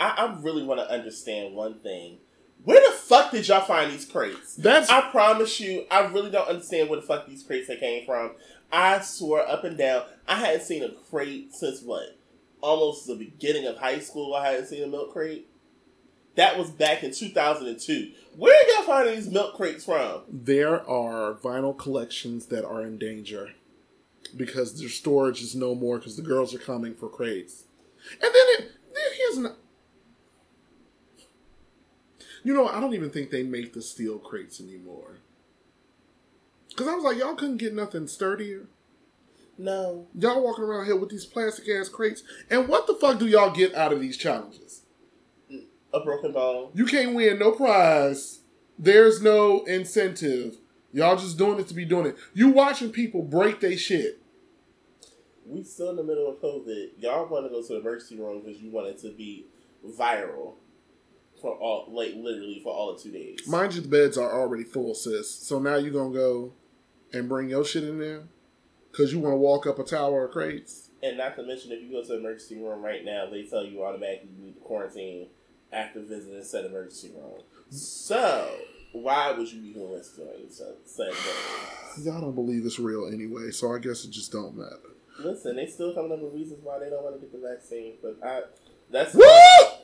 I, 0.00 0.10
I 0.10 0.38
really 0.40 0.62
want 0.62 0.78
to 0.78 0.88
understand 0.88 1.54
one 1.54 1.80
thing. 1.80 2.18
Where 2.62 2.80
the 2.80 2.94
fuck 2.94 3.32
did 3.32 3.48
y'all 3.48 3.64
find 3.64 3.90
these 3.90 4.04
crates? 4.04 4.54
That's 4.54 4.90
I 4.90 5.10
promise 5.10 5.58
you, 5.58 5.86
I 5.90 6.06
really 6.06 6.30
don't 6.30 6.48
understand 6.48 6.88
where 6.88 7.00
the 7.00 7.06
fuck 7.06 7.26
these 7.26 7.42
crates 7.42 7.66
that 7.68 7.80
came 7.80 8.04
from. 8.04 8.32
I 8.70 9.00
swore 9.00 9.46
up 9.46 9.64
and 9.64 9.78
down, 9.78 10.02
I 10.26 10.36
hadn't 10.36 10.62
seen 10.62 10.82
a 10.82 10.90
crate 10.90 11.54
since 11.54 11.82
what? 11.82 12.18
Almost 12.60 13.06
the 13.06 13.14
beginning 13.14 13.66
of 13.66 13.78
high 13.78 14.00
school. 14.00 14.34
I 14.34 14.50
hadn't 14.50 14.66
seen 14.66 14.82
a 14.82 14.86
milk 14.86 15.12
crate. 15.12 15.48
That 16.36 16.58
was 16.58 16.70
back 16.70 17.02
in 17.02 17.12
2002. 17.12 18.12
Where 18.36 18.54
are 18.54 18.76
y'all 18.76 18.86
finding 18.86 19.16
these 19.16 19.30
milk 19.30 19.56
crates 19.56 19.84
from? 19.84 20.22
there 20.30 20.88
are 20.88 21.34
vinyl 21.34 21.76
collections 21.76 22.46
that 22.46 22.64
are 22.64 22.82
in 22.82 22.98
danger 22.98 23.50
because 24.36 24.78
their 24.78 24.88
storage 24.88 25.42
is 25.42 25.54
no 25.54 25.74
more 25.74 25.98
because 25.98 26.16
the 26.16 26.22
girls 26.22 26.54
are 26.54 26.58
coming 26.58 26.94
for 26.94 27.08
crates. 27.08 27.64
And 28.12 28.32
then 28.32 28.32
it 28.32 28.72
here's 29.16 29.38
an 29.38 29.52
You 32.44 32.54
know, 32.54 32.68
I 32.68 32.80
don't 32.80 32.94
even 32.94 33.10
think 33.10 33.30
they 33.30 33.42
make 33.42 33.72
the 33.72 33.82
steel 33.82 34.18
crates 34.18 34.60
anymore. 34.60 35.18
Cause 36.76 36.86
I 36.86 36.94
was 36.94 37.04
like, 37.04 37.18
y'all 37.18 37.34
couldn't 37.34 37.56
get 37.56 37.74
nothing 37.74 38.06
sturdier. 38.06 38.68
No. 39.56 40.06
Y'all 40.14 40.42
walking 40.42 40.64
around 40.64 40.86
here 40.86 40.96
with 40.96 41.10
these 41.10 41.26
plastic 41.26 41.68
ass 41.68 41.88
crates. 41.88 42.22
And 42.48 42.68
what 42.68 42.86
the 42.86 42.94
fuck 42.94 43.18
do 43.18 43.26
y'all 43.26 43.50
get 43.50 43.74
out 43.74 43.92
of 43.92 44.00
these 44.00 44.16
challenges? 44.16 44.82
Mm, 45.52 45.64
a 45.92 46.00
broken 46.00 46.32
bone. 46.32 46.70
You 46.74 46.86
can't 46.86 47.14
win 47.14 47.40
no 47.40 47.50
prize. 47.50 48.40
There's 48.78 49.20
no 49.20 49.64
incentive. 49.64 50.58
Y'all 50.92 51.16
just 51.16 51.36
doing 51.36 51.58
it 51.58 51.66
to 51.68 51.74
be 51.74 51.84
doing 51.84 52.06
it. 52.06 52.16
You 52.32 52.50
watching 52.50 52.90
people 52.90 53.22
break 53.22 53.60
their 53.60 53.76
shit. 53.76 54.20
We 55.44 55.64
still 55.64 55.90
in 55.90 55.96
the 55.96 56.04
middle 56.04 56.30
of 56.30 56.36
COVID. 56.36 56.90
Y'all 56.98 57.26
want 57.26 57.46
to 57.46 57.50
go 57.50 57.60
to 57.60 57.68
the 57.68 57.80
emergency 57.80 58.16
room 58.16 58.42
because 58.42 58.62
you 58.62 58.70
want 58.70 58.86
it 58.86 58.98
to 58.98 59.10
be 59.10 59.46
viral 59.84 60.54
for 61.40 61.54
all, 61.56 61.86
like 61.90 62.14
literally 62.16 62.60
for 62.62 62.72
all 62.72 62.90
of 62.90 63.02
two 63.02 63.10
days. 63.10 63.46
Mind 63.48 63.74
you, 63.74 63.80
the 63.80 63.88
beds 63.88 64.18
are 64.18 64.32
already 64.32 64.64
full, 64.64 64.94
sis. 64.94 65.30
So 65.30 65.58
now 65.58 65.76
you're 65.76 65.92
gonna 65.92 66.14
go 66.14 66.52
and 67.12 67.28
bring 67.28 67.48
your 67.48 67.64
shit 67.64 67.84
in 67.84 67.98
there 67.98 68.22
because 68.90 69.12
you 69.12 69.18
want 69.18 69.32
to 69.32 69.38
walk 69.38 69.66
up 69.66 69.78
a 69.78 69.84
tower 69.84 70.24
of 70.26 70.32
crates. 70.32 70.90
and 71.02 71.16
not 71.16 71.36
to 71.36 71.42
mention, 71.44 71.70
if 71.72 71.82
you 71.82 71.92
go 71.92 72.02
to 72.02 72.08
the 72.08 72.18
emergency 72.18 72.56
room 72.56 72.82
right 72.82 73.04
now, 73.04 73.28
they 73.30 73.44
tell 73.44 73.64
you 73.64 73.84
automatically 73.84 74.30
you 74.36 74.46
need 74.46 74.54
to 74.54 74.60
quarantine 74.60 75.28
after 75.72 76.00
visiting 76.00 76.42
said 76.42 76.64
emergency 76.64 77.12
room. 77.14 77.40
So 77.70 78.50
why 78.92 79.30
would 79.32 79.52
you 79.52 79.62
even 79.62 79.90
risk 79.90 80.16
doing 80.16 80.30
said 80.48 80.74
said? 80.84 81.12
Y'all 82.02 82.20
don't 82.20 82.34
believe 82.34 82.64
it's 82.66 82.78
real 82.78 83.06
anyway, 83.06 83.50
so 83.50 83.74
I 83.74 83.78
guess 83.78 84.04
it 84.04 84.10
just 84.10 84.32
don't 84.32 84.56
matter. 84.56 84.78
Listen, 85.20 85.56
they 85.56 85.66
still 85.66 85.92
coming 85.94 86.12
up 86.12 86.20
with 86.20 86.32
reasons 86.32 86.60
why 86.62 86.78
they 86.78 86.88
don't 86.90 87.02
want 87.02 87.16
to 87.16 87.20
get 87.20 87.32
the 87.32 87.46
vaccine, 87.46 87.94
but 88.02 88.18
I 88.24 88.42
that's 88.90 89.14
Woo! 89.14 89.24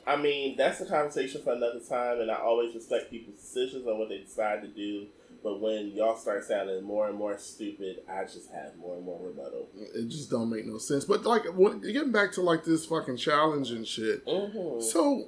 I 0.07 0.15
mean 0.15 0.55
that's 0.57 0.81
a 0.81 0.85
conversation 0.85 1.41
for 1.43 1.53
another 1.53 1.79
time, 1.79 2.21
and 2.21 2.31
I 2.31 2.35
always 2.35 2.73
respect 2.75 3.09
people's 3.11 3.39
decisions 3.39 3.87
on 3.87 3.99
what 3.99 4.09
they 4.09 4.19
decide 4.19 4.61
to 4.61 4.67
do. 4.67 5.07
But 5.43 5.61
when 5.61 5.89
y'all 5.89 6.17
start 6.17 6.43
sounding 6.43 6.83
more 6.83 7.07
and 7.07 7.15
more 7.15 7.37
stupid, 7.37 8.01
I 8.09 8.23
just 8.23 8.49
have 8.51 8.75
more 8.77 8.95
and 8.95 9.05
more 9.05 9.19
rebuttal. 9.21 9.69
It 9.75 10.07
just 10.07 10.31
don't 10.31 10.49
make 10.49 10.65
no 10.65 10.79
sense. 10.79 11.05
But 11.05 11.23
like, 11.23 11.43
when, 11.55 11.81
getting 11.81 12.11
back 12.11 12.31
to 12.31 12.41
like 12.41 12.63
this 12.63 12.87
fucking 12.87 13.17
challenge 13.17 13.69
and 13.69 13.87
shit. 13.87 14.25
Mm-hmm. 14.25 14.81
So, 14.81 15.27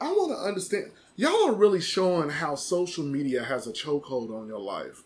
I 0.00 0.10
want 0.12 0.32
to 0.32 0.38
understand. 0.38 0.92
Y'all 1.16 1.50
are 1.50 1.54
really 1.54 1.82
showing 1.82 2.30
how 2.30 2.54
social 2.54 3.04
media 3.04 3.44
has 3.44 3.66
a 3.66 3.72
chokehold 3.72 4.34
on 4.34 4.46
your 4.46 4.58
life. 4.58 5.02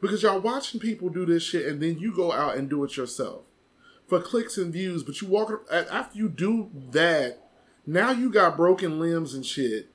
Because 0.00 0.24
y'all 0.24 0.40
watching 0.40 0.80
people 0.80 1.08
do 1.08 1.24
this 1.24 1.44
shit 1.44 1.66
and 1.66 1.80
then 1.80 2.00
you 2.00 2.12
go 2.12 2.32
out 2.32 2.56
and 2.56 2.68
do 2.68 2.82
it 2.82 2.96
yourself 2.96 3.44
for 4.10 4.20
clicks 4.20 4.58
and 4.58 4.72
views. 4.72 5.02
But 5.02 5.22
you 5.22 5.28
walk 5.28 5.66
after 5.72 6.18
you 6.18 6.28
do 6.28 6.70
that, 6.90 7.38
now 7.86 8.10
you 8.10 8.30
got 8.30 8.56
broken 8.58 8.98
limbs 8.98 9.32
and 9.32 9.46
shit. 9.46 9.88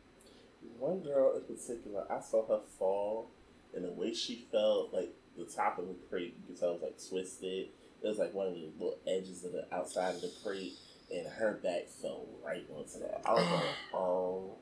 One 0.80 1.02
girl 1.02 1.36
in 1.36 1.42
particular, 1.44 2.06
I 2.10 2.22
saw 2.22 2.48
her 2.48 2.62
fall, 2.80 3.30
and 3.76 3.86
the 3.86 3.92
way 3.92 4.14
she 4.14 4.48
felt, 4.52 4.94
like 4.94 5.14
the 5.38 5.46
top 5.46 5.78
of 5.78 5.88
the 5.88 5.96
crate, 6.10 6.36
you 6.40 6.48
could 6.48 6.60
tell 6.60 6.70
it 6.72 6.74
was 6.74 6.82
like 6.82 7.10
twisted. 7.10 7.68
It 8.02 8.08
was 8.08 8.18
like 8.18 8.34
one 8.34 8.48
of 8.48 8.54
the 8.54 8.72
little 8.80 9.00
edges 9.06 9.44
of 9.44 9.52
the 9.52 9.68
outside 9.74 10.16
of 10.16 10.22
the 10.22 10.32
crate, 10.44 10.74
and 11.12 11.28
her 11.28 11.60
back 11.62 11.88
fell 11.88 12.26
right 12.44 12.66
onto 12.74 13.00
that. 13.00 13.22
I 13.26 13.34
was 13.34 13.52
like, 13.52 13.76
oh 13.94 14.56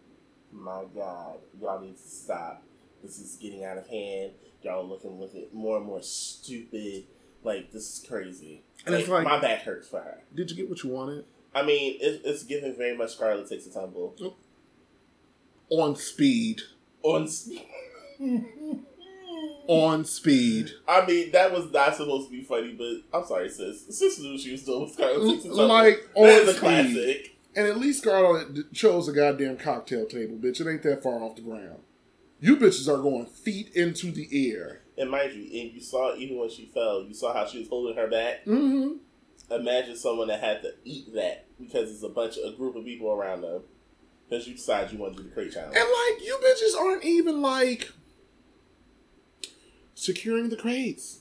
my 0.52 0.84
god, 0.96 1.38
y'all 1.62 1.80
need 1.80 1.98
to 1.98 2.08
stop. 2.08 2.64
This 3.04 3.20
is 3.20 3.36
getting 3.36 3.66
out 3.66 3.78
of 3.78 3.88
hand. 3.88 4.32
Y'all 4.62 4.88
looking 4.88 5.20
looking 5.20 5.48
more 5.52 5.78
and 5.78 5.86
more 5.86 6.02
stupid. 6.02 7.06
Like 7.44 7.72
this 7.72 7.84
is 8.00 8.06
crazy. 8.08 8.64
And 8.86 8.96
it's 8.96 9.08
Like, 9.08 9.26
like- 9.26 9.34
my 9.34 9.40
back 9.42 9.62
hurts 9.64 9.88
for 9.88 10.00
her. 10.02 10.24
Did 10.36 10.50
you 10.52 10.58
get 10.58 10.70
what 10.70 10.84
you 10.84 10.90
wanted? 10.90 11.26
I 11.56 11.64
mean, 11.64 11.98
it, 12.02 12.22
it's 12.26 12.44
giving 12.44 12.76
very 12.76 12.98
much 12.98 13.12
Scarlet 13.16 13.48
takes 13.48 13.68
a 13.68 13.72
tumble. 13.72 14.16
On 15.70 15.96
speed. 15.96 16.62
On. 17.04 17.28
Speed. 17.28 17.66
on 19.68 20.04
speed. 20.06 20.72
I 20.88 21.06
mean, 21.06 21.32
that 21.32 21.52
was 21.52 21.72
not 21.72 21.96
supposed 21.96 22.30
to 22.30 22.32
be 22.36 22.44
funny, 22.44 22.74
but 22.74 23.18
I'm 23.18 23.26
sorry, 23.26 23.50
sis. 23.50 23.86
Sis 23.98 24.20
knew 24.20 24.38
she 24.38 24.52
was 24.52 24.64
doing 24.64 24.82
with 24.84 24.94
Scarlet 24.94 25.32
Takes 25.32 25.46
a 25.46 25.48
Tumble. 25.50 25.68
Like, 25.68 26.10
on 26.16 26.24
that 26.26 26.42
is 26.44 26.50
a 26.50 26.52
speed. 26.54 26.60
classic. 26.60 27.36
And 27.56 27.68
at 27.68 27.78
least 27.78 28.02
Scarlet 28.02 28.74
chose 28.74 29.08
a 29.08 29.14
goddamn 29.14 29.58
cocktail 29.58 30.06
table, 30.08 30.38
bitch. 30.38 30.60
It 30.60 30.68
ain't 30.70 30.84
that 30.84 31.04
far 31.04 31.22
off 31.22 31.36
the 31.36 31.44
ground. 31.44 31.80
You 32.40 32.58
bitches 32.58 32.88
are 32.92 33.02
going 33.02 33.28
feet 33.28 33.70
into 33.76 34.12
the 34.12 34.52
air. 34.52 34.82
And 34.98 35.10
mind 35.10 35.34
you, 35.34 35.42
and 35.62 35.74
you 35.74 35.82
saw 35.82 36.16
even 36.16 36.38
when 36.38 36.50
she 36.50 36.66
fell, 36.74 37.04
you 37.04 37.14
saw 37.14 37.34
how 37.34 37.46
she 37.48 37.60
was 37.60 37.68
holding 37.68 37.96
her 37.96 38.08
back. 38.08 38.46
Mm-hmm. 38.46 38.98
Imagine 39.54 39.96
someone 39.96 40.28
that 40.28 40.40
had 40.40 40.62
to 40.62 40.74
eat 40.86 41.14
that 41.16 41.46
because 41.60 41.92
it's 41.92 42.04
a 42.04 42.10
bunch 42.10 42.38
of 42.38 42.54
a 42.54 42.56
group 42.58 42.76
of 42.76 42.86
people 42.86 43.12
around 43.12 43.42
them. 43.42 43.62
Because 44.30 44.48
you 44.48 44.54
decide 44.56 44.92
you 44.92 44.98
want 44.98 45.16
to 45.18 45.24
do 45.24 45.30
the 45.30 45.34
crate 45.34 45.52
challenge. 45.52 45.76
And 45.76 45.84
like, 45.90 46.24
you 46.26 46.40
bitches 46.44 46.80
aren't 46.80 47.04
even 47.04 47.42
like 47.42 47.92
securing 49.96 50.50
the 50.50 50.56
crates 50.56 51.20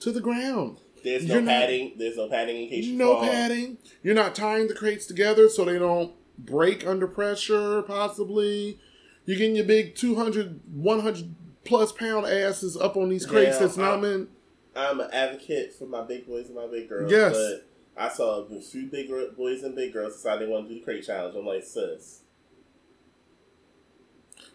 to 0.00 0.12
the 0.12 0.20
ground. 0.20 0.78
There's 1.02 1.26
no 1.26 1.34
you're 1.34 1.42
not- 1.42 1.50
padding. 1.50 1.92
There's 1.98 2.16
no 2.16 2.28
padding 2.28 2.62
in 2.64 2.68
case 2.68 2.84
you 2.86 2.96
No 2.96 3.14
fall. 3.14 3.24
padding. 3.24 3.78
You're 4.02 4.14
not 4.14 4.34
tying 4.34 4.68
the 4.68 4.74
crates 4.74 5.06
together 5.06 5.48
so 5.48 5.64
they 5.64 5.78
don't 5.78 6.12
break 6.38 6.86
under 6.86 7.06
pressure, 7.06 7.82
possibly. 7.82 8.78
You're 9.26 9.38
getting 9.38 9.56
your 9.56 9.64
big 9.66 9.94
200, 9.96 10.60
100 10.72 11.34
plus 11.64 11.92
pound 11.92 12.26
asses 12.26 12.76
up 12.76 12.96
on 12.96 13.08
these 13.08 13.26
crates 13.26 13.56
Yeah, 13.56 13.66
that's 13.66 13.76
not 13.76 14.00
meant. 14.00 14.28
I'm 14.76 15.00
an 15.00 15.10
advocate 15.12 15.74
for 15.74 15.86
my 15.86 16.02
big 16.02 16.26
boys 16.26 16.46
and 16.46 16.56
my 16.56 16.66
big 16.66 16.88
girls. 16.88 17.10
Yes. 17.10 17.32
But 17.32 17.66
I 17.96 18.08
saw 18.08 18.40
a 18.42 18.60
few 18.60 18.86
big 18.86 19.08
boys 19.36 19.62
and 19.62 19.76
big 19.76 19.92
girls 19.92 20.16
decide 20.16 20.40
they 20.40 20.46
want 20.46 20.68
to 20.68 20.74
do 20.74 20.80
the 20.80 20.84
crate 20.84 21.04
challenge. 21.04 21.36
I'm 21.36 21.46
like, 21.46 21.62
sis. 21.62 22.22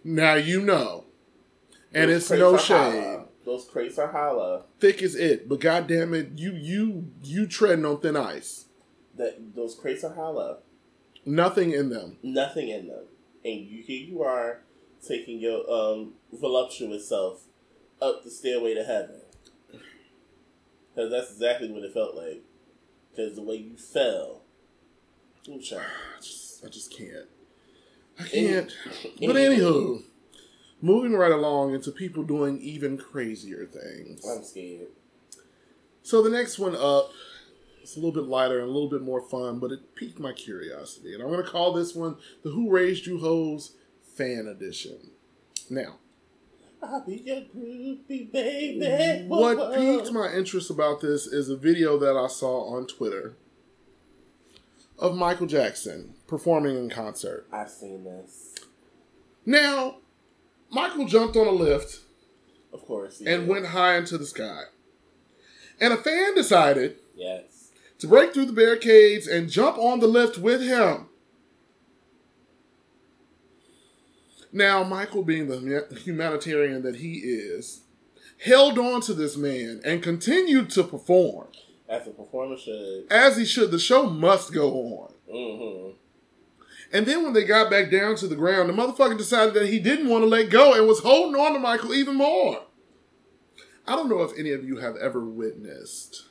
Now 0.04 0.36
you 0.36 0.62
know. 0.62 1.06
And 1.94 2.12
those 2.12 2.30
it's 2.30 2.40
no 2.40 2.58
shade. 2.58 2.76
hollow. 2.76 3.30
Those 3.46 3.66
crates 3.66 3.98
are 3.98 4.12
hollow. 4.12 4.66
thick 4.80 5.02
as 5.02 5.16
it. 5.16 5.50
But 5.50 5.62
goddamn 5.62 6.14
it, 6.14 6.32
you 6.36 6.54
you 6.54 7.12
you 7.24 7.48
treading 7.48 7.86
on 7.86 8.00
thin 8.00 8.16
ice. 8.16 8.66
That 9.16 9.56
those 9.56 9.76
crates 9.76 10.04
are 10.04 10.14
hollow. 10.14 10.60
Nothing 11.26 11.72
in 11.72 11.90
them. 11.90 12.18
Nothing 12.22 12.70
in 12.70 12.88
them. 12.88 13.06
And 13.44 13.62
you 13.62 13.82
here 13.82 14.06
you 14.06 14.22
are 14.22 14.62
taking 15.06 15.40
your 15.40 15.70
um 15.72 16.14
voluptuous 16.32 17.08
self 17.08 17.44
up 18.02 18.24
the 18.24 18.30
stairway 18.32 18.74
to 18.74 18.84
heaven. 18.84 19.22
Because 20.94 21.12
that's 21.12 21.32
exactly 21.32 21.72
what 21.72 21.84
it 21.84 21.94
felt 21.94 22.16
like. 22.16 22.44
Because 23.12 23.36
the 23.36 23.42
way 23.44 23.56
you 23.56 23.78
fell. 23.78 24.42
Ooh, 25.48 25.60
child. 25.62 25.84
I 26.18 26.22
just 26.22 26.66
I 26.66 26.70
just 26.70 26.96
can't. 26.96 27.28
I 28.20 28.24
can't. 28.24 28.72
Any- 29.22 29.28
But 29.28 29.36
anywho, 29.36 30.04
moving 30.82 31.14
right 31.14 31.32
along 31.32 31.74
into 31.74 31.92
people 31.92 32.24
doing 32.24 32.60
even 32.60 32.98
crazier 32.98 33.66
things. 33.66 34.26
I'm 34.28 34.44
scared. 34.44 34.88
So 36.04 36.22
the 36.24 36.30
next 36.30 36.58
one 36.60 36.76
up, 36.76 37.12
it's 37.82 37.96
a 37.96 38.00
little 38.00 38.12
bit 38.14 38.24
lighter 38.30 38.60
and 38.60 38.70
a 38.70 38.72
little 38.72 38.90
bit 38.90 39.02
more 39.02 39.22
fun, 39.22 39.60
but 39.60 39.72
it 39.72 39.96
piqued 39.96 40.20
my 40.20 40.32
curiosity, 40.34 41.14
and 41.14 41.22
I'm 41.22 41.30
going 41.30 41.44
to 41.44 41.50
call 41.50 41.72
this 41.74 41.94
one 41.94 42.18
the 42.44 42.50
"Who 42.52 42.70
Raised 42.70 43.06
You 43.06 43.20
Hoes" 43.20 43.74
fan 44.20 44.48
edition. 44.48 45.12
Now, 45.70 45.96
I'll 46.84 47.06
be 47.06 47.18
your 47.26 47.42
groupie. 47.56 49.28
Whoa, 49.28 49.40
what 49.40 49.58
whoa. 49.58 49.76
piqued 49.76 50.12
my 50.12 50.32
interest 50.34 50.70
about 50.70 51.00
this 51.00 51.26
is 51.26 51.50
a 51.50 51.56
video 51.56 51.98
that 52.00 52.18
I 52.18 52.28
saw 52.28 52.76
on 52.76 52.86
Twitter 52.86 53.36
of 54.98 55.16
Michael 55.16 55.48
Jackson 55.48 56.16
performing 56.28 56.76
in 56.78 56.90
concert. 56.90 57.48
I've 57.52 57.70
seen 57.70 58.04
this. 58.04 58.56
Now, 59.46 59.98
Michael 60.70 61.06
jumped 61.06 61.38
on 61.38 61.48
a 61.48 61.52
lift 61.52 62.02
Of 62.74 62.86
course. 62.86 63.20
and 63.22 63.44
yeah. 63.44 63.50
went 63.50 63.68
high 63.68 63.96
into 63.98 64.18
the 64.18 64.26
sky. 64.26 64.64
And 65.80 65.94
a 65.94 65.98
fan 65.98 66.36
decided 66.36 66.98
Yes. 67.16 67.72
to 68.00 68.08
break 68.08 68.34
through 68.34 68.46
the 68.48 68.54
barricades 68.54 69.28
and 69.28 69.50
jump 69.50 69.78
on 69.78 70.02
the 70.02 70.08
lift 70.08 70.38
with 70.38 70.62
him. 70.62 71.09
Now, 74.52 74.84
Michael, 74.84 75.24
being 75.24 75.48
the 75.48 76.00
humanitarian 76.04 76.82
that 76.84 76.98
he 76.98 77.16
is, 77.18 77.82
held 78.44 78.80
on 78.80 79.02
to 79.02 79.14
this 79.14 79.38
man 79.38 79.82
and 79.86 80.02
continued 80.02 80.70
to 80.72 80.84
perform. 80.84 81.48
As 81.88 82.08
a 82.08 82.12
performer 82.12 82.58
should. 82.58 83.12
As 83.12 83.38
he 83.38 83.46
should. 83.46 83.72
The 83.72 83.80
show 83.80 84.10
must 84.10 84.54
go 84.54 84.72
on. 84.72 85.14
Mm-hmm. 85.32 85.92
And 86.92 87.06
then 87.06 87.24
when 87.24 87.34
they 87.34 87.44
got 87.44 87.70
back 87.70 87.92
down 87.92 88.16
to 88.18 88.28
the 88.28 88.36
ground, 88.36 88.70
the 88.70 88.74
motherfucker 88.74 89.18
decided 89.18 89.54
that 89.54 89.70
he 89.70 89.80
didn't 89.80 90.10
want 90.10 90.24
to 90.24 90.28
let 90.28 90.50
go 90.50 90.74
and 90.74 90.88
was 90.88 91.00
holding 91.00 91.40
on 91.40 91.54
to 91.54 91.60
Michael 91.60 91.94
even 91.94 92.16
more. 92.16 92.64
I 93.88 93.96
don't 93.96 94.10
know 94.10 94.22
if 94.22 94.38
any 94.38 94.52
of 94.52 94.64
you 94.64 94.78
have 94.78 94.96
ever 94.98 95.24
witnessed 95.24 96.28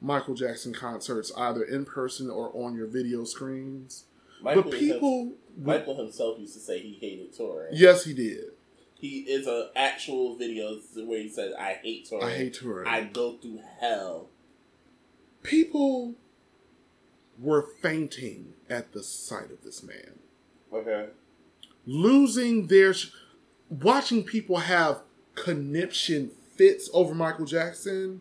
Michael 0.00 0.34
Jackson 0.34 0.72
concerts 0.72 1.32
either 1.36 1.62
in 1.62 1.84
person 1.84 2.30
or 2.30 2.50
on 2.54 2.74
your 2.74 2.86
video 2.86 3.24
screens. 3.24 4.04
Michael, 4.42 4.62
but 4.62 4.72
people, 4.72 5.32
Michael 5.60 5.96
himself 5.96 6.38
used 6.38 6.54
to 6.54 6.60
say 6.60 6.78
he 6.80 6.94
hated 7.00 7.32
touring. 7.34 7.70
yes, 7.72 8.04
he 8.04 8.14
did. 8.14 8.52
He 8.94 9.20
is 9.20 9.46
an 9.46 9.68
actual 9.74 10.36
video 10.36 10.78
where 11.04 11.18
he 11.20 11.28
says, 11.28 11.54
"I 11.58 11.74
hate 11.82 12.04
touring. 12.06 12.24
I 12.24 12.30
hate 12.32 12.54
touring. 12.54 12.86
I 12.86 13.04
go 13.04 13.36
through 13.38 13.60
hell." 13.80 14.28
People 15.42 16.14
were 17.38 17.66
fainting 17.80 18.52
at 18.68 18.92
the 18.92 19.02
sight 19.02 19.50
of 19.50 19.62
this 19.64 19.82
man, 19.82 20.18
Okay. 20.72 21.06
losing 21.86 22.66
their, 22.66 22.92
sh- 22.92 23.10
watching 23.70 24.22
people 24.22 24.58
have 24.58 25.00
conniption 25.34 26.30
fits 26.56 26.90
over 26.92 27.14
Michael 27.14 27.46
Jackson. 27.46 28.20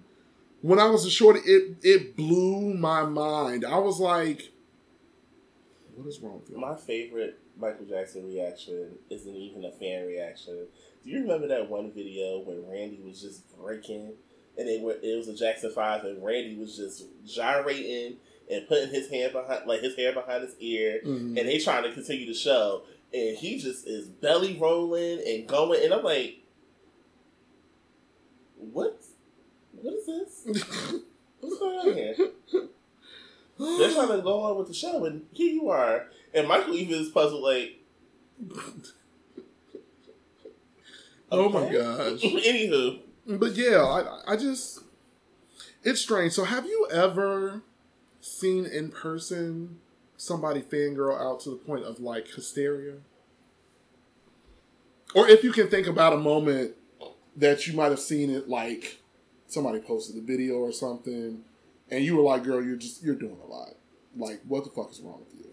When 0.62 0.80
I 0.80 0.90
was 0.90 1.06
a 1.06 1.10
shorty, 1.10 1.42
it 1.42 1.76
it 1.84 2.16
blew 2.16 2.74
my 2.74 3.04
mind. 3.04 3.66
I 3.66 3.78
was 3.80 4.00
like, 4.00 4.52
"What 6.00 6.08
is 6.08 6.20
wrong 6.22 6.40
with 6.40 6.50
you?" 6.50 6.58
My 6.58 6.76
favorite 6.76 7.40
Michael 7.58 7.86
Jackson 7.86 8.26
reaction 8.28 8.98
isn't 9.10 9.36
even 9.36 9.66
a 9.66 9.72
fan 9.72 10.06
reaction. 10.08 10.68
Do 11.04 11.10
you 11.10 11.22
remember 11.22 11.48
that 11.48 11.70
one 11.70 11.92
video 11.92 12.40
when 12.40 12.68
Randy 12.70 13.00
was 13.04 13.22
just 13.22 13.44
breaking 13.58 14.14
and 14.58 14.68
they 14.68 14.80
were 14.80 14.98
it 15.02 15.16
was 15.18 15.28
a 15.28 15.36
Jackson 15.36 15.72
Five 15.72 16.04
and 16.06 16.24
Randy 16.24 16.56
was 16.56 16.76
just 16.78 17.06
gyrating 17.26 18.18
and 18.52 18.68
putting 18.68 18.90
his 18.90 19.10
hand 19.10 19.34
behind 19.34 19.66
like 19.68 19.82
his 19.82 19.96
hair 19.96 20.14
behind 20.14 20.44
his 20.44 20.56
ear 20.60 21.02
Mhm. 21.06 21.38
and 21.38 21.48
they 21.48 21.60
trying 21.60 21.84
to 21.84 21.94
continue 21.94 22.26
the 22.26 22.34
show 22.34 22.84
and 23.14 23.38
he 23.38 23.58
just 23.60 23.88
is 23.88 24.08
belly 24.08 24.58
rolling 24.58 25.22
and 25.26 25.48
going 25.48 25.84
and 25.84 25.94
I'm 25.94 26.04
like 26.04 26.38
what 28.58 29.00
what 29.82 29.94
is 29.94 30.06
this? 30.06 30.42
What's 31.40 31.58
going 31.60 31.78
on 31.80 31.94
here? 31.96 32.16
They're 33.60 33.92
trying 33.92 34.08
to 34.08 34.22
go 34.22 34.42
on 34.42 34.58
with 34.58 34.68
the 34.68 34.74
show, 34.74 35.04
and 35.06 35.26
here 35.34 35.52
you 35.52 35.70
are. 35.70 36.08
And 36.34 36.48
Michael 36.48 36.76
even 36.76 37.02
is 37.02 37.10
puzzled, 37.10 37.44
like, 37.44 37.84
oh 41.32 41.50
my 41.50 41.70
gosh! 41.70 42.22
Anywho, 42.24 43.02
But 43.28 43.56
yeah, 43.56 43.84
I, 43.84 44.34
I 44.34 44.38
just 44.38 44.80
it's 45.84 46.02
strange. 46.02 46.34
So 46.34 46.46
have 46.46 46.66
you 46.66 46.88
ever 46.92 47.62
seen 48.22 48.66
in 48.66 48.92
person 48.92 49.80
somebody 50.18 50.62
fangirl 50.62 51.20
out 51.20 51.42
to 51.42 51.50
the 51.50 51.56
point 51.58 51.84
of 51.84 52.00
like 52.00 52.28
hysteria? 52.30 52.96
Or 55.16 55.28
if 55.28 55.44
you 55.44 55.52
can 55.52 55.68
think 55.70 55.88
about 55.88 56.14
a 56.14 56.18
moment 56.18 56.76
that 57.36 57.68
you 57.68 57.74
might 57.74 57.90
have 57.90 58.00
seen 58.00 58.30
it 58.30 58.48
like 58.48 59.02
somebody 59.48 59.80
posted 59.80 60.22
a 60.22 60.26
video 60.26 60.56
or 60.56 60.72
something 60.72 61.44
and 61.92 62.04
you 62.04 62.16
were 62.16 62.24
like, 62.24 62.44
girl, 62.44 62.64
you're 62.64 62.76
just 62.78 63.04
you're 63.04 63.16
doing 63.16 63.38
a 63.44 63.48
lot. 63.48 63.76
Like, 64.16 64.42
what 64.48 64.64
the 64.64 64.70
fuck 64.72 64.92
is 64.92 65.00
wrong 65.02 65.20
with 65.20 65.40
you? 65.40 65.52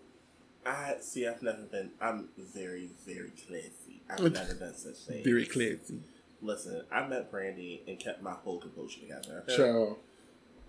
I 0.65 0.97
see. 1.01 1.27
I've 1.27 1.43
never 1.43 1.63
been. 1.63 1.91
I'm 2.01 2.29
very, 2.39 2.91
very 3.07 3.31
classy. 3.47 4.03
I've 4.11 4.21
never 4.33 4.55
done 4.55 4.75
such 4.75 4.97
things. 4.97 5.25
Very 5.25 5.47
classy. 5.47 6.01
Listen, 6.43 6.83
I 6.93 7.07
met 7.07 7.31
Brandy 7.31 7.83
and 7.87 7.99
kept 7.99 8.23
my 8.23 8.33
whole 8.33 8.59
composure 8.61 9.01
together. 9.01 9.45
okay? 9.49 9.57
Child. 9.57 9.97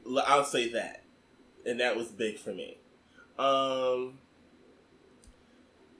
L- 0.05 0.23
I'll 0.25 0.43
say 0.45 0.69
that, 0.71 1.03
and 1.65 1.79
that 1.79 1.95
was 1.97 2.07
big 2.07 2.37
for 2.39 2.51
me. 2.53 2.77
Um, 3.39 4.19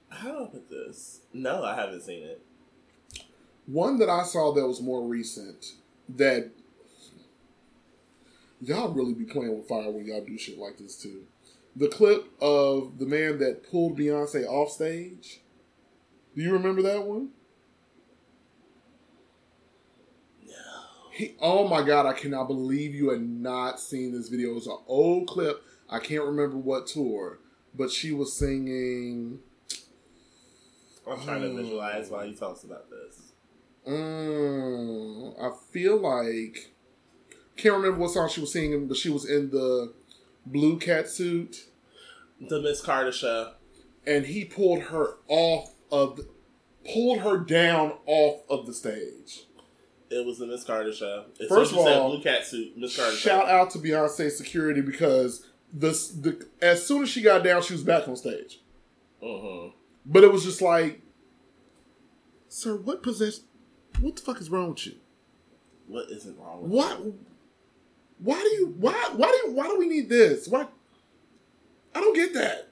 how 0.10 0.32
do 0.32 0.44
I 0.44 0.48
put 0.48 0.70
this? 0.70 1.22
No, 1.34 1.64
I 1.64 1.76
haven't 1.76 2.02
seen 2.02 2.24
it. 2.24 2.42
One 3.66 4.00
that 4.00 4.10
I 4.10 4.24
saw 4.24 4.54
that 4.54 4.66
was 4.66 4.82
more 4.82 5.02
recent 5.06 5.74
that 6.16 6.50
y'all 8.62 8.94
really 8.94 9.14
be 9.14 9.26
playing 9.26 9.58
with 9.58 9.68
fire 9.68 9.92
when 9.92 10.06
y'all 10.06 10.24
do 10.26 10.38
shit 10.38 10.58
like 10.58 10.78
this 10.78 10.96
too. 10.96 11.24
The 11.76 11.88
clip 11.88 12.26
of 12.42 12.98
the 12.98 13.06
man 13.06 13.38
that 13.40 13.70
pulled 13.70 13.98
Beyonce 14.00 14.46
off 14.48 14.72
stage. 14.72 15.42
Do 16.36 16.42
you 16.42 16.52
remember 16.54 16.82
that 16.84 17.04
one? 17.04 17.30
No. 20.46 20.54
He, 21.12 21.36
oh 21.40 21.68
my 21.68 21.84
god, 21.84 22.06
I 22.06 22.14
cannot 22.14 22.48
believe 22.48 22.96
you 22.96 23.10
had 23.10 23.22
not 23.22 23.80
seen 23.80 24.12
this 24.12 24.30
video. 24.30 24.52
It 24.52 24.56
was 24.56 24.68
an 24.68 24.78
old 24.88 25.28
clip. 25.28 25.64
I 25.90 26.00
can't 26.00 26.24
remember 26.24 26.58
what 26.58 26.88
tour, 26.88 27.40
but 27.74 27.92
she 27.92 28.12
was 28.12 28.34
singing. 28.38 29.40
I'm 31.10 31.22
trying 31.24 31.42
to 31.42 31.48
Oh. 31.50 31.56
visualize 31.56 32.10
while 32.10 32.26
he 32.26 32.34
talks 32.34 32.64
about 32.64 32.90
this. 32.90 33.32
Mm, 33.88 35.42
I 35.42 35.56
feel 35.72 35.96
like 35.98 36.74
can't 37.58 37.76
remember 37.76 38.00
what 38.00 38.12
song 38.12 38.30
she 38.30 38.42
was 38.42 38.54
singing, 38.54 38.88
but 38.88 38.98
she 38.98 39.10
was 39.10 39.30
in 39.30 39.50
the 39.50 39.94
blue 40.46 40.78
cat 40.80 41.10
suit, 41.10 41.66
The 42.40 42.62
Miss 42.62 42.82
Carter 42.82 43.12
show. 43.12 43.54
and 44.06 44.26
he 44.26 44.46
pulled 44.46 44.84
her 44.84 45.16
off 45.28 45.74
of, 45.92 46.18
the, 46.18 46.28
pulled 46.92 47.20
her 47.22 47.38
down 47.38 47.94
off 48.06 48.42
of 48.50 48.66
the 48.66 48.74
stage. 48.74 49.44
It 50.10 50.26
was 50.26 50.38
the 50.40 50.48
Miss 50.48 50.64
Carter 50.64 50.94
show. 50.94 51.26
As 51.42 51.48
First 51.50 51.72
of 51.74 51.80
you 51.80 51.84
all, 51.88 52.12
blue 52.12 52.24
cat 52.24 52.46
suit, 52.46 52.78
Miss 52.78 52.96
Carter 52.96 53.16
Shout 53.18 53.46
show. 53.46 53.52
out 53.52 53.72
to 53.72 53.80
Beyonce 53.80 54.32
security 54.32 54.80
because 54.82 55.46
the 55.74 55.90
the 56.22 56.48
as 56.62 56.86
soon 56.86 57.04
as 57.04 57.10
she 57.10 57.22
got 57.22 57.44
down, 57.44 57.62
she 57.62 57.74
was 57.74 57.84
back 57.84 58.08
on 58.08 58.16
stage. 58.16 58.62
Mm-hmm. 59.22 59.76
But 60.06 60.24
it 60.24 60.32
was 60.32 60.46
just 60.46 60.62
like, 60.62 61.02
sir, 62.48 62.78
what 62.78 63.04
possess? 63.04 63.42
What 64.00 64.16
the 64.16 64.22
fuck 64.22 64.40
is 64.40 64.50
wrong 64.50 64.70
with 64.70 64.86
you? 64.88 64.94
What 65.88 66.10
isn't 66.10 66.38
wrong 66.40 66.62
with 66.62 66.72
Why? 66.72 66.98
Why 68.20 68.40
do 68.40 68.50
you? 68.50 68.76
Why? 68.78 69.10
Why 69.16 69.28
do 69.28 69.50
you? 69.50 69.56
Why 69.56 69.68
do 69.68 69.78
we 69.78 69.88
need 69.88 70.10
this? 70.10 70.48
Why? 70.48 70.68
I 71.94 72.00
don't 72.00 72.16
get 72.16 72.34
that. 72.34 72.70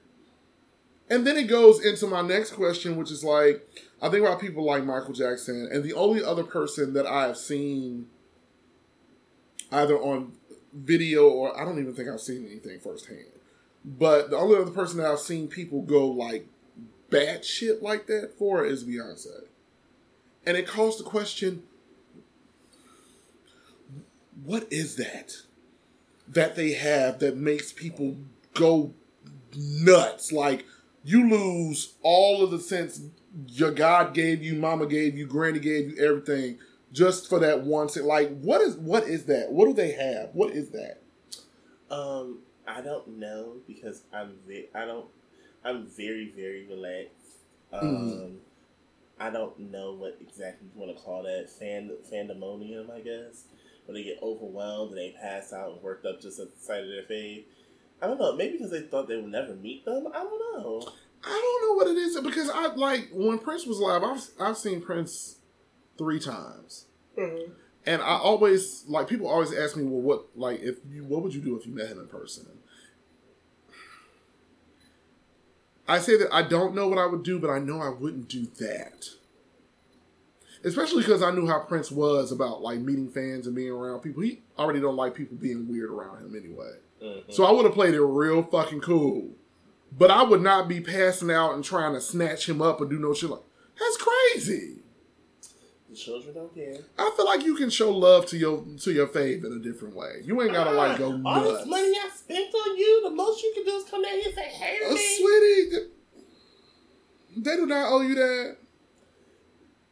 And 1.08 1.26
then 1.26 1.36
it 1.36 1.44
goes 1.44 1.84
into 1.84 2.06
my 2.06 2.20
next 2.20 2.52
question, 2.52 2.96
which 2.96 3.12
is 3.12 3.22
like, 3.22 3.66
I 4.02 4.08
think 4.08 4.26
about 4.26 4.40
people 4.40 4.64
like 4.64 4.84
Michael 4.84 5.14
Jackson, 5.14 5.68
and 5.70 5.84
the 5.84 5.92
only 5.94 6.22
other 6.22 6.42
person 6.42 6.94
that 6.94 7.06
I 7.06 7.28
have 7.28 7.36
seen 7.36 8.08
either 9.70 9.96
on 9.96 10.32
video 10.72 11.28
or 11.28 11.58
I 11.58 11.64
don't 11.64 11.78
even 11.78 11.94
think 11.94 12.08
I've 12.08 12.20
seen 12.20 12.46
anything 12.46 12.80
firsthand. 12.80 13.24
But 13.84 14.30
the 14.30 14.36
only 14.36 14.56
other 14.56 14.70
person 14.70 14.98
that 14.98 15.06
I've 15.06 15.20
seen 15.20 15.48
people 15.48 15.82
go 15.82 16.08
like 16.08 16.46
bad 17.08 17.44
shit 17.44 17.82
like 17.82 18.06
that 18.08 18.32
for 18.36 18.64
is 18.64 18.84
Beyonce. 18.84 19.44
And 20.44 20.56
it 20.56 20.66
calls 20.66 20.98
the 20.98 21.04
question 21.04 21.62
what 24.44 24.66
is 24.70 24.96
that 24.96 25.32
that 26.28 26.56
they 26.56 26.72
have 26.72 27.18
that 27.20 27.36
makes 27.36 27.72
people 27.72 28.16
go 28.54 28.92
nuts? 29.56 30.32
Like 30.32 30.64
you 31.04 31.28
lose 31.28 31.94
all 32.02 32.42
of 32.42 32.50
the 32.50 32.58
sense 32.60 33.00
your 33.48 33.70
God 33.70 34.14
gave 34.14 34.42
you, 34.42 34.54
Mama 34.54 34.86
gave 34.86 35.16
you, 35.16 35.26
Granny 35.26 35.58
gave 35.58 35.90
you, 35.90 36.04
everything 36.04 36.58
just 36.92 37.28
for 37.28 37.38
that 37.40 37.62
one. 37.62 37.88
se- 37.88 38.00
Like 38.02 38.38
what 38.40 38.60
is 38.60 38.76
what 38.76 39.04
is 39.04 39.24
that? 39.26 39.52
What 39.52 39.66
do 39.66 39.72
they 39.74 39.92
have? 39.92 40.30
What 40.34 40.50
is 40.52 40.70
that? 40.70 40.98
Um, 41.90 42.38
I 42.66 42.80
don't 42.80 43.18
know 43.18 43.56
because 43.66 44.02
I'm 44.12 44.34
very, 44.46 44.68
I 44.74 44.84
don't, 44.84 45.06
I'm 45.64 45.86
very, 45.86 46.32
very 46.34 46.66
relaxed. 46.66 47.12
Um, 47.72 47.86
Mhm. 47.86 48.36
I 49.18 49.30
don't 49.30 49.58
know 49.70 49.92
what 49.94 50.18
exactly 50.20 50.68
you 50.74 50.80
want 50.80 50.94
to 50.96 51.02
call 51.02 51.22
that 51.22 51.48
fan 51.48 51.90
fandemonium, 52.12 52.90
I 52.90 53.00
guess. 53.00 53.44
When 53.86 53.94
they 53.94 54.02
get 54.02 54.18
overwhelmed 54.22 54.90
and 54.90 54.98
they 54.98 55.14
pass 55.20 55.52
out 55.52 55.72
and 55.72 55.82
worked 55.82 56.06
up 56.06 56.20
just 56.20 56.38
at 56.40 56.54
the 56.54 56.60
sight 56.60 56.82
of 56.82 56.88
their 56.88 57.02
fave. 57.02 57.44
I 58.02 58.06
don't 58.06 58.18
know. 58.18 58.36
Maybe 58.36 58.52
because 58.52 58.70
they 58.70 58.82
thought 58.82 59.08
they 59.08 59.16
would 59.16 59.30
never 59.30 59.54
meet 59.54 59.84
them. 59.84 60.08
I 60.12 60.18
don't 60.18 60.62
know. 60.62 60.88
I 61.24 61.30
don't 61.30 61.68
know 61.68 61.74
what 61.74 61.88
it 61.88 61.98
is 61.98 62.20
because 62.20 62.50
I 62.50 62.66
like 62.74 63.08
when 63.12 63.38
Prince 63.38 63.66
was 63.66 63.78
live. 63.78 64.02
I've 64.02 64.28
I've 64.40 64.58
seen 64.58 64.80
Prince 64.80 65.36
three 65.96 66.20
times. 66.20 66.86
Mm-hmm. 67.18 67.52
And 67.86 68.02
I 68.02 68.16
always 68.16 68.84
like 68.88 69.08
people 69.08 69.28
always 69.28 69.54
ask 69.54 69.76
me, 69.76 69.84
well, 69.84 70.00
what 70.00 70.26
like 70.36 70.60
if 70.60 70.78
you 70.88 71.04
what 71.04 71.22
would 71.22 71.34
you 71.34 71.40
do 71.40 71.56
if 71.56 71.66
you 71.66 71.74
met 71.74 71.88
him 71.88 72.00
in 72.00 72.08
person? 72.08 72.46
I 75.88 76.00
say 76.00 76.16
that 76.16 76.28
I 76.32 76.42
don't 76.42 76.74
know 76.74 76.88
what 76.88 76.98
I 76.98 77.06
would 77.06 77.22
do, 77.22 77.38
but 77.38 77.48
I 77.48 77.60
know 77.60 77.80
I 77.80 77.90
wouldn't 77.90 78.28
do 78.28 78.46
that. 78.58 79.06
Especially 80.66 81.02
because 81.02 81.22
I 81.22 81.30
knew 81.30 81.46
how 81.46 81.60
Prince 81.60 81.90
was 81.90 82.32
about 82.32 82.60
like 82.60 82.80
meeting 82.80 83.08
fans 83.08 83.46
and 83.46 83.54
being 83.56 83.70
around 83.70 84.00
people. 84.00 84.22
He 84.22 84.42
already 84.58 84.80
don't 84.80 84.96
like 84.96 85.14
people 85.14 85.36
being 85.36 85.68
weird 85.68 85.90
around 85.90 86.22
him 86.24 86.34
anyway. 86.36 86.72
Mhm. 87.02 87.32
So 87.32 87.44
I 87.44 87.52
would 87.52 87.64
have 87.64 87.74
played 87.74 87.94
it 87.94 88.02
real 88.02 88.42
fucking 88.42 88.80
cool. 88.80 89.30
But 89.96 90.10
I 90.10 90.24
would 90.24 90.42
not 90.42 90.68
be 90.68 90.80
passing 90.80 91.30
out 91.30 91.54
and 91.54 91.62
trying 91.64 91.94
to 91.94 92.00
snatch 92.00 92.48
him 92.48 92.60
up 92.60 92.80
or 92.80 92.86
do 92.86 92.98
no 92.98 93.14
shit 93.14 93.30
like 93.30 93.40
that's 93.78 93.96
crazy. 93.96 94.82
the 95.88 95.94
children 95.94 96.34
don't 96.34 96.52
care. 96.54 96.78
I 96.98 97.12
feel 97.16 97.24
like 97.26 97.44
you 97.44 97.54
can 97.54 97.70
show 97.70 97.90
love 97.92 98.26
to 98.26 98.36
your 98.36 98.64
to 98.82 98.92
your 98.92 99.06
fave 99.06 99.44
in 99.44 99.52
a 99.52 99.58
different 99.60 99.94
way. 99.94 100.20
You 100.24 100.42
ain't 100.42 100.52
gotta 100.52 100.72
like 100.72 100.98
go 100.98 101.12
Ah, 101.24 101.36
All 101.38 101.44
nuts. 101.44 101.58
this 101.60 101.66
money 101.68 101.92
I 101.96 102.10
spent 102.14 102.52
on 102.54 102.76
you, 102.76 103.02
the 103.04 103.10
most 103.10 103.42
you 103.42 103.52
can 103.54 103.64
do 103.64 103.76
is 103.76 103.84
come 103.84 104.02
down 104.02 104.12
here 104.14 104.22
and 104.26 104.34
say, 104.34 104.48
"Hey, 104.48 104.78
Uh, 104.84 104.92
me." 104.92 105.16
sweetie, 105.16 105.86
they 107.36 107.56
do 107.56 107.66
not 107.66 107.92
owe 107.92 108.00
you 108.00 108.14
that. 108.16 108.56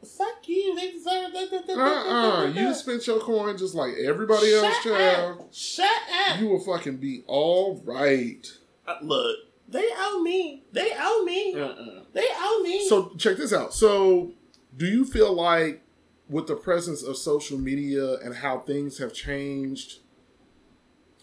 Fuck 0.05 0.47
you. 0.49 0.75
They 0.75 0.93
deserve 0.93 1.33
that. 1.33 1.65
Uh 1.77 1.81
uh 1.81 2.47
You 2.49 2.75
spent 2.75 3.07
your 3.07 3.21
coin 3.21 3.57
just 3.57 3.75
like 3.75 3.95
everybody 4.05 4.53
else, 4.53 4.75
Shut 4.83 4.83
child. 4.99 5.41
up. 5.41 5.49
Shut 5.55 5.91
up. 6.29 6.41
You 6.41 6.49
will 6.49 6.61
fucking 6.61 6.97
be 6.99 7.25
all 7.27 7.81
right. 7.85 8.47
Uh, 8.87 8.97
look, 9.03 9.37
they 9.69 9.89
owe 9.97 10.21
me. 10.23 10.65
They 10.73 10.93
owe 10.99 11.25
me. 11.25 11.55
Uh-uh. 11.59 12.03
They 12.13 12.27
owe 12.37 12.61
me. 12.63 12.89
So 12.89 13.15
check 13.17 13.37
this 13.39 13.53
out. 13.53 13.73
So, 13.75 14.33
do 14.77 14.87
you 14.87 15.05
feel 15.05 15.33
like 15.33 15.83
with 16.29 16.47
the 16.47 16.57
presence 16.57 17.03
of 17.03 17.17
social 17.17 17.59
media 17.59 18.15
and 18.17 18.37
how 18.37 18.59
things 18.59 18.99
have 18.99 19.13
changed 19.13 20.01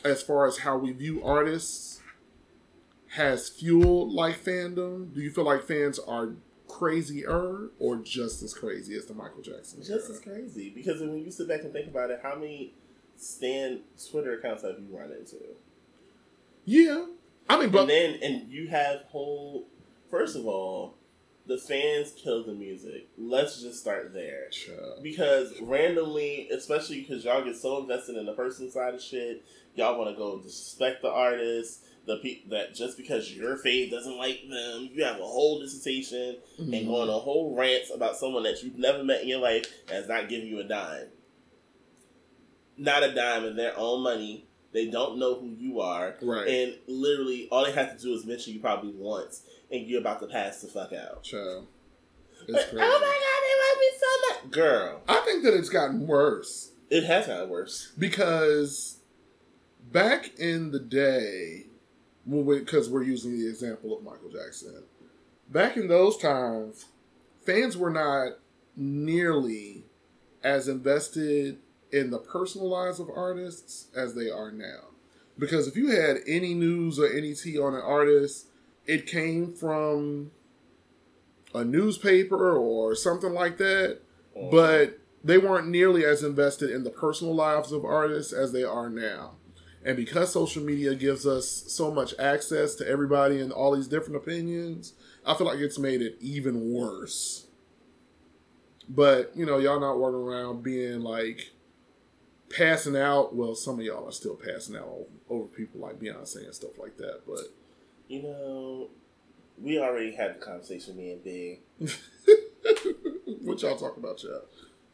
as 0.04 0.22
far 0.24 0.48
as 0.48 0.60
how 0.60 0.78
we 0.78 0.92
view 0.92 1.24
artists 1.24 2.00
has 3.10 3.50
fueled 3.50 4.12
like 4.12 4.44
fandom? 4.44 5.14
Do 5.14 5.22
you 5.22 5.30
feel 5.32 5.44
like 5.44 5.64
fans 5.64 6.00
are 6.00 6.30
crazier 6.72 7.70
or 7.80 7.98
just 7.98 8.42
as 8.42 8.54
crazy 8.54 8.96
as 8.96 9.06
the 9.06 9.14
Michael 9.14 9.42
Jackson? 9.42 9.80
just 9.82 10.10
era? 10.10 10.18
as 10.18 10.20
crazy 10.20 10.70
because 10.70 11.02
when 11.02 11.18
you 11.18 11.32
sit 11.32 11.48
back 11.48 11.62
and 11.62 11.74
think 11.74 11.88
about 11.88 12.12
it, 12.12 12.20
how 12.24 12.36
many 12.36 12.74
Stan 13.18 13.82
Twitter 14.10 14.34
accounts 14.34 14.64
have 14.64 14.80
you 14.80 14.98
run 14.98 15.12
into? 15.12 15.38
Yeah. 16.66 17.06
I 17.50 17.60
mean, 17.60 17.70
but 17.70 17.82
and 17.82 17.90
then 17.90 18.20
and 18.22 18.52
you 18.52 18.68
have 18.70 19.02
whole. 19.10 19.68
First 20.10 20.36
of 20.36 20.46
all, 20.46 20.96
the 21.48 21.58
fans 21.58 22.14
kill 22.14 22.44
the 22.44 22.54
music. 22.54 23.08
Let's 23.18 23.62
just 23.62 23.80
start 23.80 24.14
there. 24.14 24.50
Child. 24.50 25.04
Because 25.04 25.54
randomly, 25.62 26.50
especially 26.50 27.02
because 27.02 27.26
y'all 27.26 27.44
get 27.44 27.58
so 27.58 27.80
invested 27.82 28.18
in 28.18 28.26
the 28.26 28.34
person 28.34 28.70
side 28.72 28.94
of 28.94 29.02
shit, 29.02 29.44
y'all 29.76 29.98
want 29.98 30.10
to 30.12 30.16
go 30.16 30.40
disrespect 30.40 31.02
the 31.02 31.10
artist. 31.10 31.84
The 32.08 32.18
pe- 32.18 32.42
that 32.50 32.74
just 32.74 32.98
because 32.98 33.32
your 33.32 33.58
fave 33.58 33.92
doesn't 33.92 34.18
like 34.18 34.42
them, 34.50 34.90
you 34.92 35.04
have 35.04 35.18
a 35.20 35.24
whole 35.26 35.60
dissertation 35.60 36.38
and 36.58 36.70
Mhm. 36.74 36.88
going 36.88 37.10
on 37.10 37.10
a 37.10 37.20
whole 37.20 37.54
rant 37.56 37.84
about 37.94 38.18
someone 38.18 38.42
that 38.44 38.64
you've 38.64 38.78
never 38.80 39.04
met 39.04 39.22
in 39.22 39.28
your 39.28 39.40
life 39.40 39.66
that's 39.88 40.08
not 40.08 40.28
giving 40.28 40.48
you 40.48 40.60
a 40.60 40.64
dime. 40.64 41.10
Not 42.78 43.04
a 43.04 43.14
dime 43.14 43.46
of 43.46 43.56
their 43.56 43.78
own 43.78 44.02
money. 44.02 44.48
They 44.72 44.88
don't 44.88 45.20
know 45.20 45.36
who 45.40 45.50
you 45.50 45.80
are. 45.82 46.16
Right. 46.22 46.48
And 46.48 46.76
literally, 46.88 47.48
all 47.52 47.66
they 47.66 47.72
have 47.74 47.96
to 47.96 48.02
do 48.02 48.14
is 48.14 48.26
mention 48.26 48.54
you 48.54 48.60
probably 48.60 48.94
once, 48.94 49.44
and 49.70 49.86
you're 49.86 50.00
about 50.00 50.22
to 50.22 50.28
pass 50.28 50.62
the 50.62 50.70
fuck 50.70 50.94
out. 50.94 51.24
Child. 51.24 51.68
It's 52.44 52.52
Like, 52.54 52.70
crazy. 52.70 52.84
oh 52.84 53.00
my 53.00 53.20
god, 53.22 53.42
they 53.44 53.56
love 53.70 53.80
me 53.80 53.92
so 54.00 54.46
much. 54.46 54.52
Girl, 54.52 55.02
I 55.08 55.20
think 55.26 55.44
that 55.44 55.54
it's 55.54 55.70
gotten 55.70 56.08
worse. 56.08 56.72
it 56.90 57.04
has 57.04 57.28
gotten 57.28 57.50
worse. 57.50 57.92
because 57.98 58.98
back 59.92 60.32
in 60.40 60.72
the 60.72 60.80
day, 60.80 61.68
because 62.28 62.90
we're 62.90 63.04
using 63.04 63.38
the 63.38 63.48
example 63.48 63.98
of 63.98 64.04
Michael 64.04 64.30
Jackson, 64.32 64.84
back 65.50 65.78
in 65.78 65.88
those 65.88 66.18
times, 66.18 66.86
fans 67.46 67.78
were 67.78 67.90
not 67.90 68.34
nearly 68.76 69.84
as 70.44 70.68
invested 70.68 71.58
in 71.92 72.10
the 72.10 72.20
personal 72.20 72.70
lives 72.70 73.00
of 73.00 73.10
artists 73.14 73.88
as 73.96 74.16
they 74.16 74.30
are 74.30 74.52
now. 74.52 74.80
Because 75.38 75.68
if 75.68 75.76
you 75.76 75.90
had 75.90 76.18
any 76.28 76.54
news 76.54 77.00
or 77.00 77.08
any 77.08 77.34
tea 77.34 77.60
on 77.60 77.74
an 77.74 77.82
artist, 77.82 78.48
it 78.86 79.08
came 79.08 79.54
from 79.54 80.32
a 81.54 81.64
newspaper 81.64 82.56
or 82.56 82.96
something 82.96 83.34
like 83.34 83.58
that 83.58 84.00
but 84.50 85.00
they 85.24 85.38
weren't 85.38 85.68
nearly 85.68 86.06
as 86.06 86.24
invested 86.24 86.70
in 86.72 86.84
the 86.84 86.90
personal 86.90 87.36
lives 87.36 87.72
of 87.72 87.86
artists 87.86 88.34
as 88.34 88.52
they 88.52 88.64
are 88.64 88.90
now. 88.90 89.34
And 89.84 89.98
because 89.98 90.32
social 90.32 90.64
media 90.64 90.94
gives 90.94 91.26
us 91.26 91.48
so 91.68 91.92
much 91.92 92.14
access 92.20 92.76
to 92.76 92.88
everybody 92.88 93.40
and 93.40 93.52
all 93.52 93.76
these 93.76 93.88
different 93.88 94.18
opinions, 94.18 94.94
I 95.26 95.34
feel 95.34 95.48
like 95.48 95.60
it's 95.60 95.80
made 95.80 96.02
it 96.02 96.18
even 96.20 96.72
worse. 96.72 97.48
But, 98.88 99.32
you 99.36 99.46
know, 99.46 99.58
y'all 99.58 99.80
not 99.80 99.98
walking 99.98 100.20
around 100.20 100.64
being 100.64 101.02
like 101.02 101.52
passing 102.50 102.96
out. 102.96 103.36
Well, 103.36 103.56
some 103.56 103.80
of 103.80 103.86
y'all 103.86 104.08
are 104.08 104.12
still 104.12 104.36
passing 104.36 104.76
out 104.76 105.08
over, 105.30 105.46
people 105.46 105.80
like 105.82 106.00
Beyonce 106.00 106.46
and 106.46 106.54
stuff 106.54 106.78
like 106.78 106.98
that. 106.98 107.22
But 107.26 107.46
You 108.08 108.24
know, 108.24 108.90
we 109.60 109.80
already 109.80 110.14
had 110.14 110.36
the 110.36 110.40
conversation, 110.40 110.98
me 110.98 111.12
and 111.14 111.24
Big. 111.24 111.60
what 113.42 113.62
y'all 113.62 113.78
talk 113.78 113.98
about, 113.98 114.22
y'all? 114.24 114.44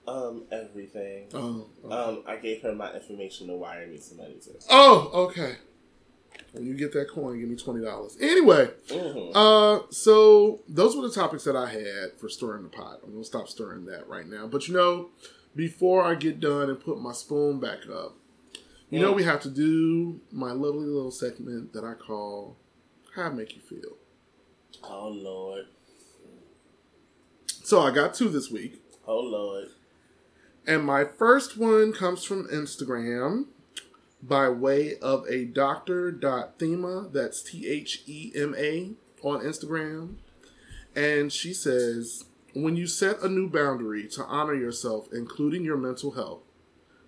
Um, 0.07 0.45
everything. 0.51 1.27
Oh, 1.33 1.67
okay. 1.83 1.93
Um, 1.95 2.23
I 2.25 2.37
gave 2.37 2.61
her 2.61 2.73
my 2.73 2.93
information 2.93 3.47
to 3.47 3.53
wire 3.55 3.85
me 3.87 3.97
some 3.97 4.17
money 4.17 4.35
to. 4.43 4.51
Oh, 4.69 5.09
okay. 5.29 5.55
When 6.53 6.65
you 6.65 6.75
get 6.75 6.93
that 6.93 7.09
coin, 7.09 7.39
give 7.39 7.49
me 7.49 7.57
twenty 7.57 7.83
dollars. 7.83 8.17
Anyway, 8.21 8.69
Mm-hmm. 8.87 9.35
uh, 9.35 9.79
so 9.91 10.61
those 10.69 10.95
were 10.95 11.01
the 11.07 11.13
topics 11.13 11.43
that 11.43 11.55
I 11.57 11.69
had 11.69 12.17
for 12.19 12.29
stirring 12.29 12.63
the 12.63 12.69
pot. 12.69 13.01
I'm 13.03 13.11
gonna 13.11 13.23
stop 13.25 13.49
stirring 13.49 13.85
that 13.87 14.07
right 14.07 14.25
now. 14.25 14.47
But 14.47 14.67
you 14.67 14.73
know, 14.73 15.09
before 15.55 16.03
I 16.03 16.15
get 16.15 16.39
done 16.39 16.69
and 16.69 16.79
put 16.79 17.01
my 17.01 17.11
spoon 17.11 17.59
back 17.59 17.79
up, 17.91 18.15
you 18.89 18.99
know 19.01 19.11
Mm. 19.11 19.15
we 19.17 19.23
have 19.23 19.41
to 19.41 19.49
do 19.49 20.21
my 20.31 20.51
lovely 20.53 20.85
little 20.85 21.11
segment 21.11 21.73
that 21.73 21.83
I 21.83 21.95
call 21.95 22.55
"How 23.15 23.23
I 23.23 23.29
Make 23.29 23.55
You 23.55 23.61
Feel." 23.61 23.97
Oh 24.83 25.09
Lord. 25.09 25.65
So 27.63 27.81
I 27.81 27.91
got 27.91 28.13
two 28.13 28.29
this 28.29 28.49
week. 28.49 28.81
Oh 29.05 29.19
Lord. 29.19 29.67
And 30.67 30.83
my 30.83 31.05
first 31.05 31.57
one 31.57 31.93
comes 31.93 32.25
from 32.25 32.47
Instagram 32.49 33.45
by 34.21 34.49
way 34.49 34.97
of 34.97 35.25
a 35.29 35.45
doctor.thema. 35.45 37.09
That's 37.13 37.41
T 37.41 37.67
H 37.67 38.03
E 38.05 38.33
M 38.35 38.53
A 38.57 38.91
on 39.23 39.39
Instagram. 39.39 40.15
And 40.93 41.31
she 41.31 41.53
says, 41.53 42.25
when 42.53 42.75
you 42.75 42.85
set 42.85 43.21
a 43.21 43.29
new 43.29 43.49
boundary 43.49 44.07
to 44.09 44.25
honor 44.25 44.55
yourself, 44.55 45.07
including 45.13 45.63
your 45.63 45.77
mental 45.77 46.11
health, 46.11 46.41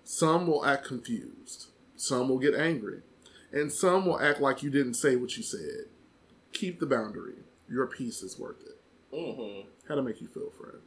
some 0.04 0.46
will 0.46 0.64
act 0.64 0.86
confused, 0.86 1.66
some 1.96 2.28
will 2.28 2.38
get 2.38 2.54
angry, 2.54 3.02
and 3.52 3.70
some 3.70 4.06
will 4.06 4.20
act 4.20 4.40
like 4.40 4.62
you 4.62 4.70
didn't 4.70 4.94
say 4.94 5.16
what 5.16 5.36
you 5.36 5.42
said. 5.42 5.86
Keep 6.52 6.80
the 6.80 6.86
boundary. 6.86 7.34
Your 7.68 7.86
peace 7.86 8.22
is 8.22 8.38
worth 8.38 8.62
it. 8.62 8.80
Mm-hmm. 9.14 9.68
How 9.88 9.96
to 9.96 10.02
make 10.02 10.20
you 10.20 10.28
feel, 10.28 10.50
friend? 10.50 10.78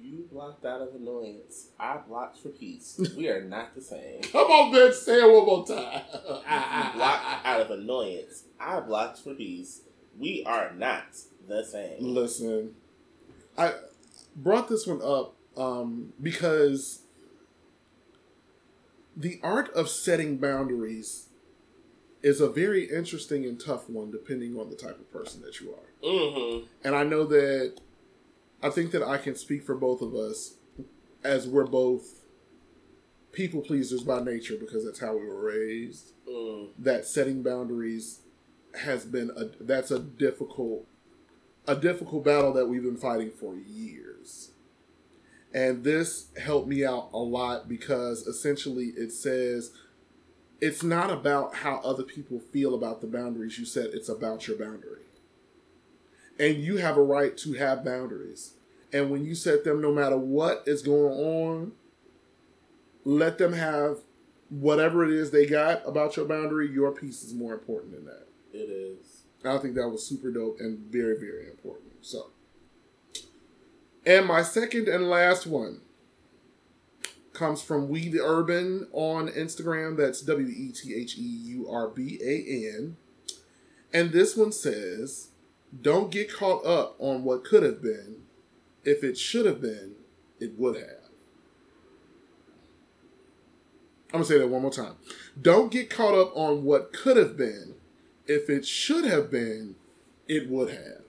You 0.00 0.26
blocked 0.30 0.64
out 0.64 0.80
of 0.80 0.94
annoyance. 0.94 1.68
I 1.78 1.98
blocked 1.98 2.38
for 2.38 2.50
peace. 2.50 3.00
We 3.16 3.28
are 3.28 3.42
not 3.42 3.74
the 3.74 3.82
same. 3.82 4.22
Come 4.22 4.50
on, 4.50 4.72
bitch. 4.72 4.94
Say 4.94 5.20
it 5.20 5.32
one 5.32 5.46
more 5.46 5.66
time. 5.66 6.02
You 6.12 6.92
blocked 6.98 7.46
out 7.46 7.60
of 7.60 7.70
annoyance. 7.70 8.44
I 8.58 8.80
blocked 8.80 9.18
for 9.18 9.34
peace. 9.34 9.82
We 10.18 10.44
are 10.44 10.72
not 10.74 11.16
the 11.48 11.64
same. 11.64 11.96
Listen, 12.00 12.74
I 13.58 13.74
brought 14.34 14.68
this 14.68 14.86
one 14.86 15.00
up 15.02 15.34
um, 15.56 16.12
because 16.22 17.02
the 19.16 19.40
art 19.42 19.72
of 19.74 19.88
setting 19.88 20.36
boundaries 20.36 21.28
is 22.22 22.40
a 22.40 22.48
very 22.48 22.84
interesting 22.84 23.44
and 23.44 23.58
tough 23.58 23.88
one 23.88 24.10
depending 24.10 24.58
on 24.58 24.68
the 24.68 24.76
type 24.76 24.98
of 24.98 25.10
person 25.12 25.40
that 25.42 25.60
you 25.60 25.72
are. 25.72 26.08
Mm-hmm. 26.08 26.66
And 26.84 26.94
I 26.94 27.04
know 27.04 27.24
that 27.24 27.80
I 28.62 28.70
think 28.70 28.90
that 28.92 29.02
I 29.02 29.18
can 29.18 29.34
speak 29.34 29.62
for 29.62 29.74
both 29.74 30.00
of 30.00 30.14
us 30.14 30.54
as 31.22 31.46
we're 31.46 31.66
both 31.66 32.22
people 33.32 33.60
pleasers 33.60 34.02
by 34.02 34.20
nature 34.20 34.56
because 34.58 34.84
that's 34.84 35.00
how 35.00 35.16
we 35.16 35.26
were 35.26 35.40
raised. 35.40 36.12
Mm. 36.28 36.70
That 36.78 37.04
setting 37.04 37.42
boundaries 37.42 38.20
has 38.82 39.04
been 39.04 39.30
a 39.36 39.62
that's 39.62 39.90
a 39.90 39.98
difficult 39.98 40.86
a 41.66 41.74
difficult 41.74 42.24
battle 42.24 42.52
that 42.52 42.66
we've 42.66 42.82
been 42.82 42.96
fighting 42.96 43.30
for 43.30 43.56
years. 43.56 44.52
And 45.52 45.84
this 45.84 46.28
helped 46.38 46.68
me 46.68 46.84
out 46.84 47.10
a 47.12 47.18
lot 47.18 47.68
because 47.68 48.26
essentially 48.26 48.86
it 48.96 49.12
says 49.12 49.72
it's 50.60 50.82
not 50.82 51.10
about 51.10 51.56
how 51.56 51.80
other 51.84 52.02
people 52.02 52.40
feel 52.52 52.74
about 52.74 53.00
the 53.00 53.06
boundaries 53.06 53.58
you 53.58 53.64
set, 53.64 53.94
it's 53.94 54.08
about 54.08 54.46
your 54.46 54.58
boundary. 54.58 55.05
And 56.38 56.56
you 56.56 56.76
have 56.78 56.96
a 56.96 57.02
right 57.02 57.36
to 57.38 57.54
have 57.54 57.84
boundaries. 57.84 58.54
And 58.92 59.10
when 59.10 59.24
you 59.24 59.34
set 59.34 59.64
them, 59.64 59.80
no 59.80 59.92
matter 59.92 60.16
what 60.16 60.62
is 60.66 60.82
going 60.82 61.12
on, 61.12 61.72
let 63.04 63.38
them 63.38 63.52
have 63.52 63.98
whatever 64.48 65.04
it 65.04 65.10
is 65.10 65.30
they 65.30 65.46
got 65.46 65.86
about 65.86 66.16
your 66.16 66.26
boundary. 66.26 66.70
Your 66.70 66.92
peace 66.92 67.22
is 67.22 67.34
more 67.34 67.54
important 67.54 67.92
than 67.92 68.04
that. 68.04 68.26
It 68.52 68.70
is. 68.70 69.22
I 69.44 69.58
think 69.58 69.74
that 69.74 69.88
was 69.88 70.04
super 70.04 70.30
dope 70.30 70.58
and 70.60 70.78
very, 70.78 71.18
very 71.18 71.48
important. 71.48 71.92
So, 72.00 72.30
and 74.04 74.26
my 74.26 74.42
second 74.42 74.88
and 74.88 75.08
last 75.08 75.46
one 75.46 75.80
comes 77.32 77.62
from 77.62 77.88
We 77.88 78.08
the 78.08 78.24
Urban 78.24 78.88
on 78.92 79.28
Instagram. 79.28 79.96
That's 79.96 80.22
W 80.22 80.48
E 80.48 80.72
T 80.72 80.94
H 80.94 81.16
E 81.18 81.20
U 81.22 81.68
R 81.70 81.88
B 81.88 82.18
A 82.24 82.76
N. 82.76 82.96
And 83.92 84.10
this 84.10 84.36
one 84.36 84.52
says, 84.52 85.28
Don't 85.82 86.10
get 86.10 86.32
caught 86.32 86.64
up 86.64 86.96
on 86.98 87.24
what 87.24 87.44
could 87.44 87.62
have 87.62 87.82
been. 87.82 88.22
If 88.84 89.02
it 89.02 89.18
should 89.18 89.46
have 89.46 89.60
been, 89.60 89.94
it 90.38 90.58
would 90.58 90.76
have. 90.76 91.10
I'm 94.12 94.20
going 94.20 94.24
to 94.24 94.28
say 94.28 94.38
that 94.38 94.48
one 94.48 94.62
more 94.62 94.70
time. 94.70 94.94
Don't 95.40 95.72
get 95.72 95.90
caught 95.90 96.14
up 96.14 96.32
on 96.36 96.64
what 96.64 96.92
could 96.92 97.16
have 97.16 97.36
been. 97.36 97.74
If 98.26 98.48
it 98.48 98.64
should 98.64 99.04
have 99.04 99.30
been, 99.30 99.74
it 100.28 100.48
would 100.48 100.70
have. 100.70 101.02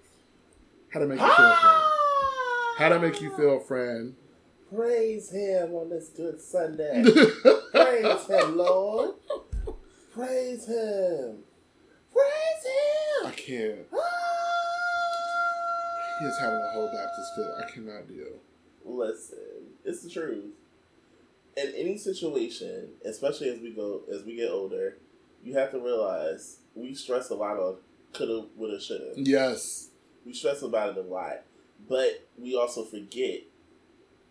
How 0.89 0.99
to 1.02 1.06
make 1.06 1.19
you 1.19 1.26
feel, 1.26 1.35
friend? 1.35 1.60
Ah! 1.64 2.73
How 2.77 2.89
to 2.89 2.99
make 2.99 3.22
you 3.22 3.35
feel, 3.35 3.60
friend? 3.60 4.15
Praise 4.73 5.31
him 5.31 5.73
on 5.73 5.89
this 5.89 6.10
good 6.10 6.41
Sunday. 6.41 7.03
Praise 7.72 8.27
him, 8.27 8.57
Lord. 8.57 9.11
Praise 10.14 10.65
him. 10.68 11.44
Praise 12.11 12.64
Him. 12.65 13.27
I 13.27 13.31
can't. 13.35 13.80
Ah! 13.94 14.16
He 16.19 16.26
is 16.26 16.39
having 16.39 16.60
a 16.60 16.72
whole 16.73 16.88
Baptist 16.88 17.35
fit. 17.35 17.45
I 17.60 17.72
cannot 17.72 18.07
deal. 18.07 18.39
Listen, 18.85 19.38
it's 19.84 20.03
the 20.03 20.10
truth. 20.10 20.45
In 21.56 21.73
any 21.76 21.98
situation, 21.98 22.89
especially 23.06 23.49
as 23.49 23.60
we 23.60 23.72
go 23.72 24.02
as 24.14 24.23
we 24.23 24.35
get 24.35 24.49
older, 24.49 24.98
you 25.44 25.56
have 25.56 25.72
to 25.72 25.80
realize 25.80 26.57
we 26.76 26.94
stress 26.94 27.30
a 27.30 27.35
lot 27.35 27.57
on 27.57 27.77
coulda, 28.14 28.48
woulda, 28.56 28.80
shoulda. 28.80 29.14
Yes. 29.15 29.89
We 30.26 30.34
stress 30.34 30.61
about 30.61 30.98
it 30.98 31.06
a 31.06 31.07
lot, 31.07 31.44
but 31.88 32.27
we 32.38 32.56
also 32.56 32.84
forget 32.84 33.41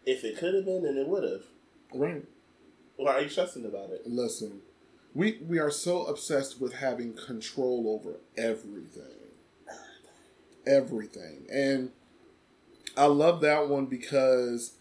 if 0.04 0.24
it 0.24 0.38
could 0.38 0.54
have 0.54 0.64
been, 0.64 0.84
and 0.84 0.98
it 0.98 1.08
would 1.08 1.24
have. 1.24 1.42
Right. 1.92 2.24
Why 2.96 3.14
are 3.14 3.20
you 3.22 3.28
stressing 3.28 3.64
about 3.64 3.90
it? 3.90 4.02
Listen, 4.06 4.60
we 5.14 5.38
we 5.46 5.58
are 5.58 5.70
so 5.70 6.04
obsessed 6.04 6.60
with 6.60 6.74
having 6.74 7.14
control 7.14 8.00
over 8.00 8.18
everything. 8.36 9.15
Everything. 10.66 11.46
And 11.50 11.90
I 12.96 13.06
love 13.06 13.40
that 13.42 13.68
one 13.68 13.86
because 13.86 14.72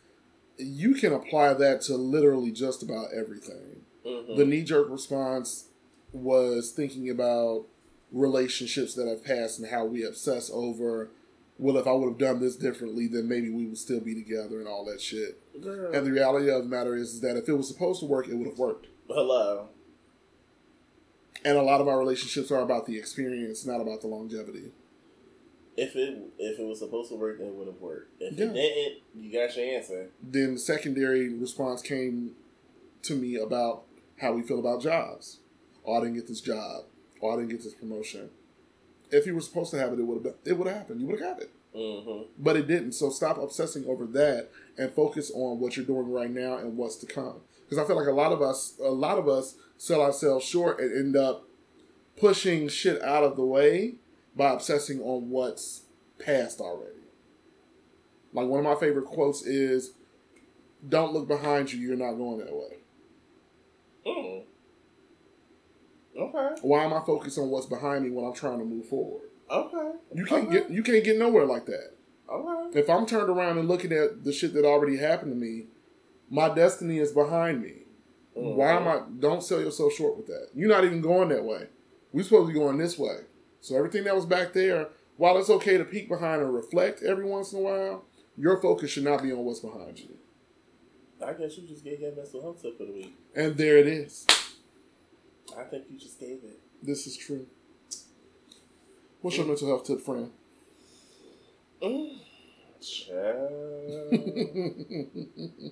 you 0.57 0.95
can 0.95 1.13
apply 1.13 1.53
that 1.53 1.81
to 1.81 1.95
literally 1.95 2.51
just 2.51 2.81
about 2.81 3.07
everything. 3.13 3.85
Mhm. 4.05 4.37
The 4.37 4.45
knee 4.45 4.63
jerk 4.63 4.89
response 4.89 5.65
was 6.13 6.71
thinking 6.71 7.09
about 7.09 7.65
relationships 8.11 8.93
that 8.95 9.07
have 9.07 9.23
passed 9.23 9.59
and 9.59 9.67
how 9.69 9.85
we 9.85 10.03
obsess 10.03 10.49
over, 10.53 11.09
well, 11.59 11.77
if 11.77 11.87
I 11.87 11.91
would 11.91 12.09
have 12.09 12.17
done 12.17 12.39
this 12.39 12.55
differently, 12.55 13.07
then 13.07 13.27
maybe 13.27 13.49
we 13.49 13.65
would 13.65 13.77
still 13.77 13.99
be 13.99 14.13
together 14.15 14.59
and 14.59 14.67
all 14.67 14.85
that 14.85 15.01
shit. 15.01 15.39
Girl. 15.61 15.91
And 15.93 16.05
the 16.05 16.11
reality 16.11 16.49
of 16.49 16.63
the 16.63 16.69
matter 16.69 16.95
is, 16.95 17.15
is 17.15 17.21
that 17.21 17.35
if 17.35 17.49
it 17.49 17.53
was 17.53 17.67
supposed 17.67 17.99
to 17.99 18.05
work, 18.05 18.27
it 18.27 18.35
would 18.35 18.47
have 18.47 18.59
worked. 18.59 18.87
Hello. 19.07 19.69
And 21.43 21.57
a 21.57 21.61
lot 21.61 21.81
of 21.81 21.87
our 21.87 21.99
relationships 21.99 22.49
are 22.51 22.61
about 22.61 22.85
the 22.85 22.97
experience, 22.97 23.65
not 23.65 23.81
about 23.81 24.01
the 24.01 24.07
longevity. 24.07 24.71
If 25.77 25.95
it 25.95 26.17
if 26.39 26.57
it 26.59 26.63
was 26.65 26.79
supposed 26.79 27.09
to 27.09 27.15
work, 27.15 27.37
then 27.39 27.47
it 27.47 27.53
would 27.53 27.67
have 27.67 27.81
worked. 27.81 28.11
If 28.21 28.37
Yeah. 28.37 28.45
it 28.45 28.53
didn't, 28.53 29.01
you 29.15 29.31
got 29.31 29.55
your 29.57 29.65
answer. 29.65 30.09
Then 30.23 30.53
the 30.53 30.59
secondary 30.59 31.29
response 31.29 31.81
came 31.81 32.35
to 33.03 33.15
me 33.15 33.35
about 33.35 33.83
how 34.17 34.33
we 34.33 34.41
feel 34.41 34.59
about 34.59 34.81
jobs. 34.81 35.39
Oh, 35.85 35.93
I 35.95 35.99
didn't 35.99 36.15
get 36.15 36.27
this 36.27 36.41
job. 36.41 36.85
Oh, 37.21 37.29
I 37.29 37.35
didn't 37.35 37.49
get 37.49 37.63
this 37.63 37.73
promotion. 37.73 38.29
If 39.11 39.25
you 39.25 39.35
were 39.35 39.41
supposed 39.41 39.71
to 39.71 39.77
have 39.77 39.93
it, 39.93 39.99
it 39.99 40.03
would 40.03 40.25
have 40.25 40.35
it 40.45 40.53
would 40.57 40.67
have 40.67 40.77
happened. 40.77 41.01
You 41.01 41.07
would 41.07 41.19
have 41.19 41.37
got 41.37 41.41
it. 41.43 41.51
Mm-hmm. 41.75 42.31
But 42.39 42.55
it 42.55 42.67
didn't. 42.67 42.93
So 42.93 43.09
stop 43.09 43.37
obsessing 43.37 43.85
over 43.85 44.05
that 44.07 44.49
and 44.77 44.91
focus 44.93 45.29
on 45.35 45.59
what 45.59 45.75
you're 45.75 45.85
doing 45.85 46.09
right 46.09 46.31
now 46.31 46.57
and 46.57 46.77
what's 46.77 46.95
to 46.97 47.05
come. 47.05 47.41
Because 47.67 47.83
I 47.83 47.85
feel 47.85 47.97
like 47.97 48.07
a 48.07 48.11
lot 48.11 48.31
of 48.31 48.41
us, 48.41 48.75
a 48.81 48.89
lot 48.91 49.17
of 49.17 49.27
us 49.27 49.55
sell 49.77 50.01
ourselves 50.01 50.45
short 50.45 50.79
and 50.79 50.97
end 50.97 51.17
up 51.17 51.47
pushing 52.15 52.69
shit 52.69 53.01
out 53.01 53.23
of 53.23 53.35
the 53.35 53.43
way 53.43 53.95
by 54.35 54.51
obsessing 54.51 55.01
on 55.01 55.29
what's 55.29 55.83
past 56.19 56.59
already. 56.59 56.91
Like 58.33 58.47
one 58.47 58.59
of 58.59 58.65
my 58.65 58.75
favorite 58.79 59.05
quotes 59.05 59.45
is, 59.45 59.93
"Don't 60.87 61.13
look 61.13 61.27
behind 61.27 61.71
you. 61.71 61.79
You're 61.79 61.95
not 61.95 62.13
going 62.13 62.39
that 62.39 62.53
way." 62.53 62.79
Mm. 64.05 64.43
Okay. 66.17 66.61
Why 66.61 66.83
am 66.83 66.93
I 66.93 67.01
focused 67.05 67.37
on 67.37 67.49
what's 67.49 67.65
behind 67.65 68.03
me 68.05 68.11
when 68.11 68.25
I'm 68.25 68.33
trying 68.33 68.59
to 68.59 68.65
move 68.65 68.87
forward? 68.87 69.29
Okay. 69.49 69.91
You 70.13 70.25
can't 70.25 70.47
okay. 70.47 70.59
get 70.59 70.69
you 70.69 70.83
can't 70.83 71.03
get 71.03 71.17
nowhere 71.17 71.45
like 71.45 71.65
that. 71.65 71.91
Okay. 72.29 72.79
If 72.79 72.89
I'm 72.89 73.05
turned 73.05 73.29
around 73.29 73.57
and 73.57 73.67
looking 73.67 73.91
at 73.91 74.23
the 74.23 74.33
shit 74.33 74.53
that 74.53 74.65
already 74.65 74.97
happened 74.97 75.31
to 75.31 75.37
me, 75.37 75.67
my 76.29 76.53
destiny 76.53 76.99
is 76.99 77.11
behind 77.11 77.61
me. 77.61 77.83
Mhm. 78.35 78.55
Why 78.55 78.71
am 78.73 78.87
I? 78.87 79.01
Don't 79.19 79.43
sell 79.43 79.61
yourself 79.61 79.93
short 79.93 80.17
with 80.17 80.27
that. 80.27 80.49
You're 80.53 80.69
not 80.69 80.83
even 80.83 81.01
going 81.01 81.29
that 81.29 81.43
way. 81.43 81.67
We're 82.11 82.23
supposed 82.23 82.47
to 82.47 82.53
be 82.53 82.59
going 82.59 82.77
this 82.77 82.97
way. 82.97 83.17
So 83.65 83.75
everything 83.75 84.03
that 84.03 84.13
was 84.13 84.27
back 84.27 84.53
there, 84.53 84.89
while 85.17 85.39
it's 85.39 85.49
okay 85.49 85.75
to 85.79 85.83
peek 85.83 86.07
behind 86.07 86.39
and 86.39 86.53
reflect 86.53 87.01
every 87.01 87.25
once 87.25 87.51
in 87.51 87.57
a 87.57 87.61
while, 87.63 88.05
your 88.37 88.61
focus 88.61 88.91
should 88.91 89.05
not 89.05 89.23
be 89.23 89.31
on 89.31 89.39
what's 89.39 89.59
behind 89.59 89.97
you. 89.97 90.09
I 91.25 91.33
guess 91.33 91.57
you 91.57 91.67
just 91.67 91.83
gave 91.83 91.99
your 91.99 92.15
mental 92.15 92.43
health 92.43 92.61
tip 92.61 92.77
for 92.77 92.85
the 92.85 92.91
week. 92.91 93.15
And 93.35 93.57
there 93.57 93.77
it 93.77 93.87
is. 93.87 94.27
I 95.57 95.63
think 95.63 95.85
you 95.89 95.97
just 95.97 96.19
gave 96.19 96.43
it. 96.43 96.59
This 96.83 97.07
is 97.07 97.17
true. 97.17 97.47
What's 99.21 99.35
your 99.35 99.47
mental 99.47 99.67
health 99.67 99.87
tip, 99.87 100.01
friend? 100.01 100.29
Mm. 101.81 102.19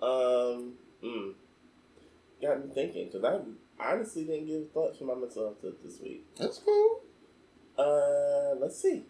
Um. 0.00 0.74
Mm. 1.02 1.34
Got 2.40 2.64
me 2.64 2.74
thinking 2.74 3.06
because 3.06 3.24
I 3.24 3.38
honestly 3.84 4.24
didn't 4.24 4.46
give 4.46 4.70
thought 4.72 4.96
to 4.98 5.04
my 5.04 5.14
mental 5.14 5.44
health 5.44 5.60
tip 5.60 5.82
this 5.82 6.00
week. 6.00 6.26
That's 6.36 6.58
cool. 6.58 7.00
Uh, 7.78 8.54
let's 8.58 8.80
see. 8.80 9.04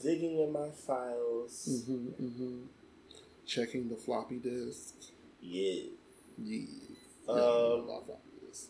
Digging 0.00 0.38
in 0.40 0.52
my 0.52 0.70
files. 0.70 1.84
hmm 1.86 2.08
hmm 2.08 2.60
Checking 3.46 3.88
the 3.88 3.96
floppy 3.96 4.38
disk. 4.38 4.94
Yeah. 5.40 5.82
Yeah. 6.38 6.66
Um, 7.28 7.36
Yeah, 7.36 7.42
I 7.42 7.46
know 7.46 7.82
about 7.84 8.06
floppy 8.06 8.46
disk. 8.46 8.68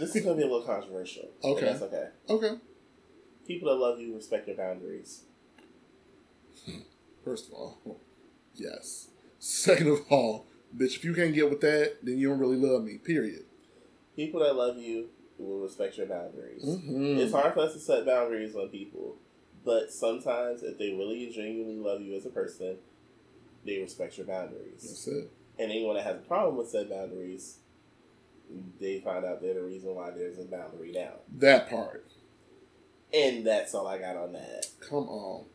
This 0.00 0.16
is 0.16 0.24
gonna 0.24 0.36
be 0.36 0.42
a 0.42 0.46
little 0.46 0.62
controversial. 0.62 1.28
Okay. 1.44 1.66
That's 1.66 1.82
okay. 1.82 2.08
Okay. 2.28 2.56
People 3.46 3.68
that 3.68 3.76
love 3.76 4.00
you 4.00 4.14
respect 4.14 4.48
your 4.48 4.56
boundaries. 4.56 5.22
First 7.24 7.48
of 7.48 7.54
all, 7.54 8.00
yes. 8.54 9.08
Second 9.40 9.88
of 9.88 10.00
all, 10.10 10.46
bitch, 10.76 10.96
if 10.96 11.04
you 11.04 11.14
can't 11.14 11.34
get 11.34 11.48
with 11.48 11.62
that, 11.62 11.96
then 12.02 12.18
you 12.18 12.28
don't 12.28 12.38
really 12.38 12.58
love 12.58 12.84
me. 12.84 12.98
Period. 12.98 13.44
People 14.14 14.40
that 14.40 14.54
love 14.54 14.76
you 14.76 15.08
will 15.38 15.60
respect 15.60 15.96
your 15.96 16.06
boundaries. 16.06 16.62
Mhm. 16.62 17.18
It's 17.18 17.32
hard 17.32 17.54
for 17.54 17.60
us 17.60 17.72
to 17.72 17.78
set 17.78 18.04
boundaries 18.04 18.54
on 18.54 18.68
people, 18.68 19.16
but 19.64 19.90
sometimes 19.90 20.62
if 20.62 20.76
they 20.76 20.90
really 20.92 21.30
genuinely 21.30 21.78
love 21.78 22.02
you 22.02 22.14
as 22.14 22.26
a 22.26 22.30
person, 22.30 22.78
they 23.64 23.78
respect 23.78 24.18
your 24.18 24.26
boundaries. 24.26 24.82
That's 24.82 25.06
it. 25.08 25.30
And 25.58 25.70
anyone 25.70 25.96
that 25.96 26.04
has 26.04 26.16
a 26.16 26.26
problem 26.26 26.56
with 26.56 26.68
said 26.68 26.90
boundaries, 26.90 27.60
they 28.78 29.00
find 29.00 29.24
out 29.24 29.40
they're 29.40 29.54
the 29.54 29.62
reason 29.62 29.94
why 29.94 30.10
there's 30.10 30.38
a 30.38 30.44
boundary 30.44 30.92
now. 30.92 31.14
That 31.38 31.70
part. 31.70 32.04
And 33.12 33.46
that's 33.46 33.74
all 33.74 33.86
I 33.86 33.98
got 33.98 34.16
on 34.16 34.32
that. 34.34 34.66
Come 34.80 35.08
on. 35.08 35.46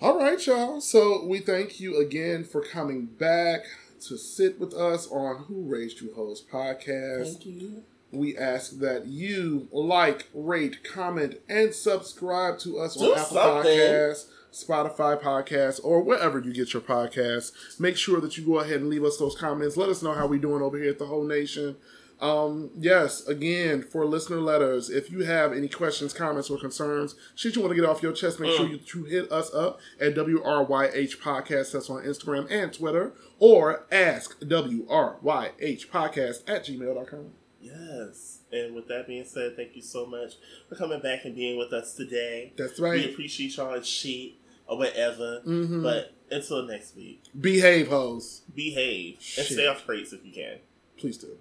All 0.00 0.18
right, 0.18 0.44
y'all. 0.46 0.80
So 0.80 1.24
we 1.24 1.38
thank 1.38 1.80
you 1.80 1.98
again 1.98 2.44
for 2.44 2.60
coming 2.60 3.06
back 3.06 3.60
to 4.08 4.18
sit 4.18 4.60
with 4.60 4.74
us 4.74 5.06
on 5.08 5.44
Who 5.44 5.62
Raised 5.62 6.00
You 6.00 6.12
Hoes 6.14 6.42
podcast. 6.42 7.32
Thank 7.32 7.46
you. 7.46 7.82
We 8.12 8.36
ask 8.36 8.78
that 8.80 9.06
you 9.06 9.68
like, 9.72 10.28
rate, 10.34 10.84
comment, 10.84 11.40
and 11.48 11.74
subscribe 11.74 12.58
to 12.60 12.78
us 12.78 12.94
Do 12.94 13.12
on 13.12 13.18
Apple 13.18 13.36
something. 13.36 13.72
Podcasts, 13.78 14.26
Spotify 14.52 15.20
Podcasts, 15.20 15.80
or 15.82 16.02
wherever 16.02 16.38
you 16.38 16.52
get 16.52 16.72
your 16.72 16.82
podcasts. 16.82 17.80
Make 17.80 17.96
sure 17.96 18.20
that 18.20 18.36
you 18.36 18.44
go 18.44 18.60
ahead 18.60 18.80
and 18.80 18.90
leave 18.90 19.04
us 19.04 19.16
those 19.16 19.34
comments. 19.36 19.76
Let 19.76 19.88
us 19.88 20.02
know 20.02 20.12
how 20.12 20.26
we're 20.26 20.38
doing 20.38 20.62
over 20.62 20.78
here 20.78 20.90
at 20.90 20.98
the 20.98 21.06
whole 21.06 21.24
nation. 21.24 21.76
Um, 22.24 22.70
yes, 22.78 23.26
again, 23.26 23.82
for 23.82 24.06
listener 24.06 24.40
letters, 24.40 24.88
if 24.88 25.10
you 25.10 25.24
have 25.24 25.52
any 25.52 25.68
questions, 25.68 26.14
comments, 26.14 26.48
or 26.48 26.58
concerns, 26.58 27.14
shit 27.34 27.54
you 27.54 27.60
want 27.60 27.72
to 27.72 27.80
get 27.80 27.84
off 27.88 28.02
your 28.02 28.12
chest, 28.12 28.40
make 28.40 28.56
sure 28.56 28.66
you, 28.66 28.80
you 28.94 29.04
hit 29.04 29.30
us 29.30 29.52
up 29.52 29.78
at 30.00 30.14
WRYH 30.14 31.18
Podcast. 31.18 31.72
That's 31.72 31.90
on 31.90 32.02
Instagram 32.04 32.50
and 32.50 32.72
Twitter, 32.72 33.12
or 33.38 33.84
ask 33.92 34.40
WRYH 34.40 35.88
Podcast 35.88 36.48
at 36.48 36.64
gmail.com. 36.64 37.32
Yes. 37.60 38.38
And 38.52 38.74
with 38.74 38.88
that 38.88 39.06
being 39.06 39.24
said, 39.26 39.56
thank 39.56 39.76
you 39.76 39.82
so 39.82 40.06
much 40.06 40.34
for 40.68 40.76
coming 40.76 41.00
back 41.00 41.24
and 41.26 41.34
being 41.34 41.58
with 41.58 41.72
us 41.72 41.94
today. 41.94 42.52
That's 42.56 42.78
right. 42.80 43.04
We 43.04 43.12
appreciate 43.12 43.56
y'all 43.56 43.74
and 43.74 43.84
shit 43.84 44.32
or 44.66 44.78
whatever. 44.78 45.42
Mhm. 45.46 45.82
But 45.82 46.12
until 46.30 46.62
next 46.62 46.96
week, 46.96 47.22
Behave, 47.38 47.88
hoes. 47.88 48.42
behave 48.54 49.14
and 49.16 49.22
Shit. 49.22 49.46
stay 49.46 49.66
off 49.66 49.84
crates 49.84 50.12
if 50.12 50.24
you 50.24 50.32
can. 50.32 50.58
Please 50.96 51.18
do. 51.18 51.36